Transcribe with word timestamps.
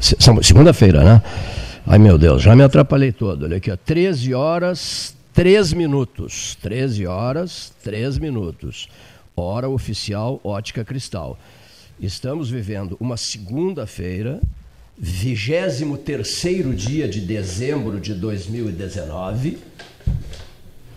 segunda-feira, 0.00 1.04
né? 1.04 1.22
Ai 1.86 1.98
meu 1.98 2.16
Deus, 2.18 2.42
já 2.42 2.54
me 2.54 2.62
atrapalhei 2.62 3.12
todo. 3.12 3.44
Olha 3.44 3.56
aqui, 3.56 3.70
ó, 3.70 3.76
13 3.76 4.34
horas, 4.34 5.14
3 5.34 5.72
minutos. 5.72 6.56
13 6.62 7.06
horas, 7.06 7.72
3 7.82 8.18
minutos. 8.18 8.88
Hora 9.36 9.68
oficial 9.68 10.40
Ótica 10.44 10.84
Cristal. 10.84 11.38
Estamos 12.00 12.50
vivendo 12.50 12.96
uma 13.00 13.16
segunda-feira, 13.16 14.40
23 14.98 16.76
dia 16.76 17.08
de 17.08 17.20
dezembro 17.20 18.00
de 18.00 18.14
2019. 18.14 19.58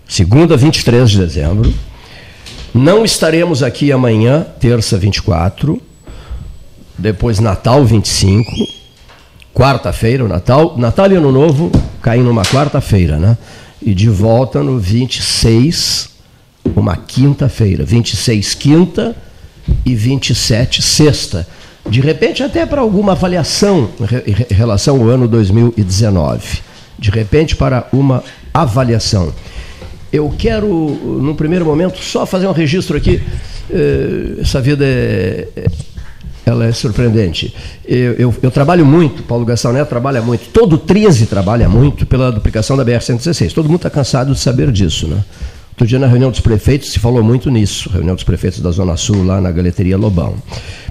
Segunda, 0.07 0.55
23 0.55 1.09
de 1.09 1.19
dezembro. 1.19 1.73
Não 2.73 3.05
estaremos 3.05 3.63
aqui 3.63 3.91
amanhã, 3.91 4.45
terça 4.59 4.97
24, 4.97 5.81
depois 6.97 7.39
Natal 7.39 7.85
25, 7.85 8.51
quarta-feira, 9.53 10.25
o 10.25 10.27
Natal, 10.27 10.75
Natal 10.77 11.11
e 11.11 11.15
Ano 11.15 11.31
Novo 11.31 11.71
caem 12.01 12.23
numa 12.23 12.43
quarta-feira, 12.43 13.17
né? 13.17 13.37
E 13.81 13.93
de 13.93 14.09
volta 14.09 14.63
no 14.63 14.79
26, 14.79 16.09
uma 16.75 16.95
quinta-feira, 16.95 17.83
26 17.83 18.55
quinta 18.55 19.15
e 19.85 19.93
27 19.93 20.81
sexta. 20.81 21.47
De 21.87 21.99
repente 21.99 22.41
até 22.41 22.65
para 22.65 22.81
alguma 22.81 23.11
avaliação 23.11 23.89
em 24.25 24.53
relação 24.53 25.01
ao 25.01 25.09
ano 25.09 25.27
2019. 25.27 26.61
De 26.97 27.09
repente 27.11 27.55
para 27.55 27.87
uma 27.91 28.23
avaliação. 28.53 29.33
Eu 30.11 30.33
quero, 30.37 30.67
no 30.67 31.35
primeiro 31.35 31.65
momento, 31.65 31.97
só 31.97 32.25
fazer 32.25 32.47
um 32.47 32.51
registro 32.51 32.95
aqui. 32.95 33.21
Eh, 33.69 34.41
essa 34.41 34.61
vida 34.61 34.85
é, 34.85 35.47
é, 35.55 35.65
ela 36.45 36.65
é 36.65 36.71
surpreendente. 36.71 37.53
Eu, 37.85 38.13
eu, 38.13 38.35
eu, 38.41 38.51
trabalho 38.51 38.85
muito, 38.85 39.23
Paulo 39.23 39.45
Gastão 39.45 39.71
Neto 39.71 39.89
trabalha 39.89 40.21
muito, 40.21 40.49
todo 40.49 40.77
13 40.77 41.25
trabalha 41.25 41.69
muito 41.69 42.05
pela 42.05 42.31
duplicação 42.31 42.75
da 42.75 42.85
BR-116. 42.85 43.53
Todo 43.53 43.65
mundo 43.65 43.77
está 43.77 43.89
cansado 43.89 44.33
de 44.33 44.39
saber 44.39 44.71
disso, 44.71 45.07
né? 45.07 45.23
Outro 45.71 45.87
dia 45.87 45.97
na 45.97 46.05
reunião 46.05 46.29
dos 46.29 46.39
prefeitos 46.39 46.91
se 46.91 46.99
falou 46.99 47.23
muito 47.23 47.49
nisso, 47.49 47.89
reunião 47.89 48.13
dos 48.13 48.23
prefeitos 48.23 48.59
da 48.59 48.69
Zona 48.69 48.95
Sul, 48.95 49.23
lá 49.25 49.41
na 49.41 49.51
Galeteria 49.51 49.97
Lobão. 49.97 50.35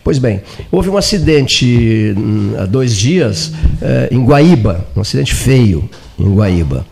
Pois 0.03 0.19
bem, 0.19 0.43
houve 0.73 0.91
um 0.91 0.97
acidente 0.97 2.13
hum, 2.17 2.55
há 2.59 2.65
dois 2.65 2.97
dias 2.97 3.53
eh, 3.81 4.09
em 4.11 4.25
Guaíba, 4.25 4.85
um 4.97 5.01
acidente 5.01 5.35
feio 5.35 5.89
em 6.19 6.35
Guaíba. 6.35 6.85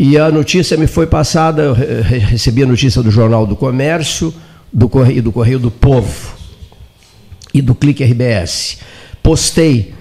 E 0.00 0.18
a 0.18 0.32
notícia 0.32 0.76
me 0.76 0.88
foi 0.88 1.06
passada, 1.06 1.62
eu 1.62 1.74
recebi 2.02 2.64
a 2.64 2.66
notícia 2.66 3.02
do 3.02 3.10
Jornal 3.10 3.46
do 3.46 3.54
Comércio, 3.54 4.34
do 4.72 4.88
Correio, 4.88 5.22
do 5.22 5.30
Correio 5.30 5.60
do 5.60 5.70
Povo 5.70 6.37
e 7.58 7.62
do 7.62 7.74
Clique 7.74 8.04
RBS. 8.04 8.78
Postei, 9.22 9.92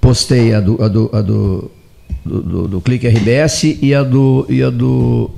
postei 0.00 0.54
a 0.54 0.60
do, 0.60 0.82
a 0.82 0.88
do, 0.88 1.10
a 1.12 1.20
do, 1.22 1.70
do, 2.24 2.42
do, 2.42 2.68
do 2.68 2.80
Clique 2.80 3.08
RBS 3.08 3.64
e 3.80 3.94
a 3.94 4.02
do, 4.02 4.46
e 4.48 4.62
a 4.62 4.70
do, 4.70 5.30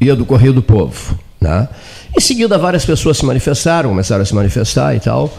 e 0.00 0.10
a 0.10 0.14
do 0.14 0.26
Correio 0.26 0.52
do 0.52 0.62
Povo. 0.62 1.18
Né? 1.40 1.68
Em 2.16 2.20
seguida, 2.20 2.58
várias 2.58 2.84
pessoas 2.84 3.16
se 3.16 3.24
manifestaram, 3.24 3.90
começaram 3.90 4.22
a 4.22 4.24
se 4.24 4.34
manifestar 4.34 4.94
e 4.94 5.00
tal. 5.00 5.32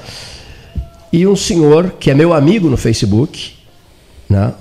E 1.14 1.26
um 1.26 1.36
senhor, 1.36 1.92
que 2.00 2.12
é 2.12 2.14
meu 2.14 2.34
amigo 2.34 2.70
no 2.70 2.78
Facebook, 2.78 3.54
né? 4.30 4.54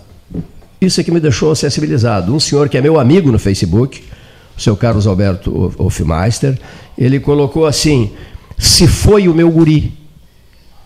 Isso 0.81 1.01
é 1.01 1.05
que 1.05 1.11
me 1.11 1.19
deixou 1.19 1.55
sensibilizado. 1.55 2.35
Um 2.35 2.39
senhor 2.39 2.69
que 2.69 2.77
é 2.77 2.81
meu 2.81 3.01
amigo 3.01 3.33
no 3.33 3.39
Facebook, 3.39 4.05
o 4.57 4.61
seu 4.61 4.77
Carlos 4.77 5.07
Alberto 5.07 5.75
Hofmeister, 5.79 6.59
ele 6.97 7.19
colocou 7.19 7.67
assim: 7.67 8.13
se 8.59 8.87
foi 8.87 9.27
o 9.27 9.35
meu 9.35 9.51
guri. 9.51 10.04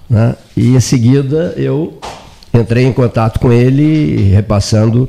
Né? 0.09 0.35
E 0.57 0.75
em 0.75 0.81
seguida 0.81 1.55
eu 1.57 1.99
entrei 2.53 2.85
em 2.85 2.93
contato 2.93 3.39
com 3.39 3.53
ele, 3.53 4.31
repassando 4.31 5.09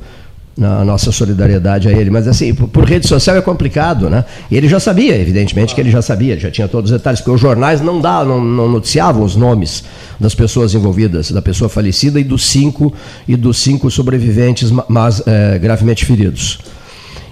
a 0.61 0.83
nossa 0.83 1.11
solidariedade 1.11 1.87
a 1.87 1.91
ele. 1.91 2.09
Mas 2.09 2.27
assim, 2.27 2.53
por, 2.53 2.67
por, 2.67 2.83
rede 2.83 3.07
social 3.07 3.37
é 3.37 3.41
complicado, 3.41 4.09
né? 4.09 4.25
E 4.51 4.57
ele 4.57 4.67
já 4.67 4.79
sabia, 4.79 5.15
evidentemente 5.17 5.73
que 5.73 5.79
ele 5.79 5.89
já 5.89 6.01
sabia, 6.01 6.37
já 6.37 6.51
tinha 6.51 6.67
todos 6.67 6.91
os 6.91 6.97
detalhes, 6.97 7.21
porque 7.21 7.31
os 7.31 7.39
jornais 7.39 7.81
não, 7.81 8.01
dá, 8.01 8.25
não, 8.25 8.43
não 8.43 8.69
noticiavam 8.69 9.23
os 9.23 9.35
nomes 9.35 9.83
das 10.19 10.35
pessoas 10.35 10.73
envolvidas, 10.73 11.31
da 11.31 11.41
pessoa 11.41 11.69
falecida 11.69 12.19
e 12.19 12.23
dos 12.23 12.45
cinco 12.47 12.93
e 13.27 13.35
dos 13.35 13.59
cinco 13.59 13.89
sobreviventes, 13.89 14.71
mas 14.87 15.23
é, 15.25 15.57
gravemente 15.57 16.05
feridos. 16.05 16.59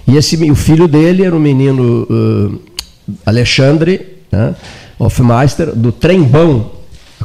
E 0.06 0.16
esse, 0.16 0.36
o 0.50 0.54
filho 0.54 0.88
dele 0.88 1.24
era 1.24 1.36
o 1.36 1.40
menino 1.40 2.06
uh, 2.08 2.58
Alexandre 3.26 4.16
né, 4.32 4.54
Hofmeister, 4.98 5.74
do 5.74 5.92
Trembão, 5.92 6.77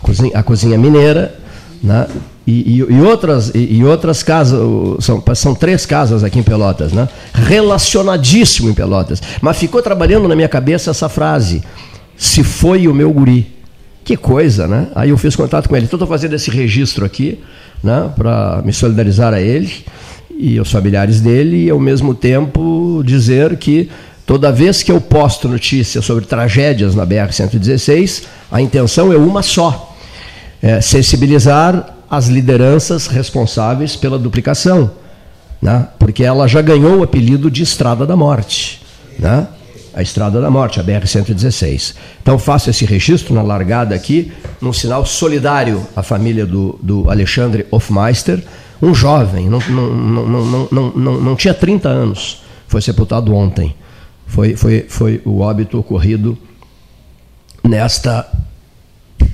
cozinha, 0.04 0.32
a 0.38 0.44
cozinha 0.44 0.78
mineira, 0.78 1.36
né, 1.82 2.08
e, 2.46 2.52
e, 2.52 2.78
e, 2.78 3.02
outras, 3.02 3.52
e, 3.56 3.78
e, 3.78 3.86
outras 3.86 4.22
casas, 4.22 4.60
são, 5.00 5.24
são 5.34 5.56
três 5.56 5.86
casas 5.86 6.24
aqui 6.24 6.40
em 6.40 6.44
Pelotas, 6.44 6.92
né? 6.92 7.08
relacionadíssimo 7.34 8.70
em 8.70 8.74
Pelotas. 8.74 9.22
Mas 9.42 9.58
ficou 9.58 9.82
trabalhando 9.82 10.28
na 10.28 10.36
minha 10.36 10.50
cabeça 10.50 10.92
essa 10.92 11.08
frase: 11.08 11.64
se 12.18 12.44
foi 12.44 12.88
o 12.88 12.94
meu 12.94 13.12
guri. 13.12 13.54
Que 14.04 14.18
coisa, 14.18 14.68
né? 14.68 14.88
Aí 14.94 15.12
eu 15.12 15.18
fiz 15.18 15.34
contato 15.34 15.70
com 15.70 15.78
ele. 15.78 15.86
Então 15.86 15.96
estou 15.96 16.08
fazendo 16.08 16.34
esse 16.34 16.52
registro 16.52 17.06
aqui, 17.06 17.40
né, 17.82 18.12
para 18.14 18.62
me 18.66 18.74
solidarizar 18.74 19.34
a 19.34 19.40
ele 19.40 19.72
e 20.38 20.58
aos 20.58 20.70
familiares 20.70 21.22
dele, 21.22 21.68
e 21.68 21.70
ao 21.70 21.80
mesmo 21.80 22.14
tempo 22.14 23.02
dizer 23.06 23.56
que 23.56 23.90
toda 24.26 24.52
vez 24.52 24.84
que 24.84 24.92
eu 24.92 25.00
posto 25.00 25.48
notícias 25.48 26.04
sobre 26.04 26.26
tragédias 26.26 26.94
na 26.94 27.08
BR-116, 27.08 28.24
a 28.52 28.62
intenção 28.62 29.14
é 29.14 29.16
uma 29.16 29.42
só: 29.42 29.93
é 30.64 30.80
sensibilizar 30.80 31.94
as 32.10 32.28
lideranças 32.28 33.08
responsáveis 33.08 33.98
pela 33.98 34.18
duplicação, 34.18 34.92
né? 35.62 35.90
porque 36.00 36.24
ela 36.24 36.48
já 36.48 36.62
ganhou 36.62 37.00
o 37.00 37.04
apelido 37.04 37.52
de 37.52 37.62
Estrada 37.62 38.06
da 38.06 38.16
Morte. 38.16 38.82
Né? 39.20 39.46
A 39.94 40.02
Estrada 40.02 40.40
da 40.40 40.50
Morte, 40.50 40.80
a 40.80 40.84
BR-116. 40.84 41.96
Então 42.22 42.40
faço 42.40 42.70
esse 42.70 42.86
registro 42.86 43.34
na 43.34 43.42
largada 43.42 43.94
aqui, 43.94 44.32
num 44.62 44.72
sinal 44.72 45.06
solidário 45.06 45.86
à 45.98 46.02
família 46.02 46.46
do, 46.46 46.80
do 46.82 47.12
Alexandre 47.12 47.68
Hofmeister, 47.70 48.42
um 48.82 48.96
jovem, 48.96 49.50
não, 49.50 49.60
não, 49.60 49.94
não, 49.94 50.68
não, 50.72 50.92
não, 50.96 51.22
não 51.22 51.36
tinha 51.36 51.54
30 51.54 51.90
anos, 51.90 52.42
foi 52.68 52.82
sepultado 52.82 53.36
ontem. 53.36 53.76
Foi, 54.26 54.56
foi, 54.56 54.86
foi 54.88 55.22
o 55.26 55.42
óbito 55.42 55.78
ocorrido 55.78 56.38
nesta 57.64 58.26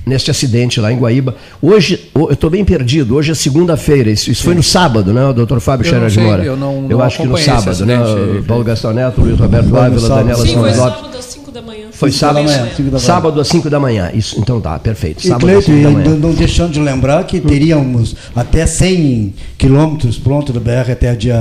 neste 0.06 0.30
acidente 0.30 0.80
lá 0.80 0.92
em 0.92 0.98
Guaíba. 0.98 1.34
Hoje, 1.60 2.10
eu 2.14 2.30
estou 2.32 2.50
bem 2.50 2.64
perdido, 2.64 3.16
hoje 3.16 3.32
é 3.32 3.34
segunda-feira, 3.34 4.10
isso, 4.10 4.30
isso 4.30 4.42
foi 4.42 4.54
no 4.54 4.62
sábado, 4.62 5.12
né, 5.12 5.24
o 5.26 5.32
doutor 5.32 5.60
Fábio 5.60 5.86
Scherer 5.86 6.08
de 6.08 6.20
Moura? 6.20 6.44
Eu, 6.44 6.56
não, 6.56 6.86
eu 6.88 6.98
não 6.98 7.02
acho 7.02 7.18
que 7.18 7.26
no 7.26 7.36
sábado, 7.36 7.86
né? 7.86 7.98
Paulo 8.46 8.64
Gastão 8.64 8.92
Neto, 8.92 9.20
Luiz 9.20 9.38
Roberto 9.38 9.76
Ávila, 9.76 10.08
Daniela 10.08 10.46
Sim, 10.46 10.54
foi 10.54 10.72
sábado 10.72 11.18
às 11.18 11.24
5 11.24 11.52
da 11.52 11.62
manhã. 11.62 11.86
Foi 11.92 12.10
sábado, 12.10 12.46
da 12.46 12.56
manhã, 12.56 12.98
sábado 12.98 13.40
às 13.40 13.48
5 13.48 13.68
da 13.70 13.80
manhã. 13.80 14.10
Isso, 14.14 14.40
então 14.40 14.60
tá, 14.60 14.78
perfeito. 14.78 15.26
Sábado 15.26 15.50
e 15.50 15.62
Cleito, 15.62 16.10
não 16.16 16.32
deixando 16.32 16.72
de 16.72 16.80
lembrar 16.80 17.24
que 17.24 17.40
teríamos 17.40 18.16
até 18.34 18.64
100 18.64 19.34
quilômetros 19.58 20.18
pronto 20.18 20.52
do 20.52 20.60
BR 20.60 20.90
até 20.90 21.14
dia, 21.14 21.36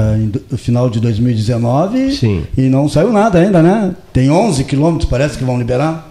o 0.52 0.58
final 0.58 0.90
de 0.90 1.00
2019 1.00 2.12
Sim. 2.12 2.44
e 2.58 2.64
não 2.64 2.90
saiu 2.90 3.12
nada 3.12 3.40
ainda, 3.40 3.62
né? 3.62 3.96
Tem 4.12 4.30
11 4.30 4.64
quilômetros, 4.66 5.10
parece 5.10 5.38
que 5.38 5.44
vão 5.44 5.58
liberar 5.58 6.10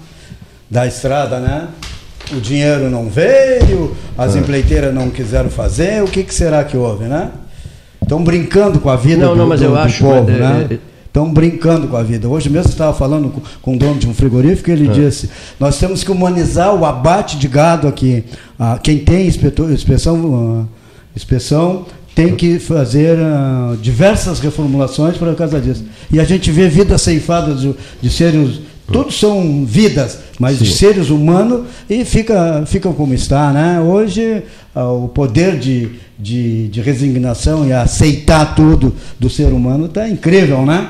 da 0.70 0.86
estrada, 0.86 1.40
né? 1.40 1.68
O 2.32 2.40
dinheiro 2.40 2.90
não 2.90 3.08
veio, 3.08 3.96
as 4.16 4.36
é. 4.36 4.38
empreiteiras 4.38 4.94
não 4.94 5.10
quiseram 5.10 5.50
fazer, 5.50 6.02
o 6.02 6.06
que, 6.06 6.22
que 6.22 6.34
será 6.34 6.64
que 6.64 6.76
houve, 6.76 7.04
né? 7.04 7.30
Estão 8.02 8.22
brincando 8.22 8.80
com 8.80 8.88
a 8.88 8.96
vida 8.96 9.24
não, 9.24 9.32
do, 9.32 9.36
não, 9.36 9.46
mas 9.46 9.60
do, 9.60 9.66
eu 9.66 9.70
do 9.72 9.78
acho, 9.78 10.04
povo, 10.04 10.30
é, 10.30 10.38
né? 10.38 10.78
Estão 11.06 11.26
é, 11.26 11.30
brincando 11.30 11.88
com 11.88 11.96
a 11.96 12.02
vida. 12.02 12.28
Hoje 12.28 12.48
mesmo 12.48 12.70
estava 12.70 12.94
falando 12.94 13.30
com, 13.30 13.42
com 13.60 13.74
o 13.74 13.78
dono 13.78 13.98
de 13.98 14.08
um 14.08 14.14
frigorífico, 14.14 14.70
ele 14.70 14.88
é. 14.88 14.92
disse: 14.92 15.30
nós 15.58 15.78
temos 15.78 16.04
que 16.04 16.10
humanizar 16.10 16.74
o 16.74 16.84
abate 16.84 17.36
de 17.36 17.48
gado 17.48 17.88
aqui. 17.88 18.24
Ah, 18.58 18.78
quem 18.82 18.98
tem 18.98 19.26
inspetor, 19.26 19.70
inspeção, 19.70 20.66
ah, 20.66 20.78
inspeção 21.14 21.86
tem 22.14 22.34
que 22.34 22.58
fazer 22.58 23.16
uh, 23.16 23.76
diversas 23.76 24.40
reformulações 24.40 25.16
por 25.16 25.32
causa 25.36 25.60
disso. 25.60 25.84
E 26.10 26.18
a 26.18 26.24
gente 26.24 26.50
vê 26.50 26.68
vidas 26.68 27.02
ceifadas 27.02 27.60
de, 27.60 27.72
de 28.02 28.10
seres 28.10 28.60
Todos 28.92 29.18
são 29.18 29.66
vidas, 29.66 30.18
mas 30.38 30.58
Sim. 30.58 30.64
seres 30.64 31.10
humanos 31.10 31.66
e 31.90 32.04
fica, 32.04 32.64
ficam 32.66 32.92
como 32.92 33.12
está. 33.12 33.52
Né? 33.52 33.80
Hoje, 33.80 34.42
ah, 34.74 34.90
o 34.92 35.08
poder 35.08 35.58
de, 35.58 35.90
de, 36.18 36.68
de, 36.68 36.80
resignação 36.80 37.66
e 37.66 37.72
aceitar 37.72 38.54
tudo 38.54 38.94
do 39.20 39.28
ser 39.28 39.52
humano 39.52 39.86
está 39.86 40.08
incrível, 40.08 40.64
né? 40.64 40.88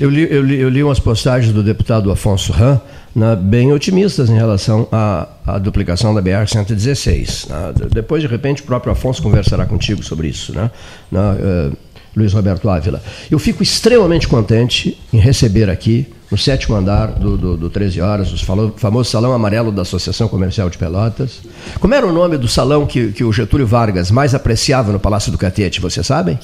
Eu 0.00 0.08
li, 0.08 0.26
eu, 0.30 0.42
li, 0.42 0.58
eu 0.58 0.68
li 0.70 0.82
umas 0.82 0.98
postagens 0.98 1.52
do 1.52 1.62
deputado 1.62 2.10
Afonso 2.10 2.50
Ram 2.50 2.80
né, 3.14 3.36
bem 3.36 3.72
otimistas 3.72 4.30
em 4.30 4.36
relação 4.36 4.88
à, 4.90 5.28
à 5.46 5.58
duplicação 5.58 6.14
da 6.14 6.22
BR-116. 6.22 7.48
Né? 7.48 7.88
Depois, 7.92 8.22
de 8.22 8.28
repente, 8.28 8.62
o 8.62 8.64
próprio 8.64 8.92
Afonso 8.92 9.22
conversará 9.22 9.66
contigo 9.66 10.02
sobre 10.02 10.28
isso. 10.28 10.54
Né? 10.54 10.70
Uh, 11.12 11.76
Luiz 12.16 12.32
Roberto 12.32 12.68
Ávila. 12.68 13.02
Eu 13.30 13.38
fico 13.38 13.62
extremamente 13.62 14.28
contente 14.28 14.98
em 15.12 15.18
receber 15.18 15.68
aqui 15.68 16.06
no 16.32 16.38
sétimo 16.38 16.74
andar 16.74 17.08
do, 17.08 17.36
do, 17.36 17.56
do 17.58 17.68
13 17.68 18.00
Horas, 18.00 18.32
o 18.32 18.72
famoso 18.78 19.10
Salão 19.10 19.34
Amarelo 19.34 19.70
da 19.70 19.82
Associação 19.82 20.26
Comercial 20.28 20.70
de 20.70 20.78
Pelotas. 20.78 21.42
Como 21.78 21.92
era 21.92 22.06
o 22.06 22.12
nome 22.12 22.38
do 22.38 22.48
salão 22.48 22.86
que, 22.86 23.12
que 23.12 23.22
o 23.22 23.30
Getúlio 23.30 23.66
Vargas 23.66 24.10
mais 24.10 24.34
apreciava 24.34 24.92
no 24.92 24.98
Palácio 24.98 25.30
do 25.30 25.36
Catete, 25.36 25.78
vocês 25.78 26.06
sabem? 26.06 26.38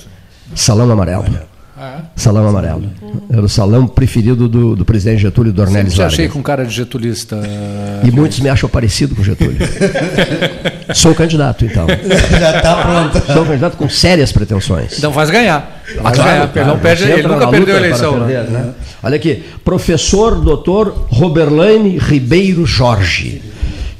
Salão 0.55 0.90
Amarelo. 0.90 1.25
Ah, 1.80 1.98
é? 1.98 2.02
Salão 2.16 2.48
Amarelo. 2.48 2.84
Era 3.30 3.42
o 3.42 3.48
salão 3.48 3.86
preferido 3.86 4.48
do, 4.48 4.75
do 4.75 4.84
presidente 4.84 5.22
Getúlio 5.22 5.52
Dornelles 5.52 5.94
Vargas. 5.94 6.14
achei 6.14 6.28
com 6.28 6.42
cara 6.42 6.64
de 6.64 6.75
getulista. 6.75 7.40
E 8.04 8.10
muitos 8.10 8.40
me 8.40 8.48
acham 8.48 8.69
parecido 8.69 9.14
com 9.14 9.22
Getúlio. 9.22 9.58
Sou 10.92 11.14
candidato, 11.14 11.64
então. 11.64 11.86
Já 12.38 12.56
está 12.56 12.76
pronto. 12.82 13.32
Sou 13.32 13.44
candidato 13.44 13.76
com 13.76 13.88
sérias 13.88 14.32
pretensões. 14.32 14.98
Então 14.98 15.12
faz 15.12 15.30
ganhar. 15.30 15.82
Ah, 16.02 16.10
claro, 16.10 16.48
claro, 16.52 16.69
não 16.69 16.78
perde, 16.78 17.04
ele 17.04 17.28
nunca 17.28 17.46
perdeu 17.48 17.76
a 17.76 17.78
eleição. 17.78 18.19
Perder, 18.19 18.44
né? 18.44 18.60
né? 18.60 18.75
Olha 19.02 19.16
aqui, 19.16 19.44
professor 19.64 20.40
doutor 20.40 21.06
Roberlaine 21.08 21.96
Ribeiro 21.98 22.66
Jorge. 22.66 23.40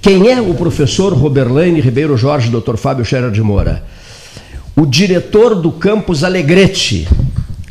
Quem 0.03 0.31
é 0.31 0.41
o 0.41 0.55
professor 0.55 1.13
Roberlaine 1.13 1.81
Ribeiro 1.81 2.17
Jorge, 2.17 2.51
doutor 2.51 2.77
Fábio 2.77 3.05
Scherer 3.05 3.31
de 3.31 3.43
Moura? 3.43 3.83
O 4.77 4.87
diretor 4.87 5.57
do 5.57 5.73
campus 5.73 6.23
Alegrete, 6.23 7.09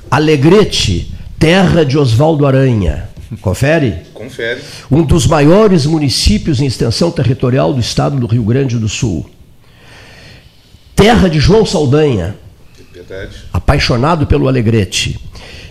Alegrete, 0.09 1.13
terra 1.37 1.83
de 1.83 1.97
Oswaldo 1.97 2.45
Aranha. 2.45 3.09
Confere? 3.41 4.03
Confere. 4.13 4.61
Um 4.89 5.03
dos 5.03 5.27
maiores 5.27 5.85
municípios 5.85 6.61
em 6.61 6.65
extensão 6.65 7.11
territorial 7.11 7.73
do 7.73 7.79
estado 7.79 8.17
do 8.17 8.25
Rio 8.25 8.43
Grande 8.43 8.77
do 8.77 8.87
Sul. 8.87 9.29
Terra 10.95 11.29
de 11.29 11.39
João 11.39 11.65
Saldanha. 11.65 12.35
Verdade. 12.93 13.35
Apaixonado 13.53 14.25
pelo 14.25 14.47
Alegrete. 14.47 15.19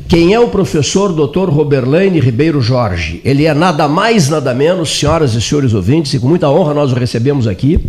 Quem 0.08 0.32
é 0.32 0.38
o 0.38 0.48
professor 0.48 1.12
Dr. 1.12 1.50
Roberlaine 1.50 2.20
Ribeiro 2.20 2.60
Jorge? 2.60 3.20
Ele 3.24 3.44
é 3.44 3.52
nada 3.52 3.88
mais, 3.88 4.28
nada 4.28 4.54
menos, 4.54 4.96
senhoras 4.96 5.34
e 5.34 5.42
senhores 5.42 5.74
ouvintes, 5.74 6.14
e 6.14 6.20
com 6.20 6.28
muita 6.28 6.48
honra 6.48 6.72
nós 6.72 6.92
o 6.92 6.94
recebemos 6.94 7.48
aqui, 7.48 7.80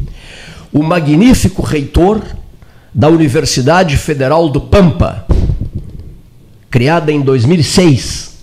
o 0.74 0.82
magnífico 0.82 1.62
reitor 1.62 2.22
da 2.92 3.08
Universidade 3.08 3.96
Federal 3.98 4.50
do 4.50 4.60
Pampa, 4.60 5.28
criada 6.70 7.12
em 7.12 7.22
2006, 7.22 8.36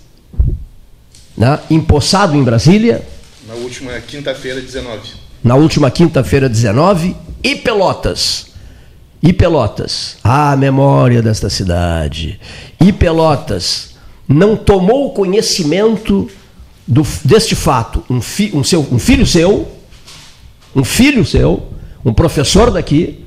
né? 1.37 1.59
empossado 1.69 2.35
em 2.35 2.43
Brasília. 2.43 3.05
Na 3.47 3.55
última 3.55 3.99
quinta-feira, 3.99 4.61
19. 4.61 5.01
Na 5.43 5.55
última 5.55 5.91
quinta-feira, 5.91 6.49
19, 6.49 7.15
e 7.43 7.55
Pelotas. 7.55 8.47
E 9.21 9.31
Pelotas. 9.31 10.17
Ah, 10.23 10.55
memória 10.55 11.21
desta 11.21 11.49
cidade. 11.49 12.39
E 12.83 12.91
Pelotas 12.91 13.95
não 14.27 14.55
tomou 14.55 15.13
conhecimento 15.13 16.29
do, 16.87 17.05
deste 17.23 17.55
fato. 17.55 18.03
Um, 18.09 18.21
fi, 18.21 18.51
um, 18.53 18.63
seu, 18.63 18.85
um 18.91 18.99
filho 18.99 19.25
seu, 19.25 19.71
um 20.75 20.83
filho 20.83 21.25
seu, 21.25 21.67
um 22.03 22.13
professor 22.13 22.71
daqui, 22.71 23.23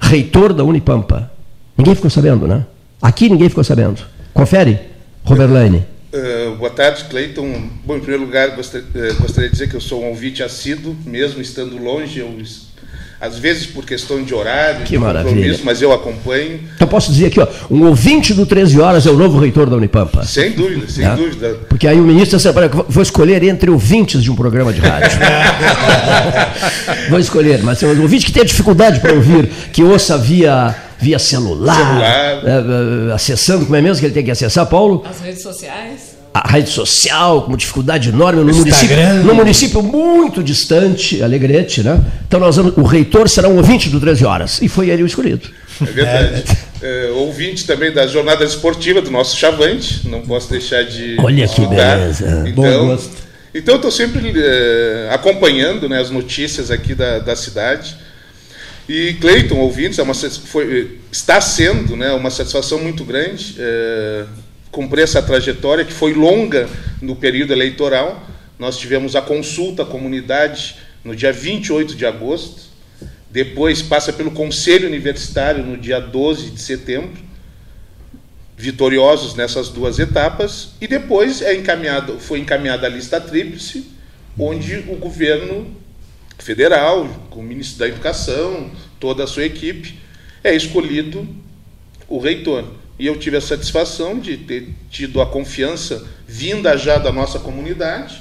reitor 0.00 0.52
da 0.52 0.64
Unipampa. 0.64 1.30
Ninguém 1.76 1.94
ficou 1.94 2.10
sabendo, 2.10 2.46
né? 2.46 2.66
Aqui 3.00 3.28
ninguém 3.28 3.48
ficou 3.48 3.64
sabendo. 3.64 4.02
Confere, 4.32 4.78
Roberlaine. 5.24 5.84
Uh, 6.12 6.56
boa 6.56 6.70
tarde, 6.70 7.04
Cleiton. 7.04 7.68
Bom, 7.84 7.96
em 7.96 8.00
primeiro 8.00 8.24
lugar, 8.24 8.50
gostaria, 8.56 8.86
uh, 8.86 9.14
gostaria, 9.22 9.48
de 9.48 9.52
dizer 9.52 9.68
que 9.68 9.76
eu 9.76 9.80
sou 9.80 10.02
um 10.02 10.08
ouvinte 10.08 10.42
assíduo, 10.42 10.96
mesmo 11.06 11.40
estando 11.40 11.76
longe, 11.78 12.18
eu, 12.18 12.28
às 13.20 13.38
vezes 13.38 13.66
por 13.66 13.84
questão 13.84 14.22
de 14.24 14.34
horário, 14.34 14.84
que 14.84 14.92
de 14.92 14.98
maravilha. 14.98 15.56
mas 15.62 15.82
eu 15.82 15.92
acompanho. 15.92 16.58
Então 16.74 16.88
posso 16.88 17.12
dizer 17.12 17.26
aqui, 17.26 17.38
ó, 17.38 17.46
um 17.70 17.84
ouvinte 17.84 18.32
do 18.32 18.44
13 18.46 18.80
Horas 18.80 19.06
é 19.06 19.10
o 19.10 19.16
novo 19.16 19.38
reitor 19.38 19.68
da 19.68 19.76
Unipampa. 19.76 20.24
Sem 20.24 20.52
dúvida, 20.52 20.88
sem 20.88 21.04
é? 21.04 21.14
dúvida. 21.14 21.58
Porque 21.68 21.86
aí 21.86 22.00
o 22.00 22.02
ministro 22.02 22.38
vou 22.88 23.02
escolher 23.02 23.42
entre 23.44 23.70
ouvintes 23.70 24.22
de 24.22 24.30
um 24.32 24.34
programa 24.34 24.72
de 24.72 24.80
rádio. 24.80 25.18
vou 27.10 27.18
escolher, 27.18 27.62
mas 27.62 27.80
um 27.82 28.02
ouvinte 28.02 28.26
que 28.26 28.32
tem 28.32 28.44
dificuldade 28.44 29.00
para 29.00 29.12
ouvir, 29.12 29.48
que 29.70 29.84
ouça 29.84 30.16
via 30.16 30.74
via 31.00 31.18
celular, 31.18 31.74
celular. 31.74 32.42
É, 32.44 33.10
é, 33.10 33.12
acessando, 33.12 33.64
como 33.64 33.76
é 33.76 33.80
mesmo 33.80 34.00
que 34.00 34.06
ele 34.06 34.14
tem 34.14 34.24
que 34.24 34.30
acessar, 34.30 34.66
Paulo? 34.66 35.04
As 35.08 35.20
redes 35.20 35.42
sociais. 35.42 36.20
A 36.32 36.48
rede 36.48 36.70
social, 36.70 37.42
com 37.42 37.56
dificuldade 37.56 38.10
enorme, 38.10 38.40
no 38.40 38.54
município, 38.54 38.96
no 39.24 39.34
município 39.34 39.82
muito 39.82 40.44
distante, 40.44 41.20
Alegrete, 41.20 41.82
né? 41.82 42.00
Então 42.28 42.38
nós 42.38 42.54
vamos, 42.54 42.76
o 42.76 42.82
reitor 42.82 43.28
será 43.28 43.48
um 43.48 43.56
ouvinte 43.56 43.88
do 43.88 43.98
13 43.98 44.24
horas. 44.24 44.62
E 44.62 44.68
foi 44.68 44.90
ele 44.90 45.02
o 45.02 45.06
escolhido. 45.06 45.48
É 45.80 45.84
verdade. 45.84 46.44
É, 46.82 47.10
ouvinte 47.14 47.66
também 47.66 47.92
da 47.92 48.06
jornada 48.06 48.42
esportiva 48.42 49.02
do 49.02 49.10
nosso 49.10 49.36
Chavante, 49.36 50.08
não 50.08 50.22
posso 50.22 50.48
deixar 50.48 50.82
de. 50.82 51.18
Olha 51.20 51.46
que 51.46 51.66
beleza. 51.66 52.44
Então, 52.46 52.54
Bom 52.54 52.86
gosto. 52.86 53.10
Então 53.54 53.74
eu 53.74 53.76
estou 53.76 53.90
sempre 53.90 54.32
é, 54.34 55.10
acompanhando 55.12 55.90
né, 55.90 56.00
as 56.00 56.08
notícias 56.08 56.70
aqui 56.70 56.94
da, 56.94 57.18
da 57.18 57.36
cidade. 57.36 57.96
E 58.92 59.14
Cleiton, 59.20 59.56
ouvintes, 59.58 60.00
é 60.00 60.02
uma, 60.02 60.14
foi, 60.14 60.98
está 61.12 61.40
sendo 61.40 61.94
né, 61.96 62.10
uma 62.10 62.28
satisfação 62.28 62.80
muito 62.80 63.04
grande 63.04 63.54
é, 63.56 64.24
cumprir 64.72 65.02
essa 65.02 65.22
trajetória, 65.22 65.84
que 65.84 65.92
foi 65.92 66.12
longa 66.12 66.68
no 67.00 67.14
período 67.14 67.52
eleitoral. 67.52 68.28
Nós 68.58 68.76
tivemos 68.76 69.14
a 69.14 69.22
consulta 69.22 69.84
à 69.84 69.86
comunidade 69.86 70.74
no 71.04 71.14
dia 71.14 71.32
28 71.32 71.94
de 71.94 72.04
agosto, 72.04 72.62
depois 73.30 73.80
passa 73.80 74.12
pelo 74.12 74.32
Conselho 74.32 74.88
Universitário 74.88 75.64
no 75.64 75.76
dia 75.76 76.00
12 76.00 76.50
de 76.50 76.60
setembro, 76.60 77.22
vitoriosos 78.56 79.36
nessas 79.36 79.68
duas 79.68 80.00
etapas, 80.00 80.70
e 80.80 80.88
depois 80.88 81.42
é 81.42 81.54
encaminhado, 81.54 82.18
foi 82.18 82.40
encaminhada 82.40 82.88
a 82.88 82.90
lista 82.90 83.20
tríplice, 83.20 83.86
onde 84.36 84.78
o 84.88 84.96
governo 84.96 85.78
federal, 86.40 87.06
com 87.30 87.40
o 87.40 87.42
ministro 87.42 87.78
da 87.78 87.88
Educação, 87.88 88.70
toda 88.98 89.24
a 89.24 89.26
sua 89.26 89.44
equipe, 89.44 89.98
é 90.42 90.54
escolhido 90.54 91.26
o 92.08 92.18
reitor. 92.18 92.64
E 92.98 93.06
eu 93.06 93.18
tive 93.18 93.36
a 93.36 93.40
satisfação 93.40 94.18
de 94.18 94.36
ter 94.36 94.68
tido 94.90 95.20
a 95.20 95.26
confiança 95.26 96.06
vinda 96.26 96.76
já 96.76 96.98
da 96.98 97.12
nossa 97.12 97.38
comunidade 97.38 98.20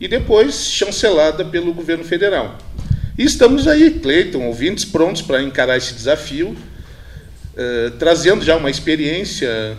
e 0.00 0.08
depois 0.08 0.66
chancelada 0.66 1.44
pelo 1.44 1.72
governo 1.72 2.04
federal. 2.04 2.58
E 3.16 3.24
estamos 3.24 3.68
aí, 3.68 3.90
Cleiton, 4.00 4.46
ouvintes, 4.46 4.84
prontos 4.84 5.22
para 5.22 5.42
encarar 5.42 5.76
esse 5.76 5.92
desafio, 5.92 6.56
eh, 7.56 7.92
trazendo 7.98 8.44
já 8.44 8.56
uma 8.56 8.70
experiência 8.70 9.76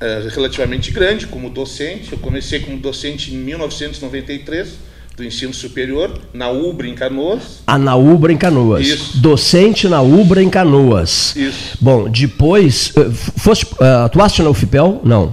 eh, 0.00 0.28
relativamente 0.30 0.90
grande 0.92 1.26
como 1.26 1.50
docente. 1.50 2.12
Eu 2.12 2.18
comecei 2.18 2.60
como 2.60 2.78
docente 2.78 3.34
em 3.34 3.38
1993 3.38 4.89
do 5.20 5.24
ensino 5.26 5.52
superior, 5.52 6.18
na 6.32 6.50
UBRA 6.50 6.88
em 6.88 6.94
Canoas. 6.94 7.62
A 7.66 7.78
na 7.78 7.94
UBRA 7.94 8.32
em 8.32 8.38
Canoas. 8.38 8.86
Isso. 8.86 9.18
Docente 9.18 9.86
na 9.86 10.00
UBRA 10.00 10.42
em 10.42 10.48
Canoas. 10.48 11.36
Isso. 11.36 11.76
Bom, 11.78 12.08
depois, 12.08 12.92
eh, 12.96 13.10
foste, 13.36 13.66
uh, 13.66 14.04
atuaste 14.06 14.42
na 14.42 14.48
UFPEL? 14.48 15.00
Não. 15.04 15.32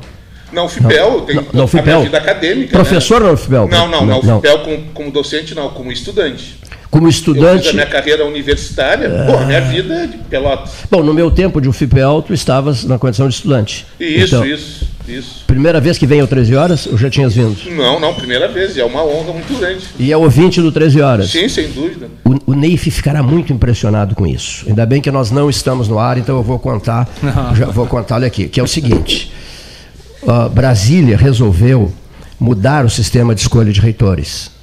Na 0.52 0.66
UFPEL, 0.66 1.12
não, 1.12 1.22
tem 1.22 1.36
na 1.54 1.64
UFPEL. 1.64 2.02
vida 2.04 2.18
acadêmica. 2.18 2.72
Professor 2.72 3.22
né? 3.22 3.28
na 3.28 3.34
UFPEL? 3.34 3.68
Não, 3.70 3.88
não, 3.90 4.06
na 4.06 4.18
UFPEL 4.38 4.60
como, 4.60 4.84
como 4.94 5.12
docente 5.12 5.56
não, 5.56 5.70
como 5.70 5.92
estudante 5.92 6.58
como 6.98 7.10
estudante. 7.10 7.58
Eu 7.58 7.60
fiz 7.60 7.70
a 7.70 7.74
minha 7.74 7.86
carreira 7.86 8.26
universitária, 8.26 9.08
é... 9.08 9.26
pô, 9.26 9.46
minha 9.46 9.62
vida 9.62 9.94
é 9.94 10.08
de 10.08 10.18
Pelotas. 10.18 10.72
Bom, 10.90 11.04
no 11.04 11.14
meu 11.14 11.30
tempo 11.30 11.62
de 11.62 11.70
UFPEL, 11.70 12.24
tu 12.26 12.34
estavas 12.34 12.84
na 12.84 12.98
condição 12.98 13.28
de 13.28 13.36
estudante. 13.36 13.86
Isso, 14.00 14.36
então, 14.36 14.46
isso, 14.46 14.88
isso. 15.08 15.44
Primeira 15.46 15.80
vez 15.80 15.98
que 15.98 16.08
vem 16.08 16.20
ao 16.20 16.28
13 16.28 16.56
Horas, 16.56 16.88
ou 16.88 16.98
já 16.98 17.10
tinhas 17.10 17.36
vindo? 17.36 17.56
Não, 17.72 18.00
não, 18.00 18.14
primeira 18.14 18.48
vez, 18.48 18.76
e 18.76 18.82
é 18.82 18.86
uma 18.86 19.04
honra 19.04 19.34
muito 19.34 19.58
grande. 19.58 19.86
E 20.00 20.12
é 20.12 20.18
ouvinte 20.18 20.62
do 20.62 20.72
13 20.72 21.02
Horas? 21.02 21.30
Sim, 21.30 21.48
sem 21.48 21.70
dúvida. 21.70 22.10
O, 22.26 22.52
o 22.52 22.56
Neif 22.56 22.90
ficará 22.90 23.22
muito 23.22 23.54
impressionado 23.54 24.16
com 24.16 24.26
isso. 24.26 24.66
Ainda 24.68 24.86
bem 24.86 25.02
que 25.02 25.12
nós 25.12 25.32
não 25.32 25.50
estamos 25.50 25.88
no 25.88 26.00
ar, 26.00 26.18
então 26.18 26.38
eu 26.38 26.44
vou 26.44 26.60
contar, 26.60 27.08
já 27.56 27.68
vou 27.68 27.86
contar-lhe 27.86 28.26
aqui, 28.26 28.48
que 28.48 28.60
é 28.60 28.64
o 28.64 28.68
seguinte. 28.68 29.32
Uh, 30.24 30.50
Brasília 30.50 31.16
resolveu 31.16 31.94
mudar 32.40 32.86
o 32.86 32.90
sistema 32.90 33.34
de 33.34 33.42
escolha 33.42 33.72
de 33.72 33.80
reitores. 33.80 34.57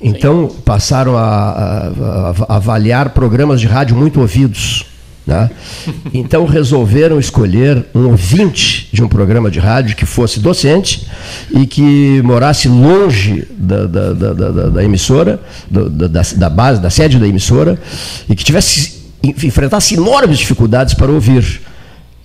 Então 0.00 0.48
passaram 0.64 1.16
a, 1.16 1.22
a, 1.22 2.34
a, 2.48 2.56
avaliar 2.56 3.10
programas 3.10 3.60
de 3.60 3.66
rádio 3.66 3.96
muito 3.96 4.20
ouvidos. 4.20 4.86
Né? 5.26 5.50
Então 6.14 6.46
resolveram 6.46 7.18
escolher 7.18 7.84
um 7.94 8.06
ouvinte 8.08 8.88
de 8.92 9.02
um 9.02 9.08
programa 9.08 9.50
de 9.50 9.58
rádio 9.58 9.96
que 9.96 10.06
fosse 10.06 10.40
docente 10.40 11.06
e 11.50 11.66
que 11.66 12.22
morasse 12.22 12.68
longe 12.68 13.46
da, 13.50 13.86
da, 13.86 14.12
da, 14.12 14.32
da, 14.32 14.68
da 14.68 14.84
emissora, 14.84 15.40
da, 15.70 16.22
da, 16.36 16.48
base, 16.48 16.80
da 16.80 16.90
sede 16.90 17.18
da 17.18 17.26
emissora, 17.26 17.78
e 18.28 18.36
que 18.36 18.44
tivesse 18.44 18.96
enfrentasse 19.22 19.94
enormes 19.94 20.38
dificuldades 20.38 20.94
para 20.94 21.10
ouvir. 21.10 21.60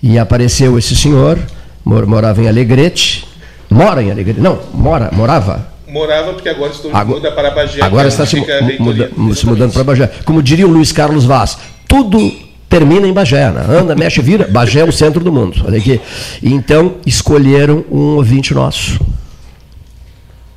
E 0.02 0.18
apareceu 0.18 0.78
esse 0.78 0.96
senhor, 0.96 1.40
morava 1.84 2.42
em 2.42 2.48
Alegrete, 2.48 3.26
mora 3.70 4.02
em 4.02 4.12
Alegrete, 4.12 4.40
não, 4.40 4.60
mora, 4.74 5.10
morava 5.12 5.71
morava, 5.92 6.34
porque 6.34 6.50
agora 6.50 6.72
estou 6.72 6.90
agora, 6.92 7.06
muda 7.06 7.32
para 7.32 7.52
Bagé. 7.52 7.84
Agora 7.84 8.08
está 8.08 8.26
se, 8.26 8.38
muda, 8.80 9.12
se, 9.36 9.46
mudando 9.46 9.74
para 9.74 9.84
Bagé. 9.84 10.10
Como 10.26 10.42
diria 10.42 10.66
o 10.66 10.72
Luiz 10.72 10.92
Carlos 10.92 11.26
Vaz, 11.26 11.58
tudo 11.88 12.32
termina 12.70 13.06
em 13.06 13.14
Bagé. 13.14 13.52
Né? 13.52 13.66
Anda, 13.68 13.96
mexe, 13.96 14.22
vira. 14.22 14.48
Bagé 14.48 14.80
é 14.80 14.86
o 14.86 14.92
centro 14.92 15.24
do 15.24 15.32
mundo. 15.32 15.62
Olha 15.66 15.78
aqui. 15.78 16.00
Então, 16.42 16.96
escolheram 17.06 17.84
um 17.92 18.16
ouvinte 18.16 18.54
nosso. 18.54 19.00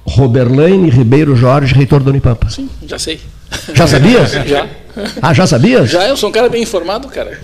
Roberlaine 0.06 0.88
Ribeiro 0.90 1.34
Jorge, 1.34 1.74
reitor 1.74 2.02
da 2.02 2.10
Unipampa. 2.10 2.48
Sim, 2.50 2.68
já 2.86 2.98
sei. 2.98 3.20
Já 3.72 3.86
sabias? 3.86 4.32
Já. 4.46 4.66
Ah, 5.20 5.34
já 5.34 5.44
sabias? 5.44 5.90
Já 5.90 6.06
eu 6.06 6.16
sou 6.16 6.28
um 6.28 6.32
cara 6.32 6.48
bem 6.48 6.62
informado, 6.62 7.08
cara. 7.08 7.40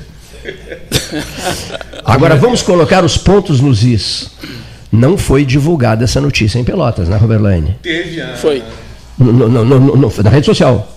Agora 2.04 2.36
vamos 2.36 2.62
colocar 2.62 3.04
os 3.04 3.16
pontos 3.16 3.60
nos 3.60 3.82
is. 3.82 4.30
Não 4.92 5.16
foi 5.16 5.44
divulgada 5.44 6.04
essa 6.04 6.20
notícia 6.20 6.58
em 6.58 6.64
Pelotas, 6.64 7.08
né, 7.08 7.16
Roberlaine? 7.16 7.76
Teve 7.82 8.20
a. 8.20 8.34
Foi. 8.36 8.62
No, 9.18 9.32
no, 9.32 9.48
no, 9.48 9.64
no- 9.64 9.96
no- 9.96 10.22
na 10.22 10.30
rede 10.30 10.46
social. 10.46 10.90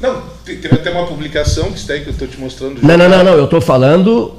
Não, 0.00 0.22
te- 0.44 0.56
teve 0.56 0.74
até 0.74 0.90
uma 0.90 1.06
publicação 1.06 1.70
que 1.72 1.78
está 1.78 1.94
aí 1.94 2.00
que 2.02 2.08
eu 2.08 2.12
estou 2.12 2.28
te 2.28 2.38
mostrando. 2.38 2.80
Não, 2.82 2.96
não, 2.96 3.08
não, 3.08 3.24
não. 3.24 3.32
Eu 3.34 3.44
estou 3.44 3.60
falando 3.60 4.34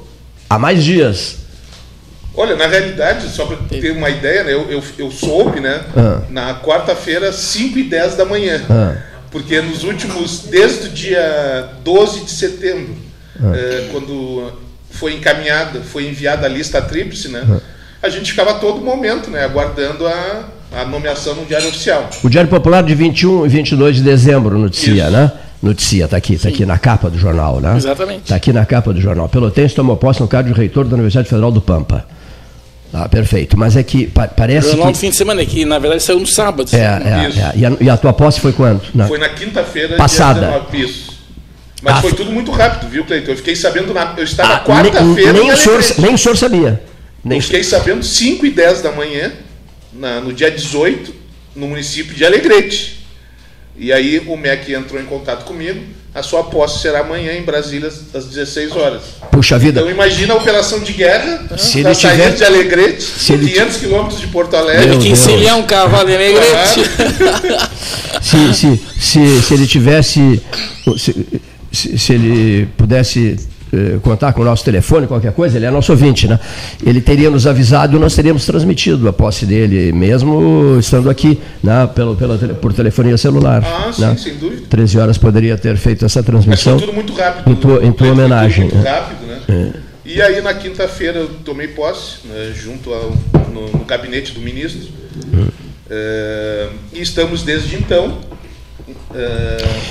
há 0.48 0.58
mais 0.58 0.84
dias. 0.84 1.36
Olha, 2.34 2.54
na 2.54 2.66
realidade, 2.66 3.28
só 3.28 3.44
para 3.44 3.56
ter 3.56 3.90
uma 3.90 4.08
ideia, 4.08 4.44
né, 4.44 4.52
eu, 4.52 4.70
eu, 4.70 4.82
eu 4.98 5.10
soube, 5.10 5.58
né, 5.60 5.82
Ah. 5.96 6.20
na 6.30 6.54
quarta-feira, 6.60 7.32
5 7.32 7.78
e 7.78 7.82
10 7.82 8.14
da 8.14 8.24
manhã. 8.24 8.62
Ah. 8.70 8.96
Porque 9.32 9.60
nos 9.60 9.82
últimos, 9.82 10.44
desde 10.48 10.86
o 10.86 10.90
dia 10.90 11.68
12 11.82 12.20
de 12.24 12.30
setembro, 12.30 12.94
Ah. 13.42 13.52
eh, 13.54 13.88
quando 13.90 14.52
foi 14.90 15.14
encaminhada, 15.14 15.80
foi 15.80 16.06
enviada 16.06 16.46
a 16.46 16.48
lista 16.48 16.80
tríplice, 16.80 17.28
né, 17.28 17.42
Ah. 17.50 17.58
A 18.02 18.08
gente 18.08 18.30
ficava 18.30 18.52
a 18.52 18.54
todo 18.54 18.80
momento, 18.80 19.30
né, 19.30 19.44
aguardando 19.44 20.06
a, 20.06 20.44
a 20.80 20.84
nomeação 20.84 21.34
no 21.34 21.44
Diário 21.44 21.68
Oficial. 21.68 22.08
O 22.22 22.28
Diário 22.28 22.48
Popular 22.50 22.82
de 22.82 22.94
21 22.94 23.46
e 23.46 23.48
22 23.48 23.96
de 23.96 24.02
dezembro 24.02 24.58
noticia, 24.58 25.04
Isso. 25.04 25.10
né? 25.12 25.32
Noticia, 25.62 26.06
está 26.06 26.16
aqui, 26.16 26.34
está 26.34 26.48
aqui 26.48 26.64
na 26.64 26.78
capa 26.78 27.10
do 27.10 27.18
jornal, 27.18 27.60
né? 27.60 27.76
Exatamente. 27.76 28.22
Está 28.22 28.36
aqui 28.36 28.50
na 28.50 28.64
capa 28.64 28.94
do 28.94 29.00
jornal. 29.00 29.28
Pelotense 29.28 29.74
tomou 29.74 29.94
posse 29.96 30.20
no 30.20 30.26
cargo 30.26 30.48
de 30.48 30.54
reitor 30.58 30.86
da 30.86 30.94
Universidade 30.94 31.28
Federal 31.28 31.52
do 31.52 31.60
Pampa. 31.60 32.06
Ah, 32.94 33.06
perfeito. 33.08 33.58
Mas 33.58 33.76
é 33.76 33.82
que 33.82 34.06
pa- 34.06 34.24
O 34.24 34.34
parece 34.34 34.68
jornal 34.68 34.86
do 34.88 34.92
que... 34.94 34.98
fim 35.00 35.10
de 35.10 35.16
semana, 35.16 35.44
que 35.44 35.64
na 35.66 35.78
verdade 35.78 36.02
saiu 36.02 36.18
no 36.18 36.26
sábado. 36.26 36.68
É, 36.72 36.78
é, 36.78 36.82
é. 36.82 37.52
E, 37.56 37.66
a, 37.66 37.72
e 37.78 37.90
a 37.90 37.96
tua 37.98 38.12
posse 38.14 38.40
foi 38.40 38.52
quando? 38.54 38.80
Na- 38.94 39.06
Foi 39.06 39.18
na 39.18 39.28
quinta-feira, 39.28 39.96
Passada. 39.96 40.40
dia 40.40 40.48
19, 40.72 40.82
isso. 40.82 41.10
Mas 41.82 41.96
Ah, 41.98 42.00
foi 42.00 42.12
tudo 42.14 42.32
muito 42.32 42.50
rápido, 42.50 42.88
viu, 42.90 43.04
Cleiton? 43.04 43.30
Eu 43.32 43.36
fiquei 43.36 43.54
sabendo, 43.54 43.92
na, 43.92 44.14
eu 44.16 44.24
estava 44.24 44.54
Ah, 44.54 44.60
quarta-feira 44.60 45.32
nem, 45.34 45.42
em 45.42 45.44
nem, 45.46 45.52
o 45.52 45.56
senhor, 45.58 45.80
nem 45.98 46.14
o 46.14 46.18
senhor 46.18 46.36
sabia. 46.38 46.82
Nem 47.24 47.38
Eu 47.38 47.42
fiquei 47.42 47.62
sabendo 47.64 48.02
5 48.02 48.46
e 48.46 48.50
10 48.50 48.80
da 48.82 48.92
manhã, 48.92 49.32
na- 49.92 50.20
no 50.20 50.32
dia 50.32 50.50
18, 50.50 51.14
no 51.54 51.66
município 51.68 52.14
de 52.14 52.24
Alegrete. 52.24 53.00
E 53.76 53.92
aí 53.92 54.22
o 54.26 54.36
MEC 54.36 54.72
entrou 54.74 55.00
em 55.00 55.04
contato 55.06 55.44
comigo. 55.44 55.80
A 56.12 56.22
sua 56.24 56.42
posse 56.44 56.80
será 56.82 57.00
amanhã 57.00 57.32
em 57.34 57.42
Brasília, 57.42 57.86
às 57.88 58.24
16 58.26 58.72
horas. 58.74 59.00
Puxa 59.30 59.56
vida, 59.58 59.80
Então 59.80 59.90
imagina 59.90 60.34
a 60.34 60.36
operação 60.36 60.80
de 60.80 60.92
guerra 60.92 61.46
Se 61.56 61.82
na 61.82 61.90
ele 61.90 61.98
saída 62.00 62.24
tiver- 62.24 62.36
de 62.36 62.44
Alegrete, 62.44 63.02
se 63.02 63.32
ele 63.32 63.48
500 63.48 63.76
quilômetros 63.76 64.20
de 64.20 64.26
Porto 64.26 64.50
Meu 64.50 64.60
Alegre. 64.60 64.98
Que 64.98 65.04
Deus. 65.04 65.06
encilhar 65.06 65.56
um 65.56 65.62
cavalo 65.62 66.10
em 66.10 66.14
Alegrete. 66.16 66.80
se, 68.20 68.54
se, 68.54 68.80
se, 68.98 69.42
se 69.42 69.54
ele 69.54 69.66
tivesse. 69.66 70.42
Se, 70.98 71.26
se, 71.72 71.98
se 71.98 72.12
ele 72.12 72.66
pudesse 72.76 73.36
contar 74.02 74.32
com 74.32 74.42
o 74.42 74.44
nosso 74.44 74.64
telefone, 74.64 75.06
qualquer 75.06 75.32
coisa, 75.32 75.56
ele 75.56 75.66
é 75.66 75.70
nosso 75.70 75.92
ouvinte, 75.92 76.26
né? 76.26 76.38
Ele 76.84 77.00
teria 77.00 77.30
nos 77.30 77.46
avisado 77.46 77.96
e 77.96 78.00
nós 78.00 78.14
teríamos 78.14 78.44
transmitido 78.44 79.08
a 79.08 79.12
posse 79.12 79.46
dele, 79.46 79.92
mesmo 79.92 80.76
estando 80.78 81.08
aqui, 81.08 81.38
né? 81.62 81.88
Pelo, 81.94 82.16
pela, 82.16 82.36
por 82.36 82.72
telefonia 82.72 83.16
celular. 83.16 83.62
Ah, 83.64 83.92
sim, 83.92 84.02
né? 84.02 84.16
sem 84.16 84.34
dúvida. 84.36 84.62
13 84.68 84.98
horas 84.98 85.18
poderia 85.18 85.56
ter 85.56 85.76
feito 85.76 86.04
essa 86.04 86.20
Mas 86.20 86.26
foi 86.26 86.32
transmissão. 86.32 86.78
tudo 86.78 86.92
muito 86.92 87.12
rápido. 87.12 87.50
Em 87.50 87.54
tua- 87.54 87.84
em 87.84 87.92
tua 87.92 88.10
homenagem, 88.12 88.64
Muito 88.70 88.86
é. 88.86 88.90
rápido, 88.90 89.26
né? 89.26 89.72
E 90.04 90.20
aí 90.20 90.40
na 90.40 90.52
quinta-feira 90.54 91.20
eu 91.20 91.28
tomei 91.44 91.68
posse, 91.68 92.26
né, 92.26 92.52
junto 92.54 92.92
ao, 92.92 93.10
no, 93.52 93.70
no 93.78 93.84
gabinete 93.84 94.32
do 94.32 94.40
ministro. 94.40 94.88
Eh, 95.88 96.68
e 96.92 97.00
estamos 97.00 97.42
desde 97.42 97.76
então 97.76 98.18
eh, 98.32 98.39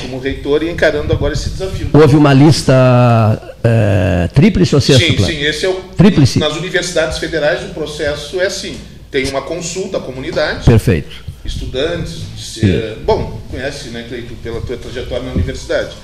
como 0.02 0.20
reitor 0.20 0.64
e 0.64 0.70
encarando 0.70 1.12
agora 1.12 1.34
esse 1.34 1.50
desafio. 1.50 1.90
Houve 1.94 2.16
uma 2.16 2.34
lista 2.34 3.56
eh, 3.64 4.30
tríplice 4.34 4.76
ou 4.76 4.82
Sim, 4.82 4.94
sextupla? 4.98 5.26
sim, 5.26 5.42
esse 5.44 5.66
é 5.66 5.70
o. 5.70 5.74
Tríplice. 5.98 6.40
Nas 6.40 6.56
universidades 6.56 7.18
federais 7.18 7.64
o 7.64 7.74
processo 7.74 8.40
é 8.40 8.46
assim. 8.46 8.78
Tem 9.12 9.28
uma 9.28 9.42
consulta 9.42 9.98
à 9.98 10.00
comunidade, 10.00 10.66
Perfeito. 10.66 11.26
estudantes, 11.44 12.22
eh, 12.64 12.96
bom, 13.04 13.42
conhece, 13.50 13.90
né, 13.90 14.06
Cleito, 14.08 14.36
pela 14.36 14.62
tua 14.62 14.78
trajetória 14.78 15.26
na 15.26 15.34
universidade. 15.34 15.96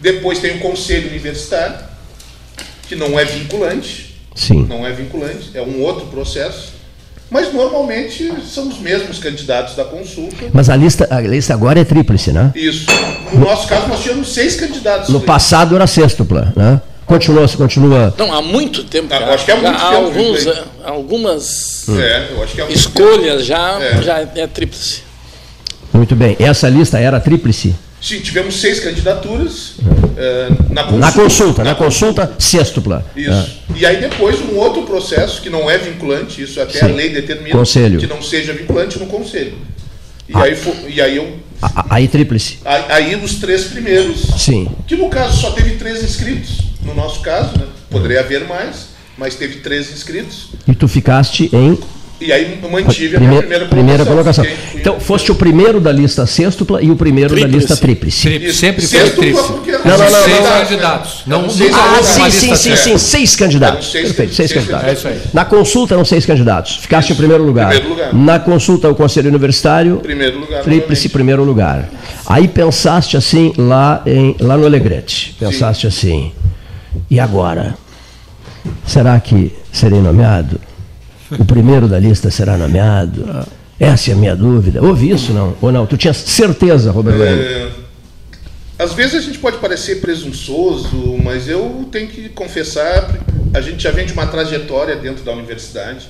Depois 0.00 0.38
tem 0.38 0.56
o 0.56 0.60
conselho 0.60 1.08
universitário, 1.10 1.78
que 2.88 2.96
não 2.96 3.18
é 3.18 3.24
vinculante, 3.24 4.16
Sim. 4.34 4.64
não 4.68 4.86
é 4.86 4.92
vinculante, 4.92 5.50
é 5.54 5.60
um 5.62 5.80
outro 5.82 6.06
processo. 6.06 6.74
Mas 7.30 7.52
normalmente 7.52 8.32
são 8.48 8.68
os 8.68 8.78
mesmos 8.78 9.18
candidatos 9.18 9.74
da 9.74 9.84
consulta. 9.84 10.46
Mas 10.52 10.70
a 10.70 10.76
lista, 10.76 11.08
a 11.10 11.20
lista 11.20 11.52
agora 11.54 11.80
é 11.80 11.84
tríplice, 11.84 12.32
né? 12.32 12.52
Isso. 12.54 12.86
No 13.32 13.40
nosso 13.40 13.66
caso, 13.66 13.88
nós 13.88 14.00
tínhamos 14.02 14.32
seis 14.32 14.54
candidatos. 14.54 15.08
No 15.08 15.20
passado 15.20 15.74
era 15.74 15.86
sextupla, 15.86 16.52
né? 16.54 16.80
Continua, 17.04 17.48
continua. 17.48 18.14
Não, 18.18 18.32
há 18.32 18.42
muito 18.42 18.82
tempo. 18.84 19.12
Ah, 19.12 19.32
acho 19.34 19.44
que 19.44 19.52
há 19.52 19.56
Já 19.56 19.62
muito 19.62 19.80
há 19.80 19.90
tempo, 19.90 20.04
alguns, 20.04 20.46
algumas 20.84 21.88
É, 21.88 22.28
eu 22.32 22.42
acho 22.42 22.54
que 22.54 22.60
é 22.62 22.72
escolhas 22.72 23.44
já, 23.46 23.80
É. 23.80 24.02
já 24.02 24.18
é 24.34 24.46
tríplice. 24.46 25.02
Muito 25.92 26.14
bem. 26.16 26.36
Essa 26.40 26.68
lista 26.68 26.98
era 26.98 27.18
tríplice? 27.20 27.74
Sim, 28.00 28.20
tivemos 28.20 28.60
seis 28.60 28.78
candidaturas 28.80 29.74
eh, 30.16 30.48
na 30.70 30.84
consulta. 30.84 30.98
Na 31.06 31.12
consulta, 31.12 31.64
na 31.64 31.74
consulta, 31.74 32.32
sextupla. 32.38 33.04
Isso. 33.16 33.56
E 33.74 33.84
aí 33.84 33.96
depois 33.98 34.40
um 34.40 34.56
outro 34.56 34.82
processo 34.82 35.40
que 35.42 35.50
não 35.50 35.68
é 35.70 35.76
vinculante, 35.78 36.42
isso 36.42 36.60
até 36.60 36.78
Sim. 36.78 36.84
a 36.84 36.88
lei 36.88 37.08
determina 37.10 37.50
Conselho. 37.56 37.98
que 37.98 38.06
não 38.06 38.22
seja 38.22 38.52
vinculante 38.52 38.98
no 38.98 39.06
conselho. 39.06 39.54
E 40.28 40.32
Ah. 40.34 40.42
aí 40.42 40.56
e 40.88 41.00
aí 41.00 41.16
eu 41.16 41.38
A- 41.62 41.86
Aí 41.96 42.06
tríplice. 42.06 42.58
aí, 42.64 42.84
aí 42.90 43.16
os 43.16 43.36
três 43.36 43.64
primeiros, 43.64 44.20
Sim. 44.38 44.68
que 44.86 44.94
no 44.94 45.08
caso 45.08 45.40
só 45.40 45.50
teve 45.52 45.76
três 45.76 46.02
inscritos, 46.04 46.58
no 46.82 46.94
nosso 46.94 47.20
caso, 47.20 47.56
né? 47.58 47.64
Poderia 47.90 48.20
haver 48.20 48.44
mais, 48.46 48.88
mas 49.16 49.34
teve 49.36 49.56
três 49.60 49.90
inscritos. 49.90 50.48
E 50.68 50.74
tu 50.74 50.86
ficaste 50.86 51.48
em 51.52 51.78
E 52.18 52.32
aí 52.32 52.58
mantive 52.70 53.16
a 53.16 53.18
primeira, 53.18 53.66
primeira 53.66 54.04
colocação. 54.06 54.42
Fiquei- 54.44 54.80
Então, 54.80 54.98
foste 54.98 55.30
o 55.30 55.34
primeiro 55.34 55.78
da 55.80 55.92
lista 55.92 56.24
sextupla 56.24 56.82
e 56.82 56.90
o 56.90 56.96
primeiro 56.96 57.28
da 57.30 57.34
Tríplice. 57.42 57.58
lista 57.58 57.76
tríplice. 57.76 58.28
Isso. 58.46 58.58
Sempre 58.58 58.86
foi 58.86 59.10
tríplice. 59.10 59.48
Não, 59.52 59.58
não, 59.58 59.98
não, 59.98 60.24
seis 60.24 60.36
não, 60.40 60.42
não. 60.50 60.58
candidatos. 60.66 61.22
Não, 61.26 61.42
nunca 61.42 61.52
seis 61.54 61.74
Ah, 61.74 62.02
sim, 62.02 62.30
sim, 62.30 62.56
sim, 62.56 62.76
sim. 62.76 62.98
Seis 62.98 63.36
candidatos. 63.36 63.90
Seis- 63.92 64.06
Perfeito, 64.06 64.34
seis 64.34 64.50
seis 64.50 64.60
candidatos. 64.60 64.88
É 64.88 64.92
isso 64.94 65.08
aí. 65.08 65.20
Na 65.34 65.44
consulta 65.44 65.94
eram 65.94 66.04
seis 66.06 66.24
candidatos. 66.24 66.76
Ficaste 66.76 67.12
em 67.12 67.16
primeiro 67.16 67.44
lugar. 67.44 67.68
Primeiro 67.68 67.90
lugar. 67.90 68.14
Na 68.14 68.38
consulta 68.38 68.88
ao 68.88 68.94
Conselho 68.94 69.28
Universitário, 69.28 69.98
Primeiro 69.98 70.38
lugar. 70.40 70.62
Tríplice 70.62 70.88
novamente. 71.02 71.08
primeiro 71.10 71.44
lugar. 71.44 71.88
Aí 72.24 72.48
pensaste 72.48 73.16
assim 73.16 73.52
lá, 73.58 74.02
em, 74.06 74.34
lá 74.40 74.56
no 74.56 74.64
Alegrete. 74.64 75.36
Pensaste 75.38 75.86
assim. 75.86 76.32
E 77.10 77.20
agora? 77.20 77.74
Será 78.86 79.20
que 79.20 79.52
serei 79.70 80.00
nomeado? 80.00 80.58
O 81.30 81.44
primeiro 81.44 81.88
da 81.88 81.98
lista 81.98 82.30
será 82.30 82.56
nomeado? 82.56 83.46
Essa 83.78 84.10
é 84.10 84.14
a 84.14 84.16
minha 84.16 84.34
dúvida. 84.34 84.82
Houve 84.82 85.10
isso, 85.10 85.32
não? 85.32 85.56
Ou 85.60 85.70
não? 85.70 85.86
Tu 85.86 85.96
tinha 85.96 86.14
certeza, 86.14 86.90
Robert 86.90 87.16
Lane? 87.18 87.40
É, 87.40 87.70
às 88.78 88.92
vezes 88.92 89.14
a 89.14 89.20
gente 89.20 89.38
pode 89.38 89.58
parecer 89.58 90.00
presunçoso, 90.00 91.16
mas 91.22 91.48
eu 91.48 91.88
tenho 91.90 92.08
que 92.08 92.28
confessar, 92.30 93.10
a 93.52 93.60
gente 93.60 93.82
já 93.82 93.90
vem 93.90 94.06
de 94.06 94.12
uma 94.12 94.26
trajetória 94.26 94.96
dentro 94.96 95.24
da 95.24 95.32
universidade. 95.32 96.08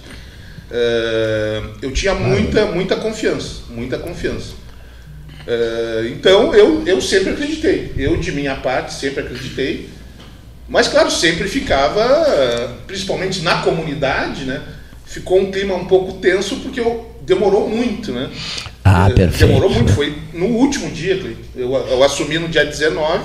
É, 0.71 1.63
eu 1.83 1.93
tinha 1.93 2.15
muita, 2.15 2.67
muita 2.67 2.97
confiança, 2.97 3.63
muita 3.71 3.99
confiança. 3.99 4.55
É, 5.47 6.09
então 6.13 6.55
eu, 6.55 6.83
eu 6.87 7.01
sempre 7.01 7.31
acreditei, 7.31 7.93
eu 7.97 8.17
de 8.17 8.33
minha 8.33 8.57
parte 8.57 8.93
sempre 8.95 9.21
acreditei, 9.21 9.89
mas 10.69 10.89
claro, 10.89 11.09
sempre 11.09 11.47
ficava, 11.47 12.77
principalmente 12.89 13.43
na 13.43 13.63
comunidade, 13.63 14.45
né? 14.45 14.61
Ficou 15.17 15.41
um 15.41 15.51
clima 15.51 15.75
um 15.75 15.87
pouco 15.87 16.13
tenso 16.19 16.57
porque 16.57 16.79
eu, 16.79 17.07
demorou 17.23 17.67
muito, 17.67 18.13
né? 18.13 18.29
Ah, 18.85 19.09
Eh, 19.09 19.15
perfeito. 19.15 19.47
Demorou 19.47 19.71
muito, 19.71 19.91
foi 19.95 20.15
no 20.35 20.45
último 20.45 20.91
dia, 20.91 21.19
eu, 21.57 21.73
eu 21.73 22.05
assumi 22.05 22.39
no 22.39 22.49
dia 22.49 22.67
19, 22.67 23.25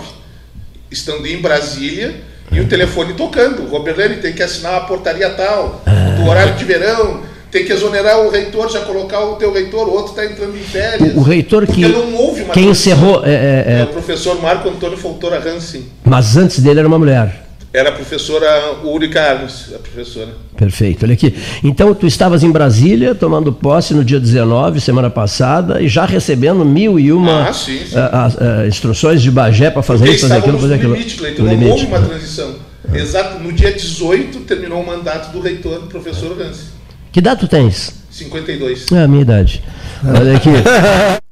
estando 0.89 1.27
em 1.27 1.41
Brasília, 1.41 2.15
e 2.50 2.62
o 2.62 2.67
telefone 2.69 3.13
tocando. 3.13 3.67
Roberlane 3.67 4.21
tem 4.21 4.31
que 4.31 4.41
assinar 4.41 4.75
a 4.75 4.79
portaria 4.79 5.29
tal, 5.31 5.83
do 6.17 6.29
horário 6.29 6.55
de 6.55 6.63
verão, 6.63 7.24
tem 7.51 7.65
que 7.65 7.74
exonerar 7.74 8.21
o 8.21 8.29
reitor, 8.29 8.71
já 8.71 8.79
colocar 8.86 9.19
o 9.25 9.36
teu 9.36 9.51
reitor, 9.51 9.89
o 9.89 9.91
outro 9.91 10.12
está 10.12 10.24
entrando 10.25 10.55
em 10.55 10.63
férias. 10.63 11.13
O, 11.13 11.21
reitor 11.21 11.67
que. 11.67 11.81
Não 11.81 12.15
houve 12.15 12.43
uma 12.43 12.53
Quem 12.53 12.69
encerrou. 12.69 13.25
é, 13.25 13.33
é, 13.33 13.63
É 13.67 13.79
é, 13.81 13.83
o 13.83 13.88
professor 13.88 14.41
Marco 14.41 14.69
Antônio 14.69 14.98
Fontoura 14.98 15.45
Hansen. 15.45 15.83
mas 16.05 16.38
antes 16.38 16.60
dele 16.60 16.79
era 16.79 16.88
uma 16.88 16.98
mulher. 16.98 17.40
Era 17.74 17.88
a 17.90 17.92
professora 17.94 18.74
Ulrika 18.84 19.22
Arnes, 19.22 19.72
a 19.74 19.80
professora. 19.80 20.28
Perfeito, 20.58 21.06
olha 21.06 21.13
aqui. 21.13 21.34
Então, 21.63 21.94
tu 21.96 22.06
estavas 22.06 22.44
em 22.44 22.51
Brasília, 22.51 23.16
tomando 23.16 23.54
posse 23.54 23.94
no 23.94 24.04
dia 24.04 24.20
19, 24.20 24.82
semana 24.82 25.10
passada, 25.10 25.82
e 25.82 25.88
já 25.88 26.06
recebendo 26.06 26.66
mil 26.66 27.00
e 27.00 27.13
uma 27.13 27.48
Ah, 27.48 27.54
sim, 27.54 27.80
sim. 27.86 27.96
ah, 27.98 28.10
ah, 28.12 28.32
ah, 28.63 28.68
instruções 28.68 29.22
de 29.22 29.32
Bagé 29.32 29.72
para 29.72 29.82
fazer 29.82 30.04
Porque 30.04 30.16
isso, 30.18 30.28
fazer 30.28 30.40
aquilo, 30.40 30.60
fazer 30.60 30.74
aquilo. 30.74 30.94
limite, 30.96 31.16
Cleiton, 31.16 31.44
não 31.44 31.50
limite. 31.51 31.72
houve 31.72 31.86
uma 31.86 32.00
transição. 32.01 32.56
Exato, 32.94 33.40
no 33.40 33.54
dia 33.54 33.72
18 33.72 34.40
terminou 34.42 34.82
o 34.82 34.86
mandato 34.86 35.32
do 35.32 35.40
reitor, 35.40 35.80
do 35.80 35.88
professor 35.88 36.34
Hansen. 36.42 36.66
Que 37.10 37.20
idade 37.20 37.40
tu 37.40 37.48
tens? 37.48 37.94
52. 38.12 38.92
É 38.92 39.04
a 39.04 39.08
minha 39.08 39.22
idade. 39.22 39.63
Olha 40.04 40.36
aqui. 40.36 40.50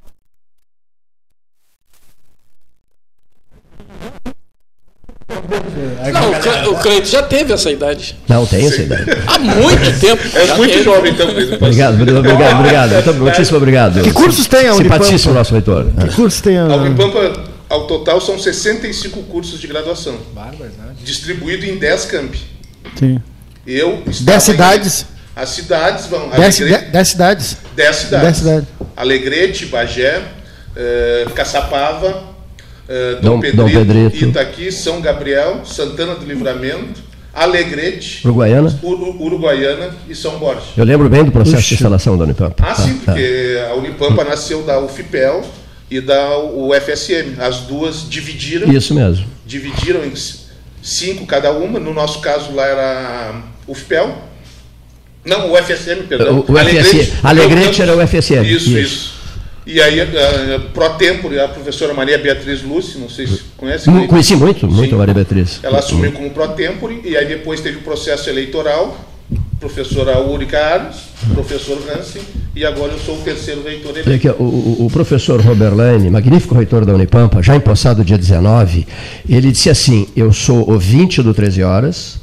Não, 6.13 6.31
o 6.31 6.39
Cle- 6.39 6.67
o 6.69 6.75
Cleito 6.75 7.07
já 7.07 7.23
teve 7.23 7.53
essa 7.53 7.69
idade. 7.71 8.15
Não, 8.27 8.45
tem 8.45 8.65
essa 8.65 8.81
ideia. 8.81 9.05
Há 9.27 9.39
muito 9.39 9.99
tempo. 9.99 10.21
É 10.37 10.55
muito 10.55 10.71
teve. 10.71 10.83
jovem, 10.83 11.11
então. 11.11 11.27
Cleiton. 11.31 11.55
Obrigado, 11.55 11.93
obrigado, 11.95 12.19
obrigado, 12.25 12.59
obrigado. 12.59 13.05
Muito- 13.05 13.19
Muitíssimo 13.23 13.57
obrigado. 13.57 14.01
Que 14.03 14.11
cursos 14.11 14.47
tem 14.47 14.67
a 14.67 14.73
Unipampa? 14.75 15.03
Simpatíssimo 15.03 15.33
nosso 15.33 15.53
reitor. 15.53 15.85
Que 15.99 16.15
cursos 16.15 16.41
tem 16.41 16.57
a... 16.57 16.65
Unipampa, 16.65 17.43
ao 17.69 17.85
total, 17.87 18.19
são 18.21 18.37
65 18.39 19.23
cursos 19.23 19.59
de 19.59 19.67
graduação. 19.67 20.15
Distribuído 21.03 21.65
em 21.65 21.77
10 21.77 22.05
campi. 22.05 22.39
Sim. 22.95 23.21
Eu 23.65 24.03
estava 24.07 24.23
Dez 24.25 24.43
em- 24.47 24.51
cidades? 24.51 25.05
As 25.35 25.49
cidades 25.49 26.05
vão. 26.07 26.29
Dez, 26.29 26.59
Alegre- 26.61 26.85
de- 26.85 26.91
dez 26.91 27.07
cidades? 27.09 27.57
10 27.75 27.95
cidades. 27.95 28.25
Dez 28.25 28.37
cidades. 28.37 28.67
Alegrete, 28.97 29.65
Bagé, 29.67 30.21
eh, 30.75 31.25
Caçapava, 31.33 32.23
eh, 32.89 33.17
Dom, 33.21 33.35
Dom- 33.35 33.39
Pedrito, 33.39 33.57
Dom 33.63 33.69
Pedrito. 33.69 34.25
Itaqui, 34.25 34.71
São 34.71 34.99
Gabriel, 34.99 35.61
Santana 35.63 36.15
do 36.15 36.25
Livramento, 36.25 37.01
Alegrete, 37.33 38.21
Uruguaiana? 38.25 38.79
Uru- 38.83 39.15
Uruguaiana 39.21 39.91
e 40.09 40.15
São 40.15 40.39
Borges. 40.39 40.63
Eu 40.75 40.83
lembro 40.83 41.07
bem 41.09 41.23
do 41.23 41.31
processo 41.31 41.67
de 41.67 41.75
instalação 41.75 42.17
da 42.17 42.23
Unipampa. 42.25 42.63
Ah, 42.63 42.73
Tá, 42.73 42.75
sim, 42.75 42.95
tá. 42.97 43.13
porque 43.13 43.59
a 43.69 43.75
Unipampa 43.75 44.23
nasceu 44.23 44.63
da 44.63 44.79
UFPEL 44.81 45.45
e 45.91 46.01
da 46.01 46.37
UFSM. 46.39 47.35
As 47.39 47.59
duas 47.61 48.09
dividiram, 48.09 48.71
Isso 48.73 48.93
mesmo. 48.95 49.25
dividiram 49.45 50.03
em 50.03 50.11
cinco 50.81 51.25
cada 51.27 51.51
uma. 51.51 51.79
No 51.79 51.93
nosso 51.93 52.19
caso 52.19 52.51
lá 52.53 52.65
era 52.65 53.31
a 53.31 53.71
UFPEL. 53.71 54.27
Não, 55.23 55.49
o 55.49 55.53
UFSM, 55.53 56.03
perdão. 56.07 56.39
O- 56.47 56.51
o 56.53 56.57
FSM. 56.57 57.11
Alegrete 57.23 57.81
era 57.81 57.95
o 57.95 58.01
FSM. 58.01 58.41
Isso, 58.43 58.69
Isso. 58.69 58.77
isso. 58.79 59.18
E 59.71 59.79
aí, 59.79 60.01
a, 60.01 60.03
a, 60.55 60.59
pro 60.73 60.89
tempore, 60.91 61.39
a 61.39 61.47
professora 61.47 61.93
Maria 61.93 62.17
Beatriz 62.17 62.63
Lúcia, 62.63 62.99
não 62.99 63.07
sei 63.07 63.27
se 63.27 63.41
conhece. 63.55 63.85
Cleiton? 63.85 64.07
Conheci 64.07 64.35
muito, 64.35 64.67
muito 64.67 64.89
Sim. 64.89 64.95
a 64.95 64.97
Maria 64.97 65.13
Beatriz. 65.13 65.59
Ela 65.61 65.77
assumiu 65.77 66.11
como 66.11 66.29
pro 66.31 66.47
tempore 66.49 67.01
e 67.05 67.15
aí 67.15 67.27
depois 67.27 67.61
teve 67.61 67.77
o 67.77 67.81
processo 67.81 68.29
eleitoral, 68.29 68.97
professora 69.59 70.17
Úrica 70.19 70.57
Ares, 70.57 70.95
professor 71.35 71.77
Hansen, 71.95 72.21
e 72.55 72.65
agora 72.65 72.93
eu 72.93 72.99
sou 72.99 73.15
o 73.15 73.21
terceiro 73.21 73.61
reitor 73.63 73.91
eleito. 73.95 74.09
aqui, 74.11 74.27
o, 74.41 74.85
o- 74.85 74.89
professor 74.91 75.39
Robert 75.39 75.75
Lane, 75.75 76.09
magnífico 76.09 76.55
reitor 76.55 76.83
da 76.83 76.93
Unipampa, 76.95 77.43
já 77.43 77.55
empossado 77.55 78.03
dia 78.03 78.17
19, 78.17 78.87
ele 79.29 79.51
disse 79.51 79.69
assim: 79.69 80.07
Eu 80.15 80.33
sou 80.33 80.67
ouvinte 80.67 81.21
do 81.21 81.31
13 81.31 81.61
Horas, 81.61 82.19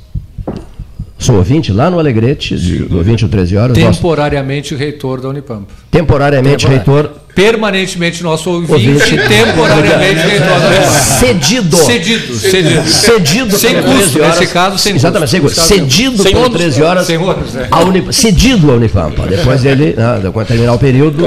sou 1.18 1.36
ouvinte 1.36 1.70
lá 1.72 1.88
no 1.90 1.98
Alegrete, 2.00 2.56
de- 2.56 2.78
do 2.86 2.98
ouvinte 2.98 3.24
do 3.24 3.30
13 3.30 3.56
Horas, 3.56 3.78
nosso- 3.78 3.92
Temporariamente 4.00 4.74
reitor 4.74 5.20
da 5.20 5.28
Unipampa. 5.28 5.72
temporariamente 5.90 6.66
reitor, 6.66 7.12
Permanentemente 7.36 8.22
nosso 8.22 8.48
ouvinte, 8.48 8.72
Ouvinte. 8.72 9.10
temporariamente 9.28 10.38
da 10.38 10.90
cedido. 10.90 11.76
Cedido, 11.76 12.34
cedido. 12.34 12.88
Cedido 12.88 13.58
Sem 13.58 13.74
custo, 13.74 13.90
13 13.92 14.20
horas. 14.22 14.40
nesse 14.40 14.52
caso, 14.54 14.78
sem 14.78 14.94
Exatamente, 14.96 15.30
sem 15.30 15.40
custo. 15.42 15.60
Cedido 15.60 16.22
Sem 16.22 16.34
ônus, 16.34 16.56
13 16.56 16.82
horas. 16.82 17.06
sem 17.06 17.16
é. 17.16 17.68
a 17.70 17.80
Unip- 17.84 18.10
cedido 18.14 18.72
à 18.72 18.76
Unipampa. 18.76 19.26
Depois 19.26 19.66
ele, 19.66 19.92
né, 19.92 20.30
quando 20.32 20.46
terminar 20.46 20.72
o 20.72 20.78
período, 20.78 21.24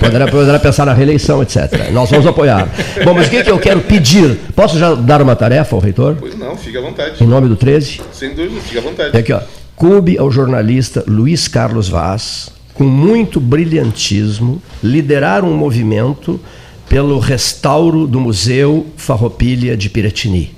poderá, 0.00 0.26
poderá 0.26 0.58
pensar 0.58 0.84
na 0.84 0.92
reeleição, 0.92 1.40
etc. 1.40 1.90
Nós 1.92 2.10
vamos 2.10 2.26
apoiar. 2.26 2.68
Bom, 3.04 3.14
mas 3.14 3.28
o 3.28 3.30
que, 3.30 3.44
que 3.44 3.50
eu 3.50 3.58
quero 3.60 3.82
pedir? 3.82 4.36
Posso 4.56 4.76
já 4.76 4.96
dar 4.96 5.22
uma 5.22 5.36
tarefa 5.36 5.76
ao 5.76 5.80
reitor? 5.80 6.16
Pois 6.18 6.36
não, 6.36 6.56
fica 6.56 6.80
à 6.80 6.82
vontade. 6.82 7.22
Em 7.22 7.26
nome 7.28 7.46
do 7.46 7.54
13? 7.54 8.00
Sem 8.12 8.30
dúvida, 8.34 8.60
fica 8.66 8.80
à 8.80 8.82
vontade. 8.82 9.16
É 9.16 9.20
aqui, 9.20 9.32
ó. 9.32 9.38
Coube 9.76 10.18
ao 10.18 10.28
jornalista 10.28 11.04
Luiz 11.06 11.46
Carlos 11.46 11.88
Vaz, 11.88 12.48
com 12.82 12.88
muito 12.88 13.38
brilhantismo, 13.38 14.60
liderar 14.82 15.44
um 15.44 15.56
movimento 15.56 16.40
pelo 16.88 17.20
restauro 17.20 18.08
do 18.08 18.18
Museu 18.18 18.88
Farroupilha 18.96 19.76
de 19.76 19.88
Piratini. 19.88 20.52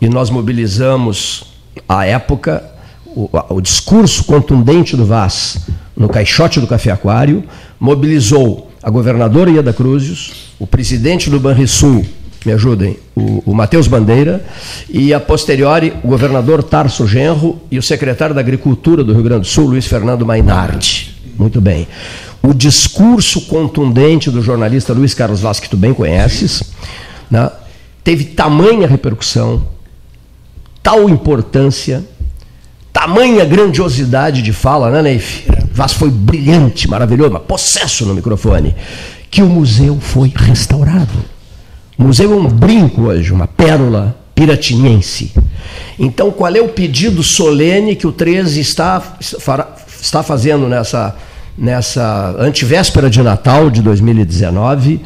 E 0.00 0.08
nós 0.08 0.28
mobilizamos, 0.28 1.44
à 1.88 2.04
época, 2.04 2.64
o, 3.06 3.30
o 3.50 3.60
discurso 3.60 4.24
contundente 4.24 4.96
do 4.96 5.06
Vaz 5.06 5.58
no 5.96 6.08
caixote 6.08 6.58
do 6.58 6.66
Café 6.66 6.90
Aquário, 6.90 7.44
mobilizou 7.78 8.68
a 8.82 8.90
governadora 8.90 9.48
Ieda 9.48 9.72
Cruzes, 9.72 10.50
o 10.58 10.66
presidente 10.66 11.30
do 11.30 11.38
Banrisul, 11.38 12.04
me 12.44 12.52
ajudem, 12.52 12.98
o, 13.14 13.40
o 13.46 13.54
Matheus 13.54 13.86
Bandeira, 13.86 14.44
e 14.90 15.14
a 15.14 15.20
posteriori 15.20 15.92
o 16.02 16.08
governador 16.08 16.64
Tarso 16.64 17.06
Genro 17.06 17.60
e 17.70 17.78
o 17.78 17.82
secretário 17.82 18.34
da 18.34 18.40
Agricultura 18.40 19.04
do 19.04 19.12
Rio 19.12 19.22
Grande 19.22 19.42
do 19.42 19.46
Sul, 19.46 19.68
Luiz 19.68 19.86
Fernando 19.86 20.26
Mainardi. 20.26 21.15
Muito 21.38 21.60
bem. 21.60 21.86
O 22.42 22.54
discurso 22.54 23.42
contundente 23.42 24.30
do 24.30 24.40
jornalista 24.42 24.92
Luiz 24.92 25.12
Carlos 25.14 25.40
Vaz, 25.40 25.60
que 25.60 25.68
tu 25.68 25.76
bem 25.76 25.92
conheces, 25.92 26.62
né, 27.30 27.50
teve 28.04 28.24
tamanha 28.24 28.86
repercussão, 28.86 29.66
tal 30.82 31.08
importância, 31.08 32.04
tamanha 32.92 33.44
grandiosidade 33.44 34.42
de 34.42 34.52
fala, 34.52 34.90
né, 34.90 35.02
Neif? 35.02 35.44
Vaz 35.72 35.92
foi 35.92 36.10
brilhante, 36.10 36.88
maravilhoso, 36.88 37.32
mas 37.32 37.42
possesso 37.42 38.06
no 38.06 38.14
microfone, 38.14 38.74
que 39.30 39.42
o 39.42 39.46
museu 39.46 39.98
foi 40.00 40.32
restaurado. 40.34 41.12
O 41.98 42.04
museu 42.04 42.32
é 42.32 42.36
um 42.36 42.46
brinco 42.46 43.02
hoje, 43.02 43.32
uma 43.32 43.46
pérola 43.46 44.16
piratiniense. 44.34 45.32
Então, 45.98 46.30
qual 46.30 46.54
é 46.54 46.60
o 46.60 46.68
pedido 46.68 47.22
solene 47.22 47.96
que 47.96 48.06
o 48.06 48.12
13 48.12 48.60
está, 48.60 49.00
fará- 49.40 49.74
está 50.06 50.22
fazendo 50.22 50.68
nessa, 50.68 51.14
nessa 51.58 52.34
antivéspera 52.38 53.10
de 53.10 53.20
Natal 53.22 53.68
de 53.70 53.82
2019 53.82 55.00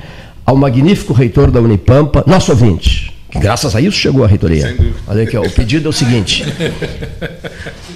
ao 0.45 0.57
magnífico 0.57 1.13
reitor 1.13 1.51
da 1.51 1.61
Unipampa, 1.61 2.23
nosso 2.27 2.51
ouvinte, 2.51 3.13
que 3.31 3.39
graças 3.39 3.75
a 3.75 3.81
isso 3.81 3.97
chegou 3.97 4.25
à 4.25 4.27
reitoria. 4.27 4.77
Olha 5.07 5.23
aqui, 5.23 5.37
ó, 5.37 5.43
o 5.43 5.51
pedido 5.51 5.87
é 5.87 5.91
o 5.91 5.93
seguinte. 5.93 6.45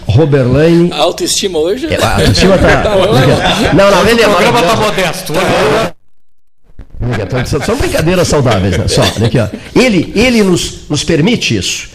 Robert 0.07 0.47
Lane. 0.47 0.93
A 0.93 0.99
autoestima 0.99 1.59
hoje. 1.59 1.87
É, 1.93 2.03
A 2.03 2.15
autoestima 2.15 2.57
tá. 2.59 2.85
Não, 3.75 3.91
não, 3.91 4.09
ele 4.09 4.23
é 4.23 4.29
O 4.29 4.31
programa 4.31 4.61
está 4.61 4.77
modesto. 4.77 5.33
São 7.47 7.61
são 7.61 7.77
brincadeiras 7.77 8.29
saudáveis, 8.29 8.79
né? 8.79 8.89
Só, 8.89 9.03
olha 9.17 9.27
aqui, 9.27 9.39
ó. 9.39 9.49
Ele, 9.75 10.13
ele 10.15 10.43
nos, 10.43 10.89
nos 10.89 11.03
permite 11.05 11.57
isso. 11.57 11.89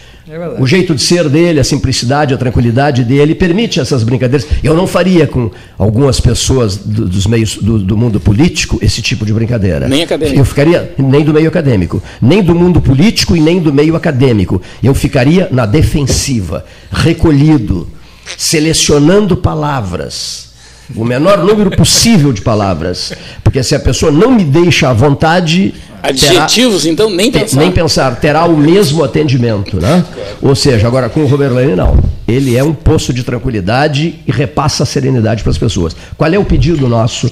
O 0.62 0.66
jeito 0.66 0.94
de 0.94 1.02
ser 1.02 1.28
dele, 1.28 1.58
a 1.58 1.64
simplicidade, 1.64 2.32
a 2.32 2.36
tranquilidade 2.38 3.02
dele 3.04 3.34
permite 3.34 3.80
essas 3.80 4.02
brincadeiras. 4.04 4.46
Eu 4.62 4.74
não 4.74 4.86
faria 4.86 5.26
com 5.26 5.50
algumas 5.78 6.20
pessoas 6.20 6.76
do- 6.76 7.08
dos 7.08 7.26
meios 7.26 7.56
do, 7.56 7.78
do 7.78 7.96
mundo 7.96 8.20
político 8.20 8.78
esse 8.80 9.02
tipo 9.02 9.26
de 9.26 9.32
brincadeira. 9.32 9.88
Nem 9.88 10.02
acadêmico. 10.02 10.38
Eu 10.38 10.44
ficaria 10.44 10.94
nem 10.98 11.24
do 11.24 11.32
meio 11.32 11.48
acadêmico, 11.48 12.02
nem 12.22 12.42
do 12.42 12.54
mundo 12.54 12.80
político 12.80 13.36
e 13.36 13.40
nem 13.40 13.58
do 13.60 13.72
meio 13.72 13.96
acadêmico. 13.96 14.62
Eu 14.82 14.94
ficaria 14.94 15.48
na 15.50 15.66
defensiva, 15.66 16.64
recolhido, 16.92 17.88
selecionando 18.36 19.36
palavras. 19.36 20.49
O 20.96 21.04
menor 21.04 21.38
número 21.44 21.70
possível 21.70 22.32
de 22.32 22.40
palavras. 22.42 23.12
Porque 23.44 23.62
se 23.62 23.74
a 23.74 23.80
pessoa 23.80 24.10
não 24.10 24.32
me 24.32 24.44
deixa 24.44 24.88
à 24.88 24.92
vontade. 24.92 25.74
terá- 26.02 26.08
Adjetivos, 26.44 26.86
então, 26.86 27.10
nem 27.10 27.30
pensar. 27.30 27.60
nem 27.60 27.70
pensar, 27.70 28.16
terá 28.20 28.44
o 28.46 28.56
mesmo 28.56 29.04
atendimento, 29.04 29.78
né? 29.80 30.04
Ou 30.40 30.54
seja, 30.54 30.86
agora 30.86 31.08
com 31.08 31.20
o 31.20 31.26
Robert 31.26 31.52
Lane 31.52 31.76
não. 31.76 31.98
Ele 32.26 32.56
é 32.56 32.62
um 32.64 32.72
poço 32.72 33.12
de 33.12 33.22
tranquilidade 33.24 34.20
e 34.26 34.30
repassa 34.32 34.82
a 34.84 34.86
serenidade 34.86 35.42
para 35.42 35.50
as 35.50 35.58
pessoas. 35.58 35.94
Qual 36.16 36.32
é 36.32 36.38
o 36.38 36.44
pedido 36.44 36.88
nosso? 36.88 37.30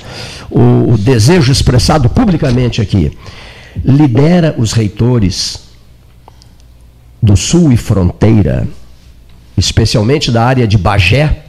O, 0.50 0.92
o 0.92 0.98
desejo 0.98 1.50
expressado 1.52 2.08
publicamente 2.10 2.80
aqui. 2.80 3.10
Lidera 3.84 4.54
os 4.58 4.72
reitores 4.72 5.60
do 7.22 7.36
Sul 7.36 7.72
e 7.72 7.76
Fronteira, 7.76 8.66
especialmente 9.56 10.30
da 10.30 10.44
área 10.44 10.66
de 10.66 10.76
Bagé, 10.76 11.44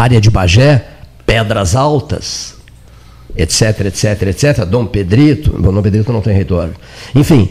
área 0.00 0.20
de 0.20 0.30
Bagé, 0.30 0.86
Pedras 1.26 1.76
Altas, 1.76 2.54
etc, 3.36 3.80
etc, 3.86 4.22
etc. 4.22 4.64
Dom 4.64 4.86
Pedrito, 4.86 5.52
bom, 5.52 5.72
Dom 5.72 5.82
Pedrito 5.82 6.10
não 6.10 6.22
tem 6.22 6.34
reitor. 6.34 6.70
Enfim, 7.14 7.50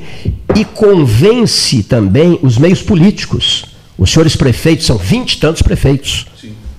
e 0.55 0.65
convence 0.65 1.83
também 1.83 2.39
os 2.41 2.57
meios 2.57 2.81
políticos. 2.81 3.65
Os 3.97 4.11
senhores 4.11 4.35
prefeitos, 4.35 4.87
são 4.87 4.97
vinte 4.97 5.33
e 5.33 5.39
tantos 5.39 5.61
prefeitos 5.61 6.25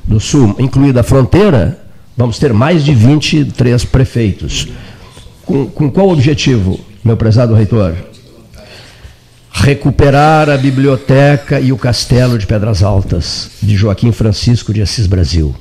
do 0.05 0.19
Sul, 0.19 0.57
incluída 0.59 1.01
a 1.01 1.05
fronteira, 1.05 1.79
vamos 2.17 2.39
ter 2.39 2.53
mais 2.53 2.85
de 2.85 2.93
23 2.93 3.85
prefeitos. 3.85 4.67
Com, 5.45 5.67
com 5.67 5.91
qual 5.91 6.09
objetivo, 6.09 6.81
meu 7.05 7.17
prezado 7.17 7.55
reitor? 7.55 7.95
Recuperar 9.63 10.49
a 10.49 10.57
biblioteca 10.57 11.61
e 11.61 11.71
o 11.71 11.77
castelo 11.77 12.39
de 12.39 12.47
Pedras 12.47 12.83
Altas, 12.83 13.51
de 13.63 13.77
Joaquim 13.77 14.11
Francisco 14.11 14.73
de 14.73 14.81
Assis 14.81 15.07
Brasil. 15.07 15.55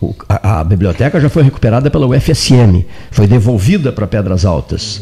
O- 0.00 0.12
a, 0.28 0.58
a 0.58 0.64
biblioteca 0.64 1.20
já 1.20 1.28
foi 1.28 1.44
recuperada 1.44 1.88
pela 1.88 2.04
UFSM, 2.04 2.84
foi 3.12 3.28
devolvida 3.28 3.92
para 3.92 4.08
Pedras 4.08 4.44
Altas. 4.44 5.00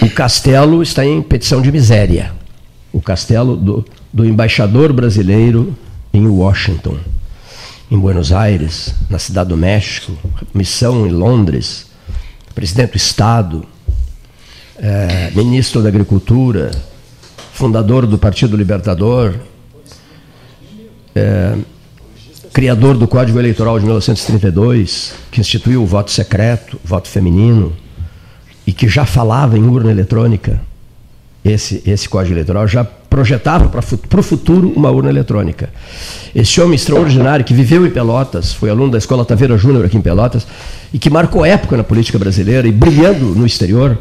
O 0.00 0.08
castelo 0.08 0.82
está 0.82 1.04
em 1.04 1.20
petição 1.20 1.60
de 1.60 1.70
miséria. 1.70 2.32
O 2.90 3.02
castelo 3.02 3.54
do, 3.54 3.84
do 4.10 4.24
embaixador 4.24 4.90
brasileiro 4.90 5.76
em 6.14 6.26
Washington. 6.26 6.96
em 7.90 7.98
Buenos 7.98 8.32
Aires, 8.32 8.94
na 9.10 9.18
Cidade 9.18 9.50
do 9.50 9.58
México, 9.58 10.12
missão 10.54 11.06
em 11.06 11.10
Londres, 11.10 11.86
presidente 12.54 12.92
do 12.92 12.96
Estado, 12.96 13.64
eh, 14.78 15.30
ministro 15.34 15.82
da 15.82 15.88
Agricultura, 15.90 16.70
fundador 17.60 18.06
do 18.06 18.16
Partido 18.16 18.56
Libertador, 18.56 19.34
eh, 21.14 21.58
criador 22.54 22.96
do 22.96 23.06
Código 23.06 23.38
Eleitoral 23.38 23.78
de 23.78 23.84
1932, 23.84 25.12
que 25.30 25.42
instituiu 25.42 25.82
o 25.82 25.86
voto 25.86 26.10
secreto, 26.10 26.80
voto 26.82 27.06
feminino, 27.06 27.74
e 28.66 28.72
que 28.72 28.88
já 28.88 29.04
falava 29.04 29.58
em 29.58 29.62
urna 29.62 29.90
eletrônica. 29.90 30.58
Esse, 31.44 31.82
esse 31.86 32.08
Código 32.08 32.32
Eleitoral 32.32 32.66
já 32.66 32.82
projetava 32.82 33.68
para 33.68 34.20
o 34.20 34.22
futuro 34.22 34.72
uma 34.74 34.90
urna 34.90 35.10
eletrônica. 35.10 35.68
Esse 36.34 36.62
homem 36.62 36.76
extraordinário 36.76 37.44
que 37.44 37.52
viveu 37.52 37.86
em 37.86 37.90
Pelotas, 37.90 38.54
foi 38.54 38.70
aluno 38.70 38.92
da 38.92 38.98
Escola 38.98 39.22
Taveira 39.22 39.58
Júnior 39.58 39.84
aqui 39.84 39.98
em 39.98 40.00
Pelotas, 40.00 40.46
e 40.94 40.98
que 40.98 41.10
marcou 41.10 41.44
época 41.44 41.76
na 41.76 41.84
política 41.84 42.18
brasileira 42.18 42.66
e 42.66 42.72
brilhando 42.72 43.26
no 43.34 43.44
exterior, 43.44 43.98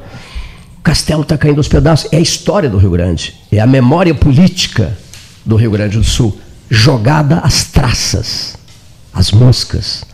o 0.79 0.81
castelo 0.81 1.23
está 1.23 1.37
caindo 1.37 1.57
aos 1.57 1.67
pedaços. 1.67 2.09
É 2.11 2.17
a 2.17 2.21
história 2.21 2.69
do 2.69 2.77
Rio 2.77 2.91
Grande, 2.91 3.35
é 3.51 3.59
a 3.59 3.67
memória 3.67 4.15
política 4.15 4.97
do 5.45 5.55
Rio 5.55 5.71
Grande 5.71 5.97
do 5.97 6.03
Sul, 6.03 6.39
jogada 6.69 7.39
às 7.39 7.65
traças, 7.65 8.55
às 9.13 9.31
moscas. 9.31 10.05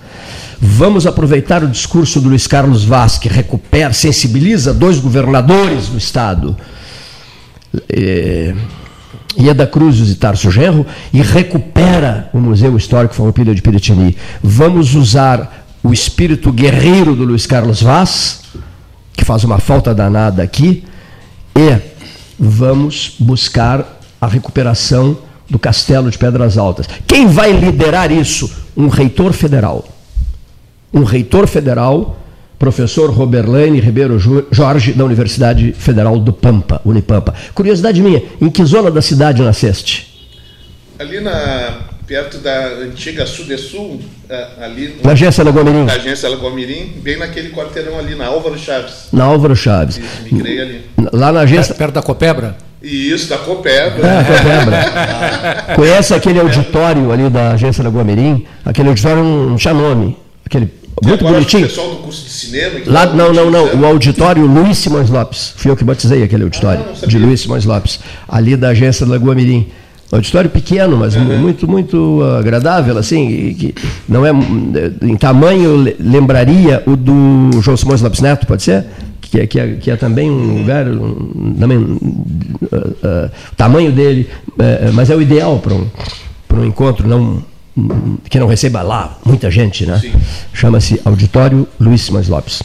Vamos 0.60 1.06
aproveitar 1.06 1.63
o 1.63 1.67
discurso 1.67 2.19
do 2.19 2.30
Luiz 2.30 2.47
Carlos 2.47 2.84
Vaz, 2.84 3.17
que 3.17 3.30
recupera, 3.30 3.93
sensibiliza 3.93 4.73
dois 4.73 4.97
governadores 4.99 5.88
do 5.88 5.97
Estado, 5.97 6.58
eh, 7.89 8.56
Ieda 9.38 9.67
Cruz 9.67 9.99
e 9.99 10.15
Tarso 10.15 10.49
Genro, 10.49 10.86
e 11.13 11.21
recupera 11.21 12.30
o 12.34 12.39
Museu 12.39 12.75
Histórico 12.75 13.13
Farroupilha 13.13 13.54
de 13.54 13.62
Piratini. 13.62 14.17
Vamos 14.41 14.95
usar 14.95 15.67
o 15.84 15.93
espírito 15.93 16.51
guerreiro 16.51 17.15
do 17.15 17.25
Luiz 17.25 17.45
Carlos 17.45 17.82
Vaz, 17.82 18.41
que 19.15 19.25
faz 19.25 19.43
uma 19.43 19.60
falta 19.60 19.93
danada 19.93 20.43
aqui, 20.43 20.84
e 21.56 21.80
vamos 22.38 23.15
buscar 23.19 23.99
a 24.19 24.28
recuperação 24.28 25.17
do 25.49 25.60
Castelo 25.60 26.10
de 26.10 26.17
Pedras 26.17 26.58
Altas. 26.58 26.88
Quem 27.08 27.28
vai 27.28 27.51
liderar 27.51 28.12
isso? 28.12 28.51
Um 28.75 28.88
reitor 28.88 29.32
federal. 29.32 29.86
Um 30.93 31.04
reitor 31.04 31.47
federal, 31.47 32.17
professor 32.58 33.10
Roberlane 33.12 33.80
Ribeiro 33.80 34.17
Jorge, 34.51 34.93
da 34.93 35.06
Universidade 35.06 35.73
Federal 35.73 36.19
do 36.19 36.34
Pampa, 36.34 36.82
Unipampa. 36.84 37.34
Curiosidade 37.54 38.01
minha, 38.01 38.23
em 38.41 38.49
que 38.49 38.63
zona 38.65 38.89
da 38.89 39.01
cidade 39.01 39.41
nasceste? 39.41 40.30
Ali 40.97 41.19
na, 41.19 41.95
perto 42.08 42.38
da 42.38 42.68
antiga 42.84 43.26
Sudesul, 43.26 44.00
eh, 44.30 44.48
ali 44.62 44.98
Na 45.04 45.12
agência 45.13 45.44
Lagomirim, 45.44 45.84
na 45.86 45.94
agência 45.94 46.30
Lagomirim, 46.30 46.94
bem 47.02 47.18
naquele 47.18 47.50
quarteirão 47.50 47.98
ali, 47.98 48.15
na 48.15 48.28
Álvaro 48.28 48.58
Chaves. 48.58 49.08
na 49.12 49.24
Álvaro 49.24 49.56
Chaves. 49.56 49.98
Isso, 49.98 50.08
migrei 50.32 50.62
ali. 50.62 50.82
Lá 51.12 51.32
na 51.32 51.41
agência. 51.41 51.74
Perto 51.74 51.94
da 51.96 52.02
Copebra? 52.02 52.56
E 52.82 53.12
isso, 53.12 53.28
da 53.30 53.38
Copebra. 53.39 54.08
É, 54.08 54.24
Copebra. 54.24 55.74
Conhece 55.76 56.13
aquele 56.13 56.39
auditório 56.39 57.12
ali 57.12 57.30
da 57.30 57.52
agência 57.54 57.84
Lagoa 57.84 58.04
Mirim? 58.04 58.46
Aquele 58.63 58.89
auditório 58.89 59.24
não 59.24 59.56
tinha 59.56 59.74
nome. 59.74 60.15
Aquele 60.46 60.72
muito 61.04 61.20
agora 61.26 61.34
bonitinho. 61.36 61.65
O 61.65 61.68
pessoal 61.68 61.89
do 61.89 61.96
curso 61.98 62.24
de 62.24 62.30
cinema. 62.30 62.80
Lá, 62.86 63.06
não, 63.08 63.34
não, 63.34 63.52
não. 63.52 63.82
O 63.82 63.86
auditório 63.86 64.46
Luiz 64.46 64.78
Simões 64.78 65.10
Lopes. 65.10 65.54
Fui 65.58 65.70
eu 65.72 65.76
que 65.76 65.84
batizei 65.84 66.24
aquele 66.24 66.44
auditório. 66.44 66.82
Ah, 66.84 66.88
não 66.89 66.96
sabia. 66.96 67.10
de 67.10 67.26
Luiz 67.26 67.41
Simões 67.41 67.65
Lopes. 67.65 68.00
Ali 68.28 68.56
da 68.56 68.70
agência 68.70 69.06
Lagoa 69.06 69.36
Mirim. 69.36 69.68
Auditório 70.12 70.50
pequeno, 70.50 70.96
mas 70.98 71.15
mu- 71.15 71.38
muito, 71.38 71.68
muito 71.68 72.22
agradável, 72.39 72.98
assim, 72.98 73.54
que 73.56 73.74
não 74.08 74.26
é 74.26 74.32
em 75.02 75.15
tamanho 75.18 75.76
le- 75.78 75.96
lembraria 76.00 76.84
o 76.86 76.96
do 76.96 77.60
João 77.62 77.76
Simões 77.76 78.02
Lopes 78.02 78.22
Neto, 78.22 78.46
pode 78.46 78.62
ser? 78.63 78.86
Que 79.20 79.39
é, 79.41 79.48
que 79.48 79.60
é, 79.60 79.68
que 79.76 79.91
é 79.91 79.96
também 79.96 80.30
um 80.30 80.60
lugar, 80.60 80.88
um, 80.88 81.56
também, 81.60 81.78
uh, 81.80 81.88
uh, 81.91 83.32
o 83.52 83.56
tamanho 83.58 83.91
dele, 83.91 84.30
uh, 84.52 84.94
mas 84.94 85.10
é 85.10 85.15
o 85.15 85.22
ideal 85.22 85.58
para 85.60 85.74
um, 85.74 85.88
para 86.48 86.60
um 86.60 86.65
encontro 86.65 87.08
não 87.08 87.44
que 88.30 88.39
não 88.39 88.48
receba 88.48 88.82
lá 88.82 89.18
muita 89.26 89.52
gente, 89.52 89.86
né? 89.86 90.00
Chama-se 90.54 91.02
Auditório 91.04 91.68
Luiz 91.78 92.02
Simões 92.02 92.30
Lopes. 92.30 92.63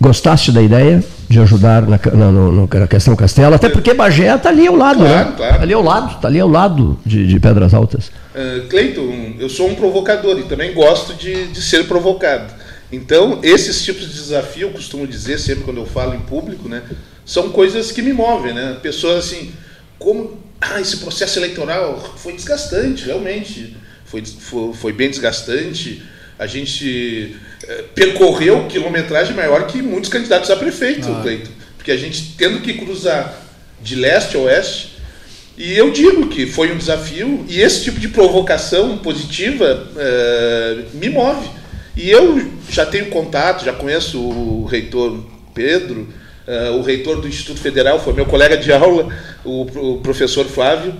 Gostaste 0.00 0.50
da 0.50 0.60
ideia 0.60 1.04
de 1.28 1.38
ajudar 1.40 1.82
na, 1.82 2.00
na, 2.14 2.30
no- 2.32 2.66
na 2.66 2.86
questão 2.86 3.14
Castelo? 3.14 3.54
Até 3.54 3.68
porque 3.68 3.92
Bagé 3.94 4.34
está 4.34 4.48
ali 4.48 4.66
ao 4.66 4.74
lado, 4.76 5.00
Claro, 5.00 5.30
né? 5.30 5.34
claro. 5.36 5.62
Ali 5.62 5.72
ao 5.74 5.82
lado, 5.82 6.14
está 6.16 6.28
ali 6.28 6.40
ao 6.40 6.48
lado 6.48 6.98
de, 7.04 7.26
de 7.26 7.38
Pedras 7.38 7.74
Altas. 7.74 8.10
Ah, 8.34 8.64
Cleiton, 8.68 9.34
eu 9.38 9.48
sou 9.48 9.68
um 9.68 9.74
provocador 9.74 10.38
e 10.38 10.44
também 10.44 10.72
gosto 10.72 11.14
de, 11.14 11.48
de 11.48 11.60
ser 11.62 11.86
provocado. 11.86 12.52
Então, 12.90 13.40
esses 13.42 13.82
tipos 13.84 14.06
de 14.08 14.14
desafio, 14.14 14.68
eu 14.68 14.70
costumo 14.70 15.06
dizer 15.06 15.38
sempre 15.38 15.64
quando 15.64 15.76
eu 15.78 15.86
falo 15.86 16.14
em 16.14 16.20
público, 16.20 16.68
né, 16.68 16.82
são 17.26 17.50
coisas 17.50 17.92
que 17.92 18.00
me 18.00 18.14
movem, 18.14 18.54
né? 18.54 18.78
Pessoas 18.82 19.26
assim, 19.26 19.52
como 19.98 20.38
ah, 20.58 20.80
esse 20.80 20.96
processo 20.96 21.38
eleitoral 21.38 22.14
foi 22.16 22.32
desgastante, 22.32 23.04
realmente, 23.04 23.76
foi, 24.06 24.24
foi, 24.24 24.72
foi 24.72 24.92
bem 24.94 25.10
desgastante. 25.10 26.02
A 26.38 26.46
gente 26.46 27.36
eh, 27.64 27.84
percorreu 27.94 28.66
quilometragem 28.66 29.34
maior 29.34 29.66
que 29.66 29.82
muitos 29.82 30.08
candidatos 30.08 30.50
a 30.50 30.56
prefeito, 30.56 31.08
Cleiton, 31.22 31.50
porque 31.76 31.90
a 31.90 31.96
gente 31.96 32.34
tendo 32.38 32.60
que 32.60 32.74
cruzar 32.74 33.42
de 33.80 33.96
leste 33.96 34.36
a 34.36 34.40
oeste, 34.40 34.98
e 35.58 35.76
eu 35.76 35.90
digo 35.90 36.28
que 36.28 36.46
foi 36.46 36.72
um 36.72 36.78
desafio 36.78 37.44
e 37.48 37.60
esse 37.60 37.82
tipo 37.82 37.98
de 37.98 38.06
provocação 38.06 38.98
positiva 38.98 39.88
eh, 39.96 40.84
me 40.94 41.08
move. 41.08 41.48
E 41.96 42.08
eu 42.08 42.52
já 42.70 42.86
tenho 42.86 43.06
contato, 43.06 43.64
já 43.64 43.72
conheço 43.72 44.20
o 44.20 44.64
reitor 44.66 45.24
Pedro, 45.52 46.08
eh, 46.46 46.70
o 46.70 46.82
reitor 46.82 47.20
do 47.20 47.26
Instituto 47.26 47.58
Federal, 47.58 47.98
foi 47.98 48.12
meu 48.12 48.24
colega 48.24 48.56
de 48.56 48.70
aula, 48.72 49.08
o, 49.44 49.62
o 49.94 50.00
professor 50.00 50.46
Flávio, 50.46 50.94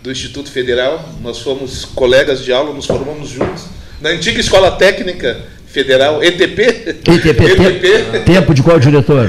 do 0.00 0.12
Instituto 0.12 0.48
Federal. 0.48 1.08
Nós 1.20 1.40
fomos 1.40 1.84
colegas 1.84 2.44
de 2.44 2.52
aula, 2.52 2.72
nos 2.72 2.86
formamos 2.86 3.30
juntos. 3.30 3.64
Na 4.00 4.10
antiga 4.10 4.40
Escola 4.40 4.72
Técnica 4.72 5.38
Federal, 5.66 6.22
ETP. 6.22 6.62
ITP, 7.08 7.80
te- 8.12 8.20
tempo 8.24 8.54
de 8.54 8.62
qual 8.62 8.78
diretor? 8.78 9.26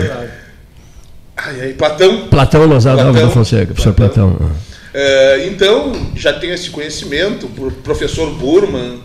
Ai, 1.37 1.61
ai, 1.61 1.73
Platão. 1.73 2.27
Platão 2.27 2.65
Lozada 2.65 2.95
Platão. 2.97 3.07
Alves 3.09 3.23
da 3.23 3.29
Fonseca, 3.29 3.65
professor 3.73 3.93
Platão. 3.93 4.51
É, 4.93 5.47
então, 5.47 5.91
já 6.15 6.31
tenho 6.33 6.53
esse 6.53 6.69
conhecimento, 6.69 7.45
o 7.47 7.71
professor 7.71 8.31
Burman 8.35 8.99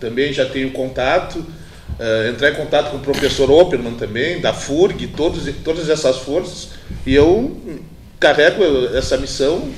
também 0.00 0.32
já 0.32 0.44
tenho 0.44 0.70
contato, 0.72 1.44
é, 1.98 2.28
entrar 2.30 2.50
em 2.50 2.54
contato 2.54 2.90
com 2.90 2.96
o 2.96 3.00
professor 3.00 3.50
Opperman 3.50 3.94
também, 3.94 4.40
da 4.40 4.52
FURG, 4.52 5.06
todos, 5.08 5.44
todas 5.64 5.88
essas 5.88 6.16
forças, 6.18 6.70
e 7.06 7.14
eu 7.14 7.56
carrego 8.18 8.62
essa 8.94 9.16
missão 9.16 9.68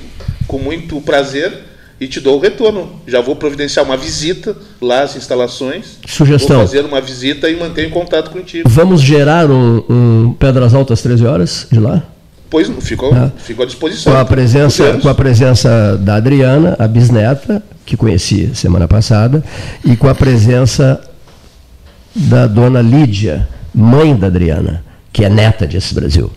com 0.47 0.57
muito 0.57 0.99
prazer 1.01 1.53
e 1.99 2.07
te 2.07 2.19
dou 2.19 2.37
o 2.37 2.39
retorno. 2.41 2.89
Já 3.07 3.21
vou 3.21 3.35
providenciar 3.35 3.85
uma 3.85 3.97
visita 3.97 4.55
lá 4.81 5.03
às 5.03 5.15
instalações, 5.15 5.97
Sugestão. 6.07 6.57
vou 6.59 6.65
fazer 6.67 6.85
uma 6.85 7.01
visita 7.01 7.49
e 7.49 7.55
mantenho 7.57 7.89
contato 7.89 8.31
contigo. 8.31 8.67
Vamos 8.69 9.01
gerar 9.01 9.49
um, 9.51 9.83
um 9.89 10.33
Pedras 10.39 10.73
Altas 10.73 11.01
13 11.01 11.25
horas 11.25 11.67
de 11.71 11.79
lá? 11.79 12.01
Pois, 12.49 12.67
fico, 12.81 13.13
Ah. 13.13 13.31
fico 13.37 13.61
à 13.61 13.65
disposição. 13.65 14.11
Com 14.13 14.19
a 14.19 14.25
presença, 14.25 14.97
com 15.01 15.07
a 15.09 15.13
presença 15.13 15.97
da 15.97 16.15
Adriana, 16.15 16.75
a 16.79 16.87
bisneta, 16.87 17.61
que 17.85 17.95
conheci 17.95 18.49
semana 18.55 18.87
passada, 18.87 19.43
e 19.85 19.95
com 19.95 20.07
a 20.07 20.15
presença 20.15 20.99
da 22.15 22.47
dona 22.47 22.81
Lídia, 22.81 23.47
mãe 23.73 24.15
da 24.15 24.27
Adriana, 24.27 24.83
que 25.13 25.23
é 25.23 25.29
neta 25.29 25.67
de 25.67 25.77
Esse 25.77 25.93
Brasil. 25.93 26.31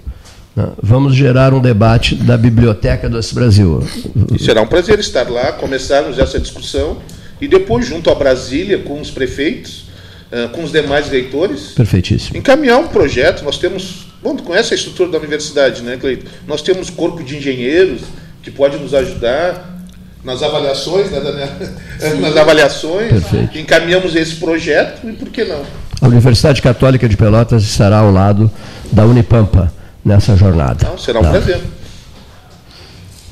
Né? 0.54 0.68
Vamos 0.82 1.14
gerar 1.14 1.54
um 1.54 1.60
debate 1.60 2.14
da 2.14 2.36
biblioteca 2.36 3.08
do 3.08 3.18
Brasil. 3.34 3.86
E 4.34 4.42
será 4.42 4.62
um 4.62 4.66
prazer 4.66 4.98
estar 4.98 5.28
lá, 5.30 5.52
começarmos 5.52 6.18
essa 6.18 6.38
discussão 6.38 6.98
e 7.40 7.48
depois, 7.48 7.86
junto 7.86 8.10
a 8.10 8.14
Brasília, 8.14 8.78
com 8.78 9.00
os 9.00 9.10
prefeitos, 9.10 9.86
eh, 10.30 10.48
com 10.52 10.62
os 10.62 10.70
demais 10.70 11.08
reitores, 11.08 11.72
Perfeitíssimo. 11.74 12.36
encaminhar 12.36 12.78
um 12.78 12.88
projeto. 12.88 13.44
Nós 13.44 13.58
temos. 13.58 14.06
Bom, 14.22 14.36
tu 14.36 14.44
conhece 14.44 14.72
a 14.72 14.76
estrutura 14.76 15.10
da 15.10 15.18
universidade, 15.18 15.82
né, 15.82 15.96
Cleito? 15.96 16.26
Nós 16.46 16.62
temos 16.62 16.88
corpo 16.88 17.24
de 17.24 17.36
engenheiros 17.36 18.02
que 18.42 18.50
pode 18.50 18.76
nos 18.76 18.94
ajudar 18.94 19.80
nas 20.22 20.40
avaliações, 20.40 21.10
né, 21.10 21.18
Daniel? 21.18 21.48
nas 22.20 22.36
avaliações. 22.36 23.10
Perfeito. 23.10 23.58
Encaminhamos 23.58 24.14
esse 24.14 24.36
projeto 24.36 25.08
e 25.08 25.12
por 25.12 25.28
que 25.28 25.44
não? 25.44 25.62
A 26.00 26.06
Universidade 26.06 26.62
Católica 26.62 27.08
de 27.08 27.16
Pelotas 27.16 27.64
estará 27.64 27.98
ao 27.98 28.12
lado 28.12 28.48
da 28.92 29.04
Unipampa 29.04 29.72
nessa 30.04 30.36
jornada. 30.36 30.78
Então, 30.84 30.98
será 30.98 31.20
um 31.20 31.22
Tá? 31.22 31.30
prazer. 31.30 31.60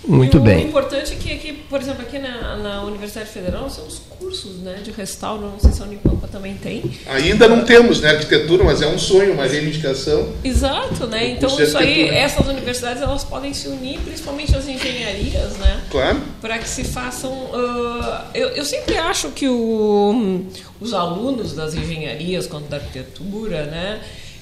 Muito 0.08 0.38
e 0.38 0.40
O 0.40 0.42
bem. 0.42 0.66
importante 0.66 1.12
é 1.12 1.16
que, 1.16 1.30
aqui, 1.32 1.52
por 1.68 1.78
exemplo, 1.80 2.02
aqui 2.02 2.18
na, 2.18 2.56
na 2.56 2.82
Universidade 2.82 3.28
Federal 3.28 3.62
nós 3.62 3.76
temos 3.76 4.00
cursos 4.18 4.56
né, 4.56 4.80
de 4.82 4.90
restauro, 4.90 5.42
não 5.42 5.60
sei 5.60 5.70
se 5.72 5.82
a 5.82 5.84
Unipampa 5.84 6.26
também 6.26 6.54
tem. 6.54 6.90
Ainda 7.06 7.46
não 7.46 7.64
temos, 7.64 8.00
né, 8.00 8.10
arquitetura, 8.10 8.64
mas 8.64 8.80
é 8.82 8.86
um 8.88 8.98
sonho, 8.98 9.34
uma 9.34 9.44
reivindicação. 9.46 10.32
Exato, 10.42 11.06
né? 11.06 11.24
O 11.24 11.28
Então 11.28 11.60
isso 11.62 11.76
aí, 11.78 12.08
essas 12.08 12.46
universidades 12.48 13.02
elas 13.02 13.22
podem 13.24 13.52
se 13.52 13.68
unir, 13.68 14.00
principalmente 14.00 14.56
as 14.56 14.66
engenharias, 14.66 15.56
né? 15.58 15.80
Claro. 15.90 16.20
para 16.40 16.58
que 16.58 16.68
se 16.68 16.82
façam. 16.82 17.32
ah, 17.54 18.24
eu, 18.34 18.48
eu 18.48 18.64
sempre 18.64 18.96
acho 18.96 19.28
que 19.28 19.48
o- 19.48 20.44
os 20.80 20.92
alunos 20.94 21.52
das 21.52 21.74
engenharias, 21.74 22.46
quanto 22.46 22.68
da 22.68 22.78
arquitetura, 22.78 23.66
né, 23.66 24.00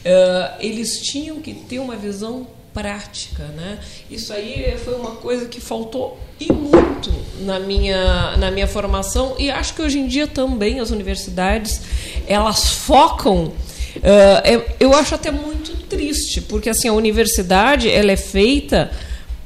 ah, 0.08 0.56
eles 0.60 1.00
tinham 1.00 1.40
que 1.40 1.52
ter 1.54 1.78
uma 1.78 1.96
visão 1.96 2.46
prática, 2.72 3.44
né? 3.56 3.78
Isso 4.10 4.32
aí 4.32 4.76
foi 4.84 4.94
uma 4.94 5.12
coisa 5.12 5.46
que 5.46 5.60
faltou 5.60 6.18
e 6.38 6.52
muito 6.52 7.12
na 7.40 7.58
minha 7.58 8.36
na 8.36 8.50
minha 8.50 8.68
formação 8.68 9.34
e 9.38 9.50
acho 9.50 9.74
que 9.74 9.82
hoje 9.82 9.98
em 9.98 10.06
dia 10.06 10.26
também 10.28 10.78
as 10.78 10.90
universidades 10.90 11.80
elas 12.28 12.68
focam 12.70 13.52
é- 14.00 14.76
eu 14.78 14.94
acho 14.94 15.14
até 15.16 15.32
muito 15.32 15.76
triste 15.88 16.40
porque 16.42 16.70
assim 16.70 16.86
a 16.86 16.92
universidade 16.92 17.90
ela 17.90 18.12
é 18.12 18.16
feita 18.16 18.92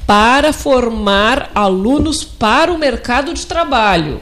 para 0.06 0.52
formar 0.52 1.50
alunos 1.54 2.24
para 2.24 2.72
o 2.72 2.78
mercado 2.78 3.32
de 3.32 3.46
trabalho. 3.46 4.20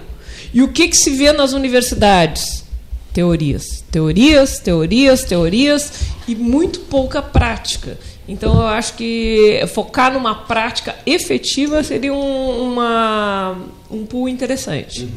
E 0.53 0.63
o 0.63 0.69
que, 0.69 0.89
que 0.89 0.97
se 0.97 1.11
vê 1.11 1.33
nas 1.33 1.53
universidades? 1.53 2.65
Teorias, 3.13 3.85
teorias, 3.91 4.59
teorias, 4.59 5.25
teorias 5.25 5.93
e 6.29 6.35
muito 6.35 6.81
pouca 6.81 7.21
prática. 7.21 7.99
Então, 8.29 8.55
eu 8.55 8.67
acho 8.67 8.95
que 8.95 9.61
focar 9.75 10.13
numa 10.13 10.35
prática 10.35 10.95
efetiva 11.05 11.83
seria 11.83 12.15
um, 12.15 12.73
uma, 12.73 13.57
um 13.91 14.07
pool 14.07 14.29
interessante. 14.29 15.09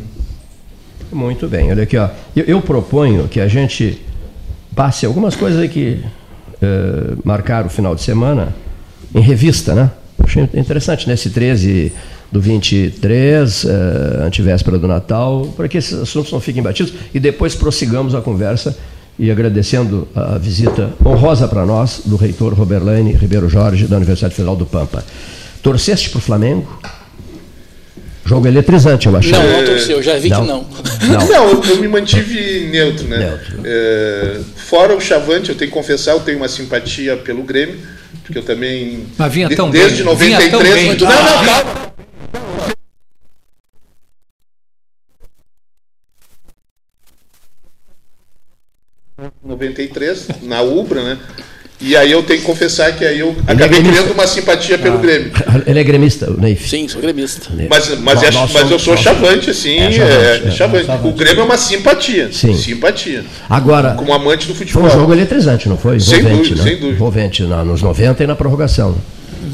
Muito 1.11 1.47
bem, 1.47 1.69
olha 1.69 1.83
aqui, 1.83 1.95
ó. 1.95 2.09
Eu, 2.35 2.45
eu 2.45 2.61
proponho 2.61 3.27
que 3.27 3.39
a 3.39 3.47
gente 3.47 4.01
passe 4.75 5.05
algumas 5.05 5.35
coisas 5.35 5.59
aí 5.59 5.69
que 5.69 6.03
eh, 6.59 7.15
marcaram 7.23 7.67
o 7.67 7.69
final 7.69 7.93
de 7.93 8.01
semana 8.01 8.55
em 9.13 9.19
revista, 9.19 9.75
né? 9.75 9.91
Achei 10.17 10.49
interessante, 10.53 11.07
nesse 11.07 11.29
13 11.29 11.91
do 12.33 12.41
23, 12.41 13.63
eh, 13.65 14.23
antivéspera 14.25 14.79
do 14.79 14.87
Natal, 14.87 15.53
para 15.55 15.67
que 15.67 15.77
esses 15.77 15.93
assuntos 15.93 16.31
não 16.31 16.41
fiquem 16.41 16.63
batidos 16.63 16.91
e 17.13 17.19
depois 17.19 17.53
prossigamos 17.53 18.15
a 18.15 18.21
conversa 18.21 18.75
e 19.19 19.29
agradecendo 19.29 20.07
a 20.15 20.39
visita 20.39 20.89
honrosa 21.05 21.47
para 21.47 21.63
nós 21.63 22.01
do 22.03 22.15
reitor 22.15 22.55
Roberlane 22.55 23.11
Ribeiro 23.13 23.47
Jorge, 23.47 23.85
da 23.85 23.97
Universidade 23.97 24.33
Federal 24.33 24.55
do 24.55 24.65
Pampa. 24.65 25.05
Torceste 25.61 26.09
para 26.09 26.17
o 26.17 26.21
Flamengo? 26.21 26.81
Jogo 28.25 28.47
eletrizante, 28.47 29.05
eu 29.05 29.15
achei. 29.15 29.31
Não, 29.31 29.43
não 29.51 29.65
torceu, 29.65 30.01
já 30.01 30.15
vi 30.15 30.23
que 30.31 30.37
não. 30.37 30.45
Não. 30.47 30.65
Não, 31.07 31.27
eu, 31.53 31.63
eu 31.69 31.77
me 31.77 31.87
mantive 31.87 32.67
neutro, 32.71 33.07
né? 33.07 33.17
Neutro. 33.19 33.57
É, 33.63 34.39
fora 34.55 34.95
o 34.95 34.99
Chavante, 34.99 35.49
eu 35.49 35.55
tenho 35.55 35.69
que 35.69 35.77
confessar, 35.77 36.13
eu 36.13 36.21
tenho 36.21 36.37
uma 36.37 36.47
simpatia 36.47 37.15
pelo 37.17 37.43
Grêmio, 37.43 37.75
porque 38.23 38.39
eu 38.39 38.43
também. 38.43 39.03
Mas 39.17 39.31
vinha 39.31 39.47
de- 39.49 39.55
tão 39.55 39.69
desde 39.69 40.03
bem, 40.03 40.15
vinha 40.15 40.37
tão 40.49 40.59
93. 40.63 40.73
bem. 40.75 40.85
muito- 40.85 41.05
Não, 41.05 41.11
não, 41.11 41.45
calma. 41.45 41.92
93, 49.63 50.27
na 50.43 50.61
Ubra, 50.61 51.03
né? 51.03 51.17
E 51.81 51.97
aí 51.97 52.11
eu 52.13 52.23
tenho 52.23 52.39
que 52.39 52.45
confessar 52.45 52.95
que 52.95 53.03
aí 53.03 53.19
eu 53.19 53.35
acabei 53.41 53.67
gremista. 53.67 53.91
criando 53.91 54.13
uma 54.13 54.25
simpatia 54.25 54.77
pelo 54.77 54.99
Grêmio. 54.99 55.31
Ele 55.67 55.79
é 55.79 55.83
gremista, 55.83 56.31
o 56.31 56.39
Neif. 56.39 56.69
Sim, 56.69 56.87
sou 56.87 57.01
gremista. 57.01 57.49
Mas, 57.69 57.89
mas, 57.99 58.21
Nós- 58.21 58.23
é- 58.23 58.53
mas 58.53 58.71
eu 58.71 58.79
sou 58.79 58.95
chavante, 58.95 59.49
assim. 59.49 59.79
É, 59.79 59.87
É, 59.87 59.91
chavante, 59.91 60.47
é. 60.47 60.51
chavante. 60.51 61.07
O 61.07 61.11
Grêmio 61.11 61.41
é 61.41 61.43
uma 61.43 61.57
simpatia. 61.57 62.29
Sim. 62.31 62.55
Simpatia. 62.55 63.25
Agora, 63.49 63.95
Como 63.95 64.13
amante 64.13 64.47
do 64.47 64.55
foi 64.55 64.65
futebol. 64.65 64.87
um 64.87 64.89
jogo 64.89 65.11
eletrizante, 65.13 65.67
não 65.67 65.77
foi? 65.77 65.99
Sem 65.99 66.23
dúvida, 66.23 66.55
né? 66.55 66.63
sem 66.63 66.73
dúvida. 66.75 66.93
Envolvente 66.95 67.43
na- 67.43 67.65
nos 67.65 67.81
90 67.81 68.23
e 68.23 68.27
na 68.27 68.35
prorrogação. 68.35 68.95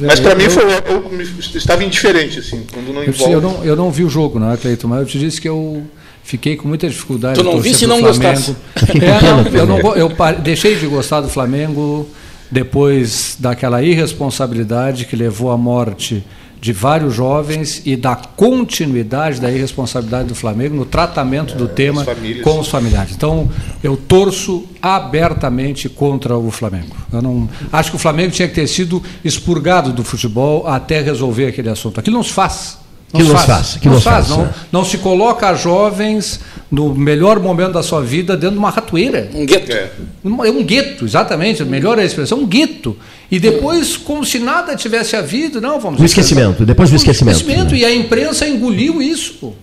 Mas 0.02 0.20
para 0.20 0.36
mim 0.36 0.48
foi, 0.50 0.64
eu 0.66 1.10
me- 1.10 1.26
estava 1.56 1.84
indiferente, 1.84 2.38
assim, 2.40 2.64
quando 2.72 2.94
não 2.94 3.02
Eu, 3.02 3.10
envolve. 3.10 3.34
eu, 3.34 3.42
não, 3.42 3.66
eu 3.66 3.76
não 3.76 3.90
vi 3.92 4.04
o 4.04 4.10
jogo, 4.10 4.40
né, 4.40 4.56
Cleiton? 4.62 4.88
Mas 4.88 5.00
eu 5.00 5.06
te 5.08 5.18
disse 5.18 5.42
que 5.42 5.50
eu 5.50 5.82
fiquei 6.30 6.56
com 6.56 6.68
muita 6.68 6.88
dificuldade. 6.88 7.40
Tu 7.40 7.44
não 7.44 7.60
visse 7.60 7.86
e 7.86 7.88
não 7.88 8.00
Flamengo. 8.00 8.24
gostasse. 8.24 8.56
É, 9.02 9.50
eu 9.58 9.66
não, 9.66 9.80
eu 9.96 10.12
deixei 10.44 10.76
de 10.76 10.86
gostar 10.86 11.22
do 11.22 11.30
Flamengo 11.30 12.08
depois 12.52 13.36
daquela 13.40 13.82
irresponsabilidade 13.82 15.06
que 15.06 15.16
levou 15.16 15.50
à 15.50 15.58
morte 15.58 16.24
de 16.62 16.74
vários 16.74 17.16
jovens 17.16 17.82
e 17.86 17.96
da 17.96 18.16
continuidade 18.16 19.40
da 19.40 19.50
irresponsabilidade 19.50 20.28
do 20.28 20.36
Flamengo 20.36 20.76
no 20.76 20.86
tratamento 20.86 21.56
do 21.56 21.68
tema 21.68 22.04
famílias. 22.04 22.44
com 22.44 22.60
os 22.60 22.68
familiares. 22.68 23.14
Então, 23.16 23.50
eu 23.82 23.96
torço 23.96 24.66
abertamente 24.82 25.88
contra 25.88 26.38
o 26.38 26.52
Flamengo. 26.52 26.96
Eu 27.14 27.22
não 27.22 27.50
acho 27.72 27.92
que 27.92 27.96
o 27.96 28.00
Flamengo 28.00 28.32
tinha 28.32 28.48
que 28.48 28.56
ter 28.56 28.68
sido 28.68 29.02
expurgado 29.24 29.94
do 29.94 30.04
futebol 30.04 30.68
até 30.68 31.02
resolver 31.02 31.48
aquele 31.48 31.70
assunto. 31.70 32.00
Aquilo 32.00 32.18
não 32.18 32.24
se 32.24 32.34
faz. 32.34 32.79
Que 33.12 33.24
não 33.24 33.38
se 33.40 33.46
faz, 33.48 33.68
que 33.82 33.90
se 33.90 34.02
faz. 34.02 34.04
faz, 34.04 34.30
Não, 34.30 34.44
né? 34.44 34.54
não 34.72 34.86
se 34.86 34.98
coloca 35.00 35.52
jovens 35.56 36.40
no 36.72 36.94
melhor 36.94 37.40
momento 37.40 37.72
da 37.74 37.82
sua 37.82 38.02
vida 38.02 38.38
dentro 38.38 38.52
de 38.54 38.60
uma 38.60 38.70
ratoeira. 38.70 39.30
Um 39.34 39.46
gueto. 39.48 39.72
É. 39.72 39.90
Uma- 40.24 40.48
É 40.48 40.52
um 40.52 40.64
gueto, 40.64 41.06
exatamente, 41.06 41.64
melhor 41.66 41.98
é 41.98 42.04
a 42.04 42.06
expressão, 42.06 42.40
um 42.40 42.46
gueto. 42.46 42.96
E 43.32 43.40
depois, 43.40 43.98
como 43.98 44.24
se 44.24 44.38
nada 44.38 44.76
tivesse 44.76 45.16
havido, 45.16 45.60
não, 45.60 45.80
vamos 45.80 46.00
O 46.00 46.06
esquecimento, 46.06 46.64
depois 46.66 46.92
do 46.92 46.96
esquecimento. 46.98 47.38
esquecimento. 47.38 47.76
E 47.76 47.84
a 47.84 47.92
imprensa 47.94 48.48
engoliu 48.48 49.02
isso. 49.02 49.54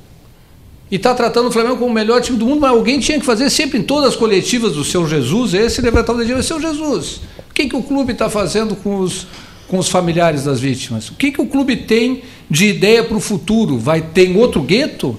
E 0.91 0.97
está 0.97 1.15
tratando 1.15 1.49
o 1.49 1.53
Flamengo 1.53 1.77
como 1.77 1.91
o 1.91 1.95
melhor 1.95 2.21
time 2.21 2.39
do 2.39 2.47
mundo, 2.47 2.61
mas 2.61 2.71
alguém 2.71 2.99
tinha 3.01 3.19
que 3.19 3.27
fazer 3.27 3.49
sempre 3.51 3.79
em 3.79 3.83
todas 3.83 4.11
as 4.11 4.17
coletivas 4.17 4.73
do 4.75 4.85
seu 4.85 5.07
Jesus, 5.09 5.53
esse 5.55 5.81
levantar 5.81 6.13
o 6.15 6.19
dedinho, 6.19 6.41
seu 6.43 6.61
Jesus. 6.61 7.21
O 7.51 7.55
que, 7.55 7.69
que 7.69 7.77
o 7.77 7.83
clube 7.83 8.13
está 8.13 8.29
fazendo 8.29 8.77
com 8.77 8.99
os, 8.99 9.27
com 9.69 9.79
os 9.79 9.89
familiares 9.89 10.45
das 10.45 10.61
vítimas? 10.61 11.09
O 11.09 11.15
que, 11.15 11.31
que 11.33 11.41
o 11.41 11.47
clube 11.47 11.77
tem 11.77 12.23
de 12.51 12.67
ideia 12.67 13.03
para 13.05 13.17
o 13.17 13.21
futuro? 13.21 13.79
Vai 13.79 14.01
ter 14.01 14.29
em 14.29 14.37
outro 14.37 14.63
gueto? 14.63 15.17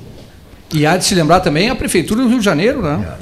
E 0.74 0.86
há 0.86 0.98
de 0.98 1.06
se 1.06 1.16
lembrar 1.16 1.40
também 1.40 1.70
a 1.70 1.76
Prefeitura 1.76 2.22
do 2.24 2.28
Rio 2.30 2.40
de 2.40 2.46
Janeiro, 2.46 2.82
né? 2.82 3.16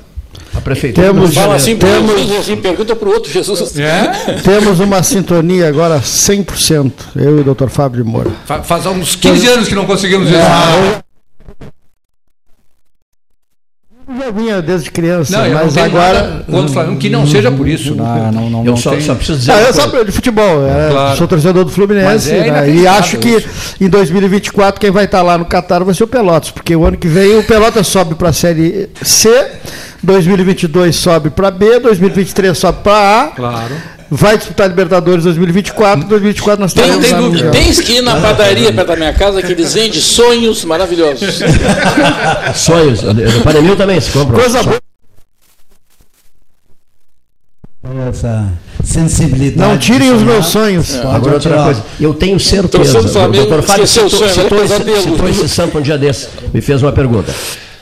A 0.54 0.62
prefeitura 0.62 1.08
Temos- 1.08 1.22
do 1.22 1.26
Rio 1.26 1.34
de 1.34 1.36
Fala 1.36 1.60
Janeiro. 1.60 1.88
assim 1.88 2.06
Temos- 2.08 2.20
Jesus, 2.22 2.40
assim, 2.40 2.56
pergunta 2.58 2.96
pro 2.96 3.10
outro 3.12 3.32
Jesus. 3.32 3.78
É? 3.78 4.36
Temos 4.44 4.80
uma 4.80 5.04
sintonia 5.04 5.68
agora 5.68 6.02
100%, 6.02 6.92
eu 7.16 7.38
e 7.38 7.42
o 7.42 7.54
Dr. 7.54 7.68
Fábio 7.68 8.04
de 8.04 8.10
Moura. 8.10 8.32
Fa- 8.46 8.64
Faz 8.64 8.86
uns 8.86 9.16
15 9.16 9.48
anos 9.48 9.68
que 9.68 9.76
não 9.76 9.86
conseguimos 9.86 10.28
isso. 10.30 10.38
Eu 10.38 11.05
já 14.26 14.32
vinha 14.32 14.62
desde 14.62 14.90
criança, 14.90 15.38
Não, 15.38 15.54
mas 15.54 15.78
agora. 15.78 16.22
nada 16.22 16.44
contra 16.46 16.66
o 16.66 16.70
Flamengo, 16.74 16.98
que 17.00 17.10
não 17.10 17.28
seja 17.28 17.52
por 17.52 17.68
isso. 17.68 17.94
Não, 17.96 18.32
não, 18.32 18.50
não, 18.50 18.60
Eu 18.60 18.66
não 18.72 18.78
só, 18.78 19.00
só 19.00 19.14
preciso 19.14 19.38
dizer. 19.40 19.52
Ah, 19.52 19.62
eu 19.62 19.74
sou 19.74 20.04
de 20.04 20.12
futebol, 20.12 20.66
é, 20.68 20.90
Claro. 20.92 21.18
sou 21.18 21.28
torcedor 21.28 21.64
do 21.64 21.72
Fluminense 21.72 22.32
é 22.32 22.52
né, 22.52 22.70
e 22.70 22.88
acho 22.88 23.18
que 23.18 23.30
isso. 23.30 23.48
em 23.80 23.88
2024 23.88 24.80
quem 24.80 24.90
vai 24.92 25.06
estar 25.06 25.22
lá 25.22 25.38
no 25.38 25.46
Catar 25.46 25.84
vai 25.84 25.94
ser 25.94 26.04
o 26.04 26.08
Pelotas, 26.08 26.50
porque 26.50 26.76
o 26.76 26.86
ano 26.86 26.98
que 26.98 27.08
vem 27.08 27.38
o 27.38 27.44
Pelotas 27.44 27.88
sobe 27.88 28.16
para 28.16 28.30
a 28.30 28.34
Série 28.34 28.90
C, 29.02 29.48
2022 30.02 30.96
sobe 30.96 31.30
para 31.30 31.52
B, 31.52 31.80
2023 31.80 32.58
sobe 32.58 32.80
para 32.84 33.22
A, 33.24 33.28
Claro. 33.28 33.76
Vai 34.10 34.38
disputar 34.38 34.68
Libertadores 34.68 35.24
2024, 35.24 36.08
2024 36.08 36.62
nós 36.62 36.74
Tem, 36.74 37.00
tem 37.00 37.16
dúvida. 37.16 37.52
Tens 37.52 37.80
que 37.80 37.94
ir 37.94 38.02
na 38.02 38.20
padaria 38.20 38.72
perto 38.72 38.88
da 38.88 38.96
minha 38.96 39.14
casa 39.14 39.42
que 39.42 39.52
eles 39.52 39.74
vendem 39.74 40.00
sonhos 40.00 40.64
maravilhosos. 40.66 41.40
Sonhos. 42.56 43.02
No 43.04 43.42
Panemil 43.44 43.76
também 43.76 44.00
se 44.00 44.12
compra. 44.12 44.38
Coisa 44.38 44.64
boa. 44.64 44.80
Essa 48.10 48.52
sensibilidade. 48.84 49.72
Não 49.72 49.78
tirem 49.78 50.12
os 50.12 50.22
meus 50.22 50.48
sonhos. 50.48 50.96
Pode 50.96 51.16
Agora 51.16 51.34
outra 51.36 51.64
coisa, 51.64 51.84
eu 52.00 52.14
tenho 52.14 52.40
certeza. 52.40 53.00
Torcendo 53.00 53.32
do 53.32 53.42
o 53.42 53.46
Dr. 53.46 53.64
Fábio 53.64 53.88
citou, 53.88 54.10
sonho, 54.10 54.30
citou 54.30 54.64
esse, 54.64 55.02
citou 55.02 55.30
esse 55.30 55.50
santo 55.50 55.78
um 55.78 55.82
dia 55.82 55.98
desse, 55.98 56.28
me 56.54 56.62
fez 56.62 56.82
uma 56.82 56.92
pergunta 56.92 57.34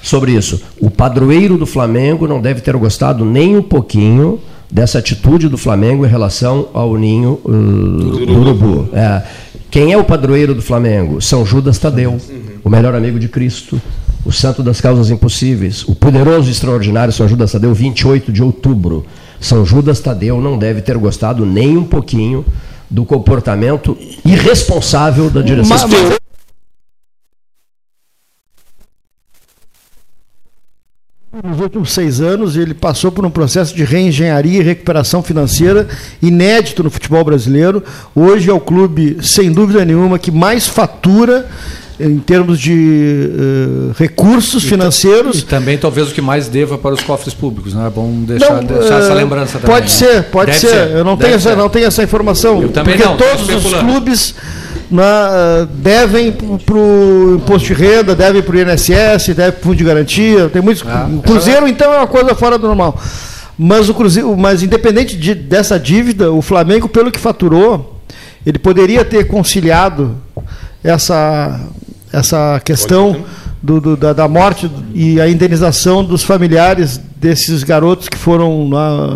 sobre 0.02 0.34
isso. 0.34 0.62
O 0.80 0.90
padroeiro 0.90 1.58
do 1.58 1.66
Flamengo 1.66 2.28
não 2.28 2.42
deve 2.42 2.62
ter 2.62 2.76
gostado 2.76 3.24
nem 3.24 3.56
um 3.56 3.64
pouquinho 3.64 4.40
dessa 4.74 4.98
atitude 4.98 5.48
do 5.48 5.58
Flamengo 5.58 6.04
em 6.04 6.10
relação 6.10 6.68
ao 6.74 6.98
ninho 6.98 7.40
uh, 7.46 7.52
do 7.52 8.40
urubu. 8.40 8.90
É. 8.92 9.22
Quem 9.70 9.92
é 9.94 9.98
o 9.98 10.04
padroeiro 10.04 10.56
do 10.56 10.64
Flamengo? 10.64 11.22
São 11.22 11.46
Judas 11.46 11.78
Tadeu, 11.78 12.18
o 12.64 12.70
melhor 12.70 12.96
amigo 12.96 13.20
de 13.20 13.28
Cristo, 13.28 13.80
o 14.26 14.32
santo 14.32 14.64
das 14.64 14.82
causas 14.82 15.12
impossíveis, 15.12 15.84
o 15.88 15.94
poderoso 15.94 16.48
e 16.50 16.52
extraordinário 16.52 17.14
São 17.14 17.28
Judas 17.28 17.52
Tadeu, 17.52 17.72
28 17.72 18.32
de 18.32 18.42
outubro. 18.42 19.06
São 19.40 19.64
Judas 19.64 20.00
Tadeu 20.00 20.42
não 20.42 20.58
deve 20.58 20.82
ter 20.82 20.98
gostado 20.98 21.46
nem 21.46 21.78
um 21.78 21.84
pouquinho 21.84 22.44
do 22.90 23.06
comportamento 23.06 23.96
irresponsável 24.26 25.30
da 25.30 25.42
direção. 25.42 25.78
Mas- 25.78 25.84
mas- 25.90 26.23
nos 31.42 31.60
últimos 31.60 31.92
seis 31.92 32.22
anos 32.22 32.56
ele 32.56 32.76
passou 32.76 33.12
por 33.12 33.26
um 33.26 33.30
processo 33.30 33.76
de 33.76 33.84
reengenharia 33.84 34.60
e 34.60 34.64
recuperação 34.64 35.24
financeira 35.24 35.88
inédito 36.22 36.84
no 36.84 36.92
futebol 36.92 37.24
brasileiro. 37.24 37.84
Hoje 38.14 38.52
é 38.52 38.54
o 38.54 38.60
clube, 38.60 39.18
sem 39.24 39.52
dúvida 39.52 39.84
nenhuma, 39.84 40.20
que 40.20 40.30
mais 40.30 40.68
fatura 40.68 41.48
em 42.00 42.20
termos 42.20 42.60
de 42.60 43.32
eh, 43.32 43.94
recursos 43.98 44.64
financeiros. 44.64 45.40
E 45.40 45.42
também 45.44 45.76
talvez 45.76 46.12
o 46.12 46.14
que 46.14 46.22
mais 46.22 46.48
deva 46.48 46.78
para 46.78 46.94
os 46.94 47.02
cofres 47.02 47.34
públicos, 47.34 47.74
não 47.74 47.86
é 47.86 47.90
bom 47.90 48.12
deixar, 48.24 48.56
Não, 48.56 48.64
deixar 48.66 49.00
essa 49.00 49.14
eh, 49.14 49.16
lembrança 49.16 49.60
também. 49.60 49.76
Pode 49.76 49.86
né? 49.86 49.92
ser, 49.92 50.24
pode 50.26 50.52
Deve 50.52 50.60
ser. 50.60 50.92
Eu 50.92 51.04
não 51.04 51.18
tenho, 51.18 51.34
essa, 51.34 51.50
ser. 51.50 51.56
não 51.56 51.70
tenho 51.70 51.86
essa 51.88 52.04
informação. 52.04 52.62
Eu 52.62 52.70
também 52.70 52.96
porque 52.96 53.10
não, 53.10 53.18
todos 53.18 53.66
os 53.66 53.74
clubes 53.74 54.36
na, 54.92 55.68
devem 55.74 56.32
para 56.32 56.76
o 56.76 57.36
imposto 57.36 57.68
de 57.68 57.74
renda, 57.74 58.16
devem 58.16 58.42
para 58.42 58.56
o 58.56 58.60
INSS, 58.60 59.28
devem 59.36 59.52
para 59.52 59.60
o 59.60 59.64
fundo 59.64 59.76
de 59.76 59.84
garantia. 59.84 60.50
Tem 60.50 60.62
muitos. 60.62 60.84
Ah, 60.88 61.10
o 61.12 61.22
Cruzeiro, 61.22 61.68
então, 61.68 61.94
é 61.94 61.98
uma 61.98 62.08
coisa 62.08 62.34
fora 62.36 62.58
do 62.58 62.68
normal. 62.68 63.00
Mas 63.58 63.88
o 63.90 63.94
Cruzeiro, 63.94 64.36
mas 64.36 64.64
independente 64.64 65.16
de- 65.16 65.36
dessa 65.36 65.80
dívida, 65.80 66.32
o 66.32 66.42
Flamengo, 66.42 66.88
pelo 66.90 67.12
que 67.12 67.20
faturou, 67.20 68.00
ele 68.46 68.58
poderia 68.60 69.06
ter 69.06 69.26
conciliado 69.28 70.16
essa, 70.84 71.60
essa 72.12 72.60
questão 72.64 73.24
do- 73.62 73.80
do- 73.80 73.96
da, 73.98 74.12
da 74.12 74.28
morte 74.28 74.70
e 74.94 75.22
a 75.22 75.30
indenização 75.30 76.04
dos 76.04 76.24
familiares 76.24 77.00
desses 77.16 77.64
garotos 77.64 78.10
que 78.10 78.18
foram 78.18 78.70
lá, 78.70 79.08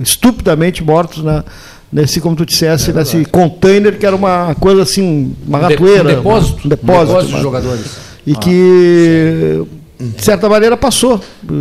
estupidamente 0.00 0.82
mortos 0.82 1.22
na, 1.22 1.44
nesse, 1.92 2.20
como 2.20 2.34
tu 2.34 2.46
dissesse, 2.46 2.92
nesse 2.92 3.24
container 3.26 3.98
que 3.98 4.06
era 4.06 4.16
uma 4.16 4.54
coisa 4.58 4.82
assim, 4.82 5.34
uma 5.46 5.58
Um 5.58 5.66
de- 5.68 5.74
ratoeira. 5.74 6.02
um 6.02 6.14
depósito, 6.16 6.60
um 6.64 6.68
depósito, 6.68 7.26
de 7.26 7.32
uma- 7.34 7.40
jogadores. 7.42 7.84
e 8.26 8.34
que 8.36 9.62
de 10.00 10.24
certa 10.24 10.48
maneira 10.48 10.76
passou. 10.76 11.20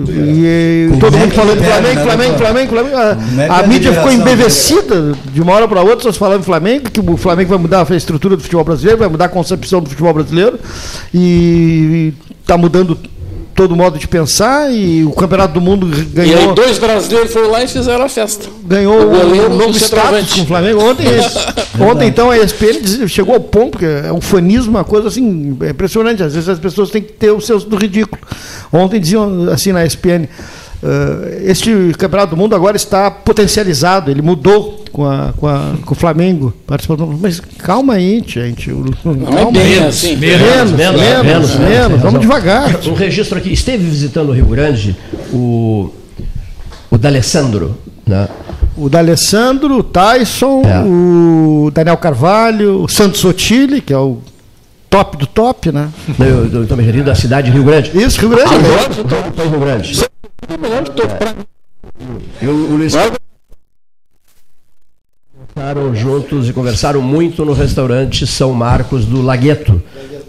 E, 0.10 0.88
Com 0.92 0.98
todo 1.00 1.16
mundo 1.18 1.32
falando 1.34 1.64
Flamengo, 1.64 1.96
né, 1.96 2.04
Flamengo? 2.04 2.38
Flamengo, 2.38 2.70
Flamengo. 2.70 2.96
A, 2.98 3.58
a 3.60 3.68
mídia 3.68 3.94
ficou 3.94 4.12
embevecida 4.12 5.14
de 5.32 5.42
uma 5.42 5.54
hora 5.54 5.68
para 5.68 5.82
outra, 5.82 6.12
só 6.12 6.18
falando 6.18 6.40
em 6.42 6.46
Flamengo, 6.46 6.90
que 6.90 7.00
o 7.00 7.18
Flamengo 7.18 7.50
vai 7.50 7.60
mudar 7.60 7.86
a 7.88 7.96
estrutura 7.96 8.36
do 8.36 8.42
futebol 8.42 8.64
brasileiro, 8.64 8.98
vai 9.00 9.10
mudar 9.10 9.26
a 9.26 9.30
concepção 9.30 9.80
do 9.82 9.90
futebol 9.90 10.14
brasileiro 10.14 10.60
e 11.14 12.14
está 12.42 12.58
mudando 12.58 12.98
todo 13.62 13.76
modo 13.76 14.00
de 14.00 14.08
pensar 14.08 14.74
e 14.74 15.04
o 15.04 15.12
Campeonato 15.12 15.54
do 15.54 15.62
Mundo 15.62 15.88
E 16.16 16.20
aí 16.20 16.30
ganhou 16.30 16.56
dois 16.56 16.80
brasileiros 16.80 17.32
foram 17.32 17.52
lá 17.52 17.64
e 17.64 17.68
fizeram 17.68 18.04
a 18.04 18.10
festa. 18.10 18.48
ganhou 18.64 19.04
O 19.04 19.10
goleiro 19.10 19.52
um 19.52 19.56
novo 19.56 19.78
status 19.78 20.34
com 20.34 20.42
o 20.42 20.46
Flamengo. 20.48 20.84
Ontem, 20.84 21.06
ontem 21.80 22.08
então, 22.08 22.32
a 22.32 22.40
ESPN 22.40 23.08
chegou 23.08 23.36
ao 23.36 23.40
ponto, 23.40 23.74
porque 23.74 23.86
é 23.86 24.12
um 24.12 24.20
fanismo, 24.20 24.72
uma 24.72 24.84
coisa 24.84 25.10
assim, 25.10 25.56
é 25.62 25.70
impressionante. 25.70 26.24
Às 26.24 26.34
vezes 26.34 26.50
as 26.50 26.58
pessoas 26.58 26.90
têm 26.90 27.04
que 27.04 27.14
ter 27.14 27.30
o 27.30 27.40
senso 27.40 27.68
do 27.68 27.76
ridículo. 27.76 28.20
Ontem 28.74 29.00
diziam 29.00 29.48
assim 29.52 29.72
na 29.72 29.86
ESPN. 29.86 30.28
Eh, 30.84 31.44
este 31.46 31.94
campeonato 31.98 32.36
do 32.36 32.38
mundo 32.38 32.56
agora 32.56 32.76
está 32.78 33.10
potencializado, 33.12 34.10
ele 34.12 34.22
mudou 34.22 34.84
com, 34.92 35.06
a, 35.06 35.34
com, 35.38 35.48
a- 35.48 35.74
com 35.86 35.94
o 35.94 35.96
Flamengo 35.98 36.54
participando. 36.66 37.18
Mas 37.22 37.40
calma 37.40 37.94
aí, 37.94 38.24
gente. 38.26 38.70
Não. 38.72 39.52
Menos, 39.52 40.04
menos, 40.04 40.72
menos, 40.74 41.56
menos, 41.56 42.02
vamos 42.02 42.20
devagar. 42.22 42.80
Um 42.88 42.94
registro 42.94 43.38
aqui. 43.38 43.52
Esteve 43.54 43.84
visitando 43.84 44.30
o 44.30 44.34
Rio 44.34 44.46
Grande 44.46 44.96
o, 45.32 45.94
o 46.90 46.98
D'Alessandro, 46.98 47.78
né? 48.08 48.28
O 48.78 48.90
D'Alessandro, 48.90 49.78
o 49.78 49.84
Tyson, 49.84 50.62
É. 50.66 50.80
o 50.84 51.70
Daniel 51.74 51.98
Carvalho, 51.98 52.82
o 52.84 52.88
Santos 52.90 53.20
Sotile, 53.20 53.82
que 53.82 53.92
é 53.94 53.98
o 53.98 54.20
top 54.90 55.18
do 55.18 55.28
top, 55.28 55.72
né? 55.72 55.90
Eu 56.20 56.64
estou 56.64 56.76
me 56.78 56.84
referindo 56.84 57.12
à 57.12 57.16
cidade 57.16 57.48
de 57.50 57.54
Rio 57.54 57.64
Grande. 57.66 57.92
Isso, 57.94 58.20
Rio 58.20 58.30
Grande. 58.30 58.52
Estou 60.42 60.58
em 60.58 60.62
Rio 60.62 61.20
Grande. 61.20 61.48
E 62.42 62.48
o, 62.48 62.52
o 62.52 62.76
Luiz 62.78 62.94
Conversaram 65.54 65.96
juntos 65.96 66.50
e 66.50 66.54
conversaram 66.54 67.02
muito 67.02 67.44
no 67.44 67.54
restaurante 67.54 68.26
São 68.26 68.54
Marcos 68.54 69.06
do 69.06 69.22
Lagueto, 69.22 69.82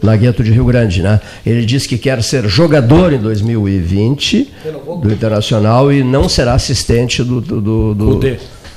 Lagueto 0.03 0.43
de 0.43 0.51
Rio 0.51 0.65
Grande, 0.65 1.01
né? 1.01 1.21
Ele 1.47 1.65
disse 1.65 1.87
que 1.87 1.97
quer 1.97 2.23
ser 2.23 2.49
jogador 2.49 3.13
em 3.13 3.19
2020 3.19 4.53
do 5.01 5.13
Internacional 5.13 5.93
e 5.93 6.03
não 6.03 6.29
será 6.29 6.55
assistente 6.55 7.23
do 7.23 7.41
do, 7.41 7.61
do, 7.61 7.95
do. 7.95 8.21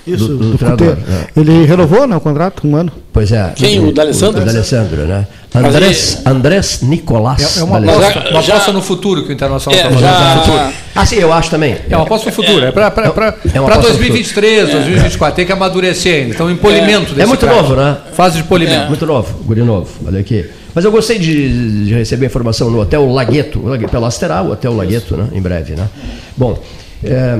Isso, 0.07 0.27
do- 0.27 0.37
do 0.37 0.51
do 0.51 0.57
treinador, 0.57 0.95
Cudê. 0.95 1.11
né? 1.11 1.27
Ele 1.35 1.65
renovou 1.65 2.05
né, 2.07 2.15
o 2.15 2.19
contrato, 2.21 2.67
um 2.67 2.75
ano. 2.75 2.91
Pois 3.11 3.31
é. 3.31 3.51
Quem? 3.55 3.79
O 3.79 3.91
D'Alessandro? 3.91 4.41
O 4.41 4.45
D'Alessandro, 4.45 4.97
né? 5.07 5.25
Andrés, 5.55 6.21
Andrés 6.25 6.81
Nicolás 6.81 7.57
É, 7.57 7.61
é 7.61 7.63
uma 7.63 7.77
aposta, 7.79 8.01
Já- 8.01 8.29
uma 8.29 8.41
já- 8.41 8.53
aposta 8.53 8.71
no 8.73 8.81
futuro 8.81 9.23
que 9.23 9.29
o 9.29 9.31
Internacional 9.33 9.79
É, 9.79 9.83
está 9.83 9.93
fazendo. 9.95 10.55
já, 10.57 10.71
Ah, 10.95 11.05
sim, 11.05 11.15
eu 11.15 11.31
acho 11.33 11.49
também. 11.49 11.77
É 11.89 11.95
uma 11.95 12.03
aposta 12.05 12.29
no 12.29 12.35
futuro. 12.35 12.65
É 12.65 12.71
para 12.71 12.83
É 12.83 12.87
aposta 12.87 13.35
no 13.77 13.81
2023, 13.81 14.69
2024. 14.69 15.35
Tem 15.37 15.45
que 15.45 15.51
amadurecer 15.51 16.15
ainda. 16.23 16.35
Então, 16.35 16.51
em 16.51 16.55
polimento 16.57 17.09
desse 17.13 17.21
É 17.21 17.25
muito 17.25 17.45
cara. 17.45 17.61
novo, 17.61 17.75
né? 17.75 17.97
Fase 18.13 18.37
de 18.37 18.43
polimento. 18.43 18.87
Muito 18.89 19.05
novo, 19.05 19.43
guri 19.45 19.61
novo, 19.63 19.89
olha 20.05 20.19
aqui. 20.19 20.45
Mas 20.73 20.83
eu 20.83 20.91
gostei 20.91 21.17
de, 21.17 21.85
de 21.85 21.93
receber 21.93 22.25
informação 22.25 22.69
no 22.69 22.81
Hotel 22.81 23.05
Lagueto. 23.09 23.59
O 23.59 23.69
Lagueto 23.69 23.91
Pelotas 23.91 24.17
terá 24.17 24.41
o 24.41 24.51
Hotel 24.51 24.75
Lagueto, 24.75 25.15
né? 25.15 25.27
Em 25.31 25.41
breve, 25.41 25.73
né? 25.73 25.87
Bom, 26.35 26.61
é, 27.01 27.39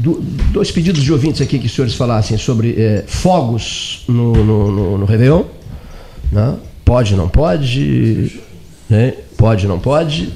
do- 0.00 0.20
dois 0.52 0.70
pedidos 0.70 1.02
de 1.02 1.12
ouvintes 1.12 1.40
aqui 1.40 1.58
que 1.58 1.66
os 1.66 1.74
senhores 1.74 1.94
falassem 1.94 2.36
sobre 2.38 2.74
é, 2.78 3.04
fogos 3.06 4.04
no, 4.08 4.32
no, 4.32 4.70
no, 4.72 4.98
no 4.98 5.04
Réveillon. 5.06 5.44
Né? 6.30 6.54
Pode, 6.84 7.14
não 7.14 7.28
pode? 7.28 8.40
Né? 8.88 9.14
Pode, 9.36 9.66
não 9.66 9.78
pode? 9.78 10.30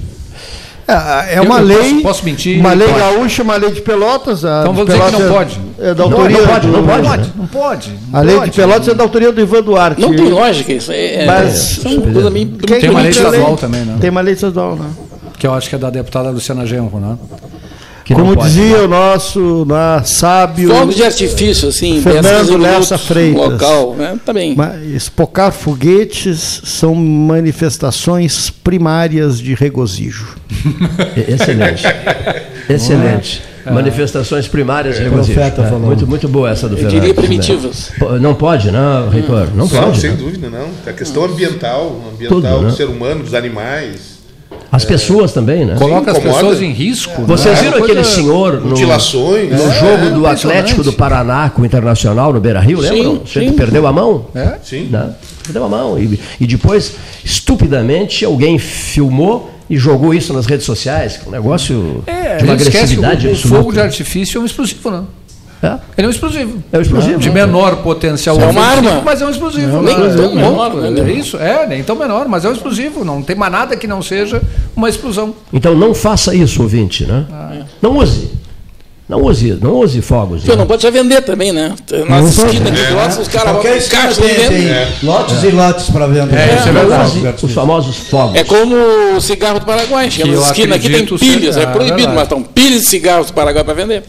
É, 0.87 1.35
é 1.35 1.41
uma 1.41 1.59
eu 1.59 1.65
lei. 1.65 1.77
posso- 1.77 2.01
posso 2.01 2.25
mentir? 2.25 2.59
Uma 2.61 2.71
lei 2.73 2.87
Pode. 2.87 2.99
gaúcha, 2.99 3.43
uma 3.43 3.57
lei 3.57 3.71
de 3.71 3.81
Pelotas. 3.81 4.45
a 4.45 4.61
Então 4.61 4.73
vou 4.73 4.85
dizer 4.85 5.01
que 5.01 5.11
não 5.11 5.21
é- 5.21 5.29
pode. 5.29 5.59
É 5.79 5.93
da 5.93 6.07
Não, 6.07 6.11
autoria. 6.13 6.37
não 6.37 6.47
pode, 6.47 6.67
do- 6.67 6.71
não 6.73 6.85
pode. 6.87 7.07
Pode, 7.07 7.31
não 7.35 7.47
pode. 7.47 7.91
A 8.13 8.21
lei 8.21 8.33
de 8.35 8.39
pode. 8.39 8.51
Pelotas 8.51 8.87
é 8.87 8.93
da 8.93 9.03
autoria 9.03 9.31
do 9.33 9.41
Ivan 9.41 9.61
Duarte. 9.63 9.99
Não 10.01 10.15
tem 10.15 10.29
lógica 10.29 10.71
isso. 10.71 10.91
É, 10.93 11.25
Mas- 11.25 11.83
é 11.85 11.89
uma 11.89 12.01
coisa 12.13 12.29
meio 12.29 12.47
Quem 12.51 12.79
Tem 12.79 12.89
uma 12.89 13.01
lei 13.01 13.11
tem 13.11 13.21
estadual 13.21 13.57
também, 13.57 13.81
né? 13.81 13.97
Tem 13.99 14.09
uma 14.09 14.21
lei 14.21 14.33
estadual, 14.33 14.75
né? 14.77 14.89
Que 15.37 15.45
eu 15.45 15.53
acho 15.53 15.67
que 15.69 15.75
é 15.75 15.77
da 15.77 15.89
deputada 15.89 16.29
Luciana 16.29 16.65
Genro, 16.65 16.99
né? 17.01 17.17
Que 18.07 18.13
Como 18.13 18.35
pode, 18.35 18.47
dizia 18.47 18.77
né? 18.77 18.83
o 18.83 18.87
nosso 18.87 19.65
na, 19.67 20.01
sábio. 20.05 20.69
Fogos 20.69 20.95
de 20.95 21.03
artifício, 21.03 21.67
assim, 21.67 22.01
Fernando 22.01 22.23
10, 22.23 22.41
15 22.51 22.57
Lessa 22.57 22.97
Freitas. 22.97 23.41
local, 23.51 23.95
né? 23.97 24.17
Tá 24.25 24.31
bem. 24.31 24.55
Espocar 24.95 25.51
foguetes 25.51 26.61
são 26.63 26.95
manifestações 26.95 28.49
primárias 28.49 29.37
de 29.39 29.53
regozijo. 29.55 30.37
Excelente. 31.27 31.83
Excelente. 32.69 33.41
Manifestações 33.69 34.47
primárias 34.47 34.95
de 34.95 35.03
regozijo. 35.03 35.33
Profeta 35.33 35.61
É, 35.63 35.65
falou. 35.65 35.81
muito, 35.81 36.07
muito 36.07 36.29
boa 36.29 36.49
essa 36.49 36.69
do 36.69 36.75
Eu 36.75 36.77
Fernando. 36.77 36.93
diria 37.01 37.13
né? 37.13 37.13
primitivas. 37.21 37.91
Pô, 37.99 38.11
Não 38.17 38.33
pode, 38.33 38.71
não, 38.71 39.09
reitor? 39.09 39.49
Não 39.53 39.65
Não, 39.65 39.67
pode. 39.67 39.99
sem 39.99 40.11
né? 40.11 40.15
dúvida, 40.17 40.49
não. 40.49 40.67
A 40.85 40.93
questão 40.93 41.25
ambiental, 41.25 42.01
ambiental 42.13 42.41
Tudo, 42.41 42.61
né? 42.63 42.69
do 42.69 42.75
ser 42.75 42.85
humano, 42.87 43.23
dos 43.25 43.33
animais, 43.33 44.16
As 44.71 44.83
pessoas 44.83 45.31
também, 45.31 45.65
né? 45.65 45.75
Coloca 45.77 46.11
as 46.11 46.17
incomoda. 46.17 46.39
pessoas 46.39 46.61
em 46.61 46.71
risco. 46.71 47.21
Vocês 47.23 47.55
né? 47.55 47.63
viram 47.63 47.77
É 47.77 47.81
aquele 47.83 48.03
senhor 48.03 48.53
no, 48.61 48.69
no 48.69 48.75
é, 48.75 48.99
jogo 48.99 50.09
do 50.09 50.19
impressionante. 50.19 50.37
Atlético 50.45 50.83
do 50.83 50.93
Paraná 50.93 51.49
com 51.49 51.61
o 51.61 51.65
Internacional 51.65 52.33
no 52.33 52.39
Beira 52.39 52.59
Rio, 52.59 52.79
lembram? 52.79 53.21
Sim, 53.25 53.47
sim. 53.47 53.51
perdeu 53.53 53.87
a 53.87 53.93
mão. 53.93 54.25
É? 54.35 54.55
Sim. 54.63 54.89
Né? 54.91 55.09
Perdeu 55.43 55.63
a 55.63 55.69
mão. 55.69 55.97
E, 55.97 56.19
e 56.39 56.45
depois, 56.47 56.93
estupidamente, 57.23 58.25
alguém 58.25 58.59
filmou 58.59 59.51
e 59.69 59.77
jogou 59.77 60.13
isso 60.13 60.33
nas 60.33 60.45
redes 60.45 60.65
sociais. 60.65 61.19
Um 61.25 61.31
negócio 61.31 62.03
É, 62.05 62.37
de 62.37 62.43
uma 62.43 62.55
esquece 62.55 62.77
agressividade 62.77 63.27
o, 63.27 63.31
o 63.31 63.35
fogo 63.35 63.71
de 63.71 63.79
artifício 63.79 64.37
é 64.37 64.41
um 64.41 64.45
explosivo, 64.45 64.91
né? 64.91 65.03
É. 65.61 65.77
Ele 65.97 66.05
é 66.05 66.07
um 66.07 66.11
explosivo. 66.11 66.63
É 66.71 66.77
um 66.77 66.81
explosivo. 66.81 67.19
De 67.19 67.29
menor 67.31 67.77
potencial 67.77 68.39
É 68.39 68.45
uma 68.45 68.61
arma. 68.61 69.01
mas 69.03 69.21
é 69.21 69.25
um 69.25 69.29
explosivo. 69.29 69.81
Nem 69.81 69.97
né? 69.97 70.13
tão 70.15 70.23
É 70.23 70.27
um 70.27 70.35
menor, 70.35 70.69
bom, 70.71 70.77
né? 70.77 71.01
É 71.01 71.13
isso, 71.13 71.37
é, 71.37 71.65
nem 71.65 71.83
tão 71.83 71.95
menor, 71.95 72.27
mas 72.27 72.45
é 72.45 72.49
um 72.49 72.53
explosivo. 72.53 73.03
Não 73.03 73.21
tem 73.23 73.35
mais 73.35 73.51
nada 73.51 73.75
que 73.75 73.87
não 73.87 74.01
seja 74.01 74.41
uma 74.75 74.87
explosão. 74.87 75.33
Então 75.51 75.73
não 75.75 75.95
faça 75.95 76.35
isso, 76.35 76.61
ouvinte, 76.61 77.05
né? 77.05 77.25
Não 77.81 77.97
use. 77.97 78.37
Não 79.09 79.23
use, 79.23 79.57
não 79.61 79.75
use 79.75 80.01
fogos. 80.01 80.43
Pô, 80.43 80.51
né? 80.51 80.57
não 80.57 80.67
pode 80.67 80.83
já 80.83 80.89
vender 80.89 81.21
também, 81.21 81.53
né? 81.53 81.73
Nas 82.09 82.25
esquinas 82.25 82.73
aqui 82.73 82.87
do 82.89 82.95
lado, 82.95 83.21
os 83.21 83.27
caras 83.87 84.17
tem, 84.17 84.29
e 84.29 84.33
vendem. 84.33 84.67
tem 84.67 84.87
lotes 85.01 85.43
e 85.43 85.47
lotes 85.47 85.89
para 85.89 86.07
venda. 86.07 86.35
É, 86.37 86.55
isso 86.57 86.67
é 86.67 86.71
Não 86.73 86.81
verdade. 86.81 87.17
use 87.19 87.45
os 87.45 87.53
famosos 87.53 87.95
fogos. 87.95 88.35
É 88.35 88.43
como 88.43 88.75
o 89.15 89.21
cigarro 89.21 89.61
do 89.61 89.65
Paraguai. 89.65 90.11
Chega 90.11 90.29
nas 90.29 90.47
esquinas 90.47 90.75
aqui 90.75 90.89
tem 90.89 91.05
pilhas, 91.05 91.55
é 91.55 91.63
é 91.63 91.65
proibido, 91.67 91.95
verdade. 91.95 92.15
mas 92.15 92.23
estão 92.23 92.43
pilhas 92.43 92.81
de 92.81 92.87
cigarros 92.89 93.27
do 93.27 93.33
Paraguai 93.33 93.63
para 93.63 93.73
vender. 93.73 94.03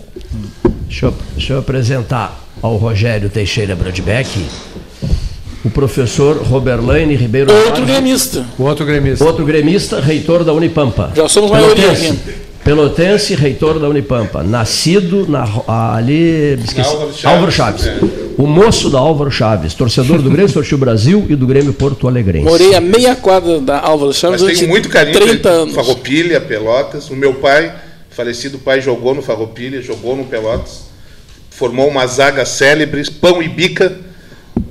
Deixa 0.89 1.07
eu, 1.07 1.14
deixa 1.36 1.53
eu 1.55 1.59
apresentar 1.59 2.45
ao 2.62 2.76
Rogério 2.76 3.28
Teixeira 3.28 3.76
Bradbeck 3.76 4.28
o 5.64 5.70
professor 5.70 6.36
Roberlaine 6.39 7.14
Ribeiro 7.14 7.53
Outro 7.53 7.80
Alves, 7.80 7.86
gremista. 7.86 8.47
O 8.59 8.62
outro 8.64 8.86
gremista. 8.86 9.24
outro 9.24 9.45
gremista, 9.45 10.01
reitor 10.01 10.45
da 10.45 10.53
Unipampa. 10.53 11.12
Já 11.14 11.28
somos 11.28 11.51
maioria 11.51 11.74
Pelotense, 11.89 12.07
aqui. 12.07 12.32
Pelotense, 12.64 13.34
reitor 13.34 13.78
da 13.78 13.89
Unipampa. 13.89 14.43
Nascido 14.43 15.26
na, 15.28 15.45
ro- 15.45 15.64
ali. 15.68 16.55
Esqueci, 16.64 16.89
Álvaro 16.89 17.12
Chaves, 17.12 17.24
Álvaro 17.24 17.53
Chaves. 17.53 17.86
é. 17.86 17.99
O 18.39 18.47
moço 18.47 18.89
da 18.89 19.01
Álvaro 19.01 19.30
Chaves, 19.32 19.74
torcedor 19.74 20.18
do 20.22 20.30
Grêmio 20.30 20.47
Esportivo 20.47 20.78
Brasil 20.78 21.26
e 21.28 21.34
do 21.34 21.45
Grêmio 21.45 21.72
Porto 21.72 22.07
Alegrense. 22.07 22.45
Morei 22.47 22.72
a 22.74 22.80
meia 22.80 23.16
quadra 23.16 23.61
da 23.61 23.80
Álvaro 23.80 24.14
Chaves 24.14 24.41
Mas 24.41 24.59
tenho 24.59 24.70
muito 24.70 24.89
carinho 24.89 25.18
30 25.18 25.39
pela 25.43 25.55
anos. 25.62 25.74
Farroupilha, 25.74 26.41
Pelotas. 26.41 27.11
O 27.11 27.16
meu 27.16 27.34
pai 27.34 27.72
falecido 28.19 28.59
pai 28.59 28.81
jogou 28.81 29.14
no 29.14 29.23
Farroupilha, 29.23 29.81
jogou 29.81 30.16
no 30.16 30.25
Pelotas, 30.25 30.87
formou 31.51 31.87
uma 31.87 32.05
zaga 32.09 32.45
célebre, 32.45 33.09
pão 33.12 33.41
e 33.41 33.49
bica. 33.49 33.97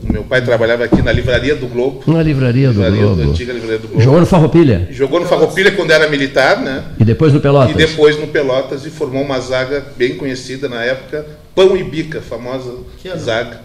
Meu 0.04 0.24
pai 0.26 0.42
trabalhava 0.44 0.84
aqui 0.84 1.02
na 1.02 1.14
livraria 1.14 1.56
do 1.56 1.66
Globo. 1.66 2.04
Na 2.12 2.22
livraria 2.22 2.74
do 2.74 2.82
livraria 2.84 3.02
Globo. 3.06 3.32
antiga 3.32 3.54
livraria 3.54 3.78
do 3.80 3.88
Globo. 3.88 4.04
Jogou 4.04 4.20
no 4.20 4.26
Farroupilha 4.26 4.90
Jogou 4.92 5.22
no 5.22 5.26
Farroupilha 5.26 5.72
quando 5.72 5.92
era 5.92 6.10
militar, 6.10 6.60
né? 6.60 6.84
e 7.00 7.06
depois 7.06 7.32
no 7.32 7.40
Pelotas. 7.40 7.74
E 7.74 7.78
depois 7.78 8.20
no 8.20 8.28
Pelotas 8.28 8.86
e 8.86 8.90
formou 8.90 9.24
uma 9.24 9.40
zaga 9.40 9.86
bem 9.96 10.18
conhecida 10.18 10.68
na 10.68 10.84
época, 10.84 11.26
Pão 11.56 11.78
e 11.78 11.84
Bica, 11.84 12.20
famosa 12.20 12.74
zaga. 13.18 13.62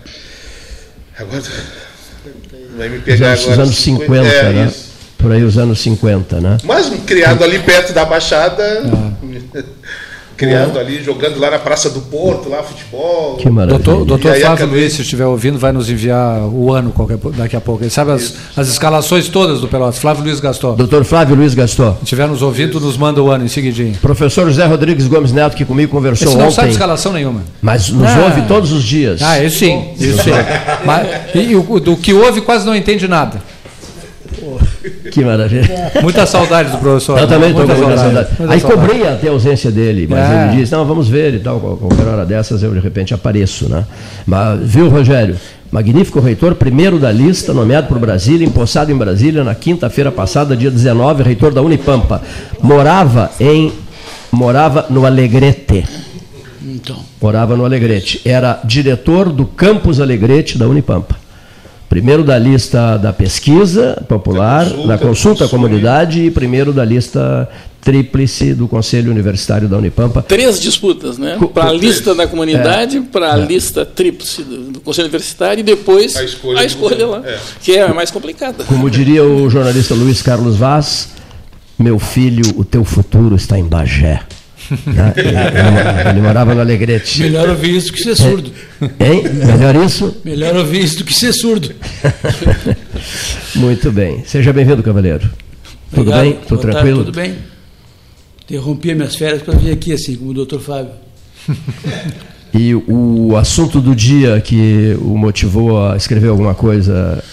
Agora 1.19 1.43
vai 2.77 2.89
me 2.89 2.99
Os 2.99 3.05
pegar 3.05 3.35
os 3.35 3.45
agora. 3.47 3.63
anos 3.63 3.77
50, 3.79 4.15
é, 4.29 4.53
né? 4.53 4.67
isso. 4.67 4.82
Por 5.23 5.33
aí 5.33 5.43
os 5.45 5.57
anos 5.57 5.79
50, 5.81 6.41
né? 6.41 6.59
Mas 6.65 6.89
criado 7.07 7.43
ali 7.45 7.59
perto 7.61 7.93
da 7.93 8.05
Baixada, 8.05 8.63
Ah. 8.93 9.63
criado 10.37 10.77
ali, 10.77 11.01
jogando 11.05 11.39
lá 11.39 11.53
na 11.53 11.59
Praça 11.61 11.89
do 11.89 12.01
Porto, 12.01 12.49
lá 12.49 12.65
futebol. 12.65 13.37
Que 13.37 13.49
maravilha. 13.49 13.79
Doutor, 13.85 14.05
doutor 14.05 14.37
E 14.37 14.41
Flávio 14.41 14.55
acabei- 14.65 14.81
Luiz, 14.81 14.93
se 14.95 15.03
estiver 15.03 15.25
ouvindo, 15.27 15.57
vai 15.57 15.71
nos 15.71 15.89
enviar 15.89 16.41
o 16.49 16.73
ano 16.73 16.91
qualquer, 16.91 17.17
daqui 17.37 17.55
a 17.55 17.61
pouco. 17.61 17.85
Ele 17.85 17.91
sabe 17.91 18.11
as, 18.11 18.35
as 18.57 18.67
escalações 18.69 19.29
todas 19.29 19.61
do 19.61 19.69
Pelotas. 19.69 19.99
Flávio 20.01 20.25
Luiz 20.25 20.41
gastou. 20.41 20.75
Doutor 20.75 21.05
Flávio 21.05 21.37
Luiz 21.37 21.55
Gaston. 21.55 21.95
Se 21.99 22.05
estiver 22.05 22.27
nos 22.27 22.43
ouvindo, 22.43 22.81
nos 22.81 22.97
manda 22.97 23.23
o 23.23 23.31
ano 23.31 23.45
em 23.45 23.49
seguidinho. 23.49 23.95
Professor 24.03 24.47
José 24.49 24.65
Rodrigues 24.67 25.07
Gomes 25.07 25.31
Neto, 25.31 25.55
que 25.57 25.65
comigo 25.65 25.93
conversou 25.93 26.27
Esse 26.27 26.37
não 26.37 26.51
sabe 26.51 26.67
ontem, 26.69 26.73
escalação 26.73 27.13
nenhuma. 27.13 27.43
mas 27.61 27.89
nos 27.91 28.09
Ah. 28.11 28.25
ouve 28.25 28.43
todos 28.49 28.73
os 28.73 28.83
dias. 28.83 29.23
Ah, 29.23 29.39
isso 29.45 29.61
sim, 29.61 29.91
isso 30.01 30.21
sim. 30.25 30.31
Mas, 30.85 31.07
e, 31.37 31.55
o 31.55 31.79
do 31.79 31.97
que 31.97 32.13
ouve 32.13 32.41
quase 32.41 32.67
não 32.67 32.75
entende 32.75 33.07
nada. 33.07 33.41
Que 35.13 35.25
maravilha. 35.25 35.93
Muita 36.03 36.27
saudade 36.27 36.71
do 36.71 36.79
professor. 36.79 37.19
Eu 37.19 37.27
também 37.29 37.51
estou 37.51 37.67
com 37.67 37.73
muita 37.75 37.97
saudade. 37.99 38.29
muita 38.39 38.55
Aí 38.55 38.61
saudade. 38.61 38.81
cobrei 38.89 39.07
até 39.09 39.29
a 39.29 39.31
ausência 39.31 39.71
dele, 39.71 40.07
mas 40.09 40.19
É. 40.31 40.49
ele 40.49 40.57
disse, 40.61 40.73
não, 40.73 40.85
vamos 40.85 41.09
ver 41.09 41.35
e 41.35 41.39
tal, 41.39 41.61
qual- 41.61 41.77
qualquer 41.77 42.07
hora 42.07 42.25
dessas 42.27 42.63
eu 42.63 42.73
de 42.73 42.81
repente 42.81 43.15
apareço, 43.15 43.69
né? 43.69 43.85
Mas, 44.27 44.61
viu, 44.63 44.89
Rogério? 44.89 45.37
Magnífico 45.71 46.21
reitor, 46.21 46.55
primeiro 46.55 46.99
da 46.99 47.11
lista, 47.11 47.55
nomeado 47.55 47.87
por 47.87 47.99
Brasília, 47.99 48.47
empossado 48.47 48.93
em 48.93 48.97
Brasília 48.97 49.43
na 49.43 49.55
quinta-feira 49.55 50.13
passada, 50.13 50.55
dia 50.57 50.71
19, 50.71 51.23
reitor 51.23 51.55
da 51.55 51.63
Unipampa. 51.63 52.21
Morava 52.61 53.31
em. 53.41 53.73
Morava 54.31 54.87
no 54.91 55.07
Alegrete. 55.07 55.85
Então, 56.65 56.97
Morava 57.21 57.57
no 57.57 57.65
Alegrete. 57.65 58.21
Era 58.25 58.61
diretor 58.65 59.31
do 59.31 59.45
Campus 59.47 60.01
Alegrete 60.01 60.57
da 60.59 60.67
Unipampa. 60.67 61.17
Primeiro 61.93 62.25
da 62.25 62.39
lista 62.39 62.97
da 62.97 63.13
pesquisa 63.13 64.03
popular, 64.09 64.65
Da 64.65 64.71
consulta, 64.71 64.87
da 64.87 64.99
consulta 64.99 65.45
à 65.45 65.49
comunidade 65.51 66.25
e 66.25 66.31
primeiro 66.31 66.73
da 66.73 66.83
lista 66.83 67.47
tríplice 67.83 68.55
do 68.55 68.67
Conselho 68.67 69.11
Universitário 69.11 69.69
da 69.69 69.77
Unipampa. 69.77 70.23
Três 70.23 70.59
disputas, 70.59 71.19
né? 71.19 71.39
Para 71.53 71.69
a 71.69 71.73
lista 71.75 72.15
da 72.15 72.27
comunidade, 72.27 72.99
para 73.03 73.35
a 73.35 73.37
lista 73.37 73.85
tríplice 73.85 74.43
do, 74.43 74.71
do 74.71 74.81
Conselho 74.81 75.09
Universitário 75.09 75.61
e 75.61 75.63
depois 75.63 76.17
A 76.17 76.25
escolha 76.25 76.61
do 76.61 76.65
escolha 76.65 77.07
lá. 77.07 77.23
É. 77.27 77.39
que 77.61 77.73
é 77.73 77.83
a 77.83 77.93
mais 77.93 78.11
complicada. 78.11 78.65
Como 78.65 78.89
diria 78.89 79.23
o 79.23 79.51
jornalista 79.51 79.93
Luiz 79.93 80.23
Carlos 80.23 80.57
Vaz, 80.57 81.11
meu 81.79 81.99
filho, 81.99 82.55
o 82.57 82.65
teu 82.65 82.85
futuro 82.85 83.37
está 83.37 83.59
em 83.59 83.65
Bagé. 83.65 84.23
Né? 84.87 85.13
Ele, 85.17 86.11
ele 86.11 86.21
morava 86.21 86.55
no 86.55 86.61
Alegrete. 86.61 87.23
melhor 87.23 87.49
ouvir 87.51 87.77
isso 87.77 87.89
do 87.89 87.93
que 87.95 88.03
ser 88.03 88.17
surdo. 88.17 88.51
Hein? 88.81 89.23
Melhor 89.47 89.77
isso? 89.77 90.17
Melhor 90.25 90.57
ouvir 90.57 90.83
isso 90.85 90.99
do 90.99 91.05
que 91.05 91.15
ser 91.15 91.33
surdo. 91.33 91.71
Muito 93.55 93.91
bem. 93.93 94.23
Seja 94.25 94.53
bem-vindo, 94.53 94.83
cavaleiro. 94.83 95.29
Tudo 95.91 96.11
Obrigado. 96.11 96.23
bem? 96.23 96.33
Tudo 96.33 96.49
Boa 96.49 96.61
tarde, 96.63 96.73
tranquilo? 96.73 97.05
tudo 97.05 97.15
bem. 97.15 97.35
Interrompi 98.45 98.91
as 98.91 98.97
minhas 98.97 99.17
férias 99.17 99.43
para 99.43 99.55
vir 99.59 99.73
aqui, 99.73 99.93
assim, 99.93 100.17
como 100.17 100.31
o 100.31 100.35
doutor 100.35 100.61
Fábio. 100.61 100.93
E 102.55 102.75
o 102.75 103.35
assunto 103.35 103.81
do 103.81 103.95
dia 103.97 104.39
que 104.39 104.95
o 105.01 105.17
motivou 105.17 105.87
a 105.87 105.97
escrever 105.97 106.29
alguma 106.29 106.55
coisa 106.55 107.25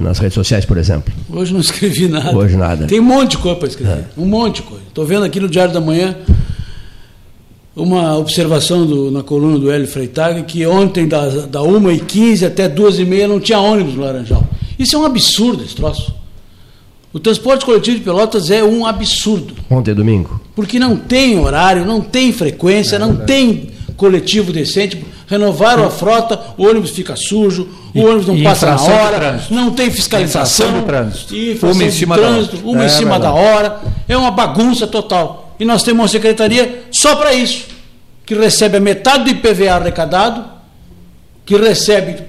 nas 0.00 0.18
redes 0.18 0.34
sociais, 0.34 0.64
por 0.64 0.76
exemplo? 0.76 1.12
Hoje 1.30 1.52
não 1.52 1.60
escrevi 1.60 2.06
nada. 2.08 2.36
Hoje 2.36 2.56
nada. 2.56 2.86
Tem 2.86 3.00
um 3.00 3.04
monte 3.04 3.32
de 3.32 3.38
coisa 3.38 3.58
para 3.58 3.68
escrever. 3.68 4.04
Um 4.16 4.26
monte 4.26 4.56
de 4.56 4.62
coisa. 4.62 4.84
Estou 4.88 5.04
vendo 5.06 5.24
aqui 5.24 5.40
no 5.40 5.48
Diário 5.48 5.72
da 5.72 5.80
Manhã 5.80 6.16
uma 7.76 8.16
observação 8.16 8.86
do- 8.86 9.10
na 9.10 9.22
coluna 9.22 9.58
do 9.58 9.70
Hélio 9.70 9.86
Freitag 9.88 10.44
que 10.44 10.64
ontem, 10.66 11.08
da, 11.08 11.26
da 11.28 11.60
1h15 11.60 12.46
até 12.46 12.68
2h30, 12.68 13.26
não 13.26 13.40
tinha 13.40 13.58
ônibus 13.58 13.94
no 13.94 14.02
Laranjal. 14.02 14.44
Isso 14.78 14.94
é 14.94 14.98
um 14.98 15.04
absurdo, 15.04 15.64
esse 15.64 15.74
troço. 15.74 16.14
O 17.12 17.18
transporte 17.18 17.64
coletivo 17.64 17.96
de 17.98 18.02
Pelotas 18.04 18.50
é 18.50 18.62
um 18.62 18.86
absurdo. 18.86 19.54
Ontem 19.70 19.90
é 19.92 19.94
domingo. 19.94 20.40
porque 20.54 20.78
não 20.78 20.96
tem 20.96 21.38
horário, 21.38 21.84
não 21.84 22.00
tem 22.00 22.32
frequência, 22.32 22.98
não 22.98 23.16
tem 23.16 23.70
coletivo 23.96 24.52
decente. 24.52 25.04
Renovaram 25.26 25.84
a 25.86 25.90
frota, 25.90 26.38
o 26.58 26.66
ônibus 26.66 26.90
fica 26.90 27.14
sujo, 27.16 27.68
o 27.94 27.98
E- 27.98 28.04
ônibus 28.04 28.26
não 28.26 28.36
e 28.36 28.42
passa 28.44 28.66
na 28.66 28.82
hora, 28.82 29.44
não 29.50 29.70
tem 29.72 29.90
fiscalização. 29.90 30.82
Trânsito. 30.82 31.34
E 31.34 31.58
Uma 31.62 31.84
em 31.84 31.90
cima 31.90 32.16
da 32.16 32.22
trânsito, 32.22 32.56
outra. 32.56 32.70
uma 32.70 32.82
É 32.82 32.86
em 32.86 32.88
cima 32.90 33.18
da 33.18 33.32
hora. 33.32 33.80
É 34.08 34.16
uma 34.16 34.30
bagunça 34.30 34.86
total. 34.86 35.54
E 35.58 35.64
nós 35.64 35.82
temos 35.82 36.02
uma 36.02 36.08
secretaria 36.08 36.84
só 36.90 37.14
para 37.16 37.32
isso, 37.32 37.66
que 38.26 38.34
recebe 38.34 38.76
a 38.76 38.80
metade 38.80 39.24
do 39.24 39.30
IPVA 39.30 39.74
arrecadado, 39.74 40.44
que 41.46 41.56
recebe 41.56 42.22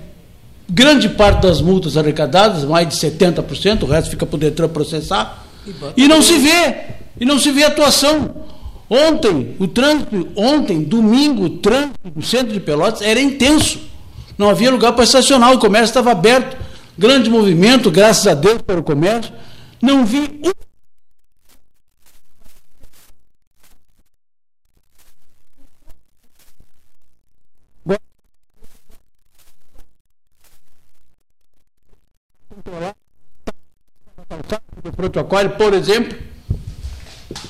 grande 0.69 1.09
parte 1.09 1.41
das 1.41 1.61
multas 1.61 1.95
arrecadadas, 1.97 2.63
mais 2.63 2.87
de 2.87 2.95
70%, 2.95 3.83
o 3.83 3.85
resto 3.85 4.09
fica 4.09 4.25
para 4.25 4.35
o 4.35 4.39
Detran 4.39 4.67
processar, 4.67 5.43
e 5.97 6.07
não 6.07 6.21
se 6.21 6.37
vê, 6.37 6.75
e 7.19 7.25
não 7.25 7.39
se 7.39 7.51
vê 7.51 7.63
atuação. 7.63 8.29
Ontem, 8.89 9.55
o 9.59 9.67
trânsito, 9.67 10.27
ontem, 10.35 10.83
domingo, 10.83 11.45
o 11.45 11.57
trânsito 11.57 12.11
no 12.15 12.21
centro 12.21 12.53
de 12.53 12.59
Pelotas 12.59 13.01
era 13.01 13.19
intenso. 13.19 13.79
Não 14.37 14.49
havia 14.49 14.69
lugar 14.69 14.93
para 14.93 15.03
estacionar, 15.03 15.53
o 15.53 15.59
comércio 15.59 15.87
estava 15.87 16.11
aberto, 16.11 16.57
grande 16.97 17.29
movimento, 17.29 17.89
graças 17.89 18.27
a 18.27 18.33
Deus 18.33 18.61
pelo 18.61 18.83
comércio. 18.83 19.33
Não 19.81 20.05
vi 20.05 20.41
um 34.83 34.91
protocolo, 34.91 35.49
por 35.51 35.73
exemplo, 35.73 36.17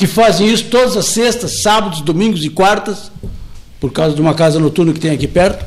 que 0.05 0.07
fazem 0.07 0.47
isso 0.47 0.65
todas 0.65 0.95
as 0.95 1.07
sextas, 1.07 1.63
sábados, 1.63 1.99
domingos 2.01 2.45
e 2.45 2.49
quartas, 2.49 3.11
por 3.79 3.91
causa 3.91 4.13
de 4.15 4.21
uma 4.21 4.35
casa 4.35 4.59
noturna 4.59 4.93
que 4.93 4.99
tem 4.99 5.09
aqui 5.09 5.27
perto, 5.27 5.65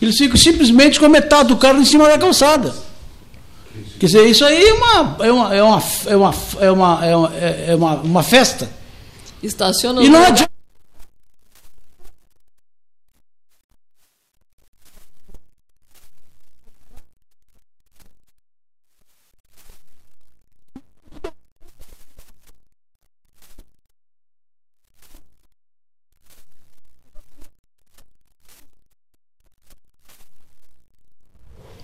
eles 0.00 0.16
ficam 0.16 0.36
simplesmente 0.36 1.00
com 1.00 1.06
a 1.06 1.08
metade 1.08 1.48
do 1.48 1.56
carro 1.56 1.80
em 1.80 1.84
cima 1.86 2.06
da 2.06 2.18
calçada. 2.18 2.74
Quer 3.98 4.06
dizer, 4.06 4.26
isso 4.26 4.44
aí 4.44 4.62
é 4.62 4.74
uma, 4.74 5.16
é 5.20 5.32
uma, 5.32 5.54
é 5.54 5.62
uma, 5.62 5.82
é 6.06 6.16
uma, 6.16 6.34
é 6.60 6.70
uma, 6.70 7.06
é 7.06 7.16
uma, 7.16 7.36
é 7.36 7.74
uma, 7.74 7.94
uma 7.96 8.22
festa. 8.22 8.68
Estaciona 9.42 10.02
E 10.02 10.08
não 10.08 10.22
adianta. 10.22 10.58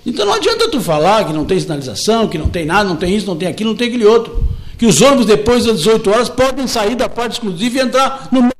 Então 0.07 0.27
não 0.27 0.35
adianta 0.35 0.69
tu 0.69 0.74
falar 0.85 1.25
que 1.27 1.33
não 1.33 1.45
tem 1.45 1.59
sinalização, 1.59 2.29
que 2.29 2.39
não 2.39 2.49
tem 2.49 2.65
nada, 2.65 2.89
não 2.89 2.97
tem 2.97 3.15
isso, 3.17 3.27
não 3.27 3.37
tem 3.37 3.49
aquilo, 3.49 3.71
não 3.71 3.77
tem 3.77 3.89
aquele 3.89 4.05
outro. 4.07 4.45
Que 4.79 4.87
os 4.87 5.01
ônibus 5.01 5.27
depois 5.27 5.65
das 5.65 5.79
18 5.79 6.11
horas 6.11 6.29
podem 6.29 6.67
sair 6.67 6.95
da 6.95 7.09
parte 7.09 7.33
exclusiva 7.33 7.79
e 7.79 7.81
entrar 7.81 8.29
no 8.31 8.51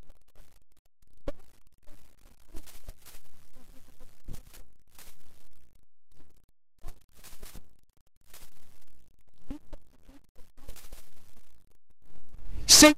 sem 12.67 12.95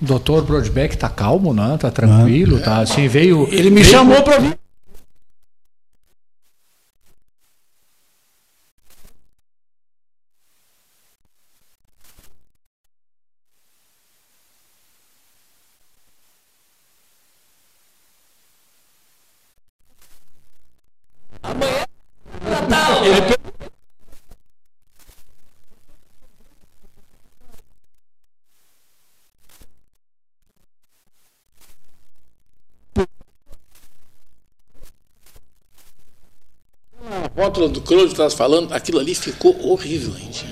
Doutor 0.00 0.42
Brodbeck 0.44 0.98
tá 0.98 1.08
calmo, 1.08 1.54
né? 1.54 1.78
Tá 1.80 1.90
tranquilo, 1.90 2.60
tá 2.60 2.80
assim, 2.80 3.08
veio. 3.08 3.48
Ele 3.50 3.70
me 3.70 3.80
veio- 3.82 3.90
chamou 3.96 4.22
para 4.22 4.38
vir. 4.38 4.58
Foto 37.64 37.72
do 37.74 37.80
Crowley 37.80 38.06
estava 38.08 38.30
falando, 38.30 38.72
aquilo 38.72 38.98
ali 38.98 39.14
ficou 39.14 39.56
horrível, 39.70 40.12
gente. 40.18 40.44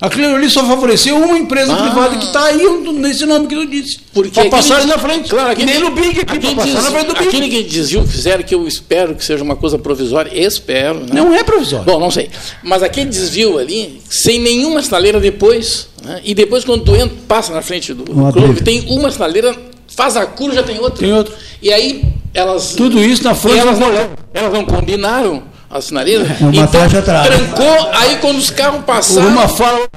Aquilo 0.00 0.36
ali 0.36 0.48
só 0.48 0.64
favoreceu 0.64 1.16
uma 1.16 1.36
empresa 1.36 1.72
Ah. 1.72 1.76
privada 1.90 2.16
que 2.18 2.26
está 2.26 2.44
aí 2.44 2.62
nesse 2.92 3.26
nome 3.26 3.48
que 3.48 3.54
tu 3.56 3.66
disse. 3.66 3.98
Para 4.32 4.48
passar 4.48 4.76
aquele- 4.76 4.92
na 4.92 4.98
frente. 4.98 5.28
Claro, 5.28 5.56
que 5.56 5.64
nem 5.64 5.80
no 5.80 5.90
Big 5.90 6.20
aqui, 6.20 6.36
aquele, 6.36 6.54
passar 6.54 6.82
na 6.82 6.90
frente 6.92 7.06
do 7.08 7.14
Big. 7.14 7.26
aquele 7.28 7.48
que 7.48 7.62
desvio 7.64 8.02
que 8.02 8.08
fizeram, 8.08 8.44
que 8.44 8.54
eu 8.54 8.68
espero 8.68 9.16
que 9.16 9.24
seja 9.24 9.42
uma 9.42 9.56
coisa 9.56 9.76
provisória, 9.76 10.30
espero. 10.32 11.00
Né? 11.00 11.06
Não 11.12 11.34
é 11.34 11.42
provisório. 11.42 11.84
Bom, 11.84 11.98
não 11.98 12.12
sei. 12.12 12.30
Mas 12.62 12.84
aquele 12.84 13.10
desvio 13.10 13.58
ali, 13.58 14.00
sem 14.08 14.38
nenhuma 14.38 14.80
sinaleira 14.84 15.18
depois, 15.18 15.88
né? 16.04 16.20
e 16.24 16.32
depois 16.32 16.64
quando 16.64 16.84
tu 16.84 16.94
entra, 16.94 17.16
passa 17.26 17.52
na 17.52 17.60
frente 17.62 17.92
do, 17.92 18.04
do 18.04 18.32
clube, 18.32 18.62
tem 18.62 18.84
uma 18.90 19.10
sinaleira, 19.10 19.52
faz 19.88 20.16
a 20.16 20.24
curva, 20.26 20.54
já 20.54 20.62
tem 20.62 20.78
outra. 20.78 20.98
Tem 21.00 21.12
outra. 21.12 21.34
E 21.60 21.72
aí 21.72 22.04
elas. 22.32 22.74
Tudo 22.76 23.02
isso 23.02 23.24
na 23.24 23.34
frente 23.34 23.58
elas 23.58 23.80
não, 23.80 23.88
elas 24.32 24.52
não 24.52 24.64
combinaram 24.64 25.42
a 25.70 25.80
sinaleira. 25.80 26.24
É 26.24 26.42
uma 26.42 26.50
então, 26.54 26.80
faixa 26.80 26.98
atrás. 26.98 27.26
trancou, 27.26 27.90
aí 27.92 28.16
quando 28.16 28.38
os 28.38 28.50
carros 28.50 28.84
passaram, 28.84 29.28
Uma 29.28 29.48
fala. 29.48 29.88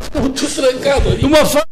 ficou 0.00 0.28
tudo 0.30 0.54
trancado 0.54 1.08
ali. 1.10 1.24
Uma 1.24 1.44
fala. 1.44 1.66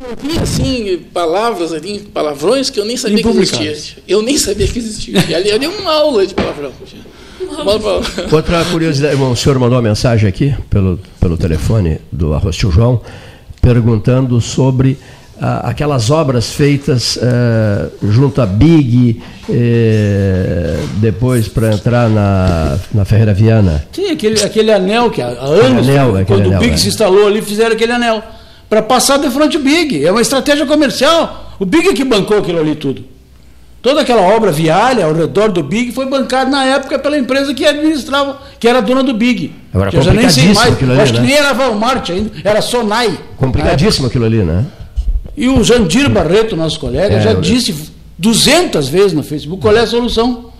Eu 0.00 0.16
vi 0.16 0.38
assim, 0.38 0.98
palavras 1.12 1.74
ali, 1.74 2.00
palavrões 2.00 2.70
que 2.70 2.80
eu 2.80 2.86
nem 2.86 2.96
sabia 2.96 3.22
que 3.22 3.28
existia. 3.28 4.02
Eu 4.08 4.22
nem 4.22 4.38
sabia 4.38 4.66
que 4.66 4.78
existia. 4.78 5.22
E 5.28 5.34
ali, 5.34 5.50
ali 5.50 5.66
é 5.66 5.68
uma 5.68 5.92
aula 5.92 6.26
de 6.26 6.34
palavrão. 6.34 6.72
Outra 8.32 8.64
curiosidade, 8.64 9.16
bom, 9.16 9.30
o 9.30 9.36
senhor 9.36 9.58
mandou 9.58 9.76
uma 9.76 9.82
mensagem 9.82 10.28
aqui 10.28 10.54
pelo, 10.70 10.98
pelo 11.20 11.36
telefone 11.36 12.00
do 12.10 12.32
Arroz 12.32 12.56
Tio 12.56 12.70
João, 12.70 13.02
perguntando 13.60 14.40
sobre 14.40 14.98
aquelas 15.40 16.10
obras 16.10 16.52
feitas 16.52 17.18
eh, 17.20 17.86
junto 18.02 18.42
à 18.42 18.46
Big, 18.46 19.22
eh, 19.48 20.78
depois 20.96 21.48
para 21.48 21.72
entrar 21.72 22.10
na, 22.10 22.76
na 22.92 23.04
Ferreira 23.06 23.32
Viana. 23.32 23.82
Sim, 23.90 24.10
aquele, 24.10 24.42
aquele 24.42 24.70
anel 24.70 25.10
que 25.10 25.22
há 25.22 25.28
anos, 25.28 25.88
anel, 25.88 26.24
quando 26.26 26.42
anel, 26.42 26.58
o 26.58 26.60
Big 26.60 26.74
é. 26.74 26.76
se 26.76 26.88
instalou 26.88 27.26
ali, 27.26 27.40
fizeram 27.40 27.72
aquele 27.72 27.92
anel. 27.92 28.22
Para 28.68 28.82
passar 28.82 29.18
de 29.18 29.30
frente 29.30 29.56
ao 29.56 29.62
Big. 29.62 30.04
É 30.04 30.12
uma 30.12 30.20
estratégia 30.20 30.64
comercial. 30.66 31.56
O 31.58 31.64
Big 31.64 31.92
que 31.94 32.04
bancou 32.04 32.38
aquilo 32.38 32.60
ali 32.60 32.76
tudo. 32.76 33.04
Toda 33.82 34.02
aquela 34.02 34.20
obra 34.20 34.52
viária 34.52 35.06
ao 35.06 35.14
redor 35.14 35.50
do 35.50 35.62
Big 35.62 35.90
foi 35.92 36.04
bancada 36.06 36.50
na 36.50 36.64
época 36.66 36.98
pela 36.98 37.16
empresa 37.18 37.54
que 37.54 37.64
administrava, 37.66 38.38
que 38.60 38.68
era 38.68 38.82
dona 38.82 39.02
do 39.02 39.14
Big. 39.14 39.54
Agora, 39.72 39.90
que 39.90 39.96
eu 39.96 40.02
já 40.02 40.12
nem 40.12 40.28
sei 40.28 40.52
mais. 40.52 40.82
ali, 40.82 41.00
acho 41.00 41.14
que 41.14 41.20
né? 41.20 41.26
nem 41.26 41.36
era 41.36 41.54
Walmart 41.54 42.10
ainda, 42.10 42.30
era 42.44 42.60
Sonai. 42.60 43.18
Complicadíssimo 43.38 44.08
aquilo 44.08 44.26
ali, 44.26 44.44
né? 44.44 44.66
E 45.42 45.48
o 45.48 45.64
Jandir 45.64 46.10
Barreto, 46.10 46.54
nosso 46.56 46.78
colega, 46.78 47.14
É, 47.16 47.20
já 47.22 47.30
eu- 47.32 47.40
disse 47.40 47.90
200 48.18 48.88
vezes 48.88 49.12
no 49.14 49.22
Facebook 49.22 49.62
qual 49.62 49.74
é 49.74 49.80
a 49.80 49.86
solução. 49.86 50.50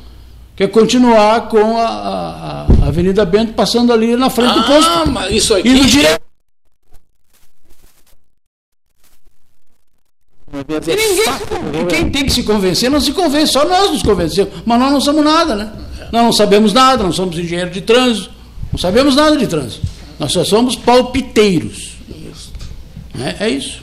Que 0.56 0.64
é 0.64 0.68
continuar 0.68 1.48
com 1.48 1.76
a, 1.78 1.86
a- 1.86 2.66
a 2.84 2.86
Avenida 2.88 3.24
Bento 3.24 3.52
passando 3.52 3.92
ali 3.92 4.16
na 4.16 4.28
frente 4.30 4.54
do 4.54 4.60
Ah, 4.60 4.62
posto. 4.64 5.10
mas 5.10 5.32
isso 5.34 5.54
aqui. 5.54 5.68
Indo 5.68 5.84
direto. 5.86 6.20
E 10.52 10.96
ninguém, 10.96 11.86
quem 11.86 12.10
tem 12.10 12.24
que 12.24 12.32
se 12.32 12.42
convencer 12.42 12.90
não 12.90 13.00
se 13.00 13.12
convence, 13.12 13.52
só 13.52 13.64
nós 13.66 13.90
nos 13.92 14.02
convencemos. 14.02 14.52
Mas 14.66 14.78
nós 14.80 14.92
não 14.92 15.00
somos 15.00 15.24
nada, 15.24 15.54
né? 15.54 15.72
Nós 16.12 16.22
não 16.24 16.32
sabemos 16.32 16.72
nada, 16.72 17.04
não 17.04 17.12
somos 17.12 17.38
engenheiros 17.38 17.72
de 17.72 17.80
trânsito, 17.82 18.30
não 18.72 18.78
sabemos 18.78 19.14
nada 19.14 19.36
de 19.36 19.46
trânsito. 19.46 19.86
Nós 20.18 20.32
só 20.32 20.44
somos 20.44 20.74
palpiteiros. 20.74 21.90
É, 23.18 23.44
é 23.46 23.48
isso. 23.50 23.82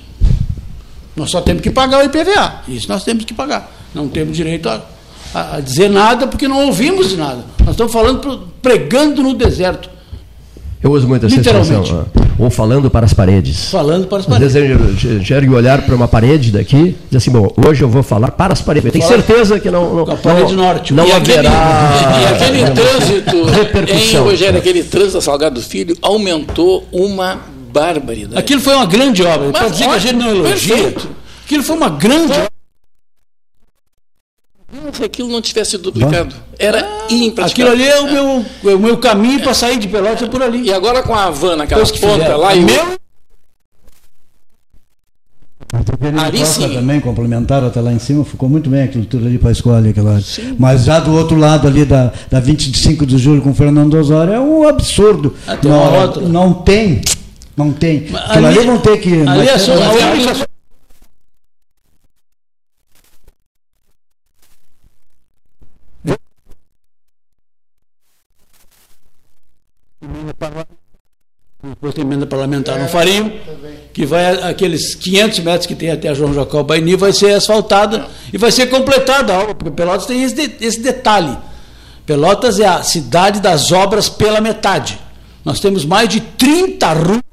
Nós 1.18 1.30
só 1.32 1.42
temos 1.42 1.62
que 1.62 1.70
pagar 1.72 2.00
o 2.00 2.06
IPVA. 2.06 2.62
Isso 2.68 2.88
nós 2.88 3.04
temos 3.04 3.26
que 3.26 3.34
pagar. 3.34 3.70
Não 3.94 4.08
temos 4.08 4.38
direito 4.38 4.70
a, 4.70 4.82
a- 5.34 5.60
dizer 5.60 5.90
nada 5.90 6.28
porque 6.28 6.48
não 6.48 6.68
ouvimos 6.68 7.18
nada. 7.18 7.44
Nós 7.62 7.72
estamos 7.72 7.92
falando, 7.92 8.48
pregando 8.62 9.22
no 9.24 9.34
deserto, 9.34 9.90
Eu 10.84 10.92
uso 10.92 11.08
muito 11.08 11.26
essa 11.26 11.36
expressão. 11.36 12.06
ah, 12.16 12.22
Ou 12.38 12.52
falando 12.52 12.88
para 12.92 13.04
as 13.06 13.14
paredes. 13.14 13.72
falando 13.72 14.06
para 14.08 14.20
as 14.20 14.26
Às 14.26 14.30
paredes. 14.32 14.54
vezes 14.54 15.32
ergue 15.32 15.50
o 15.50 15.56
olhar 15.56 15.82
para 15.82 15.96
uma 15.96 16.08
parede 16.08 16.52
daqui 16.52 16.78
e 16.78 16.96
diz 17.10 17.18
assim, 17.24 17.32
bom, 17.32 17.52
hoje 17.68 17.82
eu 17.84 17.90
vou 17.90 18.04
falar 18.04 18.30
para 18.32 18.54
as 18.54 18.62
paredes. 18.62 18.86
Eu 18.86 18.92
tenho 18.92 19.08
certeza 19.08 19.60
que 19.60 19.72
não, 19.72 19.96
não, 19.96 20.04
a 20.14 20.16
parede 20.16 20.56
não, 20.56 20.64
norte. 20.66 20.94
não 20.94 21.08
e 21.08 21.12
aquele, 21.12 21.48
haverá... 21.48 22.20
e 22.22 22.26
aquele 22.36 22.64
trânsito, 22.80 23.44
repercussão. 23.46 24.22
em 24.22 24.30
Rogério, 24.30 24.60
aquele 24.60 24.84
trânsito 24.84 25.18
a 25.18 25.22
Salgado 25.22 25.60
Filho 25.62 25.98
aumentou 26.00 26.88
uma 26.92 27.40
barbaridade. 27.80 28.38
Aquilo 28.40 28.62
foi 28.62 28.76
uma 28.76 28.86
grande 28.86 29.24
obra. 29.24 29.52
Para 29.52 29.70
dizer 29.70 29.86
que 29.86 29.90
a 29.96 30.00
gente 30.00 30.16
não 30.16 30.30
elogia, 30.30 30.76
perfeito. 30.76 31.10
aquilo 31.46 31.64
foi 31.64 31.76
uma 31.78 31.90
grande 31.90 32.34
obra. 32.34 32.48
Se 34.94 35.04
aquilo 35.04 35.30
não 35.30 35.42
tivesse 35.42 35.72
sido 35.72 35.84
duplicado, 35.84 36.36
era 36.60 36.80
Aquilo 37.06 37.24
impraticável. 37.24 37.72
ali 37.74 37.88
é 37.88 38.00
o 38.02 38.12
meu, 38.12 38.46
é 38.72 38.76
o 38.76 38.80
meu 38.80 38.98
caminho 38.98 39.42
para 39.42 39.54
sair 39.54 39.78
de 39.80 39.88
Pelotas 39.88 40.24
é 40.24 40.28
por 40.28 40.42
ali. 40.44 40.64
E 40.64 40.74
agora 40.74 41.02
com 41.04 41.16
a 41.16 41.30
Depois 41.30 41.90
que 41.92 42.00
ponta 42.00 42.14
fizeram. 42.16 42.38
lá, 42.40 42.54
e 42.56 42.64
o- 42.64 42.66
Meu- 42.66 42.98
Ali 46.24 46.46
sim. 46.46 46.74
também 46.74 47.00
complementaram 47.00 47.68
até 47.68 47.82
lá 47.82 47.92
em 47.92 48.00
cima, 48.00 48.24
ficou 48.24 48.48
muito 48.48 48.70
bem 48.70 48.84
aquilo 48.84 49.06
tudo 49.06 49.26
ali 49.28 49.38
para 49.38 49.50
a 49.50 49.52
escola. 49.52 49.88
Aquela... 49.88 50.20
Mas 50.58 50.86
já 50.86 51.00
do 51.00 51.14
outro 51.14 51.36
lado 51.38 51.68
ali 51.68 51.84
da, 51.84 52.12
da 52.32 52.40
25 52.40 53.06
de 53.06 53.18
julho 53.18 53.42
com 53.42 53.52
o 53.52 53.56
Fernando 53.56 53.94
Osório 53.96 54.34
é 54.34 54.40
um 54.40 54.68
absurdo. 54.68 55.36
Ah, 55.46 55.58
tem 55.58 55.70
não, 55.70 56.16
não 56.30 56.54
tem, 56.54 57.02
não 57.58 57.74
tem. 57.74 58.08
Mas 58.12 58.30
Aquilo 58.30 58.46
ali, 58.48 58.58
ali- 58.60 58.68
vão 58.68 58.80
ter 58.80 58.98
que. 59.00 59.22
Ali 59.28 59.50
é 59.50 59.58
só 59.58 59.74
Depois 71.64 71.94
tem 71.96 72.04
emenda 72.04 72.26
parlamentar 72.28 72.78
no 72.80 72.88
Farinho, 72.88 73.34
que 73.92 74.06
vai 74.06 74.44
aqueles 74.44 74.94
500 74.94 75.40
metros 75.40 75.66
que 75.66 75.74
tem 75.76 75.90
até 75.90 76.08
a 76.08 76.14
João 76.14 76.34
Jacó 76.34 76.62
Baini, 76.62 76.96
vai 76.96 77.12
ser 77.12 77.34
asfaltada 77.34 78.08
e 78.32 78.38
vai 78.38 78.52
ser 78.52 78.68
completada 78.68 79.34
a 79.34 79.40
obra, 79.42 79.56
porque 79.56 79.72
Pelotas 79.72 80.06
tem 80.06 80.22
esse, 80.24 80.36
de- 80.36 80.64
esse 80.66 80.80
detalhe. 80.80 81.36
Pelotas 82.06 82.60
é 82.60 82.66
a 82.68 82.84
cidade 82.84 83.42
das 83.42 83.72
obras 83.72 84.08
pela 84.08 84.40
metade. 84.40 85.00
Nós 85.44 85.60
temos 85.60 85.84
mais 85.84 86.08
de 86.08 86.22
30 86.22 86.94
ruas. 86.94 87.27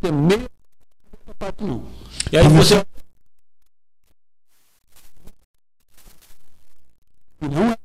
Temos 0.00 0.26
meio 0.26 0.48
parte 1.38 1.62
não. 1.62 1.82
E 2.32 2.36
aí 2.36 2.48
você 2.48 2.82
não 7.40 7.70
é 7.70 7.76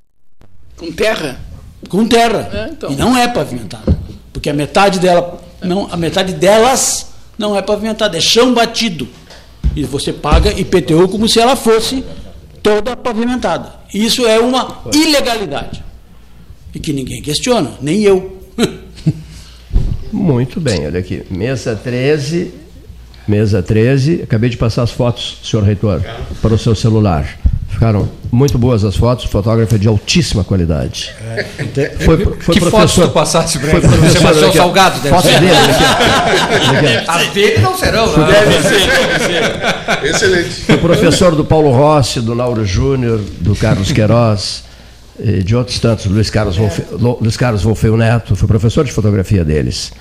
com 0.78 0.92
terra. 0.92 1.40
com 1.88 2.08
terra 2.08 2.50
É, 2.52 2.70
então. 2.72 2.92
e 2.92 2.96
não 2.96 3.16
é 3.16 3.28
pavimentada, 3.28 3.98
porque 4.32 4.50
a 4.50 4.54
metade 4.54 5.00
dela 5.00 5.42
não, 5.62 5.88
a 5.92 5.96
metade 5.96 6.34
delas 6.34 7.14
não 7.38 7.56
é 7.56 7.62
pavimentada, 7.62 8.18
é 8.18 8.22
chão 8.22 8.54
batido. 8.54 9.08
E 9.76 9.84
você 9.84 10.14
paga 10.14 10.52
IPTU 10.52 11.08
como 11.08 11.28
se 11.28 11.40
ela 11.40 11.56
fosse 11.56 12.04
toda 12.62 12.96
pavimentada. 12.96 13.82
Isso 13.94 14.26
é 14.26 14.40
uma 14.40 14.84
ilegalidade. 14.94 15.84
E 16.74 16.80
que 16.80 16.94
ninguém 16.94 17.22
questiona, 17.22 17.72
nem 17.82 18.02
eu. 18.04 18.42
Muito 20.14 20.62
bem, 20.62 20.86
olha 20.86 21.00
aqui. 21.00 21.24
Mesa 21.30 21.76
13, 21.76 22.54
mesa 23.28 23.64
13. 23.64 24.22
Acabei 24.24 24.50
de 24.50 24.58
passar 24.58 24.84
as 24.84 24.92
fotos, 24.92 25.40
senhor 25.44 25.64
reitor, 25.64 26.02
para 26.42 26.54
o 26.54 26.58
seu 26.58 26.76
celular. 26.76 27.28
Ficaram 27.68 28.08
muito 28.32 28.58
boas 28.60 28.84
as 28.86 28.96
fotos, 28.96 29.26
o 29.26 29.28
fotógrafo 29.28 29.74
é 29.74 29.78
de 29.80 29.88
altíssima 29.88 30.44
qualidade. 30.44 31.12
Foi, 32.06 32.18
foi 32.40 32.54
que 32.54 32.60
fotos 32.60 32.70
professor. 32.70 33.08
tu 33.08 33.10
ele? 33.10 34.10
Sebastião 34.12 34.46
daqui, 34.46 34.60
ó. 34.60 34.62
Salgado, 34.62 35.00
deve 35.00 35.16
Fotos 35.16 35.32
ser. 35.32 35.40
dele. 35.40 37.04
As 37.08 37.28
dele 37.30 37.58
não 37.60 37.76
serão, 37.76 38.06
né? 38.18 38.28
Excelente. 40.04 40.50
Foi 40.50 40.78
professor 40.78 41.36
do 41.36 41.44
Paulo 41.44 41.72
Rossi, 41.72 42.22
do 42.22 42.36
Lauro 42.36 42.64
Júnior, 42.64 43.20
do 43.40 43.56
Carlos 43.56 43.90
Queiroz, 43.92 44.64
de 45.20 45.56
outros 45.56 45.80
tantos, 45.80 46.06
Luiz 46.06 46.30
Carlos, 46.30 46.58
Wolfe, 46.58 46.84
Lu- 46.92 47.18
Luiz 47.22 47.38
Carlos 47.38 47.62
Wolfeu 47.64 47.96
Neto, 47.96 48.36
foi 48.36 48.48
professor 48.48 48.84
de 48.84 48.92
fotografia 48.92 49.44
deles. 49.46 49.92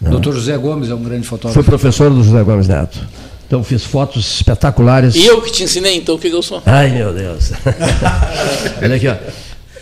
Doutor 0.00 0.34
José 0.34 0.56
Gomes 0.58 0.90
é 0.90 0.94
um 0.94 1.02
grande 1.02 1.26
fotógrafo. 1.26 1.54
Foi 1.54 1.62
professor 1.62 2.10
do 2.10 2.22
José 2.22 2.42
Gomes 2.42 2.66
Neto. 2.68 2.98
Então 3.46 3.62
fiz 3.62 3.84
fotos 3.84 4.36
espetaculares. 4.36 5.14
E 5.14 5.24
eu 5.24 5.40
que 5.40 5.52
te 5.52 5.62
ensinei, 5.62 5.96
então, 5.96 6.16
o 6.16 6.18
que, 6.18 6.28
que 6.30 6.34
eu 6.36 6.42
sou? 6.42 6.62
Ai, 6.66 6.90
meu 6.90 7.12
Deus. 7.14 7.52
Olha 8.82 8.96
aqui, 8.96 9.06
ó. 9.08 9.14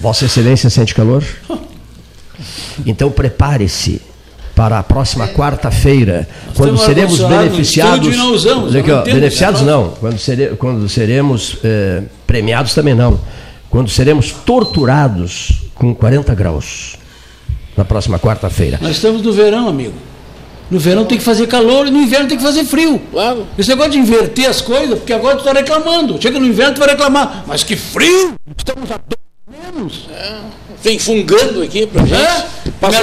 Vossa 0.00 0.24
Excelência 0.26 0.68
sente 0.68 0.94
calor? 0.94 1.24
Então 2.84 3.10
prepare-se 3.10 4.00
para 4.54 4.78
a 4.78 4.82
próxima 4.82 5.26
quarta-feira, 5.28 6.28
quando 6.54 6.76
seremos 6.76 7.18
beneficiados. 7.20 8.14
não 8.16 8.34
usamos, 8.34 8.76
aqui, 8.76 8.90
ó, 8.90 9.02
beneficiados 9.02 9.62
não, 9.62 9.90
quando, 9.98 10.18
sere- 10.18 10.54
quando 10.58 10.86
seremos 10.90 11.56
eh, 11.64 12.02
premiados 12.26 12.74
também 12.74 12.94
não. 12.94 13.18
Quando 13.72 13.88
seremos 13.88 14.30
torturados 14.30 15.62
com 15.74 15.94
40 15.94 16.34
graus 16.34 16.96
na 17.74 17.82
próxima 17.86 18.18
quarta-feira. 18.18 18.78
Nós 18.82 18.96
estamos 18.96 19.22
no 19.22 19.32
verão, 19.32 19.66
amigo. 19.66 19.94
No 20.70 20.78
verão 20.78 21.06
tem 21.06 21.16
que 21.16 21.24
fazer 21.24 21.46
calor 21.46 21.86
e 21.86 21.90
no 21.90 21.98
inverno 21.98 22.28
tem 22.28 22.36
que 22.36 22.42
fazer 22.42 22.64
frio. 22.64 23.00
Claro. 23.10 23.46
Esse 23.56 23.70
negócio 23.70 23.92
de 23.92 23.98
inverter 23.98 24.46
as 24.46 24.60
coisas, 24.60 24.98
porque 24.98 25.14
agora 25.14 25.36
tu 25.36 25.38
está 25.38 25.58
reclamando. 25.58 26.20
Chega 26.20 26.38
no 26.38 26.46
inverno, 26.46 26.74
tu 26.74 26.80
vai 26.80 26.90
reclamar. 26.90 27.44
Mas 27.46 27.64
que 27.64 27.74
frio! 27.74 28.34
Estamos 28.54 28.90
a 28.90 28.98
dois 28.98 29.64
menos. 29.64 30.06
Vem 30.82 30.98
fungando 30.98 31.62
aqui 31.62 31.86
pra 31.86 32.04
gente. 32.04 32.20
É? 32.20 32.46
Passa 32.78 33.00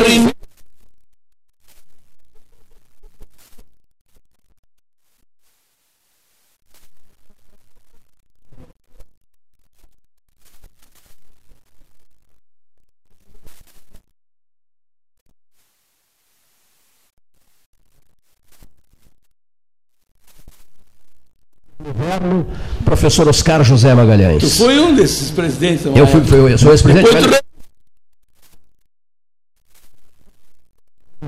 Arremessa. 21.89 22.45
Professor 22.85 23.27
Oscar 23.27 23.63
José 23.63 23.89
Tu 23.91 23.95
Magalhães. 23.97 24.57
foi 24.57 24.79
um 24.79 24.93
desses 24.95 25.31
presidentes. 25.31 25.85
Eu 25.85 26.07
fui, 26.07 26.21
fui 26.21 26.53
eu 26.53 26.57
sou 26.57 26.71
ex-presidente. 26.71 27.11
Depois 27.13 27.39
tu 27.41 27.49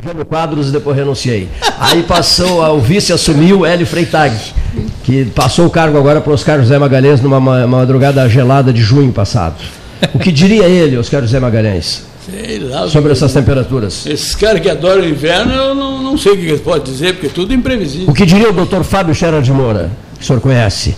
Jânio 0.03 0.25
Quadros 0.25 0.69
e 0.69 0.71
depois 0.71 0.95
renunciei. 0.95 1.49
Aí 1.77 2.03
passou, 2.03 2.63
o 2.75 2.79
vice 2.79 3.11
assumiu 3.11 3.65
Hélio 3.65 3.85
Freitag, 3.85 4.33
que 5.03 5.25
passou 5.25 5.65
o 5.65 5.69
cargo 5.69 5.97
agora 5.97 6.21
para 6.21 6.31
Oscar 6.31 6.59
José 6.59 6.79
Magalhães 6.79 7.21
numa 7.21 7.39
ma- 7.41 7.67
madrugada 7.67 8.27
gelada 8.29 8.71
de 8.71 8.81
junho 8.81 9.11
passado. 9.11 9.55
O 10.13 10.17
que 10.17 10.31
diria 10.31 10.63
ele, 10.65 10.97
Oscar 10.97 11.21
José 11.21 11.39
Magalhães, 11.39 12.03
Sei 12.25 12.59
lá, 12.59 12.87
sobre 12.87 13.11
essas 13.11 13.33
temperaturas? 13.33 14.05
Esses 14.05 14.33
caras 14.33 14.61
que 14.61 14.69
adoram 14.69 15.01
o 15.01 15.07
inverno, 15.09 15.51
eu 15.53 15.75
não, 15.75 16.01
não 16.01 16.17
sei 16.17 16.31
o 16.33 16.37
que 16.37 16.45
eles 16.45 16.61
podem 16.61 16.83
dizer, 16.83 17.13
porque 17.15 17.27
tudo 17.27 17.51
é 17.51 17.55
imprevisível. 17.55 18.07
O 18.09 18.13
que 18.13 18.25
diria 18.25 18.49
o 18.49 18.53
doutor 18.53 18.83
Fábio 18.83 19.13
Scherer 19.13 19.41
de 19.41 19.51
Moura, 19.51 19.91
o 20.23 20.27
senhor 20.27 20.41
conhece? 20.41 20.95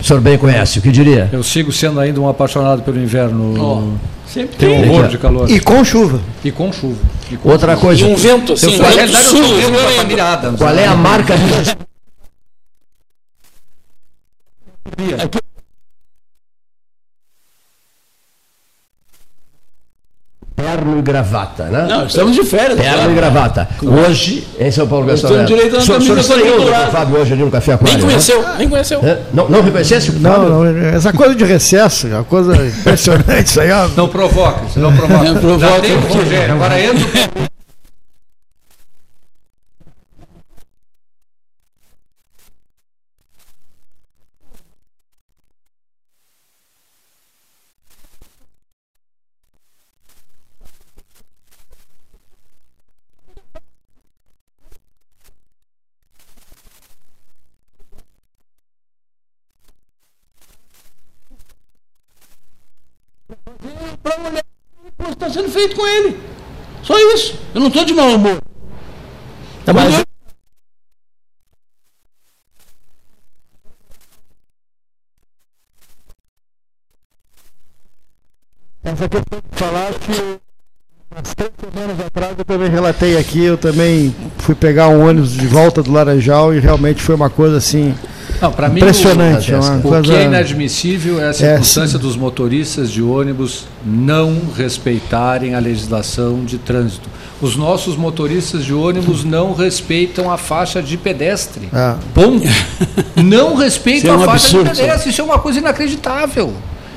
O 0.00 0.04
senhor 0.04 0.20
bem 0.20 0.38
conhece, 0.38 0.78
o 0.78 0.82
que 0.82 0.90
diria? 0.90 1.28
Eu 1.32 1.42
sigo 1.42 1.72
sendo 1.72 1.98
ainda 1.98 2.20
um 2.20 2.28
apaixonado 2.28 2.82
pelo 2.82 2.98
inverno. 3.00 3.54
Ó, 3.60 3.82
sempre 4.32 4.56
Tenho 4.56 4.80
tem. 4.82 4.90
horror 4.90 5.08
de 5.08 5.18
calor. 5.18 5.50
E 5.50 5.58
com 5.60 5.84
chuva. 5.84 6.20
E 6.44 6.50
com 6.52 6.72
chuva. 6.72 7.00
E 7.30 7.36
com 7.36 7.48
Outra 7.48 7.74
E 7.74 7.76
coisa, 7.76 8.06
um 8.06 8.14
vento 8.14 8.52
assim, 8.52 8.74
Eu 8.76 8.84
um 8.84 8.90
vento 8.90 9.12
eu 9.12 9.22
sul, 9.22 9.38
sou 9.44 9.56
membro 9.56 9.72
da 9.72 9.78
violento. 9.78 9.96
família 10.00 10.24
Adams. 10.24 10.58
qual 10.60 10.74
é 10.76 10.86
a 10.86 10.94
marca 10.94 11.34
Terno 20.88 20.98
e 20.98 21.02
gravata, 21.02 21.64
né? 21.64 21.86
Não, 21.88 22.06
estamos 22.06 22.34
de 22.34 22.44
férias. 22.44 22.78
Terno 22.78 22.94
claro. 22.96 23.12
e 23.12 23.14
gravata. 23.14 23.68
Hoje, 23.82 24.46
em 24.58 24.70
São 24.70 24.86
Paulo 24.86 25.06
Gastão 25.06 25.44
direito 25.44 25.76
a 25.76 25.80
uma 25.80 25.86
camisa 25.86 26.20
estranhou 26.20 26.66
Fábio 26.90 27.20
hoje 27.20 27.32
ali 27.34 27.42
no 27.42 27.50
Café 27.50 27.72
Aquário, 27.72 27.94
Nem 27.94 28.06
né? 28.06 28.10
conheceu, 28.12 28.44
nem 28.56 28.68
conheceu. 28.68 29.00
É? 29.02 29.18
Não, 29.32 29.48
não 29.48 29.62
reconhecesse 29.62 30.10
o 30.10 30.12
Fábio? 30.14 30.48
Não, 30.48 30.64
não, 30.64 30.88
essa 30.88 31.12
coisa 31.12 31.34
de 31.34 31.44
recesso, 31.44 32.06
é 32.06 32.14
uma 32.14 32.24
coisa 32.24 32.54
impressionante 32.66 33.46
isso 33.46 33.60
aí. 33.60 33.70
ó. 33.70 33.88
Não 33.96 34.08
provoca, 34.08 34.62
não 34.76 34.94
provoca. 34.94 35.24
Não 35.24 35.36
provoca. 35.40 35.74
Já 35.74 35.80
tem 35.80 35.96
o 35.96 36.00
Rogério, 36.00 36.54
agora 36.54 36.80
entra 36.80 37.04
o 37.44 37.48
está 65.28 65.40
sendo 65.40 65.52
feito 65.52 65.76
com 65.76 65.86
ele. 65.86 66.20
Só 66.82 66.98
isso. 67.14 67.38
Eu 67.54 67.60
não 67.60 67.68
estou 67.68 67.84
de 67.84 67.94
mau 67.94 68.08
humor. 68.14 68.40
Tá, 69.64 69.72
mas- 69.72 69.98
eu- 69.98 70.04
Essa 78.84 79.08
questão 79.08 79.38
de 79.50 79.58
falar 79.58 79.92
que 79.94 80.38
umas 81.10 81.34
três 81.34 81.52
semanas 81.60 82.06
atrás 82.06 82.38
eu 82.38 82.44
também 82.44 82.70
relatei 82.70 83.18
aqui, 83.18 83.42
eu 83.44 83.58
também 83.58 84.14
fui 84.38 84.54
pegar 84.54 84.88
um 84.88 85.06
ônibus 85.06 85.32
de 85.32 85.46
volta 85.46 85.82
do 85.82 85.92
Laranjal 85.92 86.54
e 86.54 86.60
realmente 86.60 87.02
foi 87.02 87.14
uma 87.14 87.28
coisa 87.28 87.56
assim 87.58 87.94
Não, 88.40 88.52
para 88.52 88.68
mim, 88.68 88.80
impressionante. 88.80 89.52
o- 89.52 89.56
é 89.56 89.98
O, 89.98 90.02
que 90.02 90.12
é 90.12 90.24
inadmissível 90.24 91.20
é 91.20 91.28
a 91.28 91.32
circunstância 91.32 91.98
sim. 91.98 92.04
dos 92.04 92.16
motoristas 92.16 92.90
de 92.90 93.02
ônibus 93.02 93.66
não 93.84 94.38
respeitarem 94.56 95.54
a 95.54 95.58
legislação 95.58 96.44
de 96.44 96.58
trânsito. 96.58 97.08
Os 97.40 97.56
nossos 97.56 97.96
motoristas 97.96 98.64
de 98.64 98.74
ônibus 98.74 99.24
não 99.24 99.52
respeitam 99.54 100.30
a 100.30 100.36
faixa 100.36 100.82
de 100.82 100.96
pedestre. 100.96 101.68
Ah. 101.72 101.96
Ponto. 102.14 102.46
Não 103.16 103.54
respeitam 103.54 104.14
é 104.14 104.16
um 104.16 104.22
a 104.22 104.26
faixa 104.26 104.46
absurdo, 104.46 104.70
de 104.70 104.80
pedestre. 104.80 105.10
Isso 105.10 105.20
é 105.20 105.24
uma 105.24 105.38
coisa 105.38 105.58
inacreditável. 105.58 106.52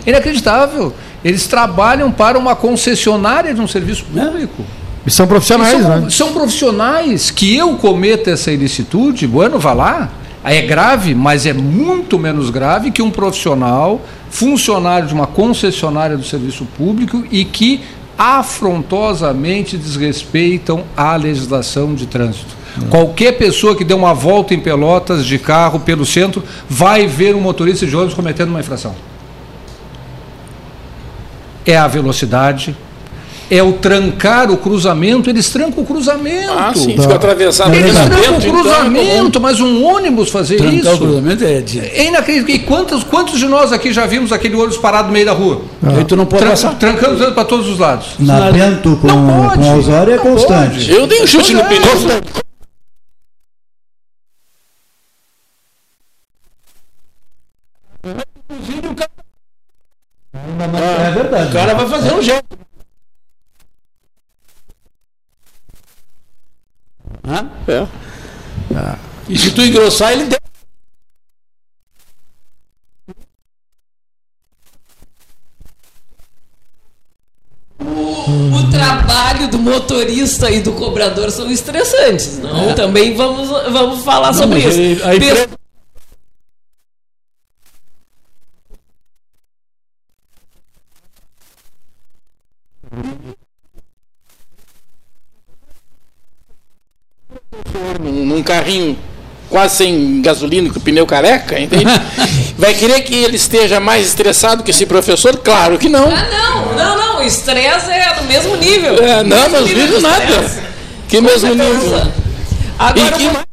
Inacreditável. 0.06 0.94
Eles 1.24 1.46
trabalham 1.46 2.12
para 2.12 2.38
uma 2.40 2.56
concessionária 2.56 3.54
de 3.54 3.62
um 3.62 3.68
serviço 3.68 4.04
público. 4.06 4.64
E 5.06 5.12
são 5.12 5.26
profissionais, 5.28 5.82
são, 5.82 6.02
né? 6.02 6.10
são 6.10 6.34
profissionais 6.34 7.32
que 7.32 7.56
eu 7.56 7.76
cometa 7.76 8.32
essa 8.32 8.52
ilicitude, 8.52 9.26
bueno, 9.28 9.58
vá 9.60 9.74
lá. 9.74 10.10
É 10.44 10.62
grave, 10.62 11.14
mas 11.14 11.46
é 11.46 11.54
muito 11.54 12.18
menos 12.18 12.50
grave 12.50 12.90
que 12.92 13.02
um 13.02 13.12
profissional, 13.12 14.02
funcionário 14.30 15.08
de 15.08 15.14
uma 15.14 15.28
concessionária 15.28 16.18
do 16.18 16.24
serviço 16.24 16.66
público 16.78 17.24
e 17.32 17.46
que 17.46 17.82
afrontosamente 18.18 19.78
desrespeitam 19.78 20.84
a 20.96 21.16
legislação 21.16 21.94
de 21.94 22.06
trânsito. 22.06 22.62
Qualquer 22.90 23.34
pessoa 23.34 23.76
que 23.76 23.84
dê 23.84 23.94
uma 23.94 24.14
volta 24.14 24.54
em 24.54 24.60
Pelotas 24.60 25.26
de 25.26 25.38
carro 25.38 25.80
pelo 25.80 26.06
centro 26.06 26.44
vai 26.70 27.06
ver 27.06 27.36
um 27.36 27.42
motorista 27.42 27.86
de 27.86 27.96
ônibus 27.96 28.14
cometendo 28.14 28.50
uma 28.50 28.60
infração. 28.60 28.96
É 31.66 31.76
a 31.78 31.88
velocidade, 31.88 32.76
é 33.54 33.62
o 33.62 33.74
trancar 33.74 34.50
o 34.50 34.56
cruzamento, 34.56 35.30
eles 35.30 35.50
trancam 35.50 35.84
o 35.84 35.86
cruzamento. 35.86 36.54
Ah, 36.54 36.72
sim, 36.74 36.98
fica 36.98 37.16
atravessado 37.16 37.76
Eles 37.76 37.94
trancam 37.94 38.16
dentro, 38.18 38.34
o 38.34 38.38
então, 38.38 38.50
é 38.58 38.62
cruzamento, 38.78 39.42
mas 39.42 39.60
um 39.60 39.84
ônibus 39.84 40.30
fazer 40.30 40.56
Trancar 40.56 40.94
o 40.94 40.96
isso. 40.96 40.98
cruzamento 41.00 41.44
é 41.44 41.60
de. 41.60 41.80
É 41.82 42.08
inacreditável. 42.08 42.56
E 42.56 42.60
quantos, 42.60 43.04
quantos 43.04 43.38
de 43.38 43.46
nós 43.48 43.74
aqui 43.74 43.92
já 43.92 44.06
vimos 44.08 44.32
aquele 44.32 44.56
ônibus 44.56 44.78
parado 44.78 45.08
no 45.10 45.14
meio 45.14 45.26
da 45.26 45.34
rua? 45.34 45.64
Aí 45.84 46.06
tu 46.06 46.16
não 46.16 46.26
pode 46.26 46.44
Tran- 46.44 46.52
passar. 46.52 46.76
trancando 46.80 47.32
para 47.34 47.44
todos 47.44 47.68
os 47.68 47.78
lados. 47.78 48.14
Na 48.18 48.50
Bento 48.52 48.96
com, 49.02 49.08
Não 49.08 49.50
pode, 49.50 49.62
com 49.62 49.78
Osório 49.80 50.14
é 50.14 50.18
constante. 50.18 50.76
pode. 50.76 50.92
Eu 50.92 51.06
dei 51.06 51.22
um 51.22 51.28
chute 51.28 51.54
no 51.54 51.64
pneu. 51.66 52.22
É 60.34 61.12
verdade. 61.12 61.50
O 61.50 61.54
cara 61.54 61.74
vai 61.76 61.88
fazer 61.90 62.14
um 62.14 62.22
jeito. 62.22 62.58
Hã? 67.28 67.50
É. 67.68 67.88
E 69.30 69.38
se 69.52 69.56
tu 69.56 69.62
engrossar, 69.64 70.14
ele 70.14 70.26
desce. 70.26 70.40
O 77.80 78.70
trabalho 78.72 79.48
do 79.50 79.58
motorista 79.58 80.50
e 80.52 80.62
do 80.62 80.74
cobrador 80.74 81.32
são 81.32 81.50
estressantes, 81.52 82.38
não? 82.38 82.76
Também 82.76 83.16
vamos, 83.16 83.50
vamos 83.50 84.04
falar 84.04 84.34
sobre 84.34 84.62
mas 84.64 84.76
isso. 84.76 84.80
ele- 84.80 85.04
a 85.04 85.10
Pe- 85.10 85.16
empresa- 85.16 85.50
num, 98.00 98.26
num 98.26 98.44
carrinho 98.44 98.98
quase 99.52 99.76
sem 99.76 100.22
gasolina, 100.22 100.72
com 100.72 100.80
o 100.80 100.82
pneu 100.82 101.06
careca, 101.06 101.60
entende? 101.60 101.86
Vai 102.58 102.74
querer 102.74 103.02
que 103.02 103.14
ele 103.14 103.36
esteja 103.36 103.80
mais 103.80 104.08
estressado 104.08 104.64
que 104.64 104.72
esse 104.72 104.86
professor? 104.86 105.38
Claro 105.38 105.78
que 105.78 105.90
não. 105.90 106.10
Ah, 106.10 106.28
não, 106.32 106.74
não, 106.74 106.98
não. 106.98 107.22
Estresse 107.22 107.92
é 107.92 108.16
do 108.16 108.24
mesmo 108.24 108.56
nível. 108.56 108.96
É, 108.96 109.24
não, 109.24 109.50
mas 109.50 109.66
nível, 109.66 109.84
nível 109.84 110.02
nada. 110.02 110.72
Que 111.08 111.18
Com 111.18 111.24
mesmo 111.24 111.56
certeza. 111.56 111.74
nível. 111.74 112.12
Agora, 112.80 113.22
e 113.22 113.28
uma... 113.28 113.40
que... 113.44 113.52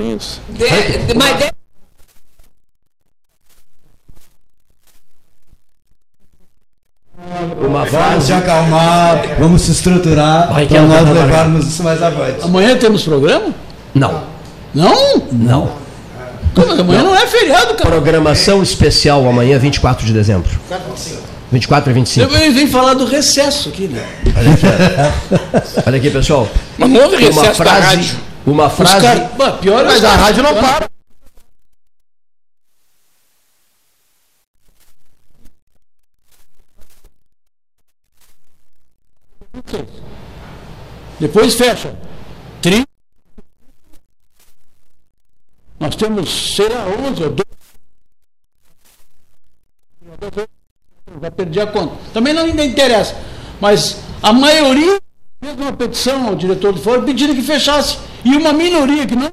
Mais. 0.00 0.40
De, 0.48 0.98
de, 1.06 1.14
mas 1.14 1.38
de... 1.38 1.52
Uma 7.66 7.84
vamos 7.84 8.24
se 8.24 8.32
acalmar, 8.32 9.36
vamos 9.38 9.62
se 9.62 9.72
estruturar 9.72 10.48
para 10.48 10.82
nós 10.82 11.04
tá 11.04 11.12
levarmos 11.12 11.66
isso 11.66 11.82
mais 11.82 12.02
avante. 12.02 12.44
Amanhã 12.44 12.76
temos 12.76 13.02
programa? 13.02 13.54
Não, 13.94 14.24
Não? 14.74 15.22
não. 15.32 15.82
Como, 16.54 16.72
amanhã 16.72 17.02
não 17.02 17.14
é 17.16 17.26
feriado, 17.26 17.74
cara. 17.74 17.90
Programação 17.90 18.62
especial 18.62 19.26
amanhã, 19.26 19.58
24 19.58 20.04
de 20.04 20.12
dezembro. 20.12 20.50
24 21.50 21.90
e 21.90 21.94
25. 21.94 22.32
Eu 22.34 22.52
vim 22.52 22.66
falar 22.66 22.94
do 22.94 23.04
recesso 23.04 23.68
aqui, 23.70 23.88
né? 23.88 24.06
Olha 25.86 25.96
aqui, 25.98 26.10
pessoal. 26.10 26.48
Mas 26.78 26.90
não 26.90 27.00
houve 27.02 27.16
Uma 27.16 27.26
recesso 27.26 27.46
da 27.46 27.70
frase. 27.70 27.86
rádio. 27.86 28.16
Uma 28.46 28.66
Os 28.66 28.72
frase. 28.72 29.06
Pior 29.60 29.80
é 29.80 29.84
Mas 29.84 30.04
a 30.04 30.16
rádio 30.16 30.42
não 30.42 30.54
para. 30.54 30.86
Depois 41.20 41.54
fecha. 41.54 41.94
30. 42.60 42.86
Nós 45.82 45.96
temos, 45.96 46.54
sei 46.54 46.68
lá, 46.68 46.86
11 46.86 47.24
ou 47.24 47.30
12. 47.30 47.42
Já 51.20 51.30
perdi 51.32 51.60
a 51.60 51.66
conta. 51.66 51.96
Também 52.14 52.32
não 52.32 52.44
ainda 52.44 52.64
interessa. 52.64 53.16
Mas 53.60 53.98
a 54.22 54.32
maioria 54.32 55.00
fez 55.40 55.58
uma 55.58 55.72
petição 55.72 56.28
ao 56.28 56.36
diretor 56.36 56.72
do 56.72 56.80
fórum 56.80 57.04
pedindo 57.04 57.34
que 57.34 57.42
fechasse. 57.42 57.98
E 58.24 58.36
uma 58.36 58.52
minoria 58.52 59.04
que 59.08 59.16
não. 59.16 59.32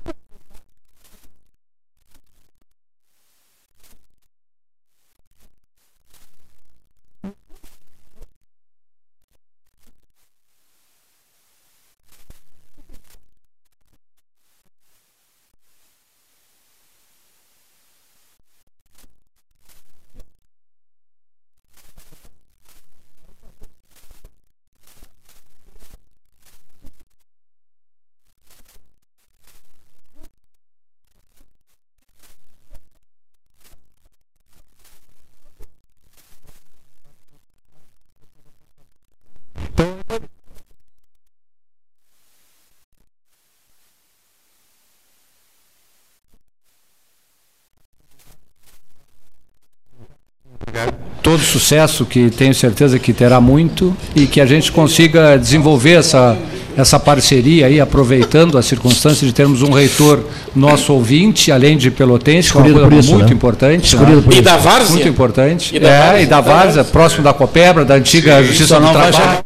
todo 51.30 51.39
sucesso, 51.50 52.06
que 52.06 52.30
tenho 52.30 52.54
certeza 52.54 53.00
que 53.00 53.12
terá 53.12 53.42
muito, 53.42 53.96
e 54.16 54.26
que 54.26 54.40
a 54.40 54.46
gente 54.46 54.72
consiga 54.72 55.38
desenvolver 55.38 55.94
essa, 55.94 56.38
essa 56.78 57.00
parceria 57.00 57.66
aí, 57.66 57.80
aproveitando 57.80 58.58
a 58.58 58.62
circunstância 58.62 59.26
de 59.26 59.34
termos 59.34 59.62
um 59.62 59.72
reitor 59.72 60.24
nosso 60.56 60.94
ouvinte, 60.94 61.52
além 61.52 61.78
de 61.78 61.92
pelotense, 61.92 62.52
que 62.52 62.58
é 62.58 62.62
uma 62.62 62.82
coisa 62.82 63.00
isso, 63.00 63.12
muito 63.12 63.28
né? 63.28 63.34
importante. 63.34 63.96
Né? 63.96 64.22
E 64.38 64.42
da 64.42 64.58
Várzea? 64.58 64.92
Muito 64.92 65.08
importante. 65.08 65.76
E 65.76 65.80
da 65.80 65.90
é, 65.90 66.00
Várzea, 66.00 66.22
e 66.22 66.26
da 66.26 66.42
Várzea, 66.42 66.84
próximo 66.84 67.24
da 67.24 67.34
Copebra, 67.34 67.84
da 67.84 67.96
antiga 67.96 68.44
Justiça 68.44 68.76
Só 68.76 68.80
do 68.80 68.90
Trabalho. 68.90 69.14
chegar. 69.14 69.44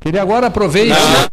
Queria 0.00 0.22
agora 0.22 0.46
aproveitar. 0.46 1.30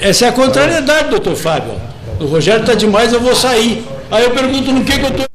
Essa 0.00 0.26
é 0.26 0.28
a 0.28 0.32
contrariedade, 0.32 1.10
doutor 1.10 1.34
Fábio. 1.36 1.72
O 2.20 2.26
Rogério 2.26 2.60
está 2.60 2.74
demais, 2.74 3.12
eu 3.12 3.20
vou 3.20 3.34
sair. 3.34 3.84
Aí 4.10 4.24
eu 4.24 4.30
pergunto 4.32 4.72
no 4.72 4.84
que, 4.84 4.92
que 4.98 5.04
eu 5.04 5.08
estou. 5.08 5.26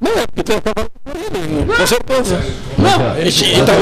Não, 0.00 0.18
é 0.18 0.26
porque 0.26 0.42
tu 0.42 0.52
acabou 0.52 0.90
por 1.04 1.16
ele, 1.16 1.64
com 1.76 1.86
certeza. 1.86 2.40
Não, 2.76 3.16
ele, 3.16 3.30
E, 3.30 3.58
e 3.60 3.64
tá- 3.64 3.72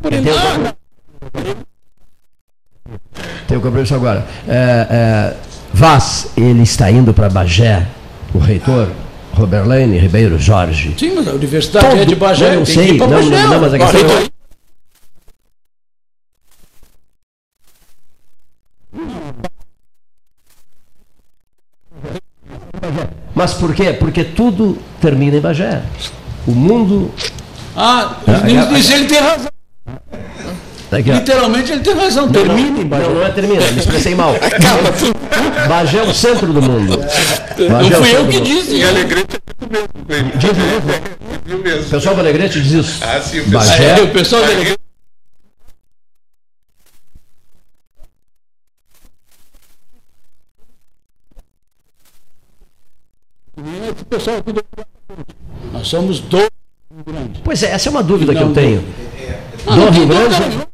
por 0.00 0.12
ele. 0.12 0.26
Tem 3.48 3.56
o 3.56 3.60
compromisso 3.60 3.94
agora. 3.94 4.26
É, 4.48 4.86
é, 4.90 5.36
Vaz, 5.72 6.28
ele 6.36 6.62
está 6.62 6.90
indo 6.90 7.12
para 7.12 7.28
Bagé, 7.28 7.86
o 8.36 8.38
reitor, 8.38 8.88
Roberlane 9.32 9.98
Ribeiro 9.98 10.38
Jorge. 10.38 10.94
Sim, 10.98 11.14
mas 11.14 11.28
a 11.28 11.32
universidade 11.32 11.86
é 11.86 12.04
de 12.04 12.14
Todo- 12.14 12.18
Bagé. 12.18 12.50
não, 12.52 12.58
não 12.60 12.66
sei, 12.66 12.92
não, 12.96 13.08
Bagé. 13.08 13.30
não, 13.30 13.50
não, 13.50 13.60
mas 13.60 13.74
a 13.74 13.78
questão 13.78 14.00
é- 14.10 14.18
aí. 14.18 14.30
Mas 23.34 23.52
por 23.54 23.74
quê? 23.74 23.92
Porque 23.92 24.24
tudo 24.24 24.78
termina 25.00 25.36
em 25.36 25.40
Bagé. 25.40 25.82
O 26.46 26.52
mundo. 26.52 27.12
Ah, 27.76 28.16
nisso 28.44 28.70
nisso 28.72 28.92
ele 28.94 29.04
tem 29.06 29.18
razão. 29.18 29.50
Daqui. 30.90 31.10
Literalmente 31.10 31.72
ele 31.72 31.80
tem 31.80 31.94
razão. 31.94 32.30
Termina 32.30 32.80
em 32.80 32.86
Bagé. 32.86 33.04
Não, 33.08 33.14
não 33.14 33.26
é 33.26 33.30
termina, 33.30 33.60
me 33.72 33.78
expressei 33.80 34.14
mal. 34.14 34.34
Bagé 35.68 35.98
é 35.98 36.02
o 36.02 36.14
centro 36.14 36.52
do 36.52 36.62
mundo. 36.62 36.96
Não 37.58 37.68
Bagé 37.68 37.94
é 37.94 37.98
o 37.98 38.02
fui 38.04 38.14
eu 38.14 38.18
centro 38.18 38.32
que 38.32 38.38
do- 38.38 38.44
disse. 38.44 38.74
Em 38.76 38.84
Alegrete 38.84 39.36
é 39.36 39.54
tudo 39.58 39.72
mesmo. 39.72 39.88
Cleide. 40.06 40.38
Diz 40.38 40.52
mesmo. 40.52 41.16
Viu 41.44 41.58
mesmo? 41.58 41.86
O 41.86 41.90
pessoal 41.90 42.14
do 42.14 42.20
Alegrete 42.20 42.60
diz 42.62 42.72
isso. 42.72 42.98
Ah, 43.04 43.20
sim, 43.20 43.40
o 43.40 43.44
pessoal. 43.44 43.64
Bagé, 43.66 43.88
É, 43.90 44.02
o 44.02 44.08
pessoal 54.06 54.36
aqui 54.38 54.52
do- 54.52 54.64
Nós 55.72 55.88
somos 55.88 56.20
dois 56.20 56.48
grandes. 57.06 57.40
Pois 57.44 57.62
é, 57.62 57.70
essa 57.70 57.88
é 57.88 57.90
uma 57.90 58.02
dúvida 58.02 58.32
que 58.34 58.40
Não, 58.40 58.48
eu 58.48 58.54
tenho. 58.54 58.84
Ah, 59.66 59.70
Do 59.74 59.76
não 59.76 59.90
Rio 59.90 60.06
tem 60.08 60.08
Grande, 60.08 60.66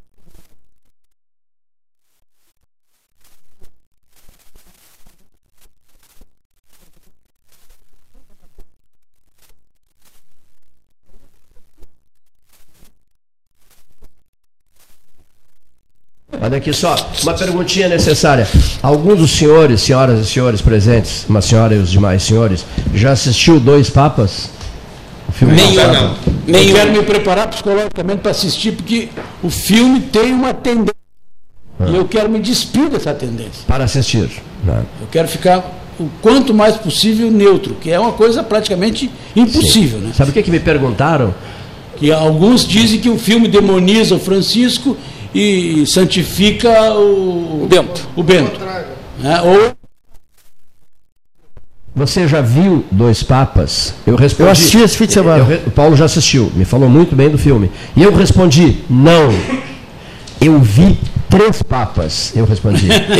Olha 16.40 16.56
aqui 16.56 16.72
só, 16.72 16.96
uma 17.22 17.34
perguntinha 17.34 17.88
necessária. 17.88 18.48
Algum 18.82 19.14
dos 19.14 19.30
senhores, 19.32 19.80
senhoras 19.82 20.20
e 20.20 20.26
senhores 20.30 20.60
presentes, 20.60 21.24
uma 21.28 21.40
senhora 21.42 21.74
e 21.74 21.78
os 21.78 21.90
demais 21.90 22.22
senhores, 22.22 22.64
já 22.94 23.12
assistiu 23.12 23.60
Dois 23.60 23.90
Papas? 23.90 24.48
O 25.28 25.32
filme 25.32 25.54
Nenhum. 25.54 25.74
Não, 25.74 25.92
não. 25.92 26.02
Eu 26.46 26.54
Nenhum. 26.54 26.74
quero 26.74 26.92
me 26.92 27.02
preparar 27.02 27.48
psicologicamente 27.48 28.20
para 28.20 28.30
assistir, 28.30 28.72
porque 28.72 29.08
o 29.42 29.50
filme 29.50 30.00
tem 30.00 30.32
uma 30.32 30.52
tendência. 30.52 30.92
E 31.86 31.94
eu 31.96 32.04
quero 32.06 32.28
me 32.30 32.38
despir 32.40 32.88
dessa 32.88 33.12
tendência. 33.12 33.64
Para 33.66 33.84
assistir. 33.84 34.28
né? 34.64 34.82
Eu 35.00 35.06
quero 35.10 35.28
ficar 35.28 35.58
o 35.98 36.08
quanto 36.20 36.54
mais 36.54 36.76
possível 36.76 37.30
neutro, 37.30 37.74
que 37.80 37.90
é 37.90 37.98
uma 38.00 38.12
coisa 38.12 38.42
praticamente 38.42 39.10
impossível. 39.36 39.98
Né? 39.98 40.12
Sabe 40.14 40.30
o 40.30 40.32
que, 40.32 40.42
que 40.42 40.50
me 40.50 40.60
perguntaram? 40.60 41.34
Que 41.96 42.10
alguns 42.10 42.66
dizem 42.66 42.98
que 43.00 43.08
o 43.08 43.18
filme 43.18 43.48
demoniza 43.48 44.14
o 44.14 44.18
Francisco 44.18 44.96
e 45.34 45.84
santifica 45.86 46.92
o, 46.94 47.64
O 47.64 47.66
Bento. 47.68 48.08
O 48.16 48.22
Bento. 48.22 48.60
Né? 49.18 49.40
Ou 49.42 49.72
Você 51.94 52.26
já 52.26 52.40
viu 52.40 52.84
Dois 52.90 53.22
Papas? 53.22 53.94
Eu 54.06 54.16
respondi. 54.16 54.42
Eu 54.48 54.50
assisti 54.50 54.78
esse 54.78 54.96
fim 54.96 55.06
de 55.06 55.12
semana. 55.12 55.38
Eu 55.38 55.44
re- 55.46 55.60
o 55.66 55.70
Paulo 55.70 55.94
já 55.96 56.06
assistiu, 56.06 56.50
me 56.54 56.64
falou 56.64 56.88
muito 56.88 57.14
bem 57.14 57.28
do 57.30 57.38
filme. 57.38 57.70
E 57.96 58.02
eu 58.02 58.14
respondi: 58.14 58.78
não. 58.88 59.30
Eu 60.40 60.58
vi 60.60 60.98
Três 61.28 61.62
Papas. 61.62 62.34
Eu 62.34 62.44
respondi. 62.44 62.88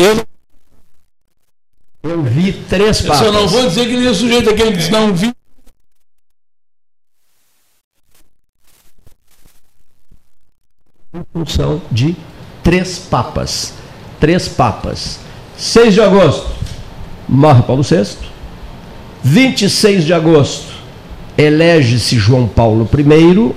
Eu 2.05 2.11
Eu 2.11 2.23
vi 2.23 2.53
Três 2.53 3.01
eu 3.01 3.07
Papas. 3.07 3.27
só 3.27 3.33
não 3.33 3.47
vou 3.47 3.69
dizer 3.69 3.87
que 3.87 3.97
nem 3.97 4.09
o 4.09 4.15
sujeito 4.15 4.51
aquele 4.51 4.73
diz 4.77 4.89
não 4.91 5.15
vi. 5.15 5.33
Em 11.15 11.23
função 11.31 11.83
de 11.91 12.17
três 12.63 12.99
papas. 12.99 13.75
Três 14.19 14.49
papas. 14.49 15.21
6 15.59 15.93
de 15.93 16.01
agosto, 16.01 16.47
morre 17.29 17.63
Paulo 17.63 17.83
VI. 17.83 18.17
26 19.23 20.05
de 20.05 20.15
agosto, 20.15 20.73
elege-se 21.37 22.17
João 22.17 22.49
Paulo 22.49 22.89
I. 22.99 23.53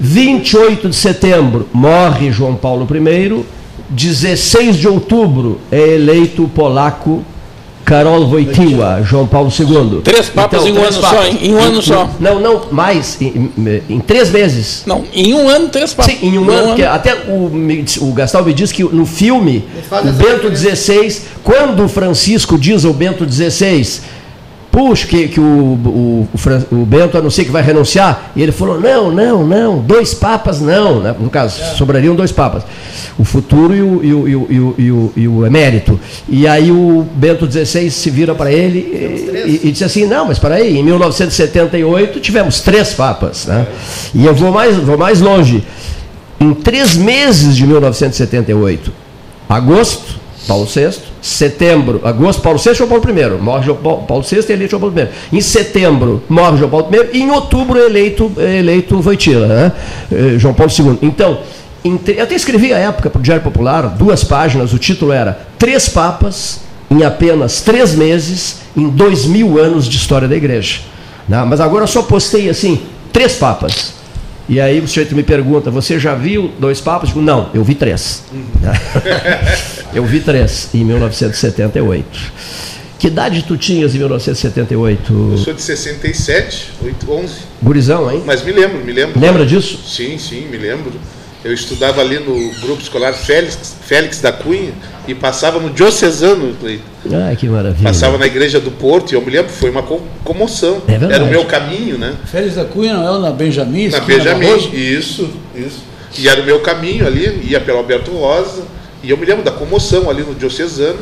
28 0.00 0.88
de 0.88 0.96
setembro, 0.96 1.68
morre 1.72 2.32
João 2.32 2.56
Paulo 2.56 2.84
I. 2.84 3.44
16 3.88 4.76
de 4.76 4.88
outubro, 4.88 5.60
é 5.70 5.94
eleito 5.94 6.44
o 6.44 6.48
polaco 6.48 7.24
Karol 7.90 8.26
Wojtyła, 8.28 9.02
João 9.02 9.26
Paulo 9.26 9.50
II. 9.58 10.00
Três 10.04 10.28
papas 10.30 10.64
em 10.64 10.72
um 10.78 10.80
ano 10.84 10.92
só, 10.92 11.24
em- 11.26 11.46
em 11.48 11.54
um 11.54 11.58
ano 11.60 11.82
só. 11.82 12.08
Não, 12.20 12.38
não, 12.38 12.62
mais, 12.70 13.20
em, 13.20 13.50
em- 13.58 13.82
em 13.96 13.98
três 13.98 14.30
meses. 14.30 14.84
Não, 14.86 15.04
em 15.12 15.34
um 15.34 15.48
ano, 15.48 15.68
três 15.68 15.92
papas. 15.92 16.14
Sim, 16.14 16.18
em 16.28 16.38
um 16.38 16.48
ano, 16.48 16.68
porque 16.68 16.84
até 16.84 17.14
o, 17.26 17.50
o 18.02 18.12
Gastal 18.12 18.44
me 18.44 18.54
diz 18.54 18.70
que 18.70 18.84
no 18.84 19.04
filme, 19.04 19.64
o 19.90 20.12
Bento 20.12 20.56
XVI, 20.56 21.20
quando 21.42 21.84
o 21.84 21.88
Francisco 21.88 22.56
diz 22.56 22.84
ao 22.84 22.92
Bento 22.92 23.26
XVI, 23.28 24.00
puxa, 24.70 25.06
que, 25.06 25.28
que 25.28 25.40
o, 25.40 25.42
o, 25.44 26.28
o, 26.70 26.74
o 26.76 26.86
Bento 26.86 27.18
anuncia 27.18 27.44
que 27.44 27.50
vai 27.50 27.62
renunciar, 27.62 28.30
e 28.36 28.42
ele 28.42 28.52
falou, 28.52 28.80
não, 28.80 29.10
não, 29.10 29.46
não, 29.46 29.78
dois 29.78 30.14
papas 30.14 30.60
não, 30.60 31.00
né? 31.00 31.14
no 31.18 31.28
caso, 31.28 31.60
sobrariam 31.76 32.14
dois 32.14 32.30
papas, 32.30 32.62
o 33.18 33.24
futuro 33.24 33.74
e 33.74 33.82
o, 33.82 34.04
e 34.04 34.14
o, 34.14 34.28
e 34.28 34.36
o, 34.36 34.74
e 34.78 34.90
o, 34.90 35.12
e 35.16 35.28
o, 35.28 35.46
emérito. 35.46 35.98
E 36.28 36.46
aí 36.46 36.70
o 36.70 37.06
Bento 37.14 37.50
XVI 37.50 37.90
se 37.90 38.10
vira 38.10 38.34
para 38.34 38.52
ele 38.52 38.78
e, 38.78 39.60
e, 39.64 39.72
disse 39.72 39.84
assim, 39.84 40.06
não, 40.06 40.26
mas 40.26 40.38
para 40.38 40.54
aí, 40.56 40.78
em 40.78 40.82
1978 40.82 42.20
tivemos 42.20 42.60
três 42.60 42.94
papas. 42.94 43.46
Né? 43.46 43.66
E 44.14 44.24
eu 44.24 44.34
vou 44.34 44.52
mais, 44.52 44.76
vou 44.76 44.96
mais 44.96 45.20
longe. 45.20 45.64
Em 46.38 46.54
três 46.54 46.96
meses 46.96 47.54
de 47.54 47.66
1978, 47.66 48.92
agosto, 49.48 50.18
Paulo 50.46 50.64
VI, 50.64 50.90
setembro, 51.20 52.00
agosto, 52.04 52.42
Paulo 52.42 52.58
VI 52.58 52.82
ou 52.82 52.88
Paulo 52.88 53.04
I? 53.08 53.40
Morre 53.40 53.64
João 53.64 53.76
Paulo, 53.76 54.02
Paulo 54.02 54.24
VI 54.24 54.36
e 54.48 54.52
eleito 54.52 54.70
João 54.70 54.80
Paulo 54.80 54.94
I. 54.98 55.36
Em 55.36 55.40
setembro, 55.40 56.22
morre 56.28 56.58
João 56.58 56.70
Paulo 56.70 56.88
I 56.92 57.18
e 57.18 57.22
em 57.22 57.30
outubro 57.30 57.78
eleito, 57.78 58.32
eleito 58.38 59.00
Voitila, 59.00 59.46
né? 59.46 59.72
Eh, 60.10 60.38
João 60.38 60.54
Paulo 60.54 60.72
II. 60.72 60.98
Então, 61.02 61.38
eu 61.84 62.22
até 62.22 62.34
escrevi 62.34 62.72
à 62.72 62.78
época 62.78 63.08
para 63.10 63.18
o 63.18 63.22
Diário 63.22 63.42
Popular, 63.42 63.88
duas 63.88 64.24
páginas, 64.24 64.72
o 64.72 64.78
título 64.78 65.12
era 65.12 65.46
Três 65.58 65.88
Papas 65.88 66.60
em 66.90 67.04
apenas 67.04 67.60
três 67.60 67.94
meses, 67.94 68.56
em 68.76 68.88
dois 68.88 69.24
mil 69.24 69.58
anos 69.58 69.86
de 69.86 69.96
história 69.96 70.26
da 70.26 70.36
igreja. 70.36 70.80
né? 71.28 71.44
Mas 71.46 71.60
agora 71.60 71.84
eu 71.84 71.88
só 71.88 72.02
postei 72.02 72.50
assim, 72.50 72.80
três 73.12 73.34
papas. 73.36 73.99
E 74.50 74.60
aí 74.60 74.80
o 74.80 74.88
sujeito 74.88 75.14
me 75.14 75.22
pergunta, 75.22 75.70
você 75.70 75.96
já 75.96 76.12
viu 76.12 76.50
dois 76.58 76.80
papas? 76.80 77.10
Eu 77.10 77.14
digo, 77.14 77.24
não, 77.24 77.50
eu 77.54 77.62
vi 77.62 77.76
três. 77.76 78.24
eu 79.94 80.04
vi 80.04 80.18
três 80.18 80.70
em 80.74 80.84
1978. 80.84 82.32
Que 82.98 83.06
idade 83.06 83.44
tu 83.46 83.56
tinhas 83.56 83.94
em 83.94 83.98
1978? 83.98 85.12
Eu 85.30 85.38
sou 85.38 85.54
de 85.54 85.62
67, 85.62 86.72
8, 86.82 87.12
11. 87.12 87.34
Gurizão, 87.62 88.10
hein? 88.10 88.24
Mas 88.26 88.42
me 88.42 88.50
lembro, 88.50 88.84
me 88.84 88.92
lembro. 88.92 89.20
Lembra 89.20 89.46
disso? 89.46 89.78
Sim, 89.86 90.18
sim, 90.18 90.48
me 90.48 90.58
lembro. 90.58 90.94
Eu 91.42 91.54
estudava 91.54 92.00
ali 92.02 92.18
no 92.18 92.50
grupo 92.60 92.82
escolar 92.82 93.12
Félix, 93.14 93.74
Félix 93.86 94.20
da 94.20 94.30
Cunha 94.30 94.72
e 95.08 95.14
passava 95.14 95.58
no 95.58 95.70
Diocesano, 95.70 96.54
Cleiton. 96.60 96.82
Ai, 97.26 97.34
que 97.34 97.48
maravilha. 97.48 97.82
Passava 97.88 98.18
na 98.18 98.26
igreja 98.26 98.60
do 98.60 98.70
Porto 98.70 99.12
e 99.12 99.14
eu 99.14 99.22
me 99.22 99.30
lembro, 99.30 99.50
foi 99.50 99.70
uma 99.70 99.82
co- 99.82 100.02
comoção. 100.22 100.82
É. 100.86 100.94
Era 101.14 101.24
o 101.24 101.28
meu 101.28 101.46
caminho, 101.46 101.96
né? 101.96 102.14
Félix 102.30 102.56
da 102.56 102.64
Cunha 102.66 102.92
não 102.92 103.16
é 103.16 103.20
na 103.20 103.30
Benjamin? 103.30 103.88
Na 103.88 104.00
Benjamin, 104.00 104.70
isso, 104.74 105.30
isso. 105.54 105.82
E 106.18 106.28
era 106.28 106.42
o 106.42 106.44
meu 106.44 106.60
caminho 106.60 107.06
ali, 107.06 107.40
ia 107.48 107.58
pelo 107.60 107.78
Alberto 107.78 108.10
Rosa, 108.10 108.62
e 109.02 109.08
eu 109.10 109.16
me 109.16 109.24
lembro 109.24 109.42
da 109.42 109.50
comoção 109.50 110.10
ali 110.10 110.22
no 110.22 110.34
Diocesano, 110.34 110.98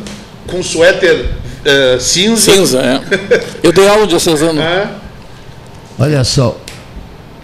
com 0.47 0.59
um 0.59 0.62
suéter 0.62 1.26
eh, 1.64 1.97
cinza. 1.99 2.53
Cinza, 2.53 2.78
é. 2.80 3.01
Eu 3.62 3.72
dei 3.72 3.89
aula 3.89 4.03
de 4.03 4.11
diocesano. 4.11 4.61
Ah, 4.62 4.89
Olha 5.99 6.22
só, 6.22 6.57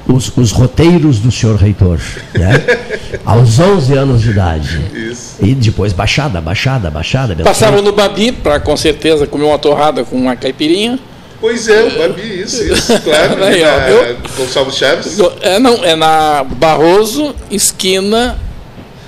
os, 0.07 0.31
os 0.37 0.51
roteiros 0.53 1.19
do 1.19 1.31
senhor 1.33 1.57
reitor, 1.57 1.99
né? 2.35 2.63
aos 3.25 3.59
11 3.59 3.95
anos 3.95 4.23
de 4.23 4.31
idade. 4.31 4.81
isso. 4.95 5.37
E 5.41 5.55
depois 5.55 5.93
baixada, 5.93 6.41
baixada, 6.41 6.91
baixada. 6.91 7.35
Passava 7.43 7.81
no 7.81 7.93
Babi 7.93 8.33
para 8.33 8.61
com 8.61 8.77
certeza 8.77 9.27
comer 9.27 9.45
uma 9.45 9.59
torrada 9.59 10.05
com 10.05 10.17
uma 10.17 10.37
caipirinha. 10.37 10.99
Pois 11.41 11.69
é, 11.69 11.83
o 11.85 11.99
Babi, 11.99 12.41
isso, 12.43 12.63
isso, 12.65 12.99
claro. 13.03 13.43
Aí, 13.45 13.63
ó, 13.63 13.67
na 13.67 13.89
eu- 13.91 14.17
Gonçalves 14.37 14.77
Chaves. 14.77 15.19
É, 15.43 15.59
não, 15.59 15.85
é 15.85 15.95
na 15.95 16.45
Barroso, 16.45 17.35
esquina 17.51 18.39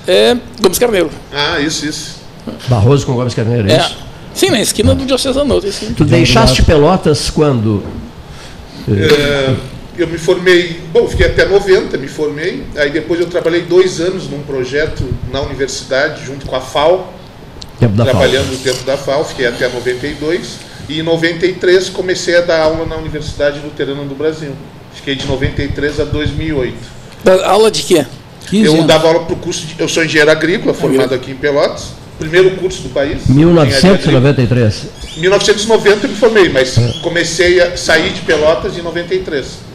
é, 0.07 0.35
Gomes 0.61 0.77
Carneiro. 0.79 1.09
Ah, 1.33 1.59
isso, 1.59 1.85
isso. 1.85 2.17
Barroso 2.67 3.05
com 3.05 3.13
Gomes 3.13 3.33
Carneiro, 3.33 3.69
é 3.69 3.73
É. 3.73 3.77
isso? 3.79 3.97
Sim, 4.33 4.49
na 4.51 4.61
esquina 4.61 4.93
do 4.93 5.03
Diocesano. 5.03 5.59
Tu 5.95 6.05
deixaste 6.05 6.61
Pelotas 6.61 7.29
quando? 7.31 7.83
Eh, 8.87 9.55
eu 9.97 10.07
me 10.07 10.17
formei, 10.17 10.79
bom, 10.91 11.07
fiquei 11.07 11.25
até 11.27 11.45
90, 11.45 11.97
me 11.97 12.07
formei. 12.07 12.63
Aí 12.75 12.89
depois 12.91 13.19
eu 13.19 13.27
trabalhei 13.27 13.61
dois 13.61 13.99
anos 13.99 14.29
num 14.29 14.41
projeto 14.41 15.03
na 15.31 15.41
universidade, 15.41 16.25
junto 16.25 16.45
com 16.45 16.55
a 16.55 16.61
FAO, 16.61 17.13
Tempo 17.79 17.95
da 17.95 18.03
trabalhando 18.05 18.45
FAO. 18.47 18.53
no 18.53 18.57
tempo 18.59 18.83
da 18.85 18.97
FAO, 18.97 19.23
fiquei 19.25 19.45
até 19.47 19.67
92. 19.67 20.57
E 20.89 20.99
em 20.99 21.03
93 21.03 21.89
comecei 21.89 22.37
a 22.37 22.41
dar 22.41 22.61
aula 22.61 22.85
na 22.85 22.95
Universidade 22.95 23.59
Luterana 23.59 24.03
do 24.03 24.15
Brasil. 24.15 24.51
Fiquei 24.93 25.15
de 25.15 25.27
93 25.27 25.99
a 25.99 26.03
2008. 26.05 26.75
Da 27.23 27.47
aula 27.49 27.69
de 27.69 27.83
quê? 27.83 28.05
15 28.49 28.65
Eu 28.65 28.73
anos. 28.75 28.85
dava 28.87 29.07
aula 29.07 29.19
para 29.25 29.33
o 29.33 29.37
curso 29.37 29.65
de, 29.65 29.75
Eu 29.79 29.87
sou 29.89 30.03
engenheiro 30.03 30.31
agrícola, 30.31 30.73
formado 30.73 31.13
aqui 31.13 31.31
em 31.31 31.35
Pelotas. 31.35 31.89
Primeiro 32.17 32.51
curso 32.51 32.81
do 32.83 32.89
país. 32.89 33.29
engenharia 33.29 33.61
agrícola. 33.61 34.19
1993. 34.21 34.87
1990 35.17 36.05
eu 36.05 36.09
me 36.09 36.15
formei, 36.15 36.49
mas 36.49 36.75
comecei 37.01 37.59
a 37.61 37.75
sair 37.77 38.11
de 38.13 38.21
Pelotas 38.21 38.77
em 38.77 38.81
93. 38.81 39.66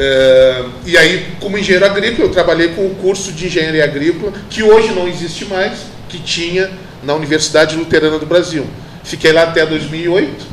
É, 0.00 0.64
e 0.86 0.96
aí, 0.96 1.26
como 1.40 1.58
engenheiro 1.58 1.84
agrícola, 1.84 2.28
eu 2.28 2.32
trabalhei 2.32 2.68
com 2.68 2.86
o 2.86 2.94
curso 2.94 3.32
de 3.32 3.46
engenharia 3.46 3.82
agrícola, 3.82 4.32
que 4.48 4.62
hoje 4.62 4.92
não 4.92 5.08
existe 5.08 5.44
mais, 5.46 5.80
que 6.08 6.20
tinha 6.20 6.70
na 7.02 7.14
Universidade 7.14 7.74
Luterana 7.74 8.16
do 8.16 8.24
Brasil. 8.24 8.64
Fiquei 9.02 9.32
lá 9.32 9.42
até 9.42 9.66
2008. 9.66 10.46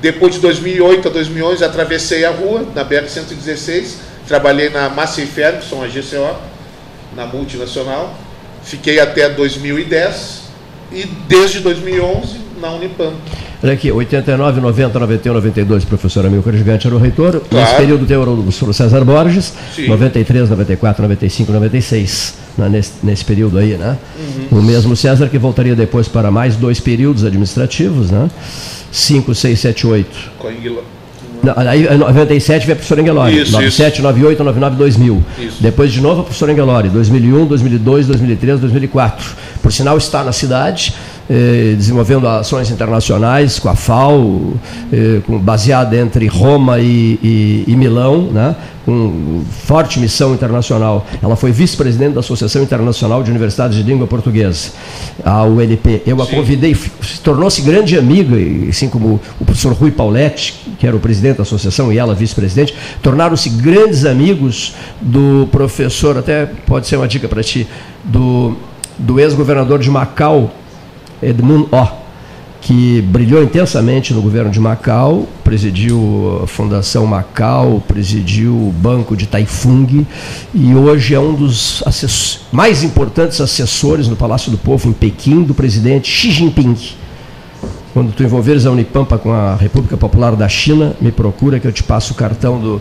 Depois 0.00 0.34
de 0.34 0.40
2008 0.40 1.08
a 1.08 1.10
2011, 1.10 1.64
atravessei 1.64 2.24
a 2.24 2.30
rua, 2.30 2.68
na 2.72 2.84
BR-116, 2.84 3.94
trabalhei 4.28 4.68
na 4.68 4.88
Massey 4.88 5.26
Ferguson, 5.26 5.82
a 5.82 5.88
GCO, 5.88 6.38
na 7.16 7.26
multinacional. 7.26 8.16
Fiquei 8.62 9.00
até 9.00 9.28
2010 9.28 10.42
e 10.92 11.04
desde 11.26 11.58
2011 11.58 12.43
na 12.64 12.70
Unipam. 12.72 13.12
Olha 13.62 13.72
aqui, 13.74 13.92
89, 13.92 14.60
90, 14.60 14.98
91, 14.98 15.34
92, 15.34 15.84
professor 15.84 16.26
Amilcar 16.26 16.54
Gigante 16.54 16.86
era 16.86 16.96
o 16.96 16.98
reitor. 16.98 17.34
Nesse 17.34 17.48
Claro. 17.48 17.76
período 17.76 18.06
teve 18.06 18.20
o 18.20 18.36
professor 18.36 18.72
César 18.74 19.04
Borges, 19.04 19.52
Sim. 19.74 19.88
93, 19.88 20.50
94, 20.50 21.02
95, 21.02 21.52
96, 21.52 22.34
né, 22.58 22.68
nesse, 22.68 22.92
nesse 23.02 23.24
período 23.24 23.58
aí, 23.58 23.76
né? 23.76 23.96
Uhum. 24.50 24.58
O 24.58 24.62
mesmo 24.62 24.96
César 24.96 25.28
que 25.28 25.38
voltaria 25.38 25.74
depois 25.74 26.08
para 26.08 26.30
mais 26.30 26.56
dois 26.56 26.80
períodos 26.80 27.24
administrativos, 27.24 28.10
né? 28.10 28.30
5, 28.90 29.34
6, 29.34 29.60
7, 29.60 29.86
8. 29.86 30.08
Com 30.38 30.48
Não, 31.42 31.54
Aí, 31.56 31.86
em 31.86 31.98
97 31.98 32.64
veio 32.64 32.72
a 32.72 32.76
professora 32.76 33.00
Engelori. 33.02 33.42
Isso, 33.42 33.52
97, 33.52 34.00
98, 34.00 34.44
99, 34.44 34.76
2000. 34.76 35.24
Isso. 35.38 35.56
Depois 35.60 35.92
de 35.92 36.00
novo 36.00 36.20
a 36.20 36.24
professora 36.24 36.52
Engelori. 36.52 36.88
2001, 36.88 37.46
2002, 37.46 38.06
2003, 38.06 38.60
2004. 38.60 39.26
Por 39.60 39.72
sinal, 39.72 39.96
está 39.98 40.22
na 40.22 40.32
cidade, 40.32 40.94
eh, 41.28 41.74
desenvolvendo 41.76 42.26
ações 42.28 42.70
internacionais 42.70 43.58
com 43.58 43.68
a 43.68 43.74
FAO, 43.74 44.54
eh, 44.92 45.20
com, 45.26 45.38
baseada 45.38 45.96
entre 45.96 46.26
Roma 46.26 46.78
e, 46.80 47.18
e- 47.22 47.64
e 47.66 47.76
Milão, 47.76 48.28
né? 48.32 48.54
com 48.84 49.42
forte 49.64 49.98
missão 49.98 50.34
internacional. 50.34 51.06
Ela 51.22 51.36
foi 51.36 51.50
vice-presidente 51.50 52.12
da 52.12 52.20
Associação 52.20 52.62
Internacional 52.62 53.22
de 53.22 53.30
Universidades 53.30 53.78
de 53.78 53.82
Língua 53.82 54.06
Portuguesa, 54.06 54.72
a 55.24 55.42
UNP. 55.44 56.02
Eu 56.06 56.20
a 56.20 56.26
convidei, 56.26 56.72
f- 56.72 56.90
tornou-se 57.22 57.62
grande 57.62 57.96
amiga, 57.98 58.36
assim 58.68 58.90
como 58.90 59.18
o 59.40 59.44
professor 59.46 59.72
Rui 59.72 59.90
Pauletti, 59.90 60.54
que 60.78 60.86
era 60.86 60.94
o 60.94 61.00
presidente 61.00 61.36
da 61.36 61.42
associação 61.44 61.90
e 61.90 61.96
ela 61.98 62.14
vice-presidente, 62.14 62.74
tornaram-se 63.02 63.48
grandes 63.48 64.04
amigos 64.04 64.74
do 65.00 65.48
professor, 65.50 66.18
até 66.18 66.44
pode 66.66 66.86
ser 66.86 66.96
uma 66.96 67.08
dica 67.08 67.26
para 67.26 67.42
ti, 67.42 67.66
do, 68.04 68.54
do 68.98 69.18
ex-governador 69.18 69.78
de 69.78 69.90
Macau, 69.90 70.52
Edmund 71.22 71.68
O 71.72 72.04
que 72.60 73.02
brilhou 73.02 73.42
intensamente 73.42 74.14
no 74.14 74.22
governo 74.22 74.50
de 74.50 74.58
Macau, 74.58 75.28
presidiu 75.44 76.40
a 76.42 76.46
Fundação 76.46 77.06
Macau, 77.06 77.82
presidiu 77.86 78.52
o 78.54 78.72
Banco 78.74 79.14
de 79.14 79.26
Taifung 79.26 80.06
e 80.54 80.74
hoje 80.74 81.14
é 81.14 81.20
um 81.20 81.34
dos 81.34 81.82
mais 82.50 82.82
importantes 82.82 83.38
assessores 83.40 84.08
no 84.08 84.16
Palácio 84.16 84.50
do 84.50 84.56
Povo, 84.56 84.88
em 84.88 84.94
Pequim, 84.94 85.42
do 85.42 85.52
presidente 85.52 86.08
Xi 86.10 86.30
Jinping. 86.30 86.74
Quando 87.92 88.12
tu 88.12 88.22
envolveres 88.22 88.64
a 88.64 88.70
Unipampa 88.70 89.18
com 89.18 89.30
a 89.30 89.56
República 89.56 89.96
Popular 89.98 90.34
da 90.34 90.48
China, 90.48 90.94
me 91.02 91.12
procura 91.12 91.60
que 91.60 91.66
eu 91.68 91.72
te 91.72 91.82
passo 91.82 92.12
o 92.12 92.16
cartão 92.16 92.58
do, 92.58 92.80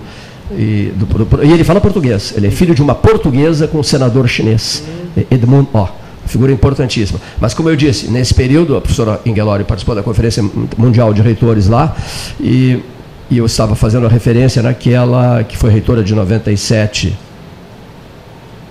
E, 0.58 0.92
do- 0.96 1.06
do- 1.26 1.44
e 1.44 1.52
ele 1.52 1.64
fala 1.64 1.80
português. 1.82 2.34
Ele 2.38 2.48
é 2.48 2.52
filho 2.52 2.74
de 2.76 2.82
uma 2.82 2.94
portuguesa 2.96 3.68
com 3.68 3.80
um 3.80 3.84
senador 3.84 4.28
chinês, 4.28 4.84
Edmund 5.32 5.68
Ó. 5.74 5.88
Figura 6.26 6.52
importantíssima. 6.52 7.20
Mas, 7.40 7.54
como 7.54 7.70
eu 7.70 7.76
disse, 7.76 8.10
nesse 8.10 8.34
período, 8.34 8.78
a 8.78 8.82
professora 8.82 9.20
Ingelori 9.26 9.64
participou 9.64 9.94
da 9.94 10.02
Conferência 10.02 10.44
Mundial 10.78 11.14
de 11.14 11.22
Reitores 11.22 11.68
lá, 11.68 11.96
e, 12.40 12.82
e 13.30 13.38
eu 13.38 13.46
estava 13.46 13.76
fazendo 13.76 14.06
a 14.06 14.10
referência 14.10 14.62
naquela 14.62 15.44
que 15.44 15.58
foi 15.58 15.70
reitora 15.70 16.04
de 16.04 16.16
97 16.16 17.18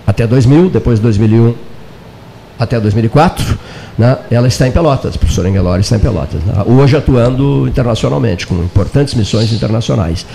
até 0.05 0.27
2000, 0.27 0.69
depois 0.69 0.99
de 0.99 1.03
2001 1.03 1.55
até 2.59 2.79
2004, 2.79 3.57
né, 3.97 4.17
ela 4.29 4.47
está 4.47 4.67
em 4.67 4.71
Pelotas, 4.71 5.15
a 5.15 5.17
professora 5.17 5.49
Engelori 5.49 5.81
está 5.81 5.95
em 5.95 5.99
Pelotas, 5.99 6.41
né, 6.43 6.63
hoje 6.65 6.95
atuando 6.95 7.67
internacionalmente, 7.67 8.45
com 8.45 8.55
importantes 8.55 9.13
missões 9.15 9.51
internacionais. 9.51 10.25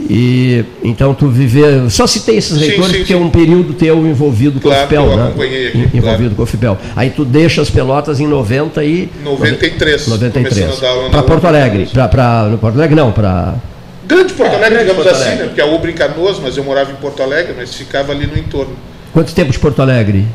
E 0.00 0.64
então 0.82 1.14
tu 1.14 1.28
viver, 1.28 1.88
só 1.88 2.04
citei 2.06 2.36
esses 2.36 2.58
Sim, 2.58 2.66
reitores 2.66 2.90
sim, 2.90 2.98
porque 2.98 3.12
é 3.12 3.16
sim. 3.16 3.22
um 3.22 3.30
período 3.30 3.72
teu 3.74 3.96
envolvido 4.06 4.60
com 4.60 4.68
Claro 4.68 4.80
o 4.80 4.88
FIPEL, 4.88 5.16
né? 5.16 5.22
acompanhei 5.28 5.68
aqui, 5.68 5.78
En- 5.78 5.82
envolvido 5.98 6.16
claro. 6.16 6.34
com 6.34 6.42
o 6.42 6.46
FIPEL. 6.46 6.78
Aí 6.96 7.10
tu 7.10 7.24
deixa 7.24 7.62
as 7.62 7.70
Pelotas 7.70 8.18
em 8.18 8.26
90 8.26 8.82
e 8.84 9.08
93, 9.22 10.08
93. 10.08 10.58
começando 10.66 10.78
a 10.78 10.80
dar 10.80 10.88
aula 10.90 11.02
na 11.04 11.10
Para 11.10 11.22
Porto. 11.22 11.46
Alegre, 11.46 11.88
para 12.10 12.42
no 12.50 12.58
Porto 12.58 12.74
Alegre 12.76 12.96
não, 12.96 13.12
para 13.12 13.54
Grande 14.06 14.32
Porto 14.34 14.48
Alegre, 14.54 14.70
grande 14.70 14.82
digamos 14.90 15.04
Porto 15.04 15.14
assim, 15.16 15.24
Alegre. 15.26 15.42
né? 15.42 15.48
Porque 15.48 15.60
a 15.60 15.66
Ubra 15.66 15.90
em 15.90 15.94
Canoas, 15.94 16.38
mas 16.42 16.56
eu 16.56 16.64
morava 16.64 16.90
em 16.90 16.96
Porto 16.96 17.22
Alegre, 17.22 17.54
mas 17.56 17.72
ficava 17.74 18.12
ali 18.12 18.26
no 18.26 18.36
entorno. 18.36 18.74
quanto 19.12 19.32
tempo 19.32 19.52
de 19.52 19.58
Porto 19.60 19.80
Alegre? 19.80 20.26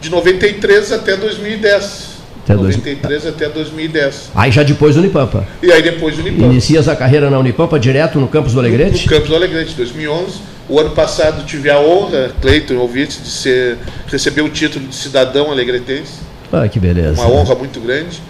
De 0.00 0.10
93 0.10 0.92
até 0.92 1.16
2010. 1.16 2.15
Até 2.46 2.54
dois- 2.54 2.76
93 2.76 3.26
até 3.26 3.48
2010. 3.48 4.30
Aí 4.32 4.52
já 4.52 4.62
depois 4.62 4.94
do 4.94 5.00
Unipampa. 5.00 5.44
E 5.60 5.72
aí 5.72 5.82
depois 5.82 6.14
do 6.14 6.22
Unipampa. 6.22 6.46
Inicias 6.46 6.88
a 6.88 6.94
carreira 6.94 7.28
na 7.28 7.38
Unipampa 7.40 7.78
direto 7.78 8.20
no 8.20 8.28
campus 8.28 8.52
do 8.52 8.62
No 8.62 8.68
Alegrete? 8.68 9.08
Campos 9.08 9.28
do 9.28 9.34
Alegrete, 9.34 9.74
2011. 9.74 10.34
O 10.68 10.78
ano 10.78 10.90
passado 10.90 11.44
tive 11.44 11.68
a 11.70 11.80
honra, 11.80 12.30
Cleiton 12.40 12.74
ouvinte, 12.76 13.20
de 13.20 13.28
ser, 13.28 13.78
receber 14.06 14.42
o 14.42 14.48
título 14.48 14.86
de 14.86 14.94
cidadão 14.94 15.50
alegretense. 15.50 16.12
Ah, 16.52 16.68
que 16.68 16.78
beleza. 16.78 17.20
Uma 17.20 17.30
honra 17.30 17.54
muito 17.56 17.80
grande. 17.80 18.20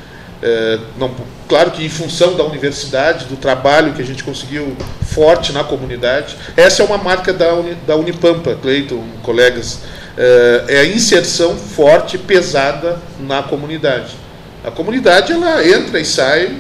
É, 0.48 0.78
não, 0.96 1.10
claro 1.48 1.72
que 1.72 1.84
em 1.84 1.88
função 1.88 2.36
da 2.36 2.44
universidade, 2.44 3.24
do 3.24 3.34
trabalho 3.34 3.94
que 3.94 4.00
a 4.00 4.04
gente 4.04 4.22
conseguiu 4.22 4.76
forte 5.02 5.50
na 5.50 5.64
comunidade, 5.64 6.36
essa 6.56 6.84
é 6.84 6.86
uma 6.86 6.98
marca 6.98 7.32
da, 7.32 7.52
Uni, 7.52 7.76
da 7.84 7.96
Unipampa, 7.96 8.54
Cleiton, 8.54 9.02
colegas, 9.24 9.80
é, 10.16 10.64
é 10.68 10.80
a 10.82 10.86
inserção 10.86 11.56
forte 11.56 12.14
e 12.14 12.18
pesada 12.20 12.96
na 13.18 13.42
comunidade. 13.42 14.12
A 14.64 14.70
comunidade 14.70 15.32
ela 15.32 15.66
entra 15.66 15.98
e 15.98 16.04
sai 16.04 16.54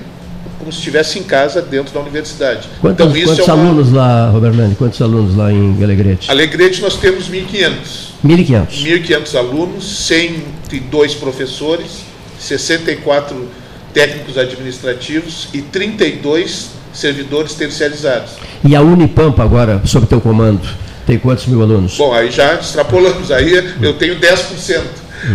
como 0.58 0.72
se 0.72 0.78
estivesse 0.78 1.20
em 1.20 1.22
casa 1.22 1.62
dentro 1.62 1.94
da 1.94 2.00
universidade. 2.00 2.68
Quantos, 2.80 3.06
então 3.06 3.24
quantos 3.24 3.48
é 3.48 3.52
uma... 3.52 3.62
alunos 3.62 3.92
lá, 3.92 4.30
Robertani? 4.30 4.74
Quantos 4.74 5.00
alunos 5.00 5.36
lá 5.36 5.52
em 5.52 5.80
Alegrete? 5.80 6.28
Alegrete 6.28 6.82
nós 6.82 6.96
temos 6.96 7.30
1.500. 7.30 7.70
1.500. 8.24 8.66
1.500 8.82 9.38
alunos, 9.38 10.06
102 10.06 11.14
professores, 11.14 12.00
64 12.40 13.65
técnicos 14.00 14.36
administrativos 14.36 15.48
e 15.54 15.62
32 15.62 16.68
servidores 16.92 17.54
terceirizados. 17.54 18.32
E 18.62 18.76
a 18.76 18.82
Unipampa 18.82 19.42
agora, 19.42 19.80
sob 19.86 20.06
teu 20.06 20.20
comando, 20.20 20.60
tem 21.06 21.18
quantos 21.18 21.46
mil 21.46 21.62
alunos? 21.62 21.96
Bom, 21.96 22.12
aí 22.12 22.30
já 22.30 22.56
extrapolamos, 22.56 23.32
aí 23.32 23.54
eu 23.80 23.94
tenho 23.94 24.16
10%, 24.20 24.82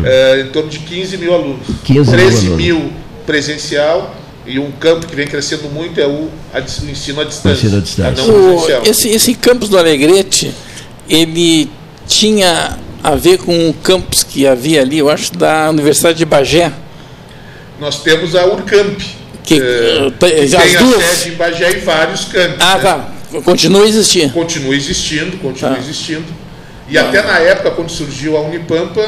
é, 0.06 0.42
em 0.42 0.52
torno 0.52 0.70
de 0.70 0.78
15 0.78 1.18
mil 1.18 1.34
alunos. 1.34 1.66
15 1.84 2.12
mil 2.12 2.20
13 2.20 2.38
alunos. 2.46 2.58
mil 2.64 2.94
presencial 3.26 4.16
e 4.46 4.60
um 4.60 4.70
campo 4.74 5.08
que 5.08 5.16
vem 5.16 5.26
crescendo 5.26 5.68
muito 5.74 6.00
é 6.00 6.06
o, 6.06 6.30
a 6.54 6.60
dis- 6.60 6.78
o 6.84 6.86
ensino 6.90 7.20
à 7.22 7.24
distância. 7.24 7.66
ensino 7.66 7.78
à 7.78 7.82
distância. 7.82 8.24
O- 8.32 8.88
esse, 8.88 9.10
esse 9.10 9.34
campus 9.34 9.70
do 9.70 9.78
Alegrete, 9.80 10.52
ele 11.10 11.68
tinha 12.08 12.78
a 13.04 13.16
ver 13.16 13.40
com 13.40 13.70
o 13.70 13.74
campus 13.74 14.24
que 14.24 14.46
havia 14.46 14.82
ali, 14.82 15.00
eu 15.00 15.10
acho, 15.10 15.34
da 15.34 15.68
Universidade 15.72 16.20
de 16.20 16.26
Bagé. 16.26 16.72
Nós 17.82 18.04
temos 18.04 18.36
a 18.36 18.46
Urcamp, 18.46 19.02
Que, 19.44 19.56
eh, 19.60 20.12
tem- 20.20 20.56
a 20.56 20.80
duas? 20.80 21.04
sede 21.04 21.30
em 21.34 21.36
Bagé 21.36 21.72
e 21.72 21.80
vários 21.80 22.26
campos. 22.26 22.58
Ah, 22.60 22.76
né? 22.78 22.82
tá. 22.84 23.42
Continua 23.42 23.84
a 23.86 23.88
existir. 23.88 24.32
continua 24.32 24.76
existindo, 24.76 25.36
continua 25.38 25.72
Tá. 25.74 25.80
existindo. 25.80 26.26
E 26.88 26.96
até 26.96 27.24
na 27.24 27.40
época, 27.40 27.72
quando 27.72 27.90
surgiu 27.90 28.38
a 28.38 28.42
Unipampa, 28.42 29.04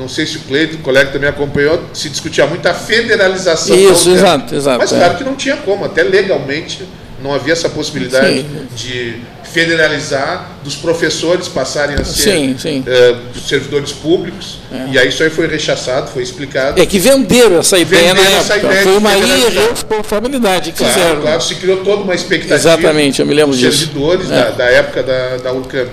não 0.00 0.08
sei 0.08 0.24
se 0.24 0.38
o 0.38 0.40
Cleiton, 0.40 0.76
o 0.76 0.78
colega 0.78 1.10
também 1.10 1.28
acompanhou, 1.28 1.78
se 1.92 2.08
discutia 2.08 2.46
muito 2.46 2.64
a 2.66 2.72
federalização. 2.72 3.76
Isso, 3.76 4.08
exato, 4.10 4.54
exato, 4.54 4.78
Mas 4.78 4.92
é. 4.94 4.96
claro 4.96 5.18
que 5.18 5.24
não 5.24 5.34
tinha 5.34 5.56
como, 5.58 5.84
até 5.84 6.02
legalmente 6.02 6.84
não 7.22 7.34
havia 7.34 7.52
essa 7.52 7.68
possibilidade 7.68 8.38
Sim. 8.40 8.66
de 8.74 9.16
federalizar, 9.56 10.50
dos 10.62 10.74
professores 10.76 11.48
passarem 11.48 11.96
a 11.96 12.04
ser 12.04 12.30
Sim, 12.30 12.56
sim. 12.58 12.84
dos 13.32 13.48
servidores 13.48 13.90
públicos. 13.90 14.58
E 14.92 14.98
aí 14.98 15.08
isso 15.08 15.22
aí 15.22 15.30
foi 15.30 15.46
rechaçado, 15.46 16.10
foi 16.10 16.22
explicado. 16.22 16.78
É 16.80 16.84
que 16.84 16.98
venderam 16.98 17.58
essa 17.60 17.78
ideia 17.78 18.12
Venderam 18.14 18.30
na 18.32 18.38
essa 18.38 18.52
época. 18.54 18.66
ideia 18.72 18.82
Foi 18.82 18.96
uma 18.98 19.16
irresponsabilidade 19.16 20.72
que 20.72 20.78
Claro, 20.78 20.92
fizeram. 20.92 21.20
claro, 21.22 21.40
se 21.40 21.54
criou 21.54 21.78
toda 21.78 22.02
uma 22.02 22.14
expectativa. 22.14 22.54
Exatamente, 22.54 23.20
eu 23.20 23.26
me 23.26 23.32
lembro 23.32 23.52
dos 23.52 23.60
disso. 23.60 23.78
servidores 23.78 24.30
É. 24.30 24.34
da, 24.34 24.50
da 24.50 24.64
época 24.66 25.02
da, 25.02 25.36
da 25.38 25.52
Unicamp. 25.52 25.90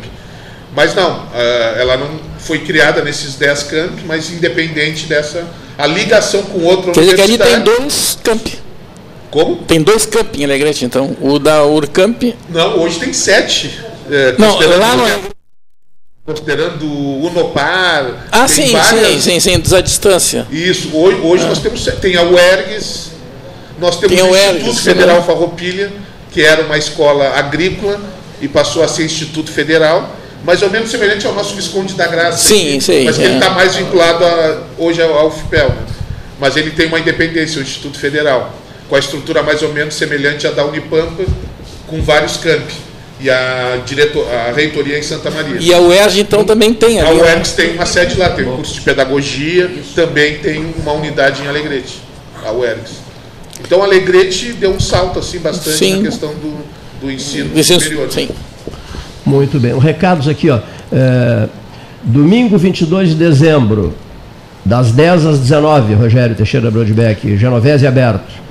Mas 0.76 0.94
não, 0.94 1.28
ah, 1.34 1.76
ela 1.78 1.96
não 1.96 2.20
foi 2.40 2.60
criada 2.60 3.02
nesses 3.02 3.36
10 3.36 3.64
campi, 3.64 4.04
mas 4.06 4.30
independente 4.30 5.06
dessa. 5.06 5.46
A 5.78 5.88
ligação 5.88 6.44
com 6.44 6.60
outra 6.66 6.92
Quer 6.92 7.00
dizer 7.02 7.16
que 7.16 7.22
ali 7.22 7.38
tem 7.38 7.60
dois 7.62 8.18
campi. 8.24 8.60
Como? 9.34 9.56
Tem 9.64 9.82
dois 9.82 10.06
campi 10.06 10.42
em 10.42 10.46
Alegrete, 10.46 10.86
então. 10.86 11.18
O 11.20 11.40
da 11.40 11.66
Urcamp. 11.66 12.22
Não, 12.50 12.80
hoje 12.80 13.00
tem 13.00 13.12
sete. 13.12 13.80
eh, 14.12 14.36
Não, 14.38 14.52
considerando- 14.54 14.80
lá 14.80 14.96
não 14.96 15.08
é. 15.08 15.20
Considerando 16.24 16.86
o 16.86 17.26
Unopar. 17.26 18.28
Ah, 18.32 18.48
sim, 18.48 18.72
várias- 18.72 19.24
sim, 19.24 19.32
sim, 19.32 19.40
sim, 19.40 19.60
dos 19.60 19.74
à 19.74 19.82
distância. 19.82 20.46
Isso, 20.52 20.96
hoje, 20.96 21.20
hoje 21.24 21.46
nós 21.46 21.58
temos. 21.60 21.84
Tem 22.00 22.16
a 22.16 22.22
UERGS, 22.22 23.10
nós 23.80 23.98
temos 24.00 24.16
Tem 24.16 24.24
o 24.24 24.30
UERGS, 24.32 24.68
Instituto 24.68 24.86
né? 24.86 24.94
Federal 24.94 25.24
Farroupilha, 25.24 25.92
que 26.32 26.42
era 26.44 26.62
uma 26.64 26.78
escola 26.78 27.30
agrícola 27.36 28.00
e 28.40 28.48
passou 28.48 28.84
a 28.84 28.88
ser 28.88 29.04
Instituto 29.06 29.52
Federal, 29.52 30.16
mais 30.46 30.62
ou 30.62 30.70
menos 30.70 30.92
semelhante 30.92 31.26
ao 31.26 31.34
nosso 31.34 31.56
Visconde 31.56 31.96
da 31.96 32.06
Graça. 32.06 32.38
Sim, 32.38 32.80
sei, 32.80 33.04
Mas 33.06 33.18
é. 33.20 33.24
ele 33.24 33.34
está 33.34 33.50
mais 33.50 33.76
vinculado 33.76 34.24
a- 34.24 34.62
hoje 34.78 35.02
ao, 35.02 35.12
ao 35.18 35.32
FIPEL. 35.32 35.70
né? 35.70 35.84
Mas 36.40 36.56
ele 36.56 36.70
tem 36.72 36.86
uma 36.86 37.00
independência, 37.00 37.60
o 37.60 37.64
Instituto 37.64 37.98
Federal, 37.98 38.54
com 38.94 38.98
a 38.98 39.00
estrutura 39.00 39.42
mais 39.42 39.64
ou 39.64 39.74
menos 39.74 39.96
semelhante 39.96 40.46
à 40.46 40.52
da 40.52 40.64
Unipampa, 40.64 41.24
com 41.88 42.00
vários 42.04 42.38
campi. 42.38 42.76
E 43.20 43.28
a, 43.28 43.82
diretor, 43.84 44.24
a 44.32 44.52
reitoria 44.52 45.00
em 45.00 45.02
Santa 45.02 45.32
Maria. 45.32 45.56
E 45.60 45.74
a 45.74 45.80
UERJ, 45.80 46.20
então, 46.22 46.44
também 46.44 46.76
tem 46.76 47.02
A 47.02 47.08
ali. 47.08 47.18
né? 47.18 47.24
UERGS 47.24 47.54
tem 47.54 47.74
uma 47.74 47.88
sede 47.88 48.20
lá, 48.20 48.30
tem 48.30 48.48
um 48.48 48.56
curso 48.58 48.76
de 48.76 48.82
pedagogia, 48.82 49.72
também 49.96 50.38
tem 50.38 50.76
uma 50.78 50.92
unidade 50.92 51.42
em 51.42 51.48
Alegrete, 51.48 52.02
a 52.46 52.52
UERGS. 52.52 52.92
Então 53.66 53.82
Alegrete 53.82 54.54
deu 54.54 54.70
um 54.72 54.80
salto 54.80 55.18
assim 55.18 55.40
bastante 55.40 55.76
Sim. 55.78 55.96
na 56.04 56.10
questão 56.10 56.30
do, 56.36 56.56
do 57.02 57.12
ensino 57.12 57.50
Ensino- 57.58 57.80
superior. 57.82 58.12
Sim. 58.12 58.30
Muito 59.26 59.60
bem. 59.60 59.76
Recados 59.80 60.28
aqui, 60.28 60.52
ó. 60.52 60.60
É, 60.92 61.48
domingo 62.04 62.60
22 62.60 63.10
de 63.10 63.16
dezembro, 63.16 63.96
das 64.64 64.92
10 64.92 65.26
às 65.26 65.40
19, 65.40 65.96
Rogério 65.96 66.36
Teixeira 66.36 66.70
Brodbeck, 66.70 67.36
Genovese 67.38 67.88
aberto. 67.88 68.44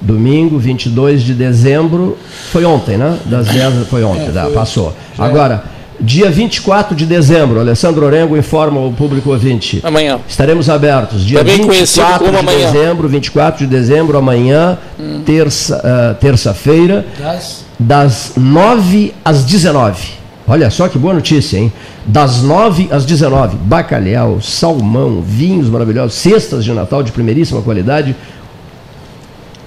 Domingo 0.00 0.58
22 0.58 1.22
de 1.22 1.34
dezembro, 1.34 2.16
foi 2.50 2.64
ontem, 2.64 2.96
né? 2.96 3.18
Das 3.26 3.46
10 3.48 3.86
foi 3.88 4.02
ontem, 4.02 4.30
tá, 4.32 4.48
passou. 4.52 4.94
Agora, 5.18 5.62
dia 6.00 6.30
24 6.30 6.96
de 6.96 7.04
dezembro, 7.04 7.60
Alessandro 7.60 8.06
Orengo 8.06 8.34
informa 8.36 8.80
o 8.80 8.90
público 8.92 9.30
ouvinte. 9.30 9.80
Amanhã. 9.82 10.18
Estaremos 10.26 10.70
abertos. 10.70 11.22
Dia 11.24 11.40
Também 11.40 11.58
conhecido 11.66 12.06
24 12.06 12.18
como 12.24 12.32
de 12.32 12.38
amanhã. 12.38 12.68
Hum. 12.68 12.72
dezembro, 12.72 13.08
24 13.08 13.58
de 13.58 13.70
dezembro, 13.70 14.16
amanhã, 14.16 14.78
terça, 15.26 15.80
ah, 15.84 16.14
terça-feira, 16.18 17.04
Das- 17.18 17.64
das 17.78 18.32
9 18.36 19.12
às 19.24 19.44
19. 19.44 20.18
Olha 20.48 20.68
só 20.70 20.88
que 20.88 20.98
boa 20.98 21.14
notícia, 21.14 21.58
hein? 21.58 21.72
Das 22.06 22.42
9 22.42 22.88
às 22.90 23.04
19. 23.04 23.56
Bacalhau, 23.56 24.40
salmão, 24.40 25.22
vinhos 25.22 25.68
maravilhosos, 25.68 26.14
cestas 26.14 26.64
de 26.64 26.72
Natal 26.72 27.02
de 27.02 27.12
primeiríssima 27.12 27.60
qualidade. 27.62 28.16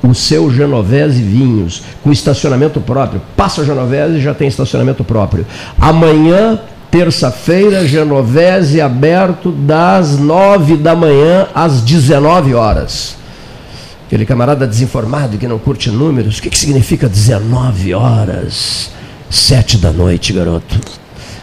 O 0.04 0.14
seu 0.14 0.52
Genovese 0.52 1.22
Vinhos, 1.22 1.82
com 2.04 2.12
estacionamento 2.12 2.82
próprio. 2.82 3.22
Passa 3.38 3.64
Genovese 3.64 4.20
já 4.20 4.34
tem 4.34 4.48
estacionamento 4.48 5.04
próprio. 5.04 5.46
Amanhã, 5.80 6.60
terça-feira, 6.92 7.88
Genovese 7.88 8.82
aberto 8.82 9.50
das 9.52 10.20
9 10.20 10.78
da 10.78 10.96
manhã 10.96 11.48
às 11.56 11.82
19 11.82 12.54
horas. 12.54 13.16
Aquele 14.06 14.26
camarada 14.26 14.68
desinformado 14.68 15.38
que 15.38 15.48
não 15.48 15.58
curte 15.58 15.90
números, 15.90 16.38
o 16.38 16.42
que, 16.42 16.50
que 16.50 16.60
significa 16.60 17.10
19 17.10 17.96
horas? 17.96 18.92
7 19.30 19.78
da 19.78 19.92
noite, 19.92 20.32
garoto. 20.34 20.80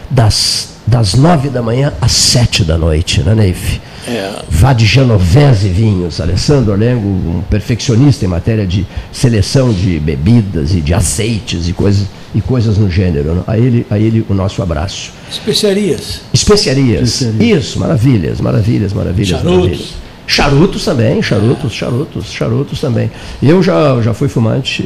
Das 0.09 0.70
das 0.91 1.13
nove 1.15 1.47
da 1.47 1.61
manhã 1.61 1.93
às 2.01 2.11
sete 2.11 2.65
da 2.65 2.77
noite, 2.77 3.21
né, 3.23 3.33
Neif? 3.33 3.79
É. 4.05 4.41
Vá 4.49 4.73
de 4.73 4.85
Genovese 4.85 5.69
Vinhos, 5.69 6.19
Alessandro 6.19 6.73
Olengo, 6.73 7.07
um 7.07 7.41
perfeccionista 7.49 8.25
em 8.25 8.27
matéria 8.27 8.67
de 8.67 8.85
seleção 9.09 9.71
de 9.71 9.97
bebidas 9.99 10.73
e 10.75 10.81
de 10.81 10.93
azeites 10.93 11.69
e 11.69 11.73
coisas, 11.73 12.07
e 12.35 12.41
coisas 12.41 12.77
no 12.77 12.89
gênero. 12.89 13.35
né? 13.35 13.43
A 13.47 13.57
ele, 13.57 13.87
a 13.89 13.97
ele 13.97 14.25
o 14.27 14.33
nosso 14.33 14.61
abraço. 14.61 15.13
Especiarias. 15.31 16.21
Especiarias. 16.33 17.21
Isso, 17.39 17.79
maravilhas, 17.79 18.41
maravilhas, 18.41 18.91
maravilhas. 18.91 19.29
Charutos. 19.29 19.55
maravilhas. 19.55 19.93
Charutos 20.27 20.85
também, 20.85 21.21
charutos, 21.21 21.73
charutos, 21.73 22.25
charutos 22.31 22.81
também. 22.81 23.09
Eu 23.41 23.63
já, 23.63 24.01
já 24.01 24.13
fui 24.13 24.27
fumante, 24.27 24.83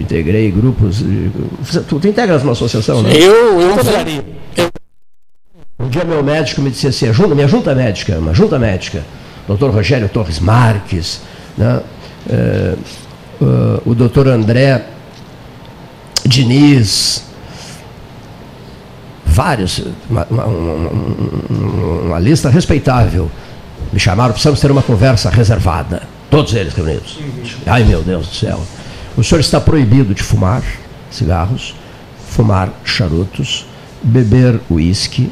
integrei 0.00 0.50
grupos. 0.50 1.04
Tu, 1.88 1.98
tu 2.00 2.08
integras 2.08 2.42
uma 2.42 2.52
associação, 2.52 3.02
né? 3.02 3.10
Eu, 3.14 3.60
eu 3.60 3.84
faria. 3.84 4.24
Um 5.78 5.88
dia 5.88 6.04
meu 6.04 6.22
médico 6.24 6.60
me 6.60 6.70
disse 6.70 6.88
assim, 6.88 7.12
junta, 7.12 7.34
minha 7.34 7.46
junta 7.46 7.72
médica, 7.74 8.18
uma 8.18 8.34
junta 8.34 8.58
médica, 8.58 9.04
doutor 9.46 9.70
Rogério 9.70 10.08
Torres 10.08 10.40
Marques, 10.40 11.20
né? 11.56 11.80
É, 12.28 12.74
o 13.86 13.94
doutor 13.94 14.26
André 14.26 14.84
Diniz, 16.26 17.22
vários, 19.24 19.84
uma, 20.10 20.26
uma- 20.28 20.44
uma- 20.46 20.90
uma- 21.48 22.00
uma 22.02 22.18
lista 22.18 22.50
respeitável. 22.50 23.30
Me 23.92 24.00
chamaram, 24.00 24.32
precisamos 24.32 24.58
ter 24.60 24.72
uma 24.72 24.82
conversa 24.82 25.30
reservada. 25.30 26.02
Todos 26.28 26.52
eles 26.54 26.74
reunidos. 26.74 27.18
Ai 27.64 27.84
meu 27.84 28.02
Deus 28.02 28.26
do 28.26 28.34
céu. 28.34 28.60
O 29.16 29.22
senhor 29.22 29.40
está 29.40 29.60
proibido 29.60 30.12
de 30.12 30.22
fumar 30.24 30.62
cigarros, 31.10 31.74
fumar 32.28 32.68
charutos, 32.84 33.64
beber 34.02 34.60
uísque, 34.68 35.30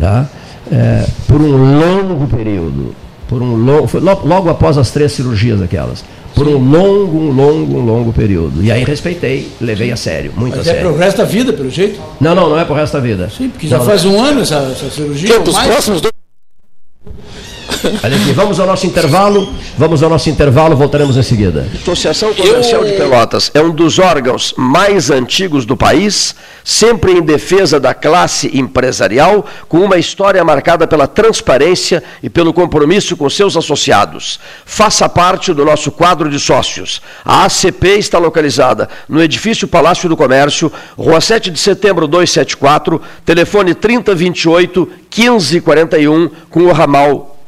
né? 0.00 0.26
É, 0.72 1.06
por 1.26 1.40
um 1.40 1.78
longo 1.78 2.26
período. 2.26 2.94
Por 3.28 3.42
um 3.42 3.54
longo, 3.54 3.86
foi 3.86 4.00
logo, 4.00 4.26
logo 4.26 4.50
após 4.50 4.76
as 4.76 4.90
três 4.90 5.12
cirurgias 5.12 5.62
aquelas. 5.62 6.04
Por 6.34 6.48
um 6.48 6.58
longo, 6.58 7.16
um 7.18 7.30
longo, 7.32 7.78
um 7.78 7.84
longo 7.84 8.12
período. 8.12 8.62
E 8.62 8.70
aí 8.72 8.82
respeitei, 8.84 9.48
levei 9.60 9.90
a 9.92 9.96
sério, 9.96 10.32
muito 10.36 10.56
Mas 10.56 10.66
a 10.66 10.70
é 10.70 10.74
sério. 10.74 10.90
pro 10.90 10.98
resto 10.98 11.18
da 11.18 11.24
vida, 11.24 11.52
pelo 11.52 11.70
jeito. 11.70 12.00
Não, 12.20 12.34
não, 12.34 12.48
não 12.50 12.58
é 12.58 12.64
pro 12.64 12.74
resto 12.74 12.94
da 12.94 13.00
vida. 13.00 13.28
Sim, 13.36 13.48
porque 13.50 13.68
já 13.68 13.78
Não, 13.78 13.84
faz 13.84 14.04
um 14.04 14.20
ano 14.20 14.40
essa, 14.40 14.56
essa 14.72 14.90
cirurgia. 14.90 15.28
Que 15.28 15.36
ou 15.36 15.42
dos 15.44 15.54
mais. 15.54 15.68
próximos 15.68 16.00
dois. 16.00 16.12
Olha 18.02 18.16
aqui, 18.16 18.32
vamos 18.32 18.60
ao 18.60 18.66
nosso 18.66 18.86
intervalo. 18.86 19.48
Vamos 19.76 20.02
ao 20.02 20.10
nosso 20.10 20.28
intervalo, 20.28 20.76
voltaremos 20.76 21.16
em 21.16 21.22
seguida. 21.22 21.66
Associação 21.82 22.34
Comercial 22.34 22.84
de 22.84 22.92
Pelotas 22.92 23.50
é 23.54 23.60
um 23.62 23.70
dos 23.70 23.98
órgãos 23.98 24.54
mais 24.56 25.10
antigos 25.10 25.64
do 25.64 25.76
país, 25.76 26.34
sempre 26.62 27.12
em 27.12 27.22
defesa 27.22 27.80
da 27.80 27.94
classe 27.94 28.50
empresarial, 28.52 29.46
com 29.68 29.78
uma 29.78 29.96
história 29.96 30.44
marcada 30.44 30.86
pela 30.86 31.06
transparência 31.06 32.02
e 32.22 32.28
pelo 32.28 32.52
compromisso 32.52 33.16
com 33.16 33.28
seus 33.30 33.56
associados. 33.56 34.38
Faça 34.66 35.08
parte 35.08 35.52
do 35.54 35.64
nosso 35.64 35.90
quadro 35.90 36.28
de 36.28 36.38
sócios. 36.38 37.00
A 37.24 37.44
ACP 37.44 37.98
está 37.98 38.18
localizada 38.18 38.88
no 39.08 39.22
edifício 39.22 39.66
Palácio 39.66 40.08
do 40.08 40.16
Comércio, 40.16 40.70
Rua 40.96 41.20
7 41.20 41.50
de 41.50 41.58
Setembro 41.58 42.06
274, 42.06 43.00
telefone 43.24 43.74
3028 43.74 44.88
1541 45.10 46.30
com 46.48 46.60
o 46.64 46.72
ramal 46.72 47.39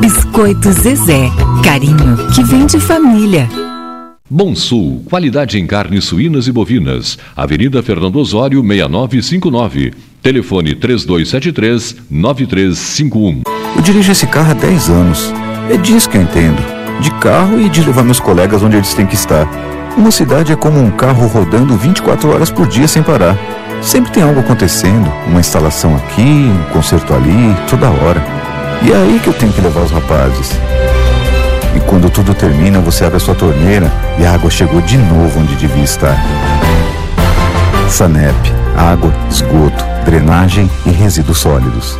Biscoito 0.00 0.70
Zezé, 0.70 1.28
carinho 1.64 2.16
que 2.34 2.44
vem 2.44 2.66
de 2.66 2.78
família. 2.78 3.48
Bom 4.30 4.54
Sul, 4.54 5.02
qualidade 5.08 5.58
em 5.58 5.66
carnes 5.66 6.04
suínas 6.04 6.46
e 6.46 6.52
bovinas. 6.52 7.18
Avenida 7.36 7.82
Fernando 7.82 8.14
Osório, 8.16 8.62
6959. 8.62 9.92
Telefone 10.22 10.76
3273-9351. 10.76 13.42
Eu 13.74 13.82
dirijo 13.82 14.12
esse 14.12 14.28
carro 14.28 14.52
há 14.52 14.54
10 14.54 14.88
anos. 14.88 15.34
É 15.68 15.76
disso 15.76 16.08
que 16.08 16.16
eu 16.16 16.22
entendo. 16.22 16.62
De 17.00 17.10
carro 17.14 17.60
e 17.60 17.68
de 17.68 17.82
levar 17.82 18.04
meus 18.04 18.20
colegas 18.20 18.62
onde 18.62 18.76
eles 18.76 18.94
têm 18.94 19.06
que 19.06 19.16
estar. 19.16 19.48
Uma 19.96 20.12
cidade 20.12 20.52
é 20.52 20.56
como 20.56 20.78
um 20.78 20.92
carro 20.92 21.26
rodando 21.26 21.76
24 21.76 22.30
horas 22.30 22.52
por 22.52 22.68
dia 22.68 22.86
sem 22.86 23.02
parar. 23.02 23.36
Sempre 23.82 24.12
tem 24.12 24.22
algo 24.22 24.38
acontecendo, 24.40 25.12
uma 25.26 25.40
instalação 25.40 25.96
aqui, 25.96 26.22
um 26.22 26.62
conserto 26.72 27.12
ali, 27.14 27.56
toda 27.68 27.90
hora. 27.90 28.37
E 28.82 28.92
é 28.92 28.96
aí 28.96 29.20
que 29.22 29.28
eu 29.28 29.34
tenho 29.34 29.52
que 29.52 29.60
levar 29.60 29.82
os 29.82 29.90
rapazes. 29.90 30.52
E 31.76 31.80
quando 31.80 32.10
tudo 32.10 32.34
termina, 32.34 32.80
você 32.80 33.04
abre 33.04 33.16
a 33.16 33.20
sua 33.20 33.34
torneira 33.34 33.90
e 34.18 34.24
a 34.24 34.32
água 34.32 34.50
chegou 34.50 34.80
de 34.80 34.96
novo 34.96 35.40
onde 35.40 35.54
devia 35.56 35.84
estar. 35.84 36.16
Sanep, 37.90 38.36
água, 38.76 39.12
esgoto, 39.30 39.84
drenagem 40.04 40.70
e 40.86 40.90
resíduos 40.90 41.38
sólidos. 41.38 41.98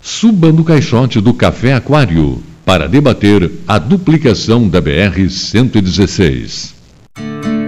Suba 0.00 0.50
no 0.50 0.64
caixote 0.64 1.20
do 1.20 1.32
Café 1.34 1.74
Aquário 1.74 2.42
para 2.64 2.88
debater 2.88 3.50
a 3.66 3.78
duplicação 3.78 4.68
da 4.68 4.80
BR-116. 4.80 6.72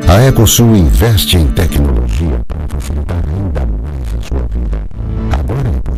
A 0.09 0.23
Ecosul 0.23 0.77
investe 0.77 1.37
em 1.37 1.47
tecnologia 1.49 2.41
para 2.47 2.69
facilitar 2.69 3.23
ainda 3.29 3.64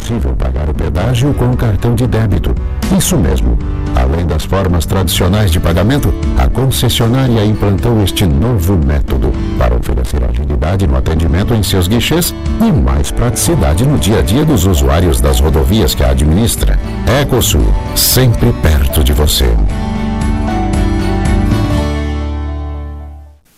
possível 0.07 0.37
pagar 0.37 0.71
o 0.71 0.75
pedágio 0.75 1.35
com 1.35 1.51
o 1.51 1.57
cartão 1.57 1.97
de 1.97 2.07
débito. 2.07 2.55
Isso 2.97 3.19
mesmo. 3.19 3.59
Além 3.97 4.25
das 4.25 4.45
formas 4.45 4.87
tradicionais 4.87 5.51
de 5.51 5.59
pagamento, 5.59 6.15
a 6.39 6.49
concessionária 6.49 7.45
implantou 7.45 8.01
este 8.05 8.25
novo 8.25 8.79
método 8.79 9.33
para 9.59 9.75
oferecer 9.75 10.23
agilidade 10.23 10.87
no 10.87 10.97
atendimento 10.97 11.55
em 11.55 11.63
seus 11.63 11.89
guichês 11.89 12.33
e 12.61 12.71
mais 12.71 13.11
praticidade 13.11 13.85
no 13.85 13.99
dia 13.99 14.21
a 14.21 14.23
dia 14.23 14.45
dos 14.45 14.65
usuários 14.65 15.21
das 15.21 15.41
rodovias 15.41 15.93
que 15.93 16.05
a 16.05 16.11
administra. 16.11 16.79
Ecosul, 17.21 17.67
sempre 17.97 18.53
perto 18.63 19.03
de 19.03 19.13
você. 19.13 19.53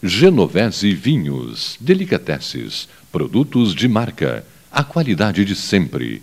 Genovese 0.03 0.95
Vinhos, 0.95 1.77
Delicateces, 1.79 2.89
produtos 3.13 3.75
de 3.75 3.87
marca, 3.87 4.45
a 4.73 4.83
qualidade 4.83 5.45
de 5.45 5.55
sempre. 5.55 6.23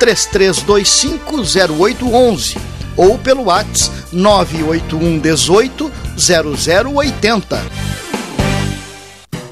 33250811 0.00 2.56
ou 2.96 3.16
pelo 3.18 3.44
WhatsApp 3.44 4.00
981 4.12 5.20
18 5.20 5.92
0080. 6.16 8.09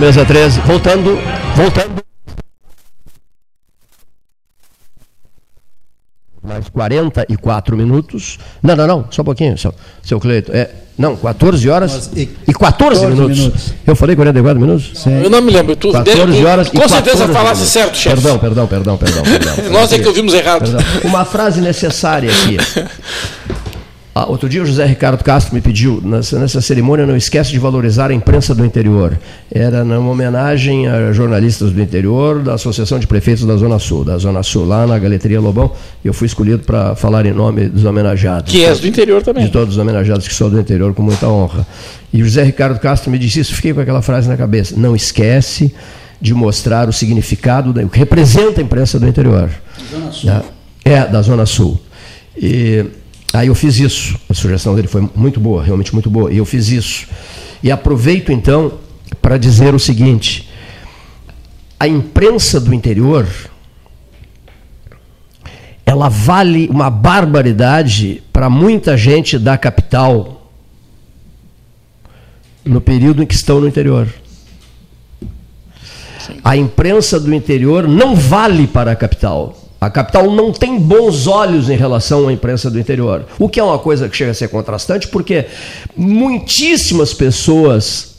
Mesa 0.00 0.24
13, 0.24 0.60
voltando, 0.62 1.18
voltando. 1.54 2.02
Mais 6.42 6.70
44 6.70 7.76
minutos. 7.76 8.38
Não, 8.62 8.74
não, 8.74 8.86
não, 8.86 9.04
só 9.10 9.20
um 9.20 9.24
pouquinho, 9.26 9.58
seu, 9.58 9.74
seu 10.02 10.18
Cleito. 10.18 10.50
É, 10.52 10.70
não, 10.96 11.14
14 11.16 11.68
horas 11.68 12.10
e, 12.16 12.30
e 12.48 12.54
14, 12.54 13.02
14 13.02 13.06
minutos. 13.08 13.38
minutos. 13.38 13.74
Eu 13.86 13.94
falei 13.94 14.16
44 14.16 14.58
minutos? 14.58 14.90
Sim. 14.94 15.22
Eu 15.22 15.28
não 15.28 15.42
me 15.42 15.52
lembro. 15.52 15.76
Tu, 15.76 15.92
14 15.92 16.46
horas 16.46 16.70
com, 16.70 16.78
e 16.78 16.80
Com 16.80 16.88
certeza 16.88 17.28
falasse 17.28 17.66
certo, 17.66 17.94
chefe. 17.94 18.16
Perdão, 18.16 18.38
perdão, 18.38 18.66
perdão, 18.66 18.96
perdão. 18.96 19.22
perdão 19.22 19.68
Nós 19.70 19.92
é 19.92 19.98
que 19.98 20.08
ouvimos 20.08 20.32
errado. 20.32 20.62
Perdão. 20.62 20.80
Uma 21.04 21.26
frase 21.26 21.60
necessária 21.60 22.30
aqui. 22.30 22.56
Ah, 24.12 24.28
outro 24.28 24.48
dia 24.48 24.60
o 24.60 24.66
José 24.66 24.84
Ricardo 24.84 25.22
Castro 25.22 25.54
me 25.54 25.60
pediu, 25.60 26.00
nessa, 26.02 26.36
nessa, 26.36 26.60
cerimônia, 26.60 27.06
não 27.06 27.16
esquece 27.16 27.52
de 27.52 27.60
valorizar 27.60 28.10
a 28.10 28.14
imprensa 28.14 28.52
do 28.52 28.64
interior. 28.64 29.16
Era 29.52 29.84
numa 29.84 30.10
homenagem 30.10 30.88
a 30.88 31.12
jornalistas 31.12 31.70
do 31.70 31.80
interior 31.80 32.42
da 32.42 32.54
Associação 32.54 32.98
de 32.98 33.06
Prefeitos 33.06 33.44
da 33.44 33.56
Zona 33.56 33.78
Sul, 33.78 34.04
da 34.04 34.18
Zona 34.18 34.42
Sul, 34.42 34.66
lá 34.66 34.84
na 34.84 34.98
Galeteria 34.98 35.40
Lobão. 35.40 35.72
Eu 36.04 36.12
fui 36.12 36.26
escolhido 36.26 36.64
para 36.64 36.96
falar 36.96 37.24
em 37.24 37.32
nome 37.32 37.68
dos 37.68 37.84
homenageados. 37.84 38.50
Que 38.50 38.64
és 38.64 38.80
do 38.80 38.88
interior 38.88 39.22
também. 39.22 39.44
De 39.44 39.52
todos 39.52 39.74
os 39.74 39.78
homenageados 39.80 40.26
que 40.26 40.34
sou 40.34 40.50
do 40.50 40.58
interior, 40.58 40.92
com 40.92 41.02
muita 41.02 41.28
honra. 41.28 41.64
E 42.12 42.20
o 42.20 42.24
José 42.24 42.42
Ricardo 42.42 42.80
Castro 42.80 43.12
me 43.12 43.18
disse 43.18 43.38
isso, 43.38 43.54
fiquei 43.54 43.72
com 43.72 43.80
aquela 43.80 44.02
frase 44.02 44.28
na 44.28 44.36
cabeça. 44.36 44.74
Não 44.76 44.96
esquece 44.96 45.72
de 46.20 46.34
mostrar 46.34 46.88
o 46.88 46.92
significado, 46.92 47.70
o 47.70 47.88
que 47.88 47.98
representa 47.98 48.60
a 48.60 48.64
imprensa 48.64 48.98
do 48.98 49.06
interior. 49.06 49.50
Zona 49.88 50.10
Sul. 50.10 50.30
É, 50.84 51.06
da 51.06 51.22
Zona 51.22 51.46
Sul. 51.46 51.80
E 52.36 52.84
Aí 53.32 53.48
eu 53.48 53.54
fiz 53.54 53.78
isso. 53.78 54.18
A 54.28 54.34
sugestão 54.34 54.74
dele 54.74 54.88
foi 54.88 55.08
muito 55.14 55.38
boa, 55.38 55.62
realmente 55.62 55.92
muito 55.92 56.10
boa. 56.10 56.32
E 56.32 56.38
eu 56.38 56.44
fiz 56.44 56.68
isso. 56.68 57.06
E 57.62 57.70
aproveito 57.70 58.32
então 58.32 58.78
para 59.22 59.38
dizer 59.38 59.74
o 59.74 59.78
seguinte: 59.78 60.48
a 61.78 61.86
imprensa 61.86 62.60
do 62.60 62.74
interior 62.74 63.26
ela 65.90 66.08
vale 66.08 66.68
uma 66.68 66.88
barbaridade 66.88 68.22
para 68.32 68.48
muita 68.48 68.96
gente 68.96 69.36
da 69.36 69.58
capital 69.58 70.48
no 72.64 72.80
período 72.80 73.22
em 73.22 73.26
que 73.26 73.34
estão 73.34 73.60
no 73.60 73.66
interior. 73.66 74.08
A 76.44 76.56
imprensa 76.56 77.18
do 77.18 77.34
interior 77.34 77.88
não 77.88 78.14
vale 78.14 78.68
para 78.68 78.92
a 78.92 78.96
capital. 78.96 79.59
A 79.80 79.88
capital 79.88 80.30
não 80.30 80.52
tem 80.52 80.78
bons 80.78 81.26
olhos 81.26 81.70
em 81.70 81.76
relação 81.76 82.28
à 82.28 82.32
imprensa 82.32 82.70
do 82.70 82.78
interior. 82.78 83.24
O 83.38 83.48
que 83.48 83.58
é 83.58 83.62
uma 83.62 83.78
coisa 83.78 84.08
que 84.10 84.16
chega 84.16 84.32
a 84.32 84.34
ser 84.34 84.48
contrastante, 84.48 85.08
porque 85.08 85.46
muitíssimas 85.96 87.14
pessoas 87.14 88.10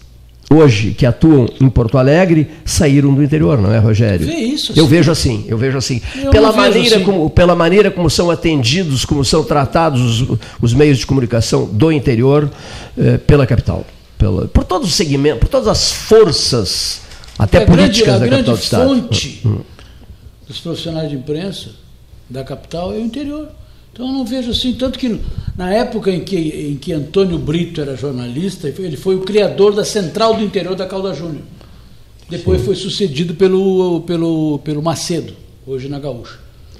hoje 0.51 0.91
que 0.91 1.05
atuam 1.05 1.47
em 1.61 1.69
Porto 1.69 1.97
Alegre 1.97 2.49
saíram 2.65 3.13
do 3.13 3.23
interior, 3.23 3.61
não 3.61 3.71
é, 3.71 3.77
Rogério? 3.77 4.25
Vê 4.25 4.33
isso, 4.33 4.73
eu 4.75 4.88
vejo 4.88 5.11
assim, 5.11 5.45
eu 5.47 5.57
vejo 5.57 5.77
assim. 5.77 6.01
Eu 6.21 6.31
pela 6.31 6.51
maneira 6.51 6.95
assim. 6.95 7.05
como 7.05 7.29
pela 7.29 7.55
maneira 7.55 7.91
como 7.91 8.09
são 8.09 8.31
atendidos, 8.31 9.05
como 9.05 9.23
são 9.23 9.43
tratados 9.43 10.21
os, 10.21 10.39
os 10.61 10.73
meios 10.73 10.97
de 10.97 11.05
comunicação 11.05 11.65
do 11.65 11.91
interior 11.91 12.49
eh, 12.97 13.17
pela 13.19 13.45
capital, 13.45 13.85
pela, 14.17 14.47
por 14.47 14.63
todos 14.63 14.89
os 14.89 14.95
segmentos, 14.95 15.39
por 15.39 15.47
todas 15.47 15.67
as 15.67 15.91
forças 15.91 17.01
até 17.38 17.65
grande, 17.65 17.81
políticas 17.81 18.15
a 18.15 18.17
da 18.17 18.25
grande 18.25 18.51
capital 18.51 18.55
do 18.55 18.61
estado. 18.61 18.88
fonte 18.88 19.41
Hum, 19.45 19.49
hum. 19.49 19.70
Dos 20.51 20.59
profissionais 20.59 21.09
de 21.09 21.15
imprensa 21.15 21.69
da 22.29 22.43
capital 22.43 22.93
é 22.93 22.97
o 22.97 23.01
interior. 23.01 23.47
Então 23.93 24.05
eu 24.07 24.11
não 24.13 24.25
vejo 24.25 24.51
assim, 24.51 24.73
tanto 24.73 24.97
que 24.99 25.19
na 25.57 25.73
época 25.73 26.11
em 26.11 26.21
que, 26.21 26.35
em 26.37 26.75
que 26.77 26.93
Antônio 26.93 27.37
Brito 27.37 27.81
era 27.81 27.95
jornalista, 27.95 28.67
ele 28.79 28.95
foi 28.97 29.15
o 29.15 29.21
criador 29.21 29.73
da 29.73 29.83
Central 29.83 30.35
do 30.35 30.43
Interior 30.43 30.75
da 30.75 30.85
Calda 30.85 31.13
Júnior. 31.13 31.43
Depois 32.29 32.61
foi 32.63 32.75
sucedido 32.75 33.33
pelo, 33.33 34.01
pelo, 34.01 34.59
pelo 34.59 34.81
Macedo, 34.81 35.33
hoje 35.67 35.89
na 35.89 35.99
Gaúcha. 35.99 36.37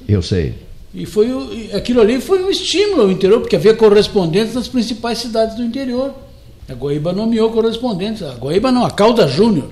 Eu 0.08 0.22
sei. 0.22 0.54
E 0.94 1.06
foi 1.06 1.32
o- 1.32 1.50
aquilo 1.76 2.00
ali 2.02 2.20
foi 2.22 2.42
um 2.44 2.50
estímulo 2.50 3.02
ao 3.04 3.12
interior, 3.12 3.42
porque 3.42 3.56
havia 3.58 3.74
correspondentes 3.74 4.54
nas 4.54 4.68
principais 4.70 5.18
cidades 5.18 5.56
do 5.58 5.64
interior. 5.64 6.14
A 6.70 6.74
Guaíba 6.74 7.12
nomeou 7.12 7.50
correspondentes. 7.52 8.24
A 8.24 8.34
Guaíba 8.36 8.72
não, 8.72 8.86
a 8.86 8.92
Calda 8.92 9.28
Júnior, 9.28 9.70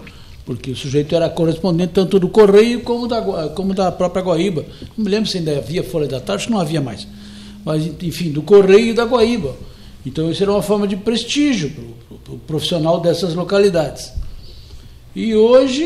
porque 0.49 0.71
o 0.71 0.75
sujeito 0.75 1.13
era 1.13 1.29
correspondente 1.29 1.93
tanto 1.93 2.19
do 2.19 2.27
Correio 2.27 2.81
como 2.81 3.07
da, 3.07 3.21
como 3.49 3.71
da 3.71 3.91
própria 3.91 4.23
Guaíba. 4.23 4.65
Não 4.97 5.05
me 5.05 5.11
lembro 5.11 5.29
se 5.29 5.37
ainda 5.37 5.55
havia 5.55 5.83
Folha 5.83 6.07
da 6.07 6.19
Tarde, 6.19 6.37
acho 6.41 6.47
que 6.47 6.51
não 6.53 6.59
havia 6.59 6.81
mais. 6.81 7.07
Mas, 7.63 7.85
enfim, 8.01 8.31
do 8.31 8.41
Correio 8.41 8.87
e 8.87 8.93
da 8.93 9.03
Guaíba. 9.05 9.55
Então, 10.03 10.31
isso 10.31 10.41
era 10.41 10.51
uma 10.51 10.63
forma 10.63 10.87
de 10.87 10.95
prestígio 10.97 11.71
para 12.25 12.33
o 12.33 12.37
profissional 12.39 12.99
dessas 12.99 13.35
localidades. 13.35 14.11
E 15.15 15.35
hoje 15.35 15.85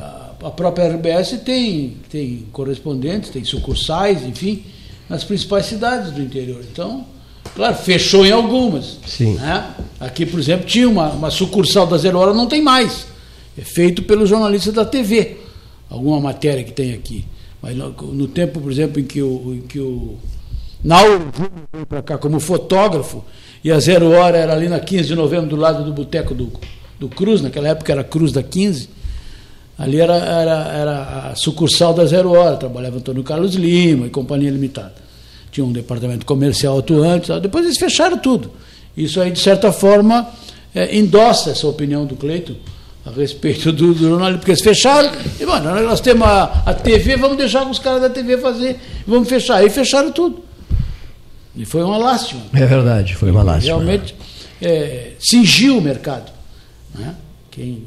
a- 0.00 0.30
a 0.44 0.50
própria 0.52 0.84
RBS 0.86 1.38
tem, 1.44 1.96
tem 2.08 2.46
correspondentes, 2.52 3.30
tem 3.30 3.42
sucursais, 3.44 4.22
enfim, 4.24 4.62
nas 5.08 5.24
principais 5.24 5.66
cidades 5.66 6.12
do 6.12 6.22
interior. 6.22 6.60
Então, 6.70 7.04
claro, 7.56 7.74
fechou 7.74 8.24
em 8.24 8.30
algumas. 8.30 8.98
Sim. 9.04 9.34
né? 9.34 9.74
Aqui, 9.98 10.24
por 10.24 10.38
exemplo, 10.38 10.64
tinha 10.64 10.88
uma, 10.88 11.08
uma 11.10 11.30
sucursal 11.32 11.88
da 11.88 11.96
Zero 11.98 12.18
Hora, 12.20 12.32
não 12.32 12.46
tem 12.46 12.62
mais. 12.62 13.17
É 13.58 13.62
feito 13.62 14.02
pelos 14.04 14.28
jornalistas 14.28 14.72
da 14.72 14.84
TV. 14.84 15.38
alguma 15.90 16.20
matéria 16.20 16.62
que 16.62 16.72
tem 16.72 16.92
aqui. 16.92 17.24
Mas 17.60 17.76
no, 17.76 17.90
no 17.90 18.28
tempo, 18.28 18.60
por 18.60 18.70
exemplo, 18.70 19.00
em 19.00 19.04
que 19.04 19.20
o, 19.20 19.54
em 19.54 19.62
que 19.62 19.80
o 19.80 20.16
Nauro 20.84 21.28
veio 21.72 21.86
para 21.86 22.00
cá 22.00 22.16
como 22.16 22.38
fotógrafo, 22.38 23.24
e 23.64 23.72
a 23.72 23.80
Zero 23.80 24.10
Hora 24.10 24.38
era 24.38 24.52
ali 24.52 24.68
na 24.68 24.78
15 24.78 25.08
de 25.08 25.14
novembro, 25.16 25.50
do 25.50 25.56
lado 25.56 25.84
do 25.84 25.92
Boteco 25.92 26.34
do, 26.34 26.52
do 27.00 27.08
Cruz, 27.08 27.42
naquela 27.42 27.68
época 27.68 27.90
era 27.90 28.04
Cruz 28.04 28.30
da 28.30 28.44
15, 28.44 28.88
ali 29.76 30.00
era, 30.00 30.14
era, 30.14 30.68
era 30.68 31.30
a 31.30 31.34
sucursal 31.34 31.92
da 31.92 32.04
Zero 32.06 32.30
Hora, 32.30 32.56
trabalhava 32.56 32.98
Antônio 32.98 33.24
Carlos 33.24 33.56
Lima 33.56 34.06
e 34.06 34.10
Companhia 34.10 34.50
Limitada. 34.50 34.94
Tinha 35.50 35.66
um 35.66 35.72
departamento 35.72 36.24
comercial 36.24 36.78
atuante, 36.78 37.32
depois 37.40 37.64
eles 37.64 37.78
fecharam 37.78 38.18
tudo. 38.18 38.52
Isso 38.96 39.20
aí, 39.20 39.32
de 39.32 39.40
certa 39.40 39.72
forma, 39.72 40.28
é, 40.72 40.96
endossa 40.96 41.50
essa 41.50 41.66
opinião 41.66 42.06
do 42.06 42.14
Cleito 42.14 42.54
a 43.08 43.20
respeito 43.20 43.72
do, 43.72 43.94
do 43.94 44.08
jornalismo, 44.08 44.38
porque 44.38 44.52
eles 44.52 44.62
fecharam, 44.62 45.10
e 45.40 45.46
mano, 45.46 45.82
nós 45.82 46.00
temos 46.00 46.26
a, 46.26 46.62
a 46.66 46.74
TV, 46.74 47.16
vamos 47.16 47.36
deixar 47.36 47.68
os 47.68 47.78
caras 47.78 48.02
da 48.02 48.10
TV 48.10 48.38
fazer, 48.38 48.78
vamos 49.06 49.28
fechar. 49.28 49.56
Aí 49.56 49.70
fecharam 49.70 50.12
tudo. 50.12 50.44
E 51.56 51.64
foi 51.64 51.82
uma 51.82 51.98
lástima. 51.98 52.42
É 52.54 52.66
verdade, 52.66 53.16
foi 53.16 53.30
uma 53.30 53.42
lástima. 53.42 53.76
Realmente 53.76 54.14
é, 54.60 55.12
cingiu 55.18 55.78
o 55.78 55.80
mercado. 55.80 56.30
Né? 56.94 57.14
Quem, 57.50 57.84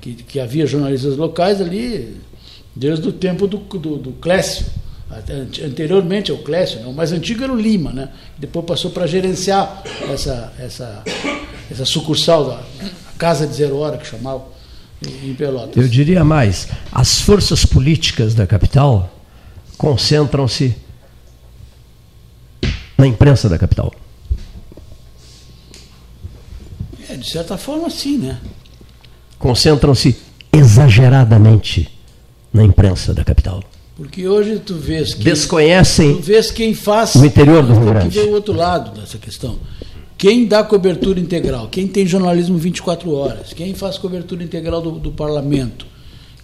que, 0.00 0.14
que 0.14 0.40
havia 0.40 0.66
jornalistas 0.66 1.16
locais 1.16 1.60
ali, 1.60 2.16
desde 2.74 3.08
o 3.08 3.12
tempo 3.12 3.46
do, 3.46 3.58
do, 3.58 3.96
do 3.96 4.12
Clécio. 4.12 4.66
Anteriormente 5.62 6.30
ao 6.30 6.38
Clécio, 6.38 6.80
né? 6.80 6.86
o 6.86 6.92
mais 6.92 7.12
antigo 7.12 7.44
era 7.44 7.52
o 7.52 7.56
Lima, 7.56 7.92
né? 7.92 8.08
depois 8.38 8.64
passou 8.64 8.90
para 8.90 9.06
gerenciar 9.06 9.82
essa, 10.10 10.50
essa, 10.58 11.02
essa 11.70 11.84
sucursal 11.84 12.46
da 12.46 12.62
Casa 13.18 13.46
de 13.46 13.54
Zero 13.54 13.76
Hora, 13.76 13.98
que 13.98 14.06
chamava, 14.06 14.44
em 15.24 15.34
Pelotas. 15.34 15.76
Eu 15.76 15.88
diria 15.88 16.24
mais: 16.24 16.68
as 16.90 17.20
forças 17.20 17.64
políticas 17.64 18.34
da 18.34 18.46
capital 18.46 19.12
concentram-se 19.76 20.74
na 22.96 23.06
imprensa 23.06 23.48
da 23.48 23.58
capital. 23.58 23.92
É, 27.08 27.16
de 27.16 27.28
certa 27.28 27.56
forma, 27.56 27.90
sim, 27.90 28.18
né? 28.18 28.38
Concentram-se 29.38 30.16
exageradamente 30.52 31.90
na 32.52 32.62
imprensa 32.62 33.12
da 33.12 33.24
capital. 33.24 33.62
Porque 33.96 34.26
hoje 34.26 34.58
tu 34.58 34.74
vês 34.76 35.14
que 35.14 35.22
Desconhecem 35.24 36.16
tu 36.16 36.22
vês 36.22 36.50
quem 36.50 36.74
faz 36.74 37.14
o 37.14 37.24
interior 37.24 37.62
do 37.62 37.72
Rio 37.72 37.82
que 37.82 37.90
Grande. 37.90 38.18
ver 38.18 38.26
o 38.26 38.32
outro 38.32 38.52
lado 38.54 38.98
dessa 38.98 39.18
questão. 39.18 39.58
Quem 40.16 40.46
dá 40.46 40.62
cobertura 40.62 41.18
integral? 41.18 41.68
Quem 41.68 41.86
tem 41.88 42.06
jornalismo 42.06 42.56
24 42.56 43.10
horas? 43.12 43.52
Quem 43.52 43.74
faz 43.74 43.98
cobertura 43.98 44.42
integral 44.44 44.80
do, 44.80 44.92
do 44.92 45.10
parlamento? 45.10 45.86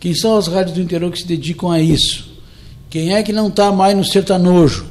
Quem 0.00 0.14
são 0.14 0.36
as 0.36 0.46
rádios 0.48 0.76
do 0.76 0.82
interior 0.82 1.10
que 1.12 1.18
se 1.18 1.26
dedicam 1.26 1.70
a 1.70 1.80
isso? 1.80 2.28
Quem 2.90 3.14
é 3.14 3.22
que 3.22 3.32
não 3.32 3.48
está 3.48 3.70
mais 3.70 3.96
no 3.96 4.04
sertanojo, 4.04 4.86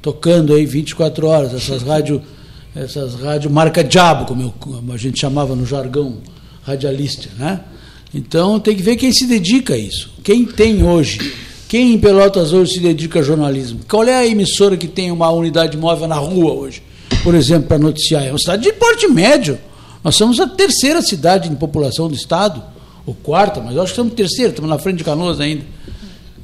tocando 0.00 0.54
aí 0.54 0.64
24 0.64 1.26
horas, 1.26 1.54
essas 1.54 1.82
rádios 1.82 2.20
essas 2.74 3.14
rádio 3.16 3.50
marca 3.50 3.84
diabo, 3.84 4.24
como, 4.24 4.42
eu- 4.44 4.54
como 4.58 4.92
a 4.94 4.96
gente 4.96 5.20
chamava 5.20 5.54
no 5.54 5.66
jargão 5.66 6.16
radialista, 6.62 7.28
né? 7.38 7.60
Então 8.14 8.58
tem 8.58 8.74
que 8.74 8.82
ver 8.82 8.96
quem 8.96 9.12
se 9.12 9.26
dedica 9.26 9.74
a 9.74 9.76
isso. 9.78 10.10
Quem 10.24 10.46
tem 10.46 10.82
hoje, 10.82 11.34
quem 11.68 11.92
em 11.92 11.98
Pelotas 11.98 12.54
hoje 12.54 12.74
se 12.74 12.80
dedica 12.80 13.18
a 13.20 13.22
jornalismo? 13.22 13.80
Qual 13.86 14.04
é 14.04 14.14
a 14.14 14.26
emissora 14.26 14.74
que 14.78 14.88
tem 14.88 15.10
uma 15.10 15.30
unidade 15.30 15.76
móvel 15.76 16.08
na 16.08 16.14
rua 16.16 16.52
hoje, 16.54 16.82
por 17.22 17.34
exemplo, 17.34 17.68
para 17.68 17.78
noticiar? 17.78 18.24
É 18.24 18.30
uma 18.30 18.38
cidade 18.38 18.62
de 18.62 18.72
porte 18.72 19.06
médio. 19.08 19.58
Nós 20.02 20.16
somos 20.16 20.40
a 20.40 20.46
terceira 20.46 21.00
cidade 21.00 21.48
em 21.48 21.54
população 21.54 22.08
do 22.08 22.14
estado, 22.14 22.62
ou 23.06 23.14
quarta, 23.14 23.60
mas 23.60 23.74
eu 23.74 23.82
acho 23.82 23.92
que 23.92 23.96
somos 23.96 24.14
terceira, 24.14 24.50
estamos 24.50 24.70
na 24.70 24.78
frente 24.78 24.98
de 24.98 25.04
Canoas 25.04 25.40
ainda. 25.40 25.64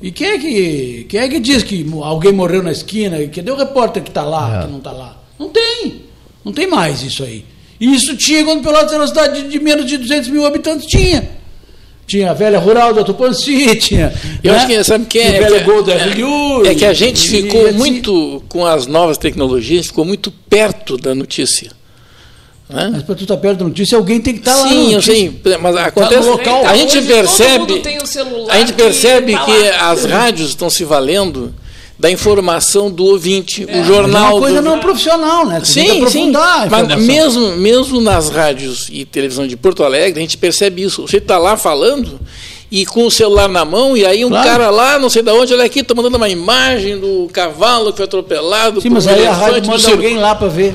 E 0.01 0.13
quem 0.13 0.29
é 0.29 0.39
que, 0.39 1.07
quem 1.09 1.21
é 1.21 1.29
que 1.29 1.41
diz 1.41 1.63
que 1.63 1.85
alguém 2.03 2.33
morreu 2.33 2.63
na 2.63 2.71
esquina? 2.71 3.19
Cadê 3.27 3.51
o 3.51 3.57
repórter 3.57 4.03
que 4.03 4.11
está 4.11 4.23
lá, 4.23 4.63
que 4.63 4.71
não 4.71 4.79
está 4.79 4.93
lá? 4.93 5.17
Não 5.39 5.49
tem. 5.49 6.03
Não 6.45 6.53
tem 6.53 6.69
mais 6.69 7.03
isso 7.03 7.25
aí. 7.25 7.45
E 7.81 7.95
isso 7.95 8.17
tinha 8.17 8.45
quando 8.45 8.63
Pelotas 8.63 8.93
era 8.93 9.03
uma 9.03 9.09
cidade 9.09 9.43
de, 9.43 9.49
de 9.49 9.61
menos 9.61 9.87
de 9.87 9.97
200 9.97 10.31
mil 10.31 10.47
habitantes. 10.47 10.87
Tinha. 10.87 11.38
Tinha 12.09 12.31
a 12.31 12.35
velha 12.35 12.59
rural 12.59 12.93
da 12.95 13.05
Tupanci, 13.05 13.77
tinha. 13.79 14.13
Eu 14.43 14.53
né? 14.53 14.59
acho 14.59 14.67
que, 14.67 14.83
sabe 14.83 15.05
que 15.05 15.19
Tinha 15.21 15.31
é? 15.35 15.39
o 15.39 15.43
velho 15.45 15.55
É 15.57 15.59
que- 15.61 15.65
gol 15.65 15.83
da 15.85 15.93
é- 15.93 16.05
RLU, 16.09 16.67
É 16.67 16.75
que 16.75 16.85
a 16.87 16.93
gente 16.95 17.25
e- 17.27 17.29
ficou 17.43 17.63
e 17.67 17.69
assim- 17.69 17.79
muito, 17.79 18.43
com 18.49 18.65
as 18.67 18.87
novas 18.87 19.19
tecnologias, 19.19 19.87
ficou 19.87 20.05
muito 20.07 20.31
perto 20.31 20.97
da 20.97 21.15
notícia. 21.15 21.71
né? 22.69 22.89
Mas 22.93 23.03
para 23.03 23.15
tu 23.15 23.23
estar 23.25 23.37
perto 23.37 23.59
da 23.61 23.65
notícia, 23.67 23.97
alguém 23.97 24.21
tem 24.21 24.33
que 24.35 24.41
estar 24.41 24.55
lá. 24.57 24.65
na 24.65 24.71
Sim, 24.71 25.01
sei, 25.01 25.41
mas 25.61 25.77
acontece. 25.77 26.21
no 26.27 26.33
local. 26.33 26.67
a 26.67 26.77
gente 26.77 27.01
percebe, 27.03 27.59
mundo 27.73 27.79
tem 27.83 27.99
o 27.99 28.07
celular 28.07 28.55
a 28.55 28.59
gente 28.59 28.73
que 28.73 28.83
percebe 28.83 29.33
tá 29.33 29.45
que 29.45 29.59
lá. 29.59 29.91
as 29.91 30.05
rádios 30.05 30.49
estão 30.51 30.69
se 30.71 30.85
valendo 30.85 31.55
da 31.99 32.11
informação 32.11 32.91
do 32.91 33.05
ouvinte, 33.05 33.65
o 33.65 33.69
Mas 33.79 33.87
jornal. 33.87 34.27
É 34.27 34.31
uma 34.35 34.41
coisa 34.41 34.63
do- 34.63 34.65
não 34.71 34.79
profissional, 34.79 35.45
né? 35.47 35.61
Sim, 35.65 36.07
sim. 36.09 36.31
Mas 36.33 36.67
informação. 36.67 36.99
mesmo, 37.01 37.57
mesmo 37.57 38.01
nas 38.01 38.29
rádios 38.31 38.89
e 38.93 39.05
televisão 39.05 39.47
de 39.47 39.57
Porto 39.57 39.83
Alegre, 39.83 40.19
a 40.21 40.23
gente 40.23 40.39
percebe 40.39 40.83
isso. 40.83 41.03
Você 41.03 41.17
está 41.17 41.39
lá 41.39 41.57
falando 41.57 42.21
e 42.71 42.87
com 42.87 43.05
o 43.07 43.11
celular 43.11 43.49
na 43.49 43.65
mão, 43.65 43.97
e 43.97 44.05
aí 44.07 44.25
um 44.25 44.29
Claro. 44.29 44.47
cara 44.49 44.71
lá, 44.71 44.99
não 44.99 45.11
sei 45.11 45.23
de 45.23 45.31
onde, 45.33 45.53
olha 45.53 45.65
aqui, 45.65 45.81
está 45.81 45.95
mandando 45.95 46.17
uma 46.19 46.29
imagem 46.29 46.99
do 47.01 47.29
cavalo 47.33 47.91
que 47.91 47.97
foi 47.97 48.05
atropelado. 48.05 48.81
Sim, 48.81 48.89
por 48.91 48.95
mas 48.95 49.07
um 49.07 49.11
aí 49.11 49.27
a 49.27 49.33
rádio 49.33 49.71
manda 49.71 49.91
alguém 49.91 50.19
lá 50.19 50.35
para 50.35 50.49
ver. 50.49 50.75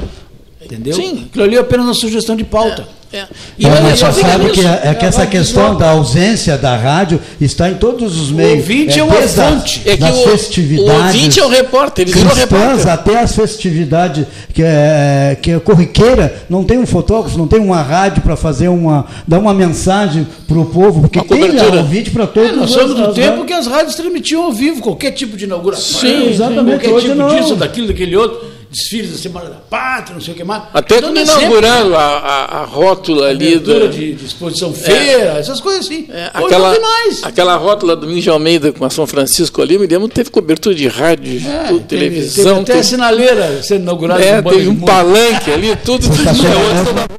Entendeu? 0.62 0.94
Sim. 0.94 1.26
Aquilo 1.30 1.44
ali 1.46 1.56
é 1.56 1.60
apenas 1.60 1.86
uma 1.86 1.94
sugestão 1.94 2.36
de 2.36 2.44
pauta. 2.44 2.88
É. 3.00 3.03
E 3.60 3.66
olha, 3.66 3.82
mas 3.82 4.00
só 4.00 4.08
eu 4.08 4.14
sabe 4.14 4.50
que 4.52 4.62
é, 4.66 4.82
é 4.86 4.94
que 4.96 5.06
essa 5.06 5.26
questão 5.28 5.78
da 5.78 5.92
ausência 5.92 6.58
da 6.58 6.76
rádio 6.76 7.20
está 7.40 7.70
em 7.70 7.76
todos 7.76 8.20
os 8.20 8.32
meios. 8.32 8.60
ouvinte 8.60 9.00
é 9.00 9.04
uma 9.04 9.16
desde 9.16 9.40
as- 9.42 9.50
fonte. 9.54 9.82
É 9.86 9.92
que 9.96 10.02
das 10.02 10.18
o- 10.18 10.24
festividades. 10.30 10.92
o 10.92 11.06
ouvinte 11.06 11.40
é 11.40 11.46
o 11.46 11.50
repórter, 11.50 12.04
ele 12.08 12.12
cristãs, 12.12 12.38
repórter. 12.40 12.90
até 12.90 13.20
as 13.20 13.36
festividades 13.36 14.26
que 14.54 14.64
é, 14.64 15.38
que 15.42 15.52
é 15.52 15.60
corriqueira, 15.60 16.44
não 16.50 16.64
tem 16.64 16.78
um 16.80 16.86
fotógrafo, 16.86 17.38
não 17.38 17.48
tem 17.48 17.60
uma 17.60 17.82
rádio 17.82 18.22
para 18.24 18.36
fazer 18.36 18.68
uma 18.68 19.06
dar 19.28 19.40
uma 19.40 19.54
mensagem 19.54 20.28
para 20.48 20.58
o 20.60 20.66
povo, 20.66 21.02
porque 21.02 21.20
Uma 21.20 21.28
tem 21.28 21.52
lá 21.52 21.78
ouvinte 21.78 22.10
para 22.12 22.26
todos. 22.28 22.50
É, 22.52 22.56
nós 22.56 22.70
os- 22.70 22.76
somos 22.76 22.96
do 22.96 23.14
tempo 23.14 23.28
rádios. 23.30 23.46
que 23.48 23.54
as 23.54 23.68
rádios 23.68 23.96
transmitiam 23.96 24.44
ao 24.44 24.52
vivo 24.52 24.82
qualquer 24.82 25.12
tipo 25.12 25.38
de 25.38 25.46
inauguração. 25.46 26.00
Sim, 26.02 26.30
exatamente. 26.30 26.80
Qualquer 26.80 26.90
Hoje 26.90 27.08
tipo 27.10 27.18
não. 27.20 27.36
disso, 27.40 27.56
daquilo, 27.56 27.88
daquele 27.88 28.16
outro. 28.16 28.53
Desfiles 28.74 29.12
da 29.12 29.18
Semana 29.20 29.50
da 29.52 29.56
Pátria, 29.58 30.16
não 30.16 30.22
sei 30.22 30.34
o 30.34 30.38
que 30.38 30.44
mais. 30.44 30.64
Até 30.74 31.00
quando 31.00 31.16
exemplo. 31.18 31.42
inauguraram 31.42 31.96
a, 31.96 32.00
a, 32.02 32.62
a 32.62 32.66
rótula 32.66 33.28
ali 33.28 33.60
do. 33.60 33.88
De, 33.88 34.14
de 34.16 34.26
exposição 34.26 34.74
feira, 34.74 35.38
essas 35.38 35.62
coisas 35.62 35.86
assim. 35.86 36.08
É, 36.10 36.32
Hoje 36.36 36.46
aquela, 36.46 36.68
não 36.70 36.74
tem 36.74 36.82
mais. 36.82 37.24
aquela 37.24 37.56
rótula 37.56 37.96
do 37.96 38.20
de 38.20 38.30
Almeida 38.32 38.72
com 38.72 38.84
a 38.84 38.90
São 38.90 39.06
Francisco 39.06 39.62
ali, 39.62 39.78
me 39.78 39.86
lembro, 39.86 40.08
teve 40.08 40.32
cobertura 40.32 40.74
de 40.74 40.88
rádio, 40.88 41.40
É, 41.48 41.68
tudo, 41.68 41.80
teve- 41.86 42.00
televisão. 42.10 42.44
Teve 42.44 42.60
até 42.62 42.74
teve- 42.74 42.84
sinaleira 42.84 43.62
sendo 43.62 43.84
inaugurada. 43.84 44.24
é, 44.24 44.42
teve 44.42 44.68
um 44.68 44.80
palanque 44.80 45.52
ali, 45.52 45.76
tudo. 45.86 46.04
tudo 46.10 47.14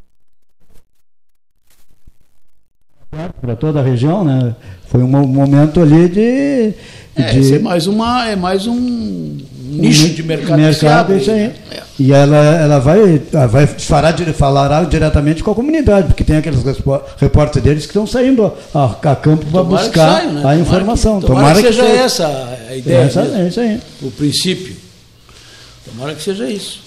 para 3.40 3.54
toda 3.56 3.80
a 3.80 3.82
região, 3.82 4.24
né? 4.24 4.54
Foi 4.88 5.02
um 5.02 5.06
mo- 5.06 5.26
momento 5.26 5.80
ali 5.80 6.08
de, 6.08 6.74
É, 7.16 7.30
de 7.32 7.54
é 7.54 7.58
mais, 7.58 7.86
uma, 7.86 8.28
é 8.28 8.34
mais 8.36 8.66
um 8.66 9.38
nicho 9.74 10.08
de 10.10 10.22
mercado. 10.22 10.56
que 10.56 10.60
mercado 10.62 11.16
isso 11.16 11.30
aí. 11.30 11.38
né? 11.48 11.52
E 11.98 12.12
ela, 12.12 12.36
ela 12.36 12.78
vai, 12.80 13.22
ela 13.32 13.46
vai 13.46 13.66
dire- 14.16 14.32
falará 14.32 14.82
diretamente 14.82 15.44
com 15.44 15.50
a 15.52 15.54
comunidade, 15.54 16.08
porque 16.08 16.24
tem 16.24 16.36
aqueles 16.36 16.60
repórteres 17.18 17.62
deles 17.62 17.82
que 17.84 17.90
estão 17.90 18.06
saindo 18.06 18.52
a, 18.74 18.84
a 18.84 19.16
campo 19.16 19.46
para 19.46 19.62
Tomara 19.62 19.82
que 19.82 19.86
buscar 19.88 20.12
saiam, 20.16 20.32
né? 20.32 20.38
a 20.38 20.42
Tomara 20.42 20.60
informação. 20.60 21.20
que- 21.20 21.26
tomara 21.26 21.54
que 21.62 21.66
seja 21.68 21.84
essa 21.86 22.58
a 22.68 22.76
ideia 22.76 22.98
Essa- 23.04 23.20
é 23.22 23.48
isso 23.48 23.60
aí. 23.60 23.80
O 24.02 24.10
princípio. 24.10 24.76
Tomara 25.84 26.14
que 26.14 26.22
seja 26.22 26.48
isso. 26.48 26.80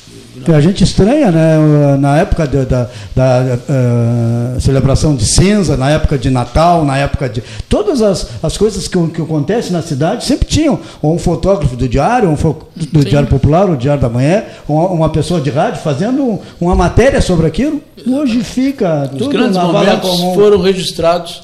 Que 0.46 0.52
a 0.52 0.62
gente 0.62 0.84
estranha, 0.84 1.32
né? 1.32 1.98
Na 2.00 2.18
época 2.18 2.46
da, 2.48 2.64
da- 2.64 2.90
da, 3.16 3.58
eh, 3.70 4.60
celebração 4.60 5.16
de 5.16 5.26
cinza, 5.26 5.76
na 5.78 5.90
época 5.90 6.18
de 6.18 6.30
Natal, 6.30 6.84
na 6.86 6.98
época 6.98 7.28
de. 7.30 7.44
Todas 7.70 8.02
as, 8.02 8.28
as 8.42 8.58
coisas 8.58 8.88
que, 8.88 9.08
que 9.10 9.22
acontecem 9.22 9.72
na 9.72 9.82
cidade 9.82 10.24
sempre 10.26 10.48
tinham 10.48 10.80
ou 11.02 11.14
um 11.16 11.20
fotógrafo 11.20 11.76
do 11.76 11.88
diário, 11.88 12.30
um 12.30 12.36
fo- 12.38 12.56
do 12.76 13.04
Diário 13.04 13.28
Popular, 13.28 13.70
o 13.70 13.76
Diário 13.78 14.02
da 14.02 14.10
Manhã, 14.10 14.44
ou 14.68 14.78
uma, 14.78 14.88
uma 14.90 15.10
pessoa 15.10 15.40
de 15.42 15.50
rádio 15.50 15.82
fazendo 15.82 16.40
uma 16.60 16.76
matéria 16.76 17.22
sobre 17.22 17.48
aquilo. 17.48 17.82
Hoje 18.06 18.44
fica 18.44 19.04
Os 19.12 19.18
tudo 19.18 19.30
grandes 19.30 19.58
momentos 19.58 20.10
comum. 20.10 20.34
foram 20.36 20.62
registrados 20.62 21.44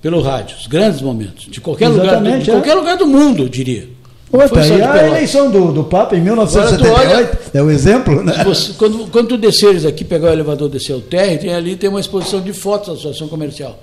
pelo 0.00 0.20
rádio. 0.22 0.56
Os 0.60 0.66
grandes 0.66 1.00
momentos. 1.00 1.46
De 1.50 1.60
qualquer, 1.60 1.88
lugar 1.88 2.20
do, 2.20 2.38
de 2.40 2.50
é. 2.50 2.52
qualquer 2.54 2.74
lugar 2.74 2.96
do 2.96 3.06
mundo, 3.06 3.42
eu 3.44 3.48
diria. 3.48 3.88
Outra, 4.32 4.66
e 4.66 4.82
a 4.82 5.06
eleição 5.08 5.50
do, 5.50 5.72
do 5.72 5.84
Papa 5.84 6.16
em 6.16 6.20
Agora 6.26 6.46
tu 6.46 6.54
1978 6.54 7.38
é 7.52 7.62
o 7.62 7.70
exemplo, 7.70 8.22
né? 8.22 8.42
Você- 8.44 8.72
quando, 8.78 9.06
quando 9.10 9.28
tu 9.28 9.36
desceres 9.36 9.84
aqui, 9.84 10.04
pegar 10.04 10.30
o 10.30 10.32
elevador, 10.32 10.68
descer 10.70 10.94
o 10.94 11.00
térreo, 11.00 11.38
tem 11.38 11.54
ali 11.54 11.76
tem 11.76 11.90
uma 11.90 12.00
exposição 12.00 12.40
de 12.40 12.52
fotos 12.52 12.86
da 12.88 12.94
Associação 12.94 13.28
Comercial. 13.28 13.78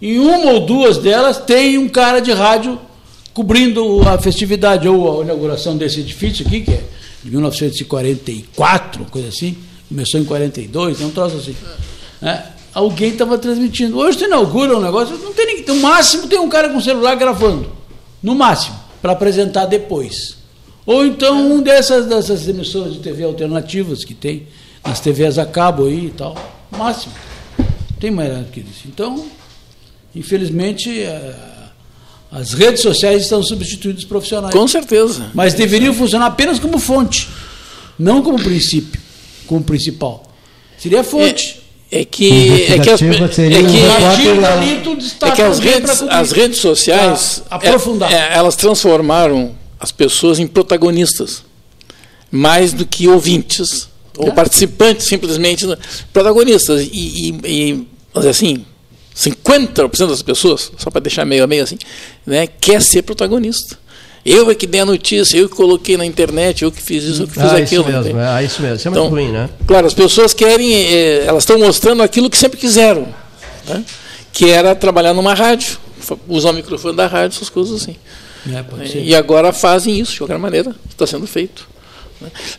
Em 0.00 0.18
uma 0.18 0.50
ou 0.52 0.60
duas 0.60 0.96
delas 0.96 1.36
tem 1.38 1.76
um 1.78 1.88
cara 1.88 2.20
de 2.20 2.32
rádio 2.32 2.78
cobrindo 3.34 4.00
a 4.08 4.18
festividade 4.18 4.88
ou 4.88 5.20
a 5.20 5.24
inauguração 5.24 5.76
desse 5.76 6.00
edifício 6.00 6.46
aqui, 6.46 6.62
que 6.62 6.70
é 6.72 6.80
de 7.22 7.30
1944, 7.30 9.04
coisa 9.10 9.28
assim, 9.28 9.56
começou 9.88 10.18
em 10.20 10.24
42, 10.24 11.00
é 11.00 11.04
um 11.04 11.10
troço 11.10 11.36
assim. 11.36 11.54
né? 12.20 12.44
alguém 12.74 13.10
estava 13.10 13.36
transmitindo. 13.38 13.98
Hoje 13.98 14.18
tu 14.18 14.24
inaugura 14.24 14.76
um 14.76 14.80
negócio, 14.80 15.16
não 15.18 15.32
tem 15.32 15.46
ninguém. 15.46 15.66
No 15.66 15.76
máximo 15.82 16.26
tem 16.26 16.38
um 16.38 16.48
cara 16.48 16.68
com 16.70 16.80
celular 16.80 17.14
gravando. 17.14 17.70
No 18.22 18.34
máximo, 18.34 18.76
para 19.02 19.12
apresentar 19.12 19.66
depois. 19.66 20.36
Ou 20.86 21.04
então 21.04 21.52
um 21.52 21.60
dessas, 21.60 22.06
dessas 22.06 22.48
emissoras 22.48 22.94
de 22.94 23.00
TV 23.00 23.24
alternativas 23.24 24.04
que 24.04 24.14
tem, 24.14 24.46
nas 24.84 25.00
TVs 25.00 25.38
a 25.38 25.44
cabo 25.44 25.86
aí 25.86 26.06
e 26.06 26.10
tal. 26.10 26.36
Máximo. 26.70 27.12
Tem 28.00 28.10
mais 28.10 28.32
nada 28.32 28.48
que 28.50 28.60
isso. 28.60 28.82
Então, 28.86 29.26
infelizmente, 30.14 31.02
eh, 31.02 31.34
as 32.30 32.52
redes 32.52 32.80
sociais 32.80 33.22
estão 33.22 33.42
substituindo 33.42 33.98
os 33.98 34.04
profissionais. 34.04 34.54
Com 34.54 34.66
certeza. 34.66 35.30
Mas 35.34 35.54
deveriam 35.54 35.94
funcionar 35.94 36.26
apenas 36.26 36.58
como 36.58 36.78
fonte, 36.78 37.28
não 37.98 38.22
como 38.22 38.42
princípio, 38.42 39.00
como 39.46 39.62
principal. 39.62 40.24
Seria 40.78 41.04
fonte. 41.04 41.61
É 41.94 42.06
que, 42.06 42.72
é 42.72 42.78
que, 42.78 42.88
as, 42.88 43.02
é 43.02 43.10
que, 43.10 44.28
um. 44.30 44.46
Ali 44.46 44.80
tu 44.82 44.96
destaca 44.96 45.32
é 45.32 45.36
que 45.36 45.42
as 45.42 45.58
redes, 45.58 46.02
as 46.02 46.32
redes 46.32 46.58
sociais 46.58 47.42
é- 47.50 48.14
é, 48.14 48.34
elas 48.34 48.56
transformaram 48.56 49.54
as 49.78 49.92
pessoas 49.92 50.38
em 50.38 50.46
protagonistas 50.46 51.44
mais 52.30 52.72
do 52.72 52.86
que 52.86 53.06
ouvintes 53.08 53.88
ou 54.16 54.28
É. 54.28 54.30
participantes 54.30 55.06
simplesmente 55.06 55.66
né, 55.66 55.76
protagonistas 56.14 56.80
e, 56.80 56.88
e, 56.94 57.28
e 57.44 57.88
dizer 58.16 58.30
assim 58.30 58.64
50% 59.14 60.06
das 60.08 60.22
pessoas 60.22 60.72
só 60.78 60.90
para 60.90 61.02
deixar 61.02 61.26
meio 61.26 61.44
a 61.44 61.46
meio 61.46 61.62
assim 61.62 61.76
né 62.26 62.46
quer 62.46 62.80
ser 62.80 63.02
protagonista 63.02 63.78
eu 64.24 64.50
é 64.50 64.54
que 64.54 64.66
dei 64.66 64.80
a 64.80 64.86
notícia 64.86 65.36
eu 65.36 65.48
que 65.48 65.54
coloquei 65.56 65.96
na 65.96 66.06
internet 66.06 66.62
eu 66.62 66.70
que 66.70 66.80
fiz 66.82 67.02
isso 67.04 67.22
eu 67.22 67.26
que 67.26 67.34
fiz 67.34 67.42
Ah, 67.42 67.56
aquilo 67.58 67.82
isso 67.82 67.92
mesmo, 67.92 68.20
é, 68.20 68.44
isso 68.44 68.62
mesmo. 68.62 68.76
Isso 68.76 68.88
é 68.88 68.90
muito 68.90 69.00
Então, 69.02 69.08
ruim, 69.10 69.32
né? 69.32 69.48
Claro, 69.66 69.86
as 69.86 69.94
pessoas 69.94 70.32
querem, 70.32 70.72
eh, 70.74 71.24
elas 71.26 71.42
estão 71.42 71.58
mostrando 71.58 72.02
aquilo 72.02 72.30
que 72.30 72.36
sempre 72.36 72.58
quiseram, 72.58 73.08
né? 73.68 73.84
que 74.32 74.48
era 74.48 74.74
trabalhar 74.74 75.12
numa 75.12 75.34
rádio, 75.34 75.76
usar 76.28 76.50
o 76.50 76.54
microfone 76.54 76.96
da 76.96 77.06
rádio, 77.06 77.36
essas 77.36 77.48
coisas 77.50 77.82
assim. 77.82 77.96
É, 78.48 78.86
ser. 78.88 79.04
E 79.04 79.14
agora 79.14 79.52
fazem 79.52 79.98
isso 80.00 80.12
de 80.12 80.18
qualquer 80.18 80.38
maneira, 80.38 80.74
está 80.90 81.06
sendo 81.06 81.26
feito. 81.26 81.68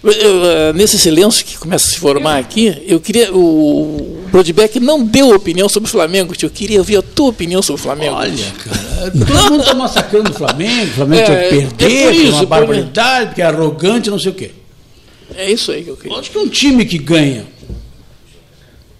Eh, 0.06 0.73
nesse 0.73 0.98
silêncio 0.98 1.45
que 1.45 1.57
começa 1.57 1.88
a 1.88 1.90
se 1.91 1.99
formar 1.99 2.38
aqui, 2.38 2.84
eu 2.88 2.99
queria. 2.99 3.34
O 3.34 4.23
Brodbeck 4.31 4.80
não 4.80 5.06
deu 5.06 5.30
opinião 5.30 5.69
sobre 5.69 5.88
o 5.88 5.91
Flamengo, 5.91 6.35
tio. 6.35 6.48
eu 6.48 6.52
queria 6.52 6.80
ouvir 6.80 6.98
a 6.98 7.02
tua 7.02 7.30
opinião 7.30 7.61
sobre 7.61 7.80
o 7.80 7.84
Flamengo. 7.84 8.15
Olha, 8.15 8.53
cara, 8.64 9.11
todo 9.11 9.52
mundo 9.52 9.61
está 9.61 9.73
massacrando 9.73 10.31
o 10.31 10.34
Flamengo, 10.34 10.91
o 10.91 10.94
Flamengo 10.94 11.31
É, 11.31 11.45
é 11.45 11.49
perder, 11.49 11.91
é 11.91 12.11
isso, 12.11 12.31
uma 12.38 12.45
barbaridade, 12.45 13.35
que 13.35 13.41
é 13.41 13.45
arrogante, 13.45 14.10
não 14.10 14.19
sei 14.19 14.31
o 14.31 14.35
quê. 14.35 14.52
É 15.35 15.52
isso 15.52 15.72
aí 15.72 15.84
que 15.84 15.90
eu 15.90 15.98
queria. 15.98 16.18
Acho 16.18 16.31
que 16.31 16.38
um 16.38 16.48
time 16.48 16.85
que 16.85 16.98
ganha 16.98 17.45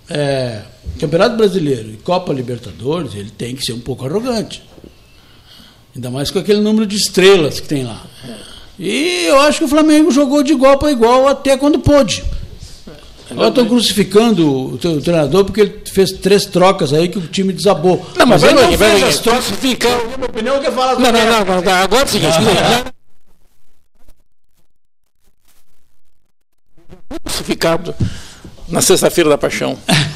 é, 0.10 0.62
Campeonato 1.00 1.36
Brasileiro 1.36 1.90
e 1.90 1.98
Copa 1.98 2.32
Libertadores, 2.34 3.16
ele 3.16 3.32
tem 3.32 3.56
que 3.56 3.66
ser 3.66 3.74
um 3.74 3.80
pouco 3.80 4.06
arrogante. 4.06 4.64
Ainda 5.96 6.10
mais 6.10 6.32
com 6.32 6.40
aquele 6.40 6.60
número 6.60 6.86
de 6.86 6.96
estrelas 6.96 7.60
que 7.60 7.68
tem 7.68 7.84
lá. 7.84 8.06
E 8.78 9.26
eu 9.26 9.40
acho 9.42 9.60
que 9.60 9.66
o 9.66 9.68
Flamengo 9.68 10.12
jogou 10.12 10.44
de 10.44 10.52
igual 10.52 10.78
para 10.78 10.92
igual 10.92 11.28
até 11.28 11.56
quando 11.58 11.80
pôde. 11.80 12.24
Agora 13.30 13.50
estão 13.50 13.66
crucificando 13.66 14.74
o 14.74 14.78
teu 14.78 15.02
treinador 15.02 15.46
porque 15.46 15.62
ele 15.62 15.82
fez 15.92 16.12
três 16.12 16.46
trocas 16.46 16.94
aí 16.94 17.08
que 17.08 17.18
o 17.18 17.28
time 17.28 17.54
desabou. 17.54 18.06
Não, 18.16 18.26
mas 18.26 18.44
ele 18.44 18.54
vai 18.54 18.62
não 18.62 18.70
aqui, 18.70 18.78
vai 18.78 18.92
fez 18.92 19.04
as 19.04 19.20
trocas. 19.20 19.50
Na 19.50 20.18
minha 20.18 20.30
opinião, 20.30 20.60
quer 20.60 20.72
falar 20.72 21.00
Não, 21.00 21.12
não, 21.12 21.26
não, 21.26 21.46
não, 21.46 21.62
não, 21.62 21.74
agora 21.74 22.04
é 22.04 22.06
o 22.06 22.08
seguinte, 22.08 22.38
escuta, 22.38 22.94
crucificado 27.24 27.96
na 28.68 28.82
sexta-feira 28.82 29.30
da 29.30 29.38
paixão. 29.38 29.78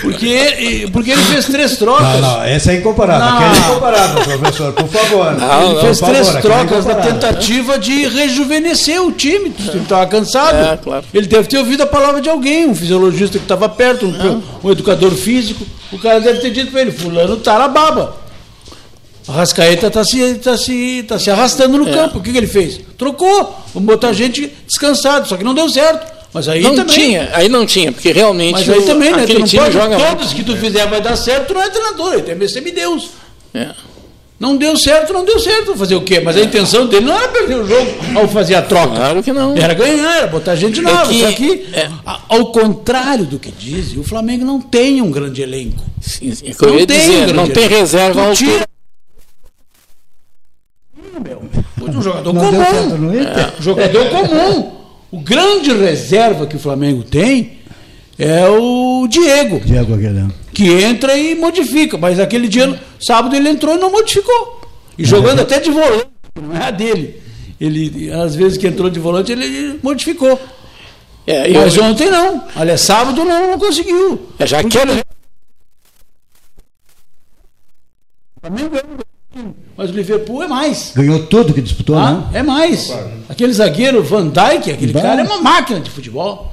Porque, 0.00 0.24
ele- 0.26 0.90
porque 0.90 1.10
ele 1.10 1.22
fez 1.22 1.46
três 1.46 1.76
trocas. 1.76 2.20
Não, 2.20 2.38
não, 2.38 2.46
esse 2.46 2.70
é 2.70 2.76
incomparável. 2.76 3.26
Não. 3.26 3.36
Aquele 3.36 3.54
é 3.54 3.68
incomparável, 3.70 4.22
professor, 4.38 4.72
por 4.72 4.88
favor. 4.88 5.26
ele 5.72 5.80
fez 5.80 6.00
três 6.00 6.26
favor, 6.28 6.38
é 6.38 6.42
trocas 6.42 6.86
na 6.86 6.94
tentativa 6.94 7.78
de 7.78 8.06
rejuvenescer 8.08 9.02
o 9.02 9.12
time. 9.12 9.48
O 9.50 9.52
time 9.52 9.82
estava 9.82 10.06
cansado. 10.06 10.56
É, 10.56 10.76
claro. 10.76 11.04
Ele 11.12 11.26
deve 11.26 11.48
ter 11.48 11.58
ouvido 11.58 11.82
a 11.82 11.86
palavra 11.86 12.20
de 12.20 12.28
alguém, 12.28 12.66
um 12.66 12.74
fisiologista 12.74 13.38
que 13.38 13.44
estava 13.44 13.68
perto, 13.68 14.06
um, 14.06 14.42
um 14.62 14.70
educador 14.70 15.10
físico. 15.12 15.64
O 15.92 15.98
cara 15.98 16.20
deve 16.20 16.40
ter 16.40 16.50
dito 16.50 16.70
para 16.70 16.80
ele: 16.82 16.92
Fulano 16.92 17.36
tá 17.36 17.58
na 17.58 17.68
baba. 17.68 18.16
A 19.26 19.32
Rascaeta 19.32 19.86
está 19.86 20.04
se, 20.04 20.34
tá 20.34 20.56
se, 20.58 21.02
tá 21.08 21.18
se 21.18 21.30
arrastando 21.30 21.78
no 21.78 21.88
É. 21.88 21.92
campo. 21.92 22.18
O 22.18 22.22
que, 22.22 22.30
que 22.30 22.36
ele 22.36 22.46
fez? 22.46 22.78
Trocou. 22.98 23.58
Vamos 23.72 23.86
botar 23.86 24.12
gente 24.12 24.52
descansado. 24.66 25.26
Só 25.26 25.36
que 25.36 25.44
não 25.44 25.54
deu 25.54 25.68
certo. 25.68 26.13
Mas 26.34 26.48
aí 26.48 26.60
não 26.62 26.74
também. 26.74 26.94
tinha, 26.94 27.30
aí 27.32 27.48
não 27.48 27.64
tinha, 27.64 27.92
porque 27.92 28.10
realmente 28.12 28.52
Mas 28.52 28.68
aí 28.68 28.78
o- 28.80 28.82
também, 28.86 29.12
né? 29.12 29.24
Tu 29.24 29.38
não 29.38 29.46
time 29.46 29.62
pode, 29.62 29.72
joga 29.72 29.96
todos 29.96 30.32
que 30.32 30.42
tu 30.42 30.56
fizer 30.56 30.86
vai 30.88 31.00
dar 31.00 31.14
certo, 31.16 31.46
tu 31.46 31.54
não 31.54 31.62
é 31.62 31.70
treinador, 31.70 32.12
ele 32.14 32.22
tem 32.22 32.36
que 32.36 32.48
ser 32.48 32.60
Deus. 32.60 33.10
É. 33.54 33.68
Não 34.40 34.56
deu 34.56 34.76
certo, 34.76 35.12
não 35.12 35.24
deu 35.24 35.38
certo. 35.38 35.76
Fazer 35.76 35.94
o 35.94 36.00
quê? 36.02 36.18
Mas 36.18 36.36
a 36.36 36.40
intenção 36.40 36.86
dele 36.88 37.06
não 37.06 37.16
era 37.16 37.28
perder 37.28 37.54
o 37.54 37.66
jogo 37.66 37.88
ao 38.16 38.26
fazer 38.28 38.56
a 38.56 38.62
troca. 38.62 38.96
Claro 38.96 39.22
que 39.22 39.32
não. 39.32 39.56
Era 39.56 39.72
ganhar, 39.74 40.16
era 40.18 40.26
botar 40.26 40.56
gente 40.56 40.80
É 40.80 40.82
nova. 40.82 41.06
que- 41.06 41.20
Só 41.20 41.32
que, 41.32 41.66
a- 42.04 42.20
ao 42.28 42.46
contrário 42.50 43.24
do 43.24 43.38
que 43.38 43.52
dizem, 43.52 43.98
o 44.00 44.02
Flamengo 44.02 44.44
não 44.44 44.60
tem 44.60 45.00
um 45.00 45.10
grande 45.12 45.40
elenco. 45.40 45.82
Sim, 46.02 46.34
sim, 46.34 46.46
é 46.48 46.54
eu 46.66 46.78
ia 46.80 46.84
dizer, 46.84 47.28
um 47.30 47.32
não 47.32 47.48
tem 47.48 47.68
reserva 47.68 48.28
à 48.30 48.34
tira- 48.34 48.50
altura. 48.52 48.68
Um 51.96 52.02
jogador 52.02 52.32
Não 52.32 52.40
comum. 52.44 52.50
deu 52.58 52.64
certo 52.70 52.98
no 52.98 53.14
Inter? 53.14 53.38
É, 53.38 53.62
jogador 53.62 54.06
comum. 54.10 54.83
O 55.14 55.20
grande 55.20 55.72
reserva 55.72 56.44
que 56.44 56.56
o 56.56 56.58
Flamengo 56.58 57.04
tem 57.04 57.58
é 58.18 58.48
o 58.48 59.06
Diego. 59.08 59.60
Diego 59.60 59.94
Aguilera. 59.94 60.26
que 60.52 60.68
entra 60.68 61.16
e 61.16 61.36
modifica. 61.36 61.96
Mas 61.96 62.18
aquele 62.18 62.48
dia, 62.48 62.80
sábado, 63.00 63.36
ele 63.36 63.48
entrou 63.48 63.76
e 63.76 63.78
não 63.78 63.92
modificou. 63.92 64.60
E 64.98 65.04
jogando 65.04 65.40
até 65.40 65.60
de 65.60 65.70
volante, 65.70 66.08
não 66.42 66.56
é 66.56 66.64
a 66.66 66.70
dele. 66.72 67.22
Ele, 67.60 68.10
às 68.12 68.34
vezes 68.34 68.58
que 68.58 68.66
entrou 68.66 68.90
de 68.90 68.98
volante, 68.98 69.30
ele 69.30 69.78
modificou. 69.84 70.36
É, 71.26 71.48
eu- 71.48 71.60
Mas 71.60 71.78
ontem 71.78 72.10
não. 72.10 72.42
Aliás, 72.56 72.80
sábado 72.80 73.24
não, 73.24 73.52
não 73.52 73.58
conseguiu. 73.58 74.28
Eu 74.36 74.46
já 74.48 74.64
quero. 74.64 74.92
Flamengo 78.40 78.70
ganhou. 78.70 79.03
Mas 79.76 79.90
o 79.90 79.92
Liverpool 79.92 80.42
é 80.42 80.46
mais. 80.46 80.92
Ganhou 80.94 81.26
tudo 81.26 81.52
que 81.52 81.60
disputou, 81.60 81.96
Ah, 81.96 82.12
né? 82.12 82.24
é 82.34 82.42
mais. 82.42 82.92
Aquele 83.28 83.52
zagueiro 83.52 84.02
Van 84.04 84.28
Dijk, 84.28 84.70
aquele 84.70 84.92
cara 84.92 85.20
é 85.20 85.24
uma 85.24 85.40
máquina 85.42 85.80
de 85.80 85.90
futebol. 85.90 86.52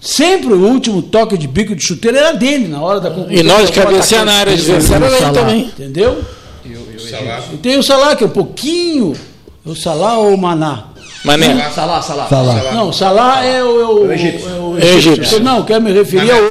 Sempre 0.00 0.52
o 0.52 0.66
último 0.66 1.00
toque 1.02 1.38
de 1.38 1.46
bico 1.46 1.76
de 1.76 1.82
chuteiro 1.84 2.16
era 2.16 2.32
dele 2.32 2.66
na 2.66 2.80
hora 2.80 2.98
da 3.00 3.08
conclusão. 3.10 3.32
E 3.32 3.42
nós 3.44 3.70
de 3.70 3.80
cabecear 3.80 4.24
na 4.24 4.32
área 4.34 4.52
adversária 4.54 5.06
era 5.06 5.18
Salah, 5.18 5.32
também. 5.32 5.60
Entendeu? 5.66 6.24
E 6.64 6.74
o 6.74 6.98
Salah. 7.00 7.42
E 7.52 7.56
tem 7.58 7.78
o 7.78 7.82
Salah, 7.84 8.16
que 8.16 8.24
é 8.24 8.26
um 8.26 8.30
pouquinho. 8.30 9.12
É 9.64 9.70
o 9.70 9.76
Salah 9.76 10.18
ou 10.18 10.34
o 10.34 10.38
Maná? 10.38 10.88
Mané. 11.24 11.70
Salah, 11.70 12.02
Salah. 12.02 12.28
Salah. 12.28 12.72
Não, 12.72 12.88
o 12.88 12.92
Salah 12.92 13.44
é 13.44 13.62
o, 13.62 13.80
é 13.80 13.84
o, 13.86 14.06
o 14.08 14.12
egípcio. 14.12 14.48
é 14.48 14.52
o 14.54 14.56
É 14.56 14.58
o 14.58 14.78
egípcio. 14.78 15.12
egípcio. 15.12 15.40
Não, 15.40 15.62
quero 15.64 15.80
me 15.80 15.92
referir 15.92 16.32
ao. 16.32 16.48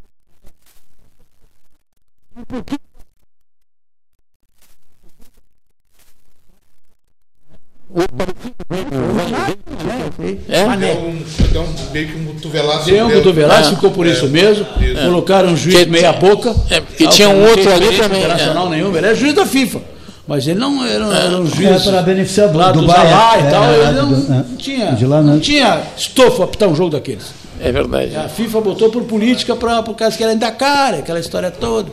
É? 10.50 10.66
Mané. 10.66 10.94
Deu 10.94 11.02
um, 11.04 11.24
deu 11.52 11.62
um, 11.64 11.68
meio 11.92 12.08
que 12.08 12.16
um 12.18 12.26
cotovelaço. 12.26 12.86
Deu 12.86 13.06
um 13.06 13.10
É. 13.12 13.64
ficou 13.64 13.92
por 13.92 14.06
isso 14.06 14.26
É. 14.26 14.30
mesmo. 14.30 14.66
Isso. 14.82 15.02
Colocaram 15.04 15.50
um 15.50 15.58
juiz 15.58 15.80
Que- 15.80 15.86
meia 15.90 16.14
boca. 16.14 16.56
É, 16.70 16.80
porque 16.82 17.06
Ah, 17.06 17.10
tinha 17.10 17.30
um 17.30 17.40
não 17.42 17.50
outro 17.50 17.72
ali 17.72 17.98
também. 17.98 18.20
Internacional 18.20 18.70
nenhum, 18.70 18.96
ele 18.96 19.08
é 19.08 19.16
juiz 19.16 19.34
da 19.34 19.46
FIFA. 19.46 19.80
Mas 20.28 20.48
ele 20.48 20.60
não 20.60 20.86
era, 20.86 21.04
era 21.06 21.38
um 21.38 21.46
É 21.46 21.48
juiz. 21.48 21.84
para 21.84 22.02
beneficiar 22.04 22.56
lá 22.56 22.72
do 22.72 22.82
Dubai, 22.82 23.08
Zalá 23.08 23.36
é, 23.36 23.40
e 23.40 23.50
tal. 23.52 23.64
é, 23.66 23.74
ele 23.74 23.84
é, 23.84 23.92
não, 23.92 24.10
do- 24.10 24.34
é. 24.34 24.36
não 24.38 24.56
tinha, 24.56 24.92
De 24.94 25.06
lá, 25.06 25.22
não 25.22 25.34
né? 25.36 25.40
tinha 25.42 25.82
estofo 25.98 26.42
a 26.44 26.46
apitar 26.46 26.70
um 26.70 26.76
jogo 26.76 26.92
daqueles. 26.92 27.34
É 27.60 27.72
verdade. 27.72 28.16
A 28.16 28.28
FIFA 28.30 28.62
botou 28.62 28.90
por 28.90 29.04
política 29.04 29.56
para 29.56 29.84
por 29.84 29.94
causa 29.96 30.18
que 30.18 30.24
era 30.24 30.36
da 30.36 30.52
cara, 30.52 30.98
aquela 30.98 31.20
história 31.20 31.52
toda. 31.52 31.90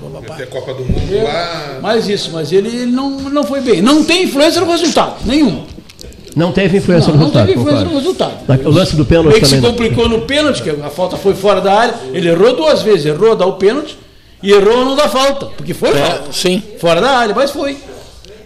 Copa 0.51 0.73
do 0.75 0.85
Mundo 0.85 1.23
lá. 1.25 1.79
Mais 1.83 2.09
isso, 2.09 2.31
mas 2.33 2.53
ele, 2.53 2.69
ele 2.69 2.87
não, 2.87 3.11
não 3.11 3.45
foi 3.45 3.61
bem. 3.61 3.83
Não 3.83 4.03
tem 4.05 4.23
influência 4.25 4.61
no 4.63 4.71
resultado, 4.71 5.17
nenhum. 5.27 5.65
Não 6.39 6.53
teve 6.53 6.79
influência 6.79 7.09
Não, 7.13 7.15
no 7.15 7.19
não 7.19 7.27
resultado. 7.27 7.47
teve 7.49 7.61
influência 7.61 7.85
no 7.85 7.95
resultado. 7.97 8.67
O 8.67 8.71
lance 8.71 8.97
do 8.97 9.05
pênalti 9.05 9.29
Meio 9.29 9.41
que 9.41 9.47
se 9.47 9.55
também. 9.57 9.71
não. 9.71 9.77
complicou 9.77 10.09
no 10.09 10.21
pênalti, 10.23 10.63
que 10.63 10.71
a 10.71 10.89
falta 10.91 11.17
foi 11.17 11.35
fora 11.35 11.61
da 11.61 11.73
área. 11.75 11.95
Ele 12.13 12.29
errou 12.29 12.55
duas 12.57 12.83
vezes, 12.83 13.07
errou 13.07 13.33
a 13.33 13.35
dar 13.35 13.47
o 13.47 13.55
pênalti 13.55 13.99
e 14.43 14.53
errou 14.53 14.83
a 14.83 14.85
não 14.85 14.95
dar 14.97 15.09
falta, 15.09 15.47
porque 15.47 15.75
foi 15.75 15.91
É, 15.91 15.95
falta. 15.95 16.33
sim. 16.33 16.63
Fora 16.81 17.01
da 17.01 17.11
área, 17.11 17.35
mas 17.35 17.51
foi. 17.51 17.77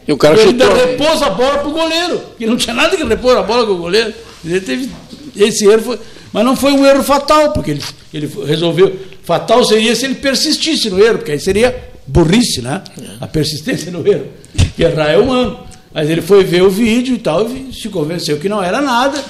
E 0.09 0.12
o 0.12 0.16
cara 0.16 0.35
ele 0.40 0.51
ainda 0.51 0.64
chutou. 0.64 0.85
repôs 0.86 1.23
a 1.23 1.31
bola 1.31 1.59
pro 1.59 1.70
goleiro, 1.70 2.20
que 2.39 2.47
não 2.47 2.56
tinha 2.56 2.74
nada 2.74 2.97
que 2.97 3.05
repor 3.05 3.36
a 3.36 3.43
bola 3.43 3.64
com 3.66 3.73
o 3.73 3.77
goleiro. 3.78 4.12
Ele 4.44 4.60
teve 4.60 4.90
esse 5.36 5.64
erro, 5.66 5.82
foi, 5.82 5.98
mas 6.32 6.44
não 6.44 6.56
foi 6.56 6.73
um 6.73 6.85
erro 6.85 7.02
fatal, 7.05 7.52
porque 7.52 7.70
ele, 7.73 7.82
ele 8.12 8.28
resolveu. 8.47 8.97
Fatal 9.23 9.62
seria 9.64 9.94
se 9.94 10.05
ele 10.06 10.16
persistisse 10.16 10.90
no 10.90 10.98
erro, 11.01 11.19
porque 11.19 11.31
aí 11.32 11.39
seria 11.39 11.77
burrice, 12.06 12.60
né? 12.60 12.82
A 13.20 13.27
persistência 13.28 13.93
no 13.93 14.05
erro. 14.05 14.27
Que 14.74 14.82
errar 14.82 15.10
é 15.10 15.19
humano. 15.19 15.60
Mas 15.94 16.09
ele 16.09 16.23
foi 16.23 16.43
ver 16.44 16.62
o 16.62 16.70
vídeo 16.70 17.14
e 17.14 17.19
tal, 17.19 17.47
e 17.48 17.73
se 17.73 17.89
convenceu 17.89 18.39
que 18.39 18.48
não 18.48 18.62
era 18.62 18.81
nada 18.81 19.23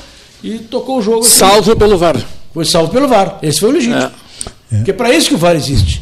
e 0.43 0.59
tocou 0.59 0.98
o 0.98 1.02
jogo. 1.02 1.20
assim. 1.20 1.30
Salvo 1.39 1.74
pelo 1.76 1.98
VAR. 1.98 2.16
Foi 2.55 2.64
salvo 2.64 2.93
pelo 2.93 3.09
VAR. 3.09 3.39
Esse 3.43 3.60
foi 3.60 3.70
o 3.70 3.72
legítimo. 3.72 3.97
É. 3.97 4.76
Porque 4.76 4.90
é 4.90 4.94
para 4.94 5.12
isso 5.14 5.28
que 5.28 5.34
o 5.34 5.39
VAR 5.39 5.55
existe. 5.56 6.01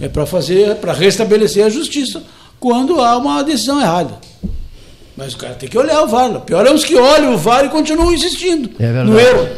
É 0.00 0.08
para 0.08 0.24
fazer, 0.26 0.76
para 0.76 0.92
restabelecer 0.92 1.64
a 1.64 1.68
justiça 1.68 2.22
quando 2.58 3.00
há 3.00 3.16
uma 3.16 3.42
decisão 3.44 3.80
errada. 3.80 4.14
Mas 5.16 5.34
o 5.34 5.36
cara 5.36 5.54
tem 5.54 5.68
que 5.68 5.76
olhar 5.78 6.02
o 6.02 6.06
VAR. 6.08 6.30
O 6.36 6.40
pior 6.40 6.66
é 6.66 6.72
os 6.72 6.84
que 6.84 6.94
olham 6.96 7.34
o 7.34 7.38
VAR 7.38 7.64
e 7.64 7.68
continuam 7.68 8.12
insistindo 8.12 8.70
É 8.78 8.86
verdade. 8.86 9.10
no 9.10 9.18
erro. 9.20 9.48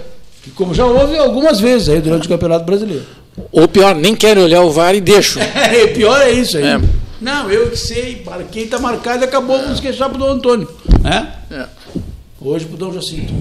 Que 0.42 0.50
Como 0.50 0.74
já 0.74 0.84
houve 0.86 1.16
algumas 1.18 1.60
vezes 1.60 1.88
aí 1.90 2.00
durante 2.00 2.26
o 2.26 2.28
Campeonato 2.28 2.64
Brasileiro. 2.64 3.04
Ou 3.52 3.68
pior, 3.68 3.94
nem 3.94 4.14
querem 4.14 4.42
olhar 4.42 4.62
o 4.62 4.70
VAR 4.70 4.94
e 4.94 5.00
deixam. 5.00 5.40
É, 5.54 5.86
pior 5.88 6.20
é 6.22 6.30
isso 6.32 6.56
aí. 6.56 6.64
É. 6.64 6.80
Não, 7.20 7.50
eu 7.50 7.70
que 7.70 7.76
sei, 7.76 8.22
marquei, 8.24 8.64
está 8.64 8.78
marcado 8.78 9.24
acabou, 9.24 9.60
vamos 9.60 9.80
queixar 9.80 10.08
para 10.08 10.16
o 10.16 10.20
Dom 10.20 10.32
Antônio. 10.32 10.68
Né? 11.02 11.32
É. 11.50 11.66
Hoje 12.40 12.64
para 12.64 12.74
o 12.74 12.78
Dom 12.78 12.92
Jacinto. 12.92 13.32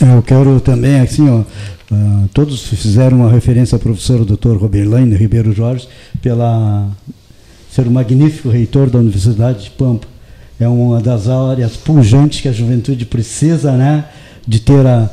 Eu 0.00 0.22
quero 0.22 0.60
também, 0.60 1.00
assim, 1.00 1.28
ó, 1.28 1.42
ah, 1.90 2.24
todos 2.34 2.62
fizeram 2.62 3.18
uma 3.18 3.30
referência 3.30 3.76
ao 3.76 3.80
professor 3.80 4.24
Dr. 4.24 4.56
Roberlaine 4.56 5.14
Ribeiro 5.14 5.52
Jorge 5.52 5.88
pela 6.20 6.90
ser 7.70 7.86
um 7.86 7.90
magnífico 7.90 8.50
reitor 8.50 8.90
da 8.90 8.98
Universidade 8.98 9.64
de 9.64 9.70
Pampa. 9.70 10.06
É 10.60 10.68
uma 10.68 11.00
das 11.00 11.28
áreas 11.28 11.76
pujantes 11.76 12.40
que 12.40 12.48
a 12.48 12.52
juventude 12.52 13.06
precisa, 13.06 13.72
né, 13.72 14.04
de 14.46 14.60
ter 14.60 14.86
a, 14.86 15.10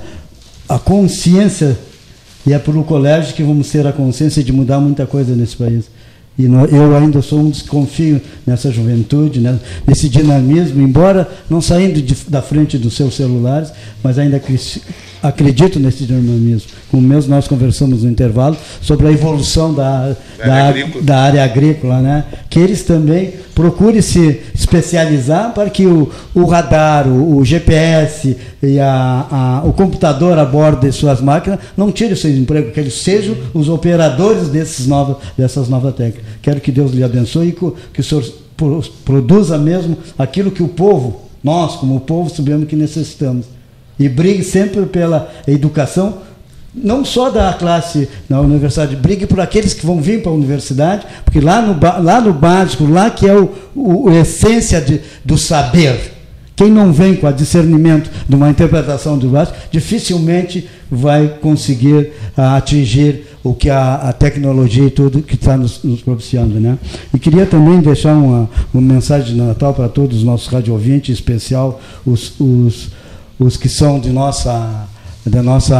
a 0.67 0.77
consciência 0.77 1.77
e 2.45 2.53
é 2.53 2.59
pelo 2.59 2.83
colégio 2.83 3.33
que 3.33 3.43
vamos 3.43 3.69
ter 3.69 3.87
a 3.87 3.93
consciência 3.93 4.43
de 4.43 4.51
mudar 4.51 4.79
muita 4.79 5.05
coisa 5.05 5.35
nesse 5.35 5.55
país. 5.55 5.85
E 6.39 6.45
eu 6.45 6.95
ainda 6.95 7.21
sou 7.21 7.39
um 7.41 7.49
desconfio 7.49 8.21
nessa 8.47 8.71
juventude, 8.71 9.41
né, 9.41 9.59
nesse 9.85 10.07
dinamismo, 10.07 10.81
embora 10.81 11.29
não 11.49 11.59
saindo 11.59 12.01
de- 12.01 12.15
da 12.29 12.41
frente 12.41 12.77
dos 12.77 12.95
seus 12.95 13.15
celulares, 13.17 13.73
mas 14.01 14.17
ainda 14.17 14.39
acredito 15.21 15.79
nesse 15.79 16.05
dinamismo. 16.05 16.69
Como 16.89 17.01
mesmo 17.07 17.29
nós 17.35 17.47
conversamos 17.47 18.03
no 18.03 18.09
intervalo 18.09 18.55
sobre 18.81 19.07
a 19.07 19.11
evolução 19.11 19.73
da, 19.73 20.15
Da 20.37 20.45
da, 20.45 20.53
área 20.53 20.69
agrícola. 20.69 21.03
da 21.03 21.17
área 21.19 21.43
agrícola, 21.43 21.99
né? 22.01 22.25
que 22.49 22.59
eles 22.59 22.83
também 22.83 23.33
procurem 23.53 24.01
se 24.01 24.39
especializar 24.55 25.53
para 25.53 25.69
que 25.69 25.85
o, 25.85 26.09
o 26.33 26.45
radar, 26.45 27.07
o, 27.07 27.37
o 27.37 27.45
GPS 27.45 28.37
e 28.63 28.79
a, 28.79 29.27
a- 29.29 29.67
o 29.67 29.73
computador 29.73 30.37
a 30.39 30.45
bordo 30.45 30.81
de 30.87 30.91
suas 30.91 31.19
máquinas 31.21 31.59
não 31.75 31.91
tirem 31.91 32.13
o 32.13 32.17
seu 32.17 32.31
emprego, 32.35 32.71
que 32.71 32.79
eles 32.79 32.93
sejam 33.01 33.35
os 33.53 33.67
operadores 33.69 34.47
desses 34.49 34.87
novos, 34.87 35.17
dessas 35.37 35.67
novas 35.67 35.93
técnicas. 35.95 36.23
Quero 36.41 36.61
que 36.61 36.71
Deus 36.71 36.91
lhe 36.91 37.03
abençoe 37.03 37.49
e 37.49 37.51
que, 37.51 37.65
o- 37.65 38.03
Senhor 38.03 38.23
pro- 38.55 38.81
produza 39.03 39.57
mesmo 39.57 39.97
aquilo 40.17 40.51
que 40.51 40.63
o 40.63 40.67
povo, 40.69 41.21
nós 41.43 41.75
como 41.75 41.99
povo, 41.99 42.29
sabemos 42.29 42.67
que 42.67 42.75
necessitamos. 42.75 43.45
E 43.99 44.07
brigue 44.07 44.43
sempre 44.43 44.85
pela 44.85 45.29
educação 45.47 46.19
não 46.73 47.03
só 47.03 47.29
da 47.29 47.51
classe 47.53 48.07
na 48.29 48.39
universidade, 48.39 48.95
brigue 48.95 49.25
por 49.25 49.39
aqueles 49.39 49.73
que 49.73 49.85
vão 49.85 50.01
vir 50.01 50.21
para 50.21 50.31
a 50.31 50.35
universidade, 50.35 51.05
porque 51.25 51.39
lá 51.39 51.61
no, 51.61 51.77
lá 52.03 52.21
no 52.21 52.31
básico, 52.31 52.85
lá 52.85 53.09
que 53.09 53.27
é 53.27 53.35
o, 53.35 53.51
o, 53.75 54.09
a 54.09 54.15
essência 54.15 54.79
de, 54.79 55.01
do 55.25 55.37
saber. 55.37 56.19
Quem 56.55 56.69
não 56.69 56.91
vem 56.91 57.15
com 57.15 57.25
a 57.25 57.31
discernimento 57.31 58.11
de 58.27 58.35
uma 58.35 58.49
interpretação 58.49 59.17
do 59.17 59.29
básico, 59.29 59.57
dificilmente 59.71 60.69
vai 60.91 61.35
conseguir 61.41 62.11
ah, 62.35 62.57
atingir 62.57 63.23
o 63.41 63.53
que 63.53 63.69
a, 63.69 63.95
a 63.95 64.13
tecnologia 64.13 64.85
e 64.85 64.89
tudo 64.89 65.21
que 65.21 65.35
está 65.35 65.55
nos, 65.55 65.81
nos 65.83 66.01
propiciando. 66.01 66.59
Né? 66.59 66.77
E 67.13 67.17
queria 67.17 67.45
também 67.45 67.79
deixar 67.79 68.13
uma, 68.13 68.49
uma 68.73 68.93
mensagem 68.93 69.35
de 69.35 69.41
Natal 69.41 69.73
para 69.73 69.87
todos 69.87 70.17
os 70.17 70.23
nossos 70.23 70.47
rádio 70.47 70.73
ouvintes, 70.73 71.09
em 71.09 71.13
especial 71.13 71.79
os, 72.05 72.33
os, 72.39 72.89
os 73.39 73.55
que 73.55 73.69
são 73.69 73.99
de 73.99 74.09
nossa 74.09 74.87
da 75.25 75.43
nossa 75.43 75.79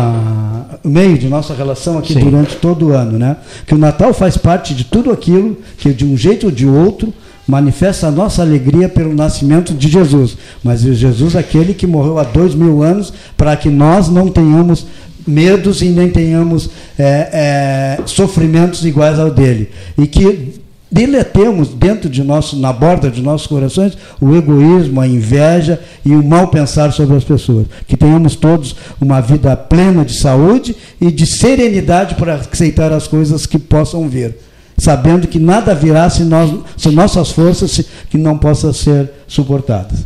meio 0.84 1.18
de 1.18 1.28
nossa 1.28 1.54
relação 1.54 1.98
aqui 1.98 2.14
Sim. 2.14 2.20
durante 2.20 2.56
todo 2.58 2.88
o 2.88 2.94
ano, 2.94 3.18
né? 3.18 3.38
Que 3.66 3.74
o 3.74 3.78
Natal 3.78 4.14
faz 4.14 4.38
parte 4.38 4.74
de 4.74 4.84
tudo 4.84 5.12
aquilo 5.12 5.58
que 5.78 5.94
de 5.94 6.06
um 6.06 6.16
jeito 6.16 6.48
ou 6.48 6.52
de 6.52 6.68
outro 6.68 7.14
manifesta 7.48 8.08
a 8.08 8.12
nossa 8.12 8.44
alegria 8.44 8.88
pelo 8.88 9.14
nascimento 9.14 9.74
de 9.74 9.88
Jesus. 9.88 10.38
Mas 10.64 10.82
Jesus 10.82 11.34
é 11.36 11.40
aquele 11.40 11.74
que 11.74 11.88
morreu 11.88 12.20
há 12.20 12.24
dois 12.24 12.54
mil 12.54 12.84
anos 12.84 13.12
para 13.36 13.56
que 13.58 13.70
nós 13.70 14.08
não 14.08 14.30
tenhamos 14.30 14.86
medos 15.26 15.82
e 15.82 15.86
nem 15.86 16.10
tenhamos 16.10 16.70
é, 16.98 17.98
é, 17.98 18.00
sofrimentos 18.06 18.86
iguais 18.86 19.20
ao 19.20 19.32
dele 19.32 19.70
e 19.98 20.08
que 20.08 20.59
deletemos 20.92 21.70
dentro 21.70 22.10
de 22.10 22.24
nosso, 22.24 22.58
na 22.58 22.74
borda 22.74 23.12
de 23.12 23.22
nossos 23.22 23.48
corações, 23.48 23.98
o 24.20 24.36
egoísmo, 24.36 25.00
a 25.00 25.08
inveja 25.08 25.80
e 26.04 26.12
o 26.12 26.24
mal 26.24 26.48
pensar 26.48 26.92
sobre 26.92 27.16
as 27.16 27.24
pessoas. 27.24 27.68
Que 27.88 27.96
tenhamos 27.96 28.36
todos 28.36 28.76
uma 29.00 29.22
vida 29.22 29.56
plena 29.56 30.04
de 30.04 30.20
saúde 30.20 30.76
e 31.00 31.12
de 31.12 31.26
serenidade 31.26 32.16
para 32.16 32.36
aceitar 32.36 32.92
as 32.92 33.08
coisas 33.08 33.46
que 33.46 33.60
possam 33.60 34.10
vir, 34.10 34.36
sabendo 34.78 35.28
que 35.28 35.38
nada 35.38 35.76
virá 35.76 36.10
se, 36.10 36.24
nós, 36.24 36.52
se 36.76 36.90
nossas 36.90 37.32
forças 37.32 37.72
se, 37.72 37.86
que 38.10 38.18
não 38.18 38.38
possam 38.38 38.74
ser 38.74 39.10
suportadas. 39.28 40.06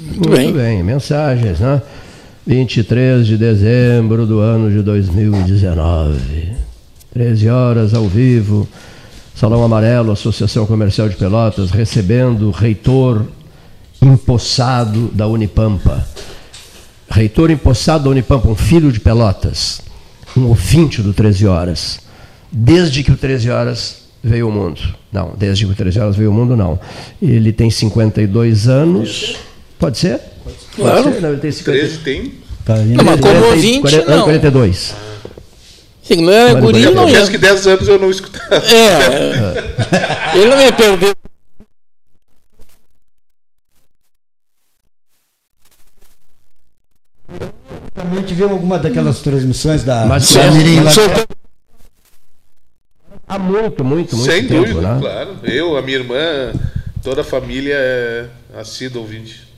Muito 0.00 0.54
bem. 0.54 0.82
mensagens, 0.82 1.60
né? 1.60 1.82
23 2.46 3.26
de 3.26 3.36
dezembro 3.36 4.26
do 4.26 4.38
ano 4.38 4.70
de 4.70 4.82
2019. 4.82 6.52
13 7.12 7.48
horas 7.48 7.92
ao 7.92 8.08
vivo. 8.08 8.66
Salão 9.40 9.64
Amarelo, 9.64 10.12
Associação 10.12 10.66
Comercial 10.66 11.08
de 11.08 11.16
Pelotas, 11.16 11.70
recebendo 11.70 12.48
o 12.48 12.50
reitor 12.50 13.24
empossado 14.02 15.08
da 15.14 15.26
Unipampa. 15.26 16.06
Reitor 17.08 17.50
empossado 17.50 18.04
da 18.04 18.10
Unipampa, 18.10 18.46
um 18.48 18.54
filho 18.54 18.92
de 18.92 19.00
Pelotas, 19.00 19.80
um 20.36 20.44
ouvinte 20.48 21.00
do 21.00 21.14
13 21.14 21.46
Horas. 21.46 22.00
Desde 22.52 23.02
que 23.02 23.12
o 23.12 23.16
13 23.16 23.48
Horas 23.48 24.02
veio 24.22 24.44
ao 24.44 24.52
mundo. 24.52 24.82
Não, 25.10 25.32
desde 25.34 25.64
que 25.64 25.72
o 25.72 25.74
13 25.74 26.00
Horas 26.00 26.16
veio 26.16 26.28
ao 26.28 26.34
mundo, 26.36 26.54
não. 26.54 26.78
Ele 27.22 27.50
tem 27.50 27.70
52 27.70 28.68
anos. 28.68 29.36
Pode 29.78 29.96
ser? 29.96 30.20
Claro. 30.76 31.04
Pode 31.04 31.14
ser? 31.14 31.22
Não, 31.22 31.30
ele 31.30 31.40
tem 31.40 31.50
50... 31.50 31.78
13 31.78 31.98
tem. 32.00 32.34
Não, 32.94 33.04
mas 33.04 33.18
como 33.18 33.32
40, 33.32 33.46
ouvinte, 33.46 33.80
40, 33.80 34.16
não. 34.16 34.24
42. 34.24 34.94
Sim, 36.12 36.22
não 36.22 36.32
era 36.32 36.54
Mas 36.54 36.62
guri, 36.64 36.90
não 36.90 37.08
ia. 37.08 37.24
Que 37.28 37.38
10 37.38 37.66
anos 37.68 37.86
eu 37.88 37.98
não 37.98 38.10
escutava. 38.10 38.56
É. 38.56 40.34
Ele 40.36 40.46
não 40.48 40.60
ia 40.60 40.72
perder. 40.72 41.14
Também 47.94 48.22
tivemos 48.22 48.52
alguma 48.52 48.78
daquelas 48.78 49.20
transmissões 49.20 49.84
da, 49.84 50.06
Mas 50.06 50.32
da 50.32 50.50
Mirim 50.50 50.80
lá- 50.80 50.90
soltando- 50.90 51.26
Há 53.28 53.38
muito, 53.38 53.84
muito, 53.84 54.16
muito 54.16 54.32
Sem 54.32 54.48
tempo, 54.48 54.66
dúvida, 54.66 54.94
né? 54.94 55.00
claro. 55.00 55.36
Eu, 55.44 55.76
a 55.76 55.82
minha 55.82 55.98
irmã, 55.98 56.52
toda 57.00 57.20
a 57.20 57.24
família 57.24 57.74
é 57.76 58.26
assídua 58.56 59.02
ouvinte. 59.02 59.48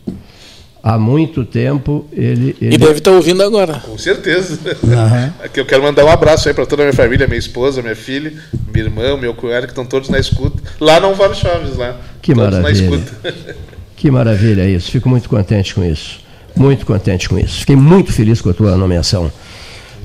Há 0.82 0.98
muito 0.98 1.44
tempo 1.44 2.06
ele. 2.12 2.56
ele... 2.60 2.74
E 2.74 2.78
deve 2.78 2.98
estar 2.98 3.12
ouvindo 3.12 3.42
agora. 3.42 3.74
Com 3.74 3.96
certeza. 3.96 4.58
Aqui 5.44 5.60
eu 5.60 5.64
quero 5.64 5.82
mandar 5.82 6.04
um 6.04 6.08
abraço 6.08 6.48
aí 6.48 6.54
para 6.54 6.66
toda 6.66 6.82
a 6.82 6.86
minha 6.86 6.96
família, 6.96 7.26
minha 7.28 7.38
esposa, 7.38 7.80
minha 7.80 7.94
filha, 7.94 8.32
minha 8.72 8.86
irmã, 8.86 9.16
meu 9.16 9.32
cunhado, 9.32 9.66
que 9.66 9.72
estão 9.72 9.86
todos 9.86 10.08
na 10.08 10.18
escuta. 10.18 10.60
Lá 10.80 10.98
não 10.98 11.14
Vale 11.14 11.36
Chaves, 11.36 11.76
lá. 11.76 11.96
Que 12.20 12.34
todos 12.34 12.58
maravilha. 12.58 12.90
na 12.90 12.96
escuta. 12.96 13.34
Que 14.02 14.10
maravilha 14.10 14.68
isso. 14.68 14.90
Fico 14.90 15.08
muito 15.08 15.28
contente 15.28 15.72
com 15.72 15.84
isso. 15.84 16.18
Muito 16.56 16.84
contente 16.84 17.28
com 17.28 17.38
isso. 17.38 17.60
Fiquei 17.60 17.76
muito 17.76 18.12
feliz 18.12 18.40
com 18.40 18.50
a 18.50 18.52
tua 18.52 18.76
nomeação. 18.76 19.30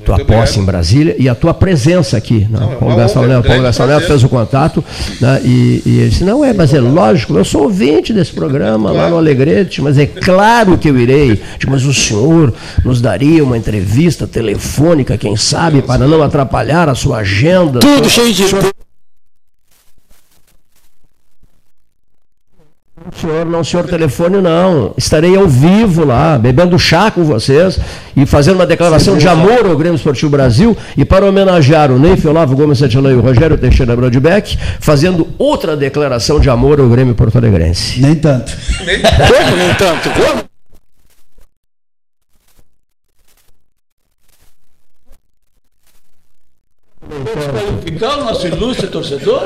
Tua 0.08 0.14
obrigado. 0.14 0.40
posse 0.40 0.58
em 0.58 0.64
Brasília 0.64 1.14
e 1.18 1.28
a 1.28 1.34
tua 1.34 1.52
presença 1.52 2.16
aqui. 2.16 2.46
Né? 2.50 2.58
Não, 2.58 2.72
é 2.72 2.74
o 2.74 2.78
Paulo 2.78 2.94
uma 2.94 3.02
Gastão 3.02 3.22
honra, 3.22 3.28
Neto, 3.28 3.42
Paulo 3.42 3.48
grande 3.48 3.62
Gastão 3.64 3.86
Neto 3.86 3.96
prazer. 3.98 4.08
fez 4.08 4.24
o 4.24 4.28
contato 4.30 4.84
né? 5.20 5.40
e, 5.44 5.82
e 5.84 5.98
ele 5.98 6.08
disse: 6.08 6.24
Não, 6.24 6.42
é, 6.42 6.54
mas 6.54 6.72
é 6.72 6.80
lógico, 6.80 7.36
eu 7.36 7.44
sou 7.44 7.64
ouvinte 7.64 8.12
desse 8.12 8.32
programa 8.32 8.90
lá 8.90 9.10
no 9.10 9.18
Alegrete, 9.18 9.82
mas 9.82 9.98
é 9.98 10.06
claro 10.06 10.78
que 10.78 10.88
eu 10.88 10.98
irei. 10.98 11.40
Digo, 11.58 11.70
mas 11.70 11.84
o 11.84 11.92
senhor 11.92 12.54
nos 12.82 13.02
daria 13.02 13.44
uma 13.44 13.58
entrevista 13.58 14.26
telefônica, 14.26 15.18
quem 15.18 15.36
sabe, 15.36 15.82
para 15.82 16.06
não 16.06 16.22
atrapalhar 16.22 16.88
a 16.88 16.94
sua 16.94 17.18
agenda. 17.18 17.80
Tudo 17.80 18.08
cheio 18.08 18.32
de. 18.32 18.44
Senhor, 23.14 23.46
não, 23.46 23.64
senhor 23.64 23.86
telefone 23.86 24.40
não. 24.40 24.92
Estarei 24.96 25.36
ao 25.36 25.48
vivo 25.48 26.04
lá, 26.04 26.38
bebendo 26.38 26.78
chá 26.78 27.10
com 27.10 27.24
vocês 27.24 27.78
e 28.16 28.26
fazendo 28.26 28.56
uma 28.56 28.66
declaração 28.66 29.16
de 29.16 29.26
amor 29.26 29.66
ao 29.66 29.76
Grêmio 29.76 29.96
Esportivo 29.96 30.30
Brasil 30.30 30.76
e 30.96 31.04
para 31.04 31.26
homenagear 31.26 31.90
o 31.90 31.98
Neif 31.98 32.26
Olavo 32.26 32.56
Gomes 32.56 32.78
Santillan 32.78 33.12
e 33.12 33.16
o 33.16 33.20
Rogério 33.20 33.56
Teixeira 33.56 33.96
Brodbeck, 33.96 34.58
fazendo 34.80 35.28
outra 35.38 35.76
declaração 35.76 36.38
de 36.38 36.50
amor 36.50 36.80
ao 36.80 36.88
Grêmio 36.88 37.14
Porto 37.14 37.38
Alegrense. 37.38 38.00
Nem 38.00 38.14
tanto. 38.14 38.52
Como, 38.78 39.56
no 39.56 39.70
entanto? 39.70 40.10
Como? 40.10 40.47
Ficar 47.84 48.18
o 48.18 48.24
nosso 48.24 48.46
ilustre 48.46 48.86
torcedor? 48.88 49.42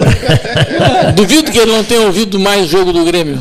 Duvido 1.14 1.51
que 1.51 1.59
ele 1.59 1.72
não 1.72 1.84
tenha 1.84 2.02
ouvido 2.02 2.39
mais 2.39 2.68
jogo 2.68 2.93
do 2.93 3.05
Grêmio. 3.05 3.39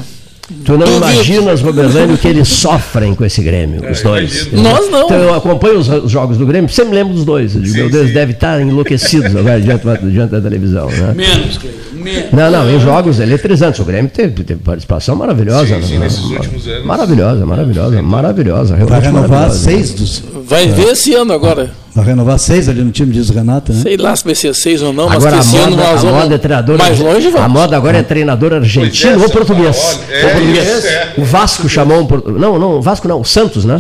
Tu 0.66 0.74
não 0.74 0.80
Duvido. 0.86 0.98
imaginas, 0.98 1.62
Roberlânio, 1.62 2.16
o 2.16 2.18
que 2.18 2.28
eles 2.28 2.48
sofrem 2.48 3.16
com 3.16 3.24
esse 3.24 3.42
Grêmio, 3.42 3.90
os 3.90 4.02
dois. 4.02 4.48
imagino. 4.48 4.62
Nós 4.62 4.92
não. 4.92 5.06
Então 5.06 5.18
eu 5.18 5.34
acompanho 5.34 5.80
os, 5.80 5.88
os 5.88 6.12
jogos 6.12 6.38
do 6.38 6.46
Grêmio, 6.46 6.70
sempre 6.70 6.92
me 6.92 6.96
lembro 6.98 7.14
dos 7.14 7.24
dois. 7.24 7.56
Eu 7.56 7.62
digo, 7.62 7.78
meu 7.78 7.90
Deus, 7.90 8.14
deve 8.14 8.34
estar 8.34 8.62
enlouquecidos 8.62 9.34
agora 9.36 9.62
diante, 9.62 9.86
diante 10.12 10.32
da 10.32 10.42
televisão. 10.42 10.90
Né? 10.90 11.14
Menos, 11.16 11.58
Cleiton, 11.58 11.80
menos. 11.94 12.32
Não, 12.34 12.52
não, 12.52 12.70
em 12.70 12.80
jogos 12.80 13.20
eletrizantes. 13.20 13.80
O 13.80 13.86
Grêmio 13.86 14.12
teve, 14.12 14.44
teve 14.44 14.62
participação 14.62 15.16
maravilhosa. 15.16 15.76
Sim, 15.82 15.88
sim, 15.88 15.94
né? 15.94 16.00
nesses 16.06 16.20
últimos 16.26 16.68
anos. 16.68 16.86
Maravilhosa, 16.86 17.46
maravilhosa, 17.46 18.02
maravilhosa. 18.02 18.76
Vai 18.76 18.86
realmente 18.86 19.06
renovar 19.06 19.30
maravilhosa. 19.30 19.64
seis 19.64 19.94
dos. 19.94 20.22
Vai 20.46 20.68
ver 20.68 20.90
esse 20.90 21.14
ano 21.14 21.32
agora. 21.32 21.81
Vai 21.94 22.06
renovar 22.06 22.40
seis 22.40 22.70
ali 22.70 22.82
no 22.84 22.92
time, 22.92 23.12
diz 23.12 23.30
o 23.30 23.34
Renato, 23.34 23.74
né? 23.74 23.82
Sei 23.82 23.98
lá 23.98 24.16
se 24.16 24.24
vai 24.24 24.34
ser 24.34 24.54
seis 24.56 24.82
ou 24.82 24.94
não, 24.94 25.10
mas 25.10 25.18
Agora 25.26 25.42
que 25.44 25.58
a 25.58 25.60
ano 25.62 25.72
moda, 25.76 25.84
nós 25.92 26.06
a 26.06 26.12
moda 26.12 26.36
é 26.36 26.38
treinador 26.38 26.78
mais 26.78 27.00
longe, 27.00 27.28
A 27.28 27.32
vamos. 27.32 27.52
moda 27.52 27.76
agora 27.78 27.98
é 27.98 28.04
treinador 28.04 28.54
argentino 28.54 29.12
Pois 29.12 29.22
é, 29.22 29.26
ou 29.26 29.30
português. 29.30 30.00
É, 30.10 30.24
Ou 30.26 30.32
português. 30.32 30.86
é. 30.86 31.14
O 31.18 31.24
Vasco 31.26 31.68
chamou 31.68 32.02
um 32.02 32.32
não, 32.40 32.58
não, 32.58 32.72
o 32.78 32.82
Vasco 32.82 33.08
não, 33.10 33.20
o 33.20 33.26
Santos, 33.26 33.66
né? 33.66 33.78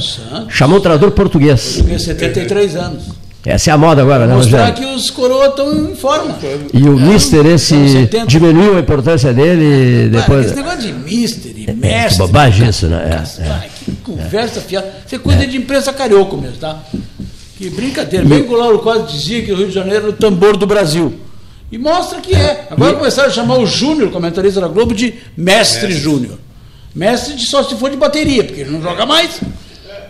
Chamou 0.49 0.79
um 0.79 0.81
treinador 0.81 1.11
português. 1.11 1.81
Tem 1.87 1.97
73 1.97 2.75
anos. 2.75 3.03
Essa 3.45 3.71
é 3.71 3.73
a 3.73 3.77
moda 3.77 4.01
agora, 4.03 4.27
né, 4.27 4.35
Mostrar 4.35 4.67
Rogério? 4.69 4.89
que 4.89 4.95
os 4.95 5.09
coroas 5.09 5.49
estão 5.49 5.73
em 5.89 5.95
forma. 5.95 6.35
E 6.73 6.83
o 6.87 6.91
Mister 6.99 7.43
esse 7.47 7.89
70. 7.89 8.27
diminuiu 8.27 8.77
a 8.77 8.81
importância 8.81 9.33
dele 9.33 10.11
Cara, 10.11 10.21
depois. 10.21 10.45
esse 10.45 10.55
negócio 10.55 10.79
de 10.81 10.93
mister 10.93 11.51
e 11.57 11.63
É, 11.63 11.65
que 11.65 11.73
mestre. 11.73 12.17
bobagem 12.19 12.69
isso, 12.69 12.85
né? 12.85 13.01
É, 13.39 13.41
é. 13.41 13.47
Cara, 13.47 13.65
que 13.83 13.91
conversa 14.03 14.61
fiada. 14.61 14.87
Isso 15.07 15.15
é 15.15 15.17
coisa 15.17 15.47
de 15.47 15.57
imprensa 15.57 15.91
carioca 15.91 16.37
mesmo, 16.37 16.57
tá? 16.57 16.77
Que 17.61 17.69
brincadeira. 17.69 18.25
Bem 18.25 18.41
que 18.43 18.51
o 18.51 18.57
Lauro 18.57 18.79
quase 18.79 19.13
dizia 19.13 19.43
que 19.43 19.51
o 19.51 19.55
Rio 19.55 19.67
de 19.67 19.73
Janeiro 19.73 19.97
era 19.99 20.09
o 20.09 20.13
tambor 20.13 20.57
do 20.57 20.65
Brasil. 20.65 21.13
E 21.71 21.77
mostra 21.77 22.19
que 22.19 22.33
é. 22.33 22.67
Agora 22.71 22.95
começaram 22.95 23.29
a 23.29 23.31
chamar 23.31 23.59
o 23.59 23.67
Júnior, 23.67 24.09
comentarista 24.09 24.59
da 24.59 24.67
Globo, 24.67 24.95
de 24.95 25.13
mestre 25.37 25.93
Júnior. 25.93 26.39
Mestre 26.95 27.35
de 27.35 27.45
só 27.45 27.63
se 27.63 27.75
for 27.75 27.91
de 27.91 27.97
bateria, 27.97 28.43
porque 28.43 28.61
ele 28.61 28.71
não 28.71 28.81
joga 28.81 29.05
mais. 29.05 29.39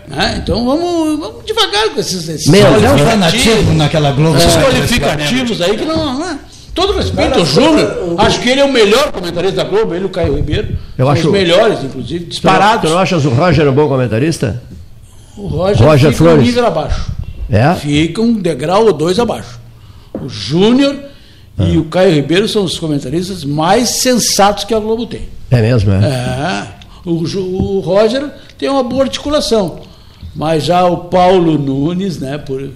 Né? 0.08 0.40
Então 0.42 0.64
vamos, 0.64 1.20
vamos 1.20 1.44
devagar 1.44 1.90
com 1.90 2.00
esses, 2.00 2.26
esses 2.26 2.46
Meu, 2.48 2.66
um 2.66 2.98
fanativo 2.98 3.74
naquela 3.74 4.12
Globo. 4.12 4.38
Esses 4.38 4.56
né? 4.56 4.62
qualificativos 4.64 5.60
aí 5.60 5.76
que 5.76 5.84
não. 5.84 6.18
não 6.18 6.30
é. 6.30 6.38
Todo 6.74 6.94
respeito 6.94 7.38
ao 7.38 7.44
Júnior, 7.44 8.14
acho 8.16 8.40
que 8.40 8.48
ele 8.48 8.62
é 8.62 8.64
o 8.64 8.72
melhor 8.72 9.12
comentarista 9.12 9.56
da 9.56 9.64
Globo, 9.64 9.94
ele 9.94 10.04
e 10.04 10.06
o 10.06 10.08
Caio 10.08 10.34
Ribeiro. 10.36 10.68
Eu 10.96 11.04
são 11.04 11.12
acho- 11.12 11.26
os 11.26 11.32
melhores, 11.32 11.84
inclusive, 11.84 12.20
Tu 12.20 12.22
não, 12.22 12.28
disparados. 12.30 12.88
tu 12.88 12.94
não 12.94 12.98
achas 12.98 13.26
o 13.26 13.28
Roger 13.28 13.68
um 13.68 13.72
bom 13.74 13.88
comentarista? 13.88 14.62
O 15.36 15.48
Roger, 15.48 15.86
Roger 15.86 16.12
fica 16.12 16.24
Flores. 16.24 16.42
um 16.42 16.46
nível 16.46 16.66
abaixo. 16.66 17.12
É? 17.52 17.74
Fica 17.74 18.20
um 18.22 18.32
degrau 18.32 18.86
ou 18.86 18.92
dois 18.92 19.18
abaixo. 19.18 19.60
O 20.20 20.28
Júnior 20.28 20.96
Ah. 21.58 21.64
e 21.64 21.76
o 21.78 21.84
Caio 21.84 22.14
Ribeiro 22.14 22.48
são 22.48 22.64
os 22.64 22.78
comentaristas 22.78 23.44
mais 23.44 23.90
sensatos 23.90 24.64
que 24.64 24.72
a 24.74 24.80
Globo 24.80 25.06
tem. 25.06 25.22
É 25.50 25.60
mesmo, 25.60 25.92
é? 25.92 25.96
É. 26.06 26.68
O, 27.04 27.10
o 27.12 27.80
Roger 27.80 28.30
tem 28.56 28.68
uma 28.70 28.82
boa 28.82 29.02
articulação. 29.04 29.80
Mas 30.34 30.64
já 30.64 30.84
o 30.86 30.96
Paulo 30.96 31.58
Nunes, 31.58 32.18
né? 32.18 32.38
Por, 32.38 32.70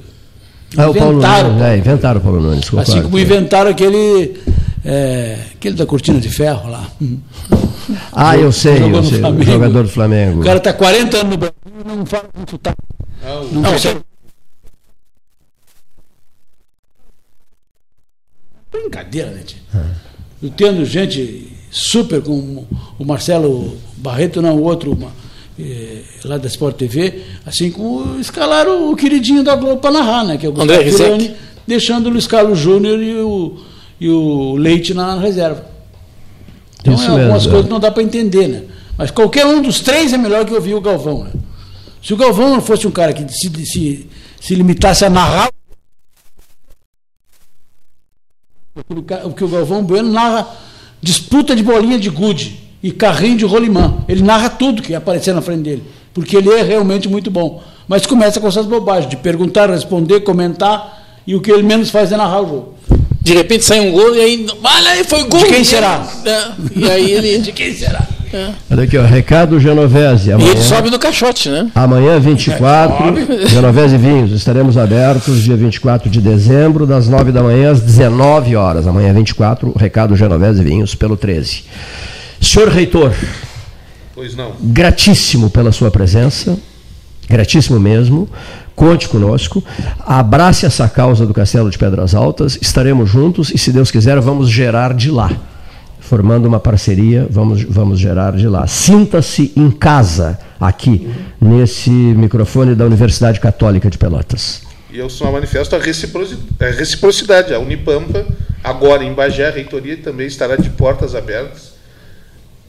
Ah, 0.76 0.90
o 0.90 0.94
Paulo 0.94 1.14
inventaram. 1.18 1.52
Nunes. 1.52 1.62
É, 1.64 1.76
inventaram 1.78 2.20
o 2.20 2.22
Paulo 2.22 2.40
Nunes. 2.42 2.68
concordo. 2.68 2.90
Assim 2.92 3.02
como 3.02 3.18
inventaram 3.18 3.70
aquele. 3.70 4.38
é, 4.84 5.38
aquele 5.54 5.74
da 5.74 5.86
cortina 5.86 6.20
de 6.20 6.28
ferro 6.28 6.68
lá. 6.70 6.86
Ah, 8.12 8.36
eu 8.36 8.50
sei, 8.50 8.82
eu 8.82 9.04
sei. 9.04 9.22
O 9.22 9.42
jogador 9.44 9.84
do 9.84 9.88
Flamengo. 9.88 10.40
O 10.40 10.44
cara 10.44 10.58
está 10.58 10.72
40 10.72 11.18
anos 11.18 11.30
no 11.30 11.36
Brasil 11.36 11.54
e 11.84 11.88
não 11.96 12.04
fala 12.04 12.24
com 12.34 12.50
sotaque. 12.50 12.76
Não 13.52 13.62
consegue. 13.62 14.00
Brincadeira, 18.82 19.30
né, 19.30 19.42
tio? 19.44 19.58
Eu 20.42 20.50
tendo 20.50 20.84
gente 20.84 21.52
super 21.70 22.22
como 22.22 22.66
o 22.98 23.04
Marcelo 23.04 23.76
Barreto, 23.96 24.40
não, 24.42 24.56
o 24.56 24.62
outro 24.62 24.96
eh, 25.58 26.02
lá 26.24 26.36
da 26.38 26.46
Sport 26.46 26.76
TV, 26.76 27.22
assim 27.44 27.70
como 27.70 28.18
escalaram 28.20 28.90
o 28.90 28.96
queridinho 28.96 29.42
da 29.42 29.56
Globo 29.56 29.80
para 29.80 29.90
narrar, 29.92 30.24
né? 30.24 30.36
Que 30.36 30.46
é 30.46 30.48
o 30.48 30.60
André 30.60 30.84
Gustavo. 30.84 31.16
Pirani, 31.16 31.34
deixando 31.66 32.06
o 32.06 32.10
Luiz 32.10 32.26
Carlos 32.26 32.58
Júnior 32.58 33.02
e 33.02 33.14
o, 33.16 33.58
e 34.00 34.08
o 34.08 34.56
Leite 34.56 34.92
na 34.94 35.18
reserva. 35.18 35.64
Então, 36.80 36.94
Isso 36.94 37.04
é, 37.04 37.08
algumas 37.08 37.42
mesmo, 37.42 37.48
é. 37.48 37.52
coisas 37.52 37.70
não 37.70 37.80
dá 37.80 37.90
para 37.90 38.02
entender, 38.02 38.46
né? 38.48 38.62
Mas 38.96 39.10
qualquer 39.10 39.44
um 39.46 39.60
dos 39.60 39.80
três 39.80 40.12
é 40.12 40.18
melhor 40.18 40.44
que 40.44 40.54
ouvir 40.54 40.74
o 40.74 40.80
Galvão, 40.80 41.24
né? 41.24 41.32
Se 42.02 42.14
o 42.14 42.16
Galvão 42.16 42.50
não 42.50 42.60
fosse 42.62 42.86
um 42.86 42.90
cara 42.90 43.12
que 43.12 43.26
se, 43.32 43.50
se, 43.66 44.06
se 44.40 44.54
limitasse 44.54 45.04
a 45.04 45.10
narrar. 45.10 45.48
Aquele 45.48 45.56
ca- 48.36 48.60
O 49.24 49.30
que 49.32 49.42
o 49.42 49.48
Galvão 49.48 49.82
Bueno 49.82 50.12
narra 50.12 50.46
disputa 51.00 51.56
de 51.56 51.62
bolinha 51.62 51.98
de 51.98 52.10
gude 52.10 52.60
e 52.82 52.90
carrinho 52.90 53.38
de 53.38 53.44
rolimã. 53.46 54.04
Ele 54.06 54.22
narra 54.22 54.50
tudo 54.50 54.82
que 54.82 54.94
aparecer 54.94 55.34
na 55.34 55.40
frente 55.40 55.62
dele, 55.62 55.84
porque 56.12 56.36
ele 56.36 56.50
é 56.50 56.62
realmente 56.62 57.08
muito 57.08 57.30
bom. 57.30 57.62
Mas 57.88 58.04
começa 58.04 58.38
com 58.38 58.48
essas 58.48 58.66
bobagens 58.66 59.08
de 59.08 59.16
perguntar, 59.16 59.70
responder, 59.70 60.20
comentar 60.20 61.02
e 61.26 61.34
o 61.34 61.40
que 61.40 61.50
ele 61.50 61.62
menos 61.62 61.88
faz 61.88 62.12
é 62.12 62.18
narrar 62.18 62.42
o 62.42 62.48
jogo. 62.48 62.74
De 63.26 63.34
repente 63.34 63.64
sai 63.64 63.80
um 63.80 63.90
gol 63.90 64.14
e 64.14 64.20
aí. 64.20 64.46
Olha 64.62 64.90
aí, 64.92 65.02
foi 65.04 65.24
gol. 65.24 65.40
De 65.40 65.46
quem 65.46 65.62
E- 65.62 65.64
será? 65.64 66.06
É, 66.24 66.44
E 66.76 66.88
aí 66.90 67.10
ele. 67.10 67.38
De 67.38 67.50
quem 67.50 67.74
será? 67.74 68.06
É. 68.32 68.50
Olha 68.70 68.84
aqui, 68.84 68.96
ó, 68.96 69.02
Recado 69.04 69.58
Genovese. 69.58 70.28
E 70.28 70.32
Amanhã, 70.32 70.50
ele 70.52 70.60
sobe 70.62 70.90
no 70.90 70.98
caixote, 70.98 71.48
né? 71.48 71.68
amanhã 71.74 72.20
24, 72.20 73.04
Sobe. 73.04 73.46
Genovese 73.50 73.96
Vinhos. 73.96 74.30
Estaremos 74.30 74.76
abertos 74.78 75.42
dia 75.42 75.56
24 75.56 76.08
de 76.08 76.20
dezembro, 76.20 76.86
das 76.86 77.08
9 77.08 77.32
da 77.32 77.42
manhã 77.42 77.72
às 77.72 77.80
19 77.80 78.54
horas. 78.54 78.86
Amanhã 78.86 79.12
24, 79.12 79.72
Recado 79.76 80.14
Genovese 80.14 80.62
Vinhos, 80.62 80.94
pelo 80.94 81.16
13. 81.16 81.64
Senhor 82.40 82.68
Reitor, 82.68 83.12
Pois 84.14 84.36
não. 84.36 84.52
gratíssimo 84.60 85.50
pela 85.50 85.72
sua 85.72 85.90
presença, 85.90 86.56
gratíssimo 87.28 87.78
mesmo. 87.80 88.28
Conte 88.74 89.08
conosco, 89.08 89.64
abrace 90.04 90.66
essa 90.66 90.86
causa 90.86 91.24
do 91.26 91.32
Castelo 91.32 91.70
de 91.70 91.78
Pedras 91.78 92.14
Altas, 92.14 92.58
estaremos 92.60 93.08
juntos 93.08 93.50
e, 93.50 93.56
se 93.56 93.72
Deus 93.72 93.90
quiser, 93.90 94.20
vamos 94.20 94.50
gerar 94.50 94.92
de 94.92 95.10
lá. 95.10 95.30
Formando 95.98 96.46
uma 96.46 96.60
parceria, 96.60 97.26
vamos, 97.30 97.62
vamos 97.62 97.98
gerar 97.98 98.36
de 98.36 98.46
lá. 98.46 98.66
Sinta-se 98.66 99.50
em 99.56 99.70
casa, 99.70 100.38
aqui, 100.60 101.08
nesse 101.40 101.90
microfone 101.90 102.74
da 102.74 102.84
Universidade 102.84 103.40
Católica 103.40 103.88
de 103.88 103.96
Pelotas. 103.96 104.60
E 104.92 104.98
eu 104.98 105.08
só 105.08 105.32
manifesto 105.32 105.74
a 105.74 105.78
reciproci- 105.78 106.38
a 106.60 106.66
reciprocidade. 106.66 107.54
A 107.54 107.58
Unipampa, 107.58 108.26
agora 108.62 109.02
em 109.02 109.12
Bagé, 109.14 109.48
a 109.48 109.50
reitoria 109.50 109.96
também 109.96 110.26
estará 110.26 110.54
de 110.56 110.68
portas 110.68 111.14
abertas 111.14 111.75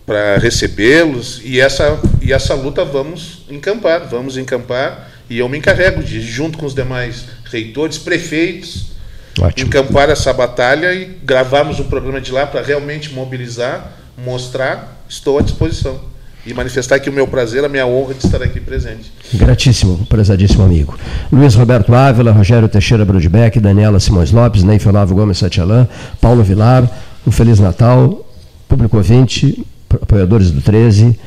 para 0.07 0.38
recebê-los. 0.38 1.41
E 1.43 1.59
essa, 1.59 1.99
e 2.21 2.31
essa 2.31 2.55
luta 2.55 2.85
vamos 2.85 3.43
encampar, 3.51 4.07
vamos 4.07 4.38
encampar. 4.38 5.09
E 5.29 5.39
eu 5.39 5.49
me 5.49 5.57
encarrego 5.57 6.01
de, 6.01 6.21
junto 6.21 6.57
com 6.57 6.65
os 6.65 6.73
demais 6.73 7.25
reitores, 7.43 7.97
prefeitos, 7.97 8.93
Ótimo. 9.38 9.67
encampar 9.67 10.09
essa 10.09 10.31
batalha 10.31 10.93
e 10.93 11.17
gravarmos 11.21 11.79
o 11.79 11.84
programa 11.84 12.21
de 12.21 12.31
lá 12.31 12.47
para 12.47 12.61
realmente 12.61 13.13
mobilizar, 13.13 13.91
mostrar. 14.17 15.03
Estou 15.09 15.38
à 15.38 15.41
disposição. 15.41 15.99
E 16.45 16.53
manifestar 16.53 16.95
aqui 16.95 17.09
o 17.09 17.13
meu 17.13 17.27
prazer, 17.27 17.65
a 17.65 17.67
minha 17.67 17.85
honra 17.85 18.13
de 18.13 18.25
estar 18.25 18.41
aqui 18.41 18.61
presente. 18.61 19.11
Gratíssimo, 19.34 20.05
prezadíssimo 20.05 20.63
amigo. 20.63 20.97
Luiz 21.29 21.55
Roberto 21.55 21.93
Ávila, 21.93 22.31
Rogério 22.31 22.69
Teixeira 22.69 23.03
Brudbeck, 23.03 23.59
Daniela 23.59 23.99
Simões 23.99 24.31
Lopes, 24.31 24.63
Ney 24.63 24.79
Olavo 24.85 25.13
Gomes 25.13 25.39
Satialã, 25.39 25.85
Paulo 26.21 26.43
Vilar, 26.43 26.89
um 27.25 27.31
Feliz 27.31 27.59
Natal, 27.59 28.25
público 28.69 28.95
ouvinte, 28.95 29.61
apoiadores 29.89 30.51
do 30.51 30.61
13, 30.61 31.18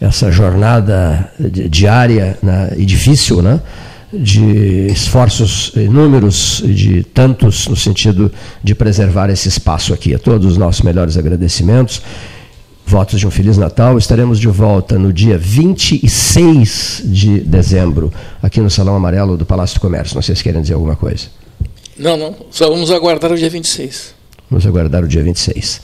essa 0.00 0.30
jornada 0.30 1.30
di- 1.38 1.68
diária 1.68 2.38
né, 2.42 2.72
e 2.76 2.84
difícil, 2.84 3.42
né? 3.42 3.60
de 4.12 4.86
esforços 4.90 5.70
inúmeros, 5.76 6.60
de 6.66 7.04
tantos 7.04 7.68
no 7.68 7.76
sentido 7.76 8.32
de 8.62 8.74
preservar 8.74 9.30
esse 9.30 9.48
espaço 9.48 9.94
aqui. 9.94 10.12
A 10.12 10.18
todos 10.18 10.50
os 10.50 10.56
nossos 10.58 10.82
melhores 10.82 11.16
agradecimentos. 11.16 12.02
Votos 12.84 13.20
de 13.20 13.26
um 13.26 13.30
Feliz 13.30 13.56
Natal. 13.56 13.96
Estaremos 13.98 14.40
de 14.40 14.48
volta 14.48 14.98
no 14.98 15.12
dia 15.12 15.38
26 15.38 17.02
de 17.04 17.38
dezembro, 17.38 18.12
aqui 18.42 18.60
no 18.60 18.68
Salão 18.68 18.96
Amarelo 18.96 19.36
do 19.36 19.46
Palácio 19.46 19.76
do 19.78 19.80
Comércio. 19.80 20.16
Não 20.16 20.22
sei 20.22 20.34
se 20.34 20.42
querem 20.42 20.60
dizer 20.60 20.74
alguma 20.74 20.96
coisa. 20.96 21.26
Não, 21.96 22.16
não. 22.16 22.34
Só 22.50 22.68
vamos 22.68 22.90
aguardar 22.90 23.30
o 23.30 23.36
dia 23.36 23.48
26. 23.48 24.14
Vamos 24.50 24.66
aguardar 24.66 25.04
o 25.04 25.08
dia 25.08 25.22
26. 25.22 25.80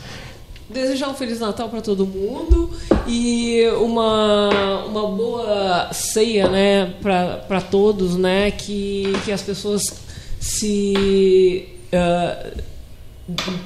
Desejar 0.76 1.08
um 1.08 1.14
Feliz 1.14 1.40
Natal 1.40 1.70
para 1.70 1.80
todo 1.80 2.06
mundo 2.06 2.70
e 3.06 3.66
uma, 3.80 4.84
uma 4.84 5.08
boa 5.08 5.88
ceia 5.90 6.50
né, 6.50 6.92
para 7.00 7.62
todos, 7.62 8.14
né, 8.14 8.50
que, 8.50 9.10
que 9.24 9.32
as 9.32 9.40
pessoas 9.40 9.94
se 10.38 11.66
ah, 11.90 12.52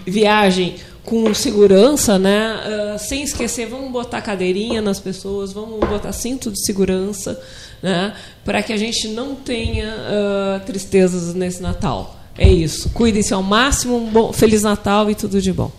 viajem 0.06 0.76
com 1.04 1.34
segurança, 1.34 2.16
né, 2.16 2.60
ah, 2.94 2.96
sem 2.96 3.24
esquecer, 3.24 3.66
vamos 3.66 3.90
botar 3.90 4.22
cadeirinha 4.22 4.80
nas 4.80 5.00
pessoas, 5.00 5.52
vamos 5.52 5.80
botar 5.80 6.12
cinto 6.12 6.48
de 6.48 6.64
segurança, 6.64 7.42
né, 7.82 8.14
para 8.44 8.62
que 8.62 8.72
a 8.72 8.76
gente 8.76 9.08
não 9.08 9.34
tenha 9.34 9.92
ah, 9.92 10.60
tristezas 10.64 11.34
nesse 11.34 11.60
Natal. 11.60 12.20
É 12.38 12.48
isso. 12.48 12.88
Cuidem-se 12.90 13.34
ao 13.34 13.42
máximo. 13.42 13.96
Um 13.96 14.06
bom, 14.08 14.32
Feliz 14.32 14.62
Natal 14.62 15.10
e 15.10 15.14
tudo 15.16 15.42
de 15.42 15.52
bom. 15.52 15.72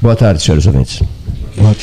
Boa 0.00 0.14
tarde, 0.14 0.40
senhores 0.40 0.66
ouvintes. 0.66 1.02
Boa 1.56 1.74
tarde. 1.74 1.76